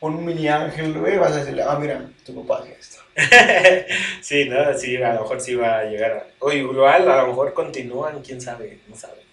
un 0.00 0.24
mini 0.24 0.48
ángel, 0.48 0.92
güey, 0.92 1.18
vas 1.18 1.32
a 1.32 1.38
decirle, 1.38 1.62
ah, 1.62 1.76
mira, 1.80 2.08
tu 2.24 2.44
papá 2.44 2.62
hace 2.62 2.76
esto. 2.78 2.96
sí, 4.20 4.48
no, 4.48 4.78
sí, 4.78 4.96
a 5.02 5.14
lo 5.14 5.22
mejor 5.22 5.40
sí 5.40 5.54
va 5.54 5.78
a 5.78 5.84
llegar 5.84 6.12
a... 6.12 6.26
O 6.38 6.52
igual, 6.52 7.10
a 7.10 7.22
lo 7.22 7.28
mejor 7.28 7.54
continúan, 7.54 8.22
quién 8.22 8.40
sabe, 8.40 8.78
no 8.88 8.94
sabemos. 8.94 9.25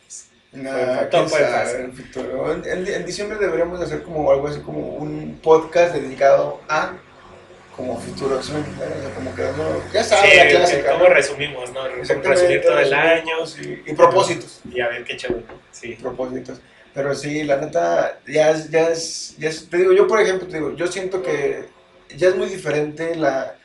Todo 1.09 1.27
puede 1.27 1.45
pasar. 1.45 1.75
en 1.79 1.85
el 1.85 1.93
futuro. 1.93 2.53
En, 2.53 2.65
en- 2.65 2.87
en 2.93 3.05
diciembre 3.05 3.37
deberíamos 3.39 3.81
hacer 3.81 4.03
como 4.03 4.31
algo 4.31 4.47
así 4.47 4.59
como 4.61 4.79
un 4.97 5.39
podcast 5.41 5.95
dedicado 5.95 6.61
a 6.69 6.93
como 7.75 7.99
futuro, 7.99 8.41
¿sí? 8.43 8.51
O 8.53 8.77
sea, 8.79 9.15
como 9.15 9.33
que 9.35 9.41
no, 9.41 9.91
ya 9.91 10.03
sabes, 10.03 10.69
Sí, 10.69 10.75
la. 10.83 10.91
¿cómo 10.91 11.05
resumimos, 11.07 11.71
no? 11.73 11.87
Resumir 11.87 12.61
todo 12.61 12.77
el 12.77 12.93
año 12.93 13.37
Y, 13.61 13.91
y 13.91 13.93
propósitos. 13.95 14.61
y 14.71 14.79
a 14.79 14.89
ver 14.89 15.03
qué 15.03 15.17
chévere, 15.17 15.41
¿no? 15.47 15.53
Sí. 15.71 15.97
propósitos. 15.99 16.61
Pero 16.93 17.15
sí, 17.15 17.43
la 17.43 17.57
neta, 17.57 18.19
ya 18.27 18.51
es, 18.51 18.69
ya 18.69 18.89
es, 18.89 19.35
ya 19.39 19.49
es- 19.49 19.67
te 19.67 19.77
digo, 19.77 19.91
yo 19.93 20.07
por 20.07 20.21
ejemplo, 20.21 20.47
te 20.47 20.57
digo, 20.57 20.75
yo 20.75 20.85
siento 20.85 21.23
que 21.23 21.65
ya 22.15 22.27
es 22.27 22.35
muy 22.35 22.47
diferente 22.47 23.15
la, 23.15 23.55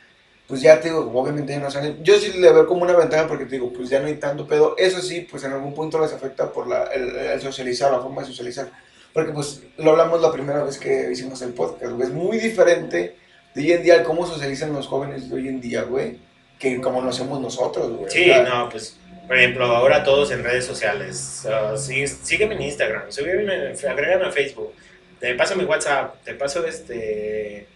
pues 0.49 0.61
ya 0.61 0.81
te 0.81 0.89
digo, 0.89 1.11
obviamente 1.13 1.53
ya 1.53 1.59
no 1.59 1.69
salen, 1.69 2.03
yo 2.03 2.17
sí 2.17 2.33
le 2.39 2.51
veo 2.51 2.65
como 2.65 2.81
una 2.81 2.97
ventaja 2.97 3.27
porque 3.27 3.45
te 3.45 3.51
digo, 3.51 3.71
pues 3.71 3.87
ya 3.87 3.99
no 3.99 4.07
hay 4.07 4.15
tanto 4.15 4.47
pedo, 4.47 4.75
eso 4.79 4.99
sí, 4.99 5.27
pues 5.29 5.43
en 5.43 5.51
algún 5.51 5.75
punto 5.75 6.01
les 6.01 6.11
afecta 6.11 6.51
por 6.51 6.67
la, 6.67 6.85
el, 6.85 7.15
el 7.15 7.39
socializar, 7.39 7.91
la 7.91 7.99
forma 7.99 8.23
de 8.23 8.29
socializar, 8.29 8.67
porque 9.13 9.31
pues 9.31 9.61
lo 9.77 9.91
hablamos 9.91 10.19
la 10.21 10.31
primera 10.31 10.63
vez 10.63 10.79
que 10.79 11.11
hicimos 11.11 11.39
el 11.43 11.53
podcast, 11.53 11.93
güey, 11.93 12.07
es 12.07 12.13
muy 12.13 12.39
diferente 12.39 13.15
de 13.53 13.61
hoy 13.61 13.71
en 13.73 13.83
día 13.83 14.03
cómo 14.03 14.25
socializan 14.25 14.73
los 14.73 14.87
jóvenes 14.87 15.29
de 15.29 15.35
hoy 15.35 15.47
en 15.49 15.61
día, 15.61 15.83
güey, 15.83 16.17
que 16.57 16.81
como 16.81 17.03
lo 17.03 17.09
hacemos 17.09 17.39
nosotros, 17.39 17.91
güey. 17.91 18.09
Sí, 18.09 18.31
no, 18.43 18.69
pues, 18.69 18.97
por 19.27 19.37
ejemplo, 19.37 19.65
ahora 19.65 20.03
todos 20.03 20.31
en 20.31 20.43
redes 20.43 20.65
sociales. 20.65 21.45
uh, 21.45 21.77
sí, 21.77 22.07
sígueme 22.07 22.55
en 22.55 22.63
Instagram, 22.63 23.11
sígueme, 23.11 23.75
agrégame 23.87 24.25
a 24.25 24.31
Facebook, 24.31 24.73
te 25.19 25.35
paso 25.35 25.55
mi 25.55 25.65
WhatsApp, 25.65 26.23
te 26.23 26.33
paso 26.33 26.65
este, 26.65 27.67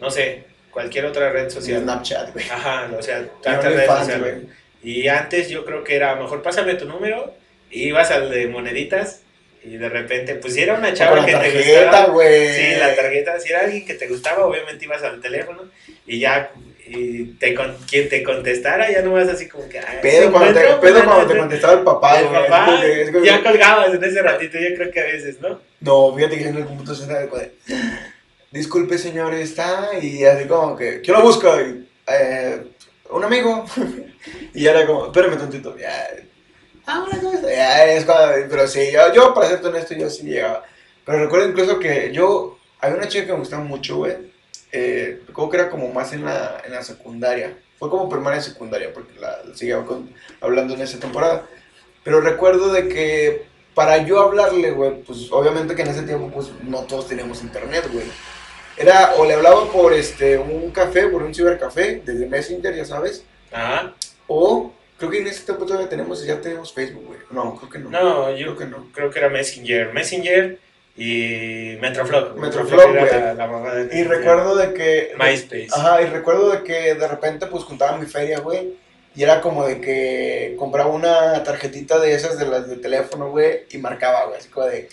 no 0.00 0.08
sé, 0.08 0.44
cualquier 0.76 1.06
otra 1.06 1.30
red 1.30 1.48
social. 1.48 1.80
Snapchat, 1.84 2.34
güey. 2.34 2.44
Ajá, 2.50 2.90
o 2.98 3.00
sea, 3.00 3.24
tantas 3.42 3.72
redes 3.72 3.86
sociales. 3.86 4.34
güey. 4.42 4.46
Y 4.82 5.08
antes 5.08 5.48
yo 5.48 5.64
creo 5.64 5.82
que 5.82 5.96
era, 5.96 6.14
mejor 6.16 6.42
pásame 6.42 6.74
tu 6.74 6.84
número, 6.84 7.32
y 7.70 7.84
ibas 7.88 8.10
al 8.10 8.28
de 8.30 8.46
moneditas, 8.46 9.22
y 9.64 9.78
de 9.78 9.88
repente, 9.88 10.34
pues 10.34 10.52
si 10.52 10.60
era 10.60 10.74
una 10.74 10.92
chava 10.92 11.16
la 11.16 11.24
que 11.24 11.32
te 11.32 11.38
tarjeta, 11.38 11.82
gustaba. 11.84 12.12
güey. 12.12 12.52
Sí, 12.52 12.74
la 12.78 12.94
tarjeta, 12.94 13.40
si 13.40 13.48
era 13.52 13.60
alguien 13.60 13.86
que 13.86 13.94
te 13.94 14.06
gustaba, 14.06 14.44
obviamente 14.44 14.84
ibas 14.84 15.02
al 15.02 15.18
teléfono 15.22 15.62
y 16.06 16.18
ya 16.18 16.50
y 16.88 17.24
te 17.40 17.54
con, 17.54 17.74
quien 17.90 18.08
te 18.10 18.22
contestara 18.22 18.88
ya 18.92 19.00
no 19.02 19.12
vas 19.14 19.26
así 19.28 19.48
como 19.48 19.68
que 19.68 19.80
ay, 19.80 19.98
Pedo 20.02 20.26
¿se 20.26 20.30
cuando, 20.30 20.60
te, 20.60 20.66
pedo 20.80 21.04
cuando 21.04 21.26
te 21.26 21.36
contestaba 21.38 21.72
el 21.72 21.80
papá, 21.80 22.20
el 22.20 22.26
güey. 22.28 22.46
papá, 22.48 22.84
es 22.84 23.10
ya 23.24 23.42
colgabas 23.42 23.92
en 23.94 24.04
ese 24.04 24.22
ratito, 24.22 24.56
yo 24.58 24.76
creo 24.76 24.90
que 24.92 25.00
a 25.00 25.04
veces, 25.04 25.40
¿no? 25.40 25.58
No, 25.80 26.14
fíjate 26.14 26.36
que 26.38 26.48
en 26.48 26.56
algún 26.58 26.76
punto 26.76 26.94
se. 26.94 27.06
Disculpe, 28.50 28.98
señor, 28.98 29.34
está. 29.34 29.90
Y 30.00 30.24
así 30.24 30.46
como 30.46 30.76
que, 30.76 31.00
¿quién 31.00 31.16
lo 31.16 31.22
busca? 31.22 31.60
Y, 31.62 31.88
eh, 32.08 32.62
un 33.10 33.24
amigo. 33.24 33.64
y 34.54 34.66
era 34.66 34.86
como, 34.86 35.06
espérame 35.06 35.36
tantito. 35.38 35.76
Ya, 35.76 36.08
ah, 36.86 37.04
una 37.08 37.20
cosa. 37.20 37.50
Ya, 37.50 37.84
es 37.86 38.04
cuando- 38.04 38.48
pero 38.48 38.66
sí, 38.68 38.90
yo, 38.92 39.12
yo, 39.12 39.34
para 39.34 39.48
serte 39.48 39.68
honesto, 39.68 39.94
yo 39.94 40.08
sí 40.10 40.24
llegaba. 40.24 40.64
Pero 41.04 41.18
recuerdo 41.18 41.48
incluso 41.48 41.78
que 41.78 42.10
yo, 42.12 42.58
había 42.80 42.96
una 42.96 43.08
chica 43.08 43.26
que 43.26 43.32
me 43.32 43.38
gustaba 43.38 43.62
mucho, 43.62 43.96
güey. 43.96 44.16
Eh, 44.72 45.22
creo 45.32 45.48
que 45.50 45.56
era 45.56 45.70
como 45.70 45.88
más 45.92 46.12
en 46.12 46.24
la, 46.24 46.60
en 46.64 46.72
la 46.72 46.82
secundaria. 46.82 47.56
Fue 47.78 47.90
como 47.90 48.08
primaria 48.08 48.40
y 48.40 48.42
secundaria, 48.42 48.92
porque 48.92 49.18
la, 49.20 49.42
la 49.44 49.54
seguía 49.54 49.82
con- 49.84 50.12
hablando 50.40 50.74
en 50.74 50.80
esa 50.80 50.98
temporada. 50.98 51.46
Pero 52.02 52.20
recuerdo 52.20 52.72
de 52.72 52.88
que 52.88 53.46
para 53.74 53.98
yo 53.98 54.20
hablarle, 54.20 54.70
güey, 54.70 55.02
pues 55.02 55.28
obviamente 55.30 55.74
que 55.74 55.82
en 55.82 55.88
ese 55.88 56.02
tiempo, 56.02 56.30
pues 56.32 56.48
no 56.62 56.80
todos 56.84 57.08
teníamos 57.08 57.42
internet, 57.42 57.88
güey. 57.92 58.06
Era, 58.76 59.14
o 59.16 59.24
le 59.24 59.34
hablaba 59.34 59.70
por 59.72 59.92
este, 59.92 60.36
un 60.36 60.70
café, 60.70 61.06
por 61.06 61.22
un 61.22 61.34
cibercafé, 61.34 62.02
desde 62.04 62.26
Messenger, 62.26 62.74
ya 62.74 62.84
sabes. 62.84 63.24
Ajá. 63.50 63.94
O 64.26 64.72
creo 64.98 65.10
que 65.10 65.18
en 65.20 65.26
ese 65.26 65.44
tiempo 65.44 65.64
todavía 65.64 65.88
tenemos, 65.88 66.24
ya 66.24 66.40
tenemos 66.40 66.72
Facebook, 66.72 67.06
güey. 67.06 67.18
No, 67.30 67.56
creo 67.56 67.70
que 67.70 67.78
no. 67.78 67.90
No, 67.90 68.30
yo 68.36 68.54
creo 68.54 68.56
que 68.56 68.66
no. 68.66 68.88
creo 68.92 69.10
que 69.10 69.18
era 69.18 69.28
Messenger, 69.28 69.92
Messenger 69.92 70.58
y 70.96 71.76
Metroflog. 71.80 72.36
Metroflog, 72.36 72.92
güey. 72.92 73.10
la, 73.10 73.34
la 73.34 73.46
mamá 73.46 73.74
de 73.74 73.98
Y 73.98 74.04
recuerdo 74.04 74.56
de 74.56 74.72
que... 74.74 75.14
MySpace. 75.18 75.68
Ajá, 75.72 76.02
y 76.02 76.06
recuerdo 76.06 76.50
de 76.50 76.62
que 76.62 76.94
de 76.94 77.08
repente 77.08 77.46
pues 77.46 77.64
juntaba 77.64 77.96
mi 77.96 78.06
feria, 78.06 78.40
güey. 78.40 78.74
Y 79.14 79.22
era 79.22 79.40
como 79.40 79.66
de 79.66 79.80
que 79.80 80.54
compraba 80.58 80.90
una 80.90 81.42
tarjetita 81.42 81.98
de 81.98 82.12
esas 82.12 82.38
de 82.38 82.46
las 82.46 82.68
de 82.68 82.76
teléfono, 82.76 83.30
güey, 83.30 83.64
y 83.70 83.78
marcaba, 83.78 84.26
güey, 84.26 84.38
así 84.38 84.50
como 84.50 84.66
de, 84.66 84.88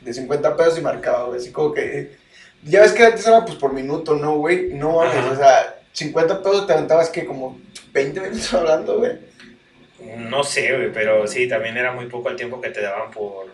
de 0.00 0.14
50 0.14 0.56
pesos 0.56 0.78
y 0.78 0.80
marcaba, 0.80 1.24
güey, 1.24 1.38
así 1.38 1.52
como 1.52 1.74
que... 1.74 2.24
Ya 2.66 2.80
ves 2.82 2.92
que 2.92 3.04
antes 3.04 3.26
era 3.26 3.44
pues 3.44 3.56
por 3.56 3.72
minuto, 3.72 4.14
¿no, 4.14 4.36
güey? 4.36 4.68
No 4.74 4.96
mames, 4.96 5.14
Ajá. 5.14 5.30
o 5.30 5.36
sea, 5.36 5.78
50 5.92 6.42
pesos 6.42 6.66
te 6.66 6.72
aventabas 6.72 7.08
que 7.10 7.24
como 7.24 7.60
20 7.92 8.20
minutos 8.20 8.52
hablando, 8.54 8.98
güey. 8.98 9.12
No 10.18 10.44
sé, 10.44 10.74
güey, 10.76 10.92
pero 10.92 11.26
sí, 11.26 11.48
también 11.48 11.76
era 11.76 11.92
muy 11.92 12.06
poco 12.06 12.28
el 12.28 12.36
tiempo 12.36 12.60
que 12.60 12.70
te 12.70 12.80
daban 12.82 13.10
por, 13.10 13.46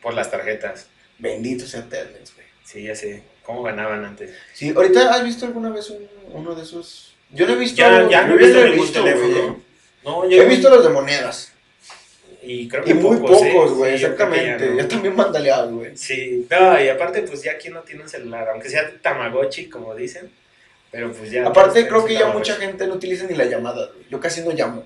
por 0.00 0.14
las 0.14 0.30
tarjetas. 0.30 0.86
Bendito 1.18 1.66
sea 1.66 1.82
Telmex, 1.88 2.34
güey. 2.34 2.46
Sí, 2.64 2.84
ya 2.84 2.94
sé. 2.94 3.22
¿Cómo 3.44 3.62
ganaban 3.62 4.04
antes? 4.04 4.30
Sí, 4.54 4.72
ahorita 4.74 5.12
has 5.12 5.24
visto 5.24 5.44
alguna 5.46 5.70
vez 5.70 5.90
un- 5.90 6.08
uno 6.32 6.54
de 6.54 6.62
esos. 6.62 7.14
Yo 7.30 7.46
no 7.46 7.52
he 7.54 7.56
visto. 7.56 7.76
Ya, 7.76 8.08
ya 8.08 8.26
no 8.26 8.34
he 8.34 8.38
visto 8.38 8.64
ningún 8.64 8.80
visto, 8.80 9.02
teléfono. 9.04 9.28
güey. 9.42 9.56
No, 10.04 10.28
yo 10.28 10.42
He 10.42 10.46
visto 10.46 10.70
los 10.70 10.82
de 10.84 10.90
monedas. 10.90 11.49
Y 12.52 12.68
creo 12.68 12.82
que 12.82 12.90
Y 12.90 12.94
muy 12.94 13.16
pocos, 13.18 13.42
¿eh? 13.42 13.50
pocos, 13.52 13.72
güey, 13.74 13.96
Sí, 13.98 14.04
exactamente. 14.04 14.64
ya 14.70 14.74
Ya, 14.76 14.82
no. 14.82 14.88
también 14.88 15.16
vandaleados, 15.16 15.72
güey. 15.72 15.96
Sí, 15.96 16.46
no, 16.50 16.82
y 16.82 16.88
aparte, 16.88 17.22
pues 17.22 17.42
ya 17.42 17.56
quien 17.58 17.74
no 17.74 17.80
tiene 17.82 18.02
un 18.02 18.08
celular, 18.08 18.48
aunque 18.48 18.68
sea 18.68 18.90
Tamagotchi, 19.02 19.68
como 19.68 19.94
dicen, 19.94 20.30
pero 20.90 21.12
pues 21.12 21.30
ya. 21.30 21.46
Aparte, 21.46 21.86
creo 21.86 22.04
que 22.04 22.14
ya 22.14 22.26
mucha 22.26 22.54
Tamagotchi. 22.54 22.60
gente 22.66 22.86
no 22.86 22.94
utiliza 22.94 23.26
ni 23.26 23.36
la 23.36 23.44
llamada, 23.44 23.86
güey. 23.92 24.06
Yo 24.10 24.18
casi 24.18 24.40
no 24.42 24.50
llamo. 24.52 24.84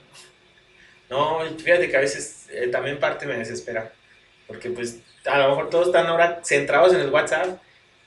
No, 1.11 1.41
fíjate 1.63 1.89
que 1.89 1.97
a 1.97 2.01
veces 2.01 2.47
eh, 2.51 2.69
también 2.69 2.99
parte 2.99 3.27
me 3.27 3.37
desespera, 3.39 3.93
porque 4.47 4.71
pues 4.71 4.99
a 5.25 5.39
lo 5.39 5.49
mejor 5.51 5.71
todos 5.71 5.87
están 5.89 6.07
ahora 6.07 6.41
centrados 6.45 6.93
en 6.95 7.01
el 7.01 7.11
WhatsApp, 7.11 7.59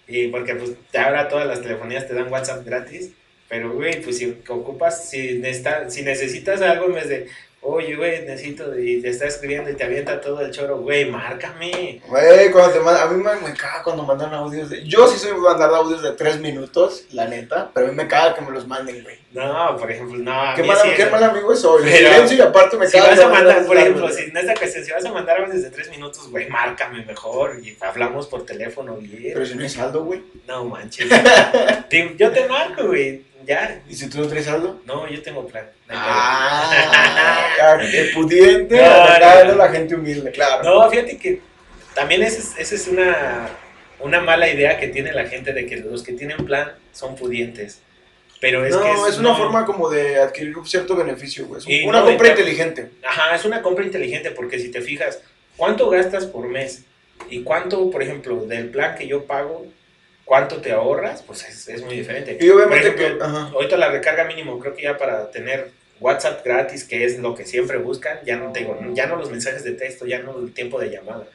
y 0.07 0.27
porque 0.29 0.55
pues 0.55 0.71
ahora 0.97 1.27
todas 1.29 1.47
las 1.47 1.61
telefonías 1.61 2.07
te 2.07 2.13
dan 2.13 2.31
WhatsApp 2.31 2.65
gratis, 2.65 3.11
pero 3.49 3.71
güey, 3.73 4.01
pues 4.01 4.17
si 4.17 4.37
ocupas, 4.47 5.09
si, 5.09 5.39
necesita- 5.39 5.89
si 5.89 6.01
necesitas 6.01 6.61
algo 6.61 6.85
en 6.87 6.93
vez 6.95 7.07
de, 7.09 7.27
oye, 7.61 7.95
güey, 7.95 8.21
necesito, 8.25 8.77
y 8.79 9.01
te 9.01 9.09
está 9.09 9.25
escribiendo 9.27 9.69
y 9.69 9.73
te 9.75 9.83
avienta 9.83 10.21
todo 10.21 10.39
el 10.41 10.51
choro, 10.51 10.77
güey, 10.77 11.09
márcame. 11.09 12.01
Güey, 12.07 12.51
cuando 12.51 12.71
te 12.73 12.79
mandan, 12.79 13.07
a 13.07 13.11
mí 13.11 13.21
me, 13.23 13.47
me 13.49 13.53
caga 13.55 13.83
cuando 13.83 14.03
mandan 14.03 14.33
audios 14.33 14.69
de... 14.69 14.85
Yo 14.85 15.07
sí 15.07 15.17
soy 15.19 15.33
mandar 15.37 15.69
audios 15.73 16.01
de 16.01 16.11
tres 16.13 16.39
minutos, 16.39 17.05
la 17.11 17.25
neta, 17.27 17.69
pero 17.73 17.87
a 17.87 17.89
mí 17.89 17.95
me 17.95 18.07
caga 18.07 18.35
que 18.35 18.41
me 18.41 18.51
los 18.51 18.65
manden, 18.67 19.03
güey. 19.03 19.17
No, 19.33 19.75
por 19.77 19.91
ejemplo, 19.91 20.17
no, 20.17 20.55
Qué 20.55 20.61
mí 20.61 20.67
mal, 20.69 20.77
sí, 20.81 20.89
qué 20.95 21.05
mal 21.07 21.23
amigo 21.23 21.55
soy. 21.55 21.83
Pero- 21.83 22.33
y 22.33 22.41
aparte 22.41 22.77
me 22.77 22.87
Si 22.87 22.97
caga. 22.97 23.09
vas 23.09 23.19
a 23.19 23.27
mandar, 23.29 23.65
por 23.65 23.77
ejemplo, 23.77 24.09
si 24.09 24.23
en 24.23 24.37
esta 24.37 24.55
cuestión, 24.55 24.85
si 24.85 24.91
vas 24.91 25.05
a 25.05 25.11
mandar 25.11 25.41
audios 25.41 25.61
de 25.63 25.69
tres 25.69 25.89
minutos, 25.89 26.29
güey, 26.31 26.47
márcame 26.49 27.03
mejor 27.05 27.59
y 27.61 27.77
hablamos 27.81 28.27
por 28.27 28.45
teléfono 28.45 28.95
bien. 28.95 29.33
Pero 29.33 29.45
si 29.45 29.55
no 29.55 29.63
hay 29.63 29.69
saldo, 29.69 30.05
güey. 30.05 30.23
No 30.47 30.63
manches. 30.65 31.07
Yo 32.17 32.31
te 32.31 32.47
marco, 32.47 32.87
güey. 32.87 33.26
Ya. 33.47 33.81
¿Y 33.87 33.95
si 33.95 34.09
tú 34.09 34.19
no 34.19 34.27
traes 34.27 34.45
saldo? 34.45 34.81
No, 34.85 35.07
yo 35.09 35.21
tengo 35.21 35.47
plan. 35.47 35.65
Ah, 35.89 37.77
qué 37.91 38.11
pudiente. 38.13 38.75
No, 38.75 39.45
no, 39.45 39.55
la 39.55 39.69
gente 39.69 39.95
humilde, 39.95 40.31
claro. 40.31 40.63
No, 40.63 40.89
fíjate 40.89 41.17
que 41.17 41.39
también 41.95 42.23
esa 42.23 42.59
es, 42.61 42.71
es 42.73 42.87
una, 42.89 43.47
una 44.01 44.19
mala 44.19 44.49
idea 44.49 44.77
que 44.77 44.89
tiene 44.89 45.13
la 45.13 45.25
gente 45.27 45.53
de 45.53 45.65
que 45.65 45.77
los 45.77 46.03
que 46.03 46.11
tienen 46.11 46.45
plan 46.45 46.73
son 46.91 47.15
pudientes. 47.15 47.81
Pero 48.41 48.65
es 48.65 48.75
no, 48.75 48.83
que 48.83 48.91
es, 48.91 49.17
una 49.17 49.29
no. 49.29 49.37
forma 49.37 49.65
como 49.65 49.89
de 49.89 50.17
adquirir 50.17 50.55
un 50.57 50.67
cierto 50.67 50.95
beneficio, 50.95 51.47
güey. 51.47 51.59
Es 51.59 51.67
Y 51.67 51.85
una 51.85 52.01
no, 52.01 52.05
compra 52.05 52.27
inteligente. 52.27 52.91
Ajá, 53.03 53.33
es 53.33 53.45
una 53.45 53.61
compra 53.61 53.85
inteligente 53.85 54.31
porque 54.31 54.59
si 54.59 54.69
te 54.69 54.81
fijas, 54.81 55.21
¿cuánto 55.55 55.89
gastas 55.89 56.25
por 56.25 56.47
mes? 56.47 56.83
Y 57.29 57.43
cuánto, 57.43 57.89
por 57.89 58.03
ejemplo, 58.03 58.45
del 58.45 58.69
plan 58.69 58.95
que 58.95 59.07
yo 59.07 59.25
pago, 59.25 59.65
cuánto 60.27 60.57
te 60.57 60.73
ahorras, 60.73 61.23
pues 61.23 61.47
es, 61.47 61.67
es 61.69 61.81
muy 61.81 61.95
diferente. 61.95 62.37
Y 62.39 62.49
obviamente 62.49 62.91
Por 62.91 63.01
ejemplo, 63.01 63.25
que. 63.25 63.55
Ahorita 63.55 63.77
la 63.77 63.89
recarga 63.89 64.25
mínimo, 64.25 64.59
creo 64.59 64.75
que 64.75 64.83
ya 64.83 64.97
para 64.97 65.31
tener 65.31 65.71
WhatsApp 65.99 66.45
gratis, 66.45 66.83
que 66.83 67.05
es 67.05 67.17
lo 67.17 67.33
que 67.33 67.45
siempre 67.45 67.77
buscan, 67.77 68.19
ya 68.25 68.35
no 68.35 68.51
tengo, 68.51 68.77
ya 68.93 69.07
no 69.07 69.15
los 69.15 69.31
mensajes 69.31 69.63
de 69.63 69.71
texto, 69.71 70.05
ya 70.05 70.19
no 70.19 70.37
el 70.37 70.53
tiempo 70.53 70.79
de 70.79 70.91
llamada. 70.91 71.25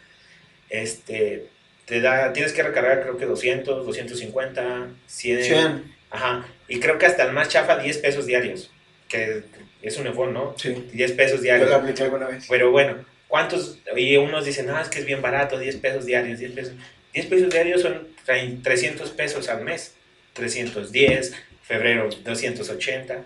Este, 0.69 1.47
te 1.87 2.01
da, 2.01 2.33
tienes 2.33 2.53
que 2.53 2.63
recargar 2.63 3.03
creo 3.03 3.17
que 3.17 3.27
200, 3.27 3.85
250, 3.85 4.89
100, 5.07 5.43
100. 5.43 5.95
ajá, 6.11 6.47
y 6.69 6.79
creo 6.79 6.99
que 6.99 7.07
hasta 7.07 7.25
el 7.25 7.33
más 7.33 7.49
chafa 7.49 7.79
10 7.79 7.99
pesos 7.99 8.27
diarios, 8.27 8.71
que 9.09 9.43
es 9.81 9.97
un 9.97 10.07
iPhone, 10.07 10.35
¿no? 10.35 10.55
Sí. 10.57 10.89
10 10.93 11.13
pesos 11.13 11.39
Yo 11.39 11.45
diarios. 11.45 11.71
la 11.71 11.77
apliqué 11.77 12.05
alguna 12.05 12.29
vez. 12.29 12.47
Pero 12.49 12.71
bueno, 12.71 13.05
¿cuántos? 13.27 13.79
Y 13.97 14.17
unos 14.19 14.45
dicen, 14.45 14.69
ah, 14.71 14.83
es 14.83 14.89
que 14.89 15.01
es 15.01 15.07
bien 15.07 15.23
barato, 15.23 15.59
10 15.59 15.77
pesos 15.77 16.05
diarios, 16.05 16.39
10 16.39 16.53
pesos. 16.53 16.75
10 17.15 17.27
pesos 17.27 17.51
diarios 17.51 17.83
son 17.83 18.12
300 18.25 19.11
pesos 19.11 19.49
al 19.49 19.63
mes. 19.65 19.95
310, 20.35 21.35
febrero 21.63 22.09
280. 22.25 23.23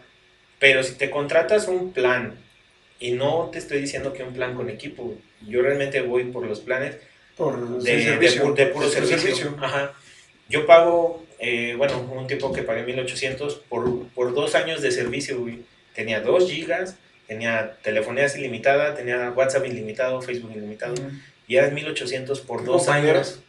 Pero 0.58 0.82
si 0.82 0.94
te 0.94 1.10
contratas 1.10 1.68
un 1.68 1.92
plan, 1.92 2.34
y 2.98 3.12
no 3.12 3.50
te 3.52 3.58
estoy 3.58 3.80
diciendo 3.80 4.12
que 4.12 4.22
un 4.22 4.32
plan 4.32 4.54
con 4.54 4.70
equipo, 4.70 5.14
yo 5.46 5.60
realmente 5.62 6.00
voy 6.00 6.24
por 6.24 6.46
los 6.46 6.60
planes 6.60 6.96
Por 7.36 7.82
de, 7.82 7.96
de, 7.96 8.02
servicio. 8.04 8.42
pu- 8.44 8.54
de 8.54 8.66
puro 8.66 8.88
servicio. 8.88 9.54
Ajá. 9.60 9.92
Yo 10.48 10.64
pago, 10.64 11.24
eh, 11.38 11.74
bueno, 11.76 12.00
un 12.00 12.26
tiempo 12.26 12.52
que 12.52 12.62
pagué 12.62 12.84
1800 12.84 13.56
por, 13.68 14.08
por 14.08 14.32
dos 14.34 14.54
años 14.54 14.80
de 14.80 14.90
servicio, 14.92 15.38
güey. 15.40 15.60
Tenía 15.94 16.20
2 16.20 16.50
gigas, 16.50 16.96
tenía 17.26 17.76
telefonía 17.82 18.26
ilimitada, 18.34 18.94
tenía 18.94 19.30
WhatsApp 19.30 19.66
ilimitado, 19.66 20.22
Facebook 20.22 20.52
ilimitado, 20.56 20.94
Mm. 20.94 21.20
y 21.48 21.56
eran 21.56 21.74
1800 21.74 22.40
por 22.40 22.60
¿Qué 22.60 22.66
dos 22.66 22.88
años. 22.88 23.40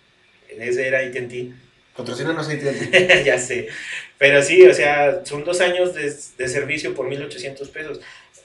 Ese 0.50 0.88
era 0.88 1.00
AT&T. 1.00 1.52
Patrocina 1.96 2.34
no 2.34 2.44
se 2.44 2.54
entiende. 2.54 3.24
ya 3.26 3.38
sé. 3.40 3.68
Pero 4.18 4.42
sí, 4.44 4.66
o 4.68 4.74
sea, 4.74 5.22
son 5.26 5.44
dos 5.44 5.62
años 5.62 5.94
de, 5.94 6.14
de 6.38 6.48
servicio 6.48 6.94
por 6.94 7.08
1800 7.08 7.68
pesos. 7.70 8.00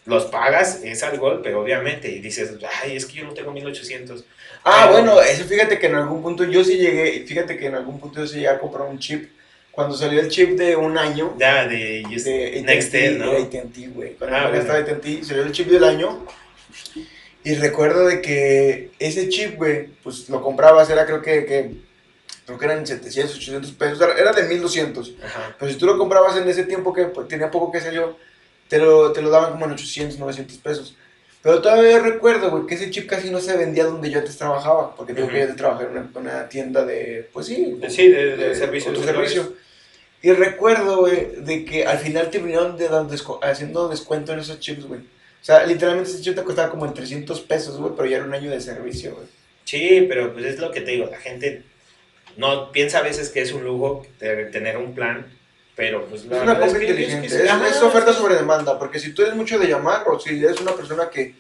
Los 0.05 0.25
pagas, 0.25 0.81
es 0.83 1.03
al 1.05 1.19
golpe, 1.19 1.55
obviamente, 1.55 2.11
y 2.11 2.19
dices, 2.21 2.51
ay, 2.83 2.97
es 2.97 3.07
que 3.07 3.15
yo 3.19 3.25
no 3.25 3.35
tengo 3.35 3.53
1800. 3.53 4.25
Ah, 4.65 4.89
Pero- 4.91 4.93
bueno, 5.05 5.21
eso 5.23 5.45
fíjate 5.45 5.79
que 5.79 5.87
en 5.87 5.95
algún 5.95 6.23
punto 6.23 6.45
yo 6.45 6.65
sí 6.65 6.77
llegué, 6.77 7.25
fíjate 7.27 7.57
que 7.57 7.67
en 7.67 7.75
algún 7.77 8.01
punto 8.01 8.21
yo 8.21 8.27
sí 8.27 8.37
llegué 8.37 8.49
a 8.49 8.59
comprar 8.59 8.89
un 8.89 8.99
chip. 8.99 9.31
Cuando 9.71 9.97
salió 9.97 10.21
el 10.21 10.29
chip 10.29 10.51
de 10.59 10.77
un 10.77 10.99
año, 10.99 11.35
Ya, 11.39 11.67
de, 11.67 12.03
de 12.07 12.63
Nextel, 12.63 13.19
¿no? 13.19 13.33
Era 13.33 13.43
AT&T, 13.45 13.89
güey. 13.95 14.15
Cuando 14.15 14.37
Ah, 14.37 14.51
bueno. 14.51 14.71
AT&T, 14.73 15.25
salió 15.25 15.45
el 15.45 15.53
chip 15.53 15.69
del 15.69 15.85
año. 15.85 16.27
Y 17.45 17.55
recuerdo 17.55 18.07
de 18.07 18.21
que 18.21 18.91
ese 18.99 19.29
chip, 19.29 19.57
güey, 19.57 19.87
pues 20.03 20.29
lo 20.29 20.43
comprabas, 20.43 20.91
era 20.91 21.07
creo 21.07 21.23
que, 21.23 21.45
que 21.47 21.71
creo 22.47 22.59
que 22.59 22.65
eran 22.65 22.87
700, 22.87 23.37
800 23.37 23.71
pesos, 23.73 24.01
era, 24.19 24.33
de 24.33 24.43
1200. 24.45 25.15
Ajá. 25.25 25.57
Pero 25.59 25.73
si 25.73 25.79
tú 25.79 25.87
lo 25.87 25.99
comprabas 25.99 26.37
en 26.37 26.49
ese 26.49 26.65
tiempo 26.65 26.93
que 26.93 27.05
pues, 27.07 27.29
tenía 27.29 27.51
poco 27.51 27.71
que 27.73 27.81
salió, 27.81 28.17
te 28.69 28.79
lo, 28.79 29.13
te 29.13 29.23
lo 29.23 29.31
daban 29.31 29.53
como 29.53 29.67
en 29.67 29.73
800, 29.73 30.19
900 30.19 30.57
pesos. 30.59 30.97
Pero 31.43 31.61
todavía 31.61 31.99
recuerdo, 31.99 32.51
güey, 32.51 32.67
que 32.67 32.75
ese 32.77 32.91
chip 32.91 33.09
casi 33.09 33.31
no 33.31 33.41
se 33.41 33.57
vendía 33.57 33.85
donde 33.85 34.11
yo 34.11 34.21
antes 34.21 34.37
trabajaba, 34.39 34.95
porque 34.95 35.13
tengo 35.13 35.27
Ujú. 35.27 35.33
que 35.33 35.39
yo 35.41 35.45
antes 35.45 35.57
trabajaba 35.59 35.91
en 35.91 35.97
una, 35.99 36.11
una 36.15 36.49
tienda 36.49 36.85
de, 36.85 37.29
pues 37.33 37.47
sí, 37.47 37.79
Sí, 37.89 38.09
de, 38.09 38.37
de 38.37 38.55
servicio. 38.55 38.93
de 38.93 38.99
autoservicio. 38.99 39.55
Y 40.23 40.31
recuerdo, 40.33 40.99
güey, 40.99 41.35
de 41.39 41.65
que 41.65 41.85
al 41.85 41.99
final 41.99 42.31
terminaron 42.31 42.77
de 42.77 42.89
dar 42.89 43.03
descu- 43.09 43.41
haciendo 43.43 43.89
descuento 43.89 44.33
en 44.33 44.39
esos 44.39 44.61
chips, 44.61 44.85
güey. 44.87 45.01
O 45.01 45.45
sea, 45.45 45.67
literalmente 45.67 46.11
ese 46.11 46.23
chip 46.23 46.37
te 46.37 46.45
costaba 46.45 46.71
como 46.71 46.87
en 46.87 46.95
300 46.95 47.41
pesos, 47.41 47.77
güey, 47.77 47.93
pero 47.97 48.09
ya 48.09 48.19
era 48.19 48.25
un 48.27 48.33
año 48.35 48.49
de 48.49 48.61
servicio, 48.61 49.17
güey. 49.17 49.27
Sí, 49.65 50.07
pero 50.09 50.33
pues 50.33 50.45
es 50.45 50.61
lo 50.61 50.71
que 50.71 50.81
te 50.83 50.93
digo, 50.93 51.09
la 51.11 51.19
gente 51.19 51.65
no 52.37 52.73
piensa 52.73 52.99
a 52.99 53.03
veces 53.03 53.29
que 53.31 53.43
es 53.43 53.53
un 53.53 53.65
lujo 53.65 54.07
tener 54.19 54.77
un 54.77 54.95
plan, 54.95 55.27
pero 55.75 56.05
pues 56.07 56.25
la 56.27 56.37
Es 56.37 56.43
una 56.43 56.61
compra 56.61 56.81
inteligente, 56.81 57.27
es, 57.27 57.51
Ajá, 57.51 57.69
es 57.69 57.83
oferta 57.83 58.13
sobre 58.13 58.35
demanda, 58.35 58.79
porque 58.79 58.99
si 58.99 59.13
tú 59.13 59.23
eres 59.23 59.35
mucho 59.35 59.59
de 59.59 59.67
llamar 59.69 60.05
o 60.07 60.19
si 60.19 60.43
eres 60.45 60.61
una 60.61 60.73
persona 60.73 61.09
que 61.11 61.35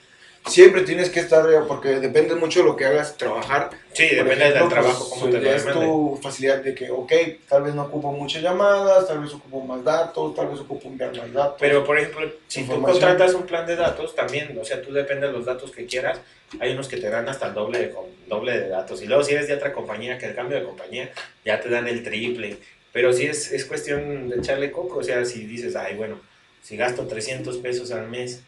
siempre 0.46 0.82
tienes 0.82 1.10
que 1.10 1.20
estar, 1.20 1.48
eh, 1.50 1.58
porque 1.66 2.00
depende 2.00 2.34
mucho 2.34 2.60
de 2.60 2.66
lo 2.66 2.76
que 2.76 2.84
hagas 2.84 3.16
trabajar. 3.16 3.70
Sí, 3.92 4.06
Por 4.08 4.24
depende 4.24 4.44
ejemplo, 4.44 4.60
del 4.60 4.68
trabajo, 4.68 5.08
pues, 5.08 5.20
cómo 5.20 5.32
te 5.32 5.40
lo 5.40 5.50
es 5.50 5.64
demanden. 5.64 5.88
tu 5.90 6.18
facilidad 6.22 6.58
de 6.58 6.74
que, 6.74 6.90
ok, 6.90 7.12
tal 7.48 7.62
vez 7.62 7.74
no 7.74 7.82
ocupo 7.82 8.12
muchas 8.12 8.42
llamadas, 8.42 9.06
tal 9.06 9.20
vez 9.20 9.32
ocupo 9.34 9.60
más 9.60 9.84
datos, 9.84 10.34
tal 10.34 10.48
vez 10.48 10.60
ocupo 10.60 10.88
enviar 10.88 11.16
más 11.16 11.32
datos. 11.32 11.56
Pero, 11.60 11.84
por 11.84 11.98
ejemplo, 11.98 12.30
si 12.48 12.64
tú 12.64 12.80
contratas 12.82 13.34
un 13.34 13.44
plan 13.44 13.66
de 13.66 13.76
datos, 13.76 14.14
también, 14.14 14.56
o 14.58 14.64
sea, 14.64 14.80
tú 14.82 14.92
depende 14.92 15.26
de 15.26 15.32
los 15.32 15.44
datos 15.44 15.70
que 15.70 15.86
quieras. 15.86 16.20
Hay 16.60 16.72
unos 16.72 16.88
que 16.88 16.98
te 16.98 17.08
dan 17.08 17.28
hasta 17.28 17.46
el 17.48 17.54
doble 17.54 17.78
de, 17.78 17.94
doble 18.26 18.58
de 18.58 18.68
datos. 18.68 19.00
Y 19.02 19.06
luego, 19.06 19.22
si 19.24 19.32
eres 19.34 19.48
de 19.48 19.54
otra 19.54 19.72
compañía, 19.72 20.18
que 20.18 20.26
el 20.26 20.34
cambio 20.34 20.58
de 20.58 20.64
compañía, 20.64 21.10
ya 21.44 21.60
te 21.60 21.68
dan 21.68 21.86
el 21.88 22.02
triple. 22.02 22.58
Pero 22.92 23.12
sí 23.12 23.24
es, 23.26 23.52
es 23.52 23.64
cuestión 23.64 24.28
de 24.28 24.36
echarle 24.36 24.70
coco. 24.70 24.98
O 24.98 25.02
sea, 25.02 25.24
si 25.24 25.46
dices, 25.46 25.76
ay, 25.76 25.96
bueno, 25.96 26.20
si 26.62 26.76
gasto 26.76 27.06
300 27.06 27.56
pesos 27.58 27.90
al 27.90 28.08
mes 28.08 28.42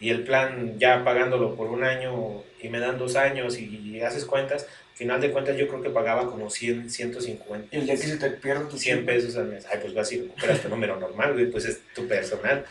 y 0.00 0.08
el 0.08 0.24
plan 0.24 0.78
ya 0.78 1.04
pagándolo 1.04 1.54
por 1.54 1.68
un 1.68 1.84
año 1.84 2.42
y 2.60 2.68
me 2.68 2.80
dan 2.80 2.98
dos 2.98 3.16
años 3.16 3.58
y, 3.58 4.00
haces 4.00 4.24
cuentas, 4.24 4.66
al 4.92 4.96
final 4.96 5.20
de 5.20 5.30
cuentas 5.30 5.58
yo 5.58 5.68
creo 5.68 5.82
que 5.82 5.90
pagaba 5.90 6.30
como 6.30 6.48
100, 6.48 6.88
150. 6.88 7.76
y 7.76 7.80
el 7.80 7.84
día 7.84 7.96
que 7.96 8.06
se 8.06 8.16
te 8.16 8.30
pierde 8.30 8.64
tu 8.64 8.78
100 8.78 8.98
chip, 8.98 9.06
pesos 9.06 9.36
al 9.36 9.48
mes. 9.48 9.66
Ay, 9.70 9.78
pues 9.82 9.92
vas 9.92 10.10
y 10.12 10.22
recuperas 10.22 10.62
tu 10.62 10.70
número 10.70 10.98
normal, 10.98 11.34
güey, 11.34 11.50
pues 11.50 11.66
es 11.66 11.80
tu 11.94 12.08
personal. 12.08 12.64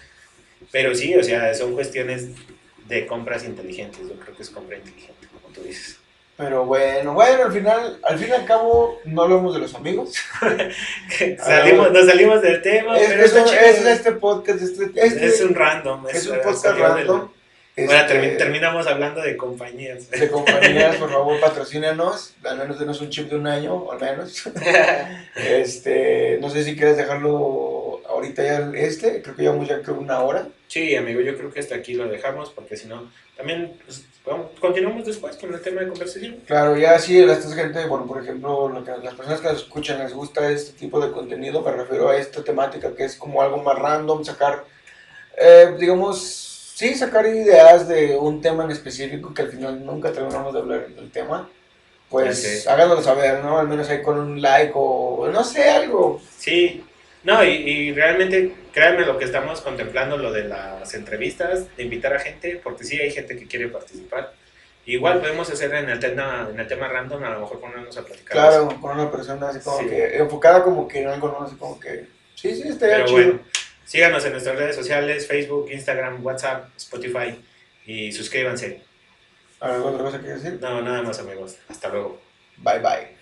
Pero 0.72 0.96
sí, 0.96 1.16
o 1.16 1.24
sea, 1.24 1.54
son 1.54 1.74
cuestiones 1.74 2.30
de 2.88 3.06
compras 3.06 3.46
inteligentes. 3.46 4.02
Yo 4.02 4.20
creo 4.20 4.36
que 4.36 4.42
es 4.42 4.50
compra 4.50 4.78
inteligente, 4.78 5.28
como 5.32 5.54
tú 5.54 5.62
dices. 5.62 5.99
Pero 6.40 6.64
bueno, 6.66 7.14
bueno, 7.14 7.44
al 7.44 7.52
final, 7.52 8.00
al 8.02 8.18
fin 8.18 8.30
y 8.30 8.32
al 8.32 8.46
cabo, 8.46 8.98
no 9.04 9.24
hablamos 9.24 9.54
de 9.54 9.60
los 9.60 9.76
amigos. 9.76 10.14
salimos, 11.44 11.92
nos 11.92 12.06
salimos 12.06 12.42
del 12.42 12.62
tema, 12.62 12.98
Es, 12.98 13.10
pero 13.10 13.24
es, 13.26 13.34
un- 13.34 13.48
es 13.54 13.86
este 13.86 14.14
podcast, 14.14 14.62
este, 14.62 14.86
este- 14.96 15.26
Es 15.26 15.42
un 15.42 15.54
random. 15.54 16.08
es 16.08 16.26
un 16.28 16.38
podcast 16.42 16.78
random. 16.80 17.30
Bueno, 17.76 17.94
este, 18.02 18.14
termi- 18.14 18.38
terminamos 18.38 18.88
hablando 18.88 19.22
de 19.22 19.36
compañías. 19.38 20.10
de 20.12 20.30
compañías, 20.30 20.96
por 21.00 21.12
favor, 21.12 21.40
patrocínanos. 21.42 22.34
Al 22.46 22.58
menos 22.58 22.80
denos 22.80 23.00
un 23.02 23.10
chip 23.10 23.30
de 23.30 23.36
un 23.36 23.46
año, 23.48 23.92
al 23.92 24.00
menos. 24.00 24.44
Este, 25.36 26.38
no 26.42 26.50
sé 26.50 26.64
si 26.64 26.76
quieres 26.76 26.98
dejarlo 26.98 27.79
ahorita 28.20 28.44
ya 28.44 28.72
este, 28.76 29.22
creo 29.22 29.36
que 29.36 29.42
llevamos 29.44 29.68
ya 29.68 29.82
creo 29.82 29.98
una 30.00 30.22
hora. 30.22 30.48
Sí, 30.68 30.96
amigo, 30.96 31.22
yo 31.22 31.36
creo 31.38 31.52
que 31.52 31.60
hasta 31.60 31.76
aquí 31.76 31.94
lo 31.94 32.08
dejamos 32.08 32.50
porque 32.52 32.78
si 32.78 32.88
no, 32.88 33.12
también 33.36 33.74
pues, 33.86 34.04
vamos- 34.26 34.52
continuamos 34.60 35.06
después 35.06 35.36
con 35.38 35.54
el 35.54 35.62
tema 35.62 35.82
de 35.82 35.88
conversación. 35.90 36.38
Claro, 36.46 36.78
ya 36.78 37.00
sí, 37.00 37.20
a 37.20 37.34
esta 37.34 37.54
gente, 37.56 37.86
bueno, 37.88 38.06
por 38.06 38.22
ejemplo, 38.22 38.70
lo 38.70 38.84
que 38.84 38.92
las 39.04 39.16
personas 39.16 39.42
que 39.42 39.48
nos 39.48 39.58
escuchan 39.64 40.00
les 40.00 40.14
gusta 40.14 40.50
este 40.52 40.78
tipo 40.78 41.00
de 41.00 41.12
contenido, 41.12 41.62
me 41.62 41.72
refiero 41.72 42.10
a 42.10 42.18
esta 42.18 42.44
temática 42.44 42.94
que 42.96 43.06
es 43.06 43.16
como 43.16 43.42
algo 43.42 43.58
más 43.64 43.78
random, 43.80 44.24
sacar, 44.24 44.64
eh, 45.38 45.76
digamos, 45.80 46.22
sí, 46.76 46.94
sacar 46.96 47.26
ideas 47.26 47.88
de 47.88 48.16
un 48.18 48.42
tema 48.42 48.64
en 48.66 48.72
específico 48.72 49.34
que 49.34 49.42
al 49.44 49.50
final 49.52 49.86
nunca 49.86 50.12
terminamos 50.12 50.54
de 50.54 50.60
hablar 50.60 50.88
del 50.90 51.12
tema. 51.12 51.50
Pues 52.10 52.42
sé. 52.64 52.68
háganoslo 52.70 53.04
saber, 53.04 53.44
¿no? 53.44 53.60
Al 53.60 53.68
menos 53.68 53.88
ahí 53.88 54.02
con 54.02 54.18
un 54.20 54.42
like 54.42 54.72
o 54.74 55.30
no 55.32 55.44
sé, 55.44 55.70
algo. 55.70 56.20
Sí, 56.40 56.84
no, 57.24 57.44
y, 57.44 57.50
y 57.50 57.94
realmente 57.94 58.54
créanme 58.74 59.06
lo 59.06 59.18
que 59.18 59.26
estamos 59.26 59.62
contemplando, 59.62 60.18
lo 60.18 60.32
de 60.32 60.46
las 60.46 60.94
entrevistas, 60.94 61.76
de 61.76 61.84
invitar 61.84 62.14
a 62.14 62.20
gente, 62.20 62.60
porque 62.64 62.84
sí 62.84 63.00
hay 63.00 63.12
gente 63.12 63.38
que 63.38 63.48
quiere 63.48 63.68
participar. 63.68 64.34
Igual 64.86 65.20
podemos 65.20 65.50
hacer 65.52 65.74
en 65.76 65.90
el 65.90 66.00
tema, 66.00 66.48
en 66.52 66.60
el 66.60 66.68
tema 66.68 66.88
random, 66.88 67.24
a 67.24 67.30
lo 67.32 67.42
mejor 67.42 67.60
ponernos 67.60 67.96
a 67.98 68.04
platicar. 68.06 68.32
Claro, 68.32 68.70
con 68.82 68.92
una 69.00 69.12
persona 69.12 69.50
así 69.50 69.60
como 69.60 69.80
Sí. 69.80 69.88
que 69.88 70.18
enfocada 70.18 70.64
como 70.64 70.88
que 70.88 71.02
en 71.02 71.08
algo, 71.10 71.28
¿no? 71.28 71.46
Así 71.46 71.56
como 71.58 71.80
que, 71.80 72.06
sí, 72.36 72.56
sí, 72.56 72.68
estaría 72.70 72.96
Pero 72.96 73.08
chido. 73.08 73.18
bueno, 73.18 73.40
síganos 73.86 74.26
en 74.26 74.32
nuestras 74.32 74.58
redes 74.58 74.76
sociales, 74.76 75.28
Facebook, 75.28 75.70
Instagram, 75.72 76.26
WhatsApp, 76.26 76.70
Spotify 76.78 77.40
y 77.86 78.12
suscríbanse. 78.12 78.82
¿Alguna 79.60 79.92
otra 79.92 80.04
cosa 80.06 80.22
que 80.22 80.28
decir? 80.30 80.58
No, 80.62 80.82
nada 80.82 81.02
más 81.04 81.20
amigos. 81.20 81.58
Hasta 81.68 81.90
luego. 81.90 82.20
Bye 82.58 82.80
bye. 82.80 83.19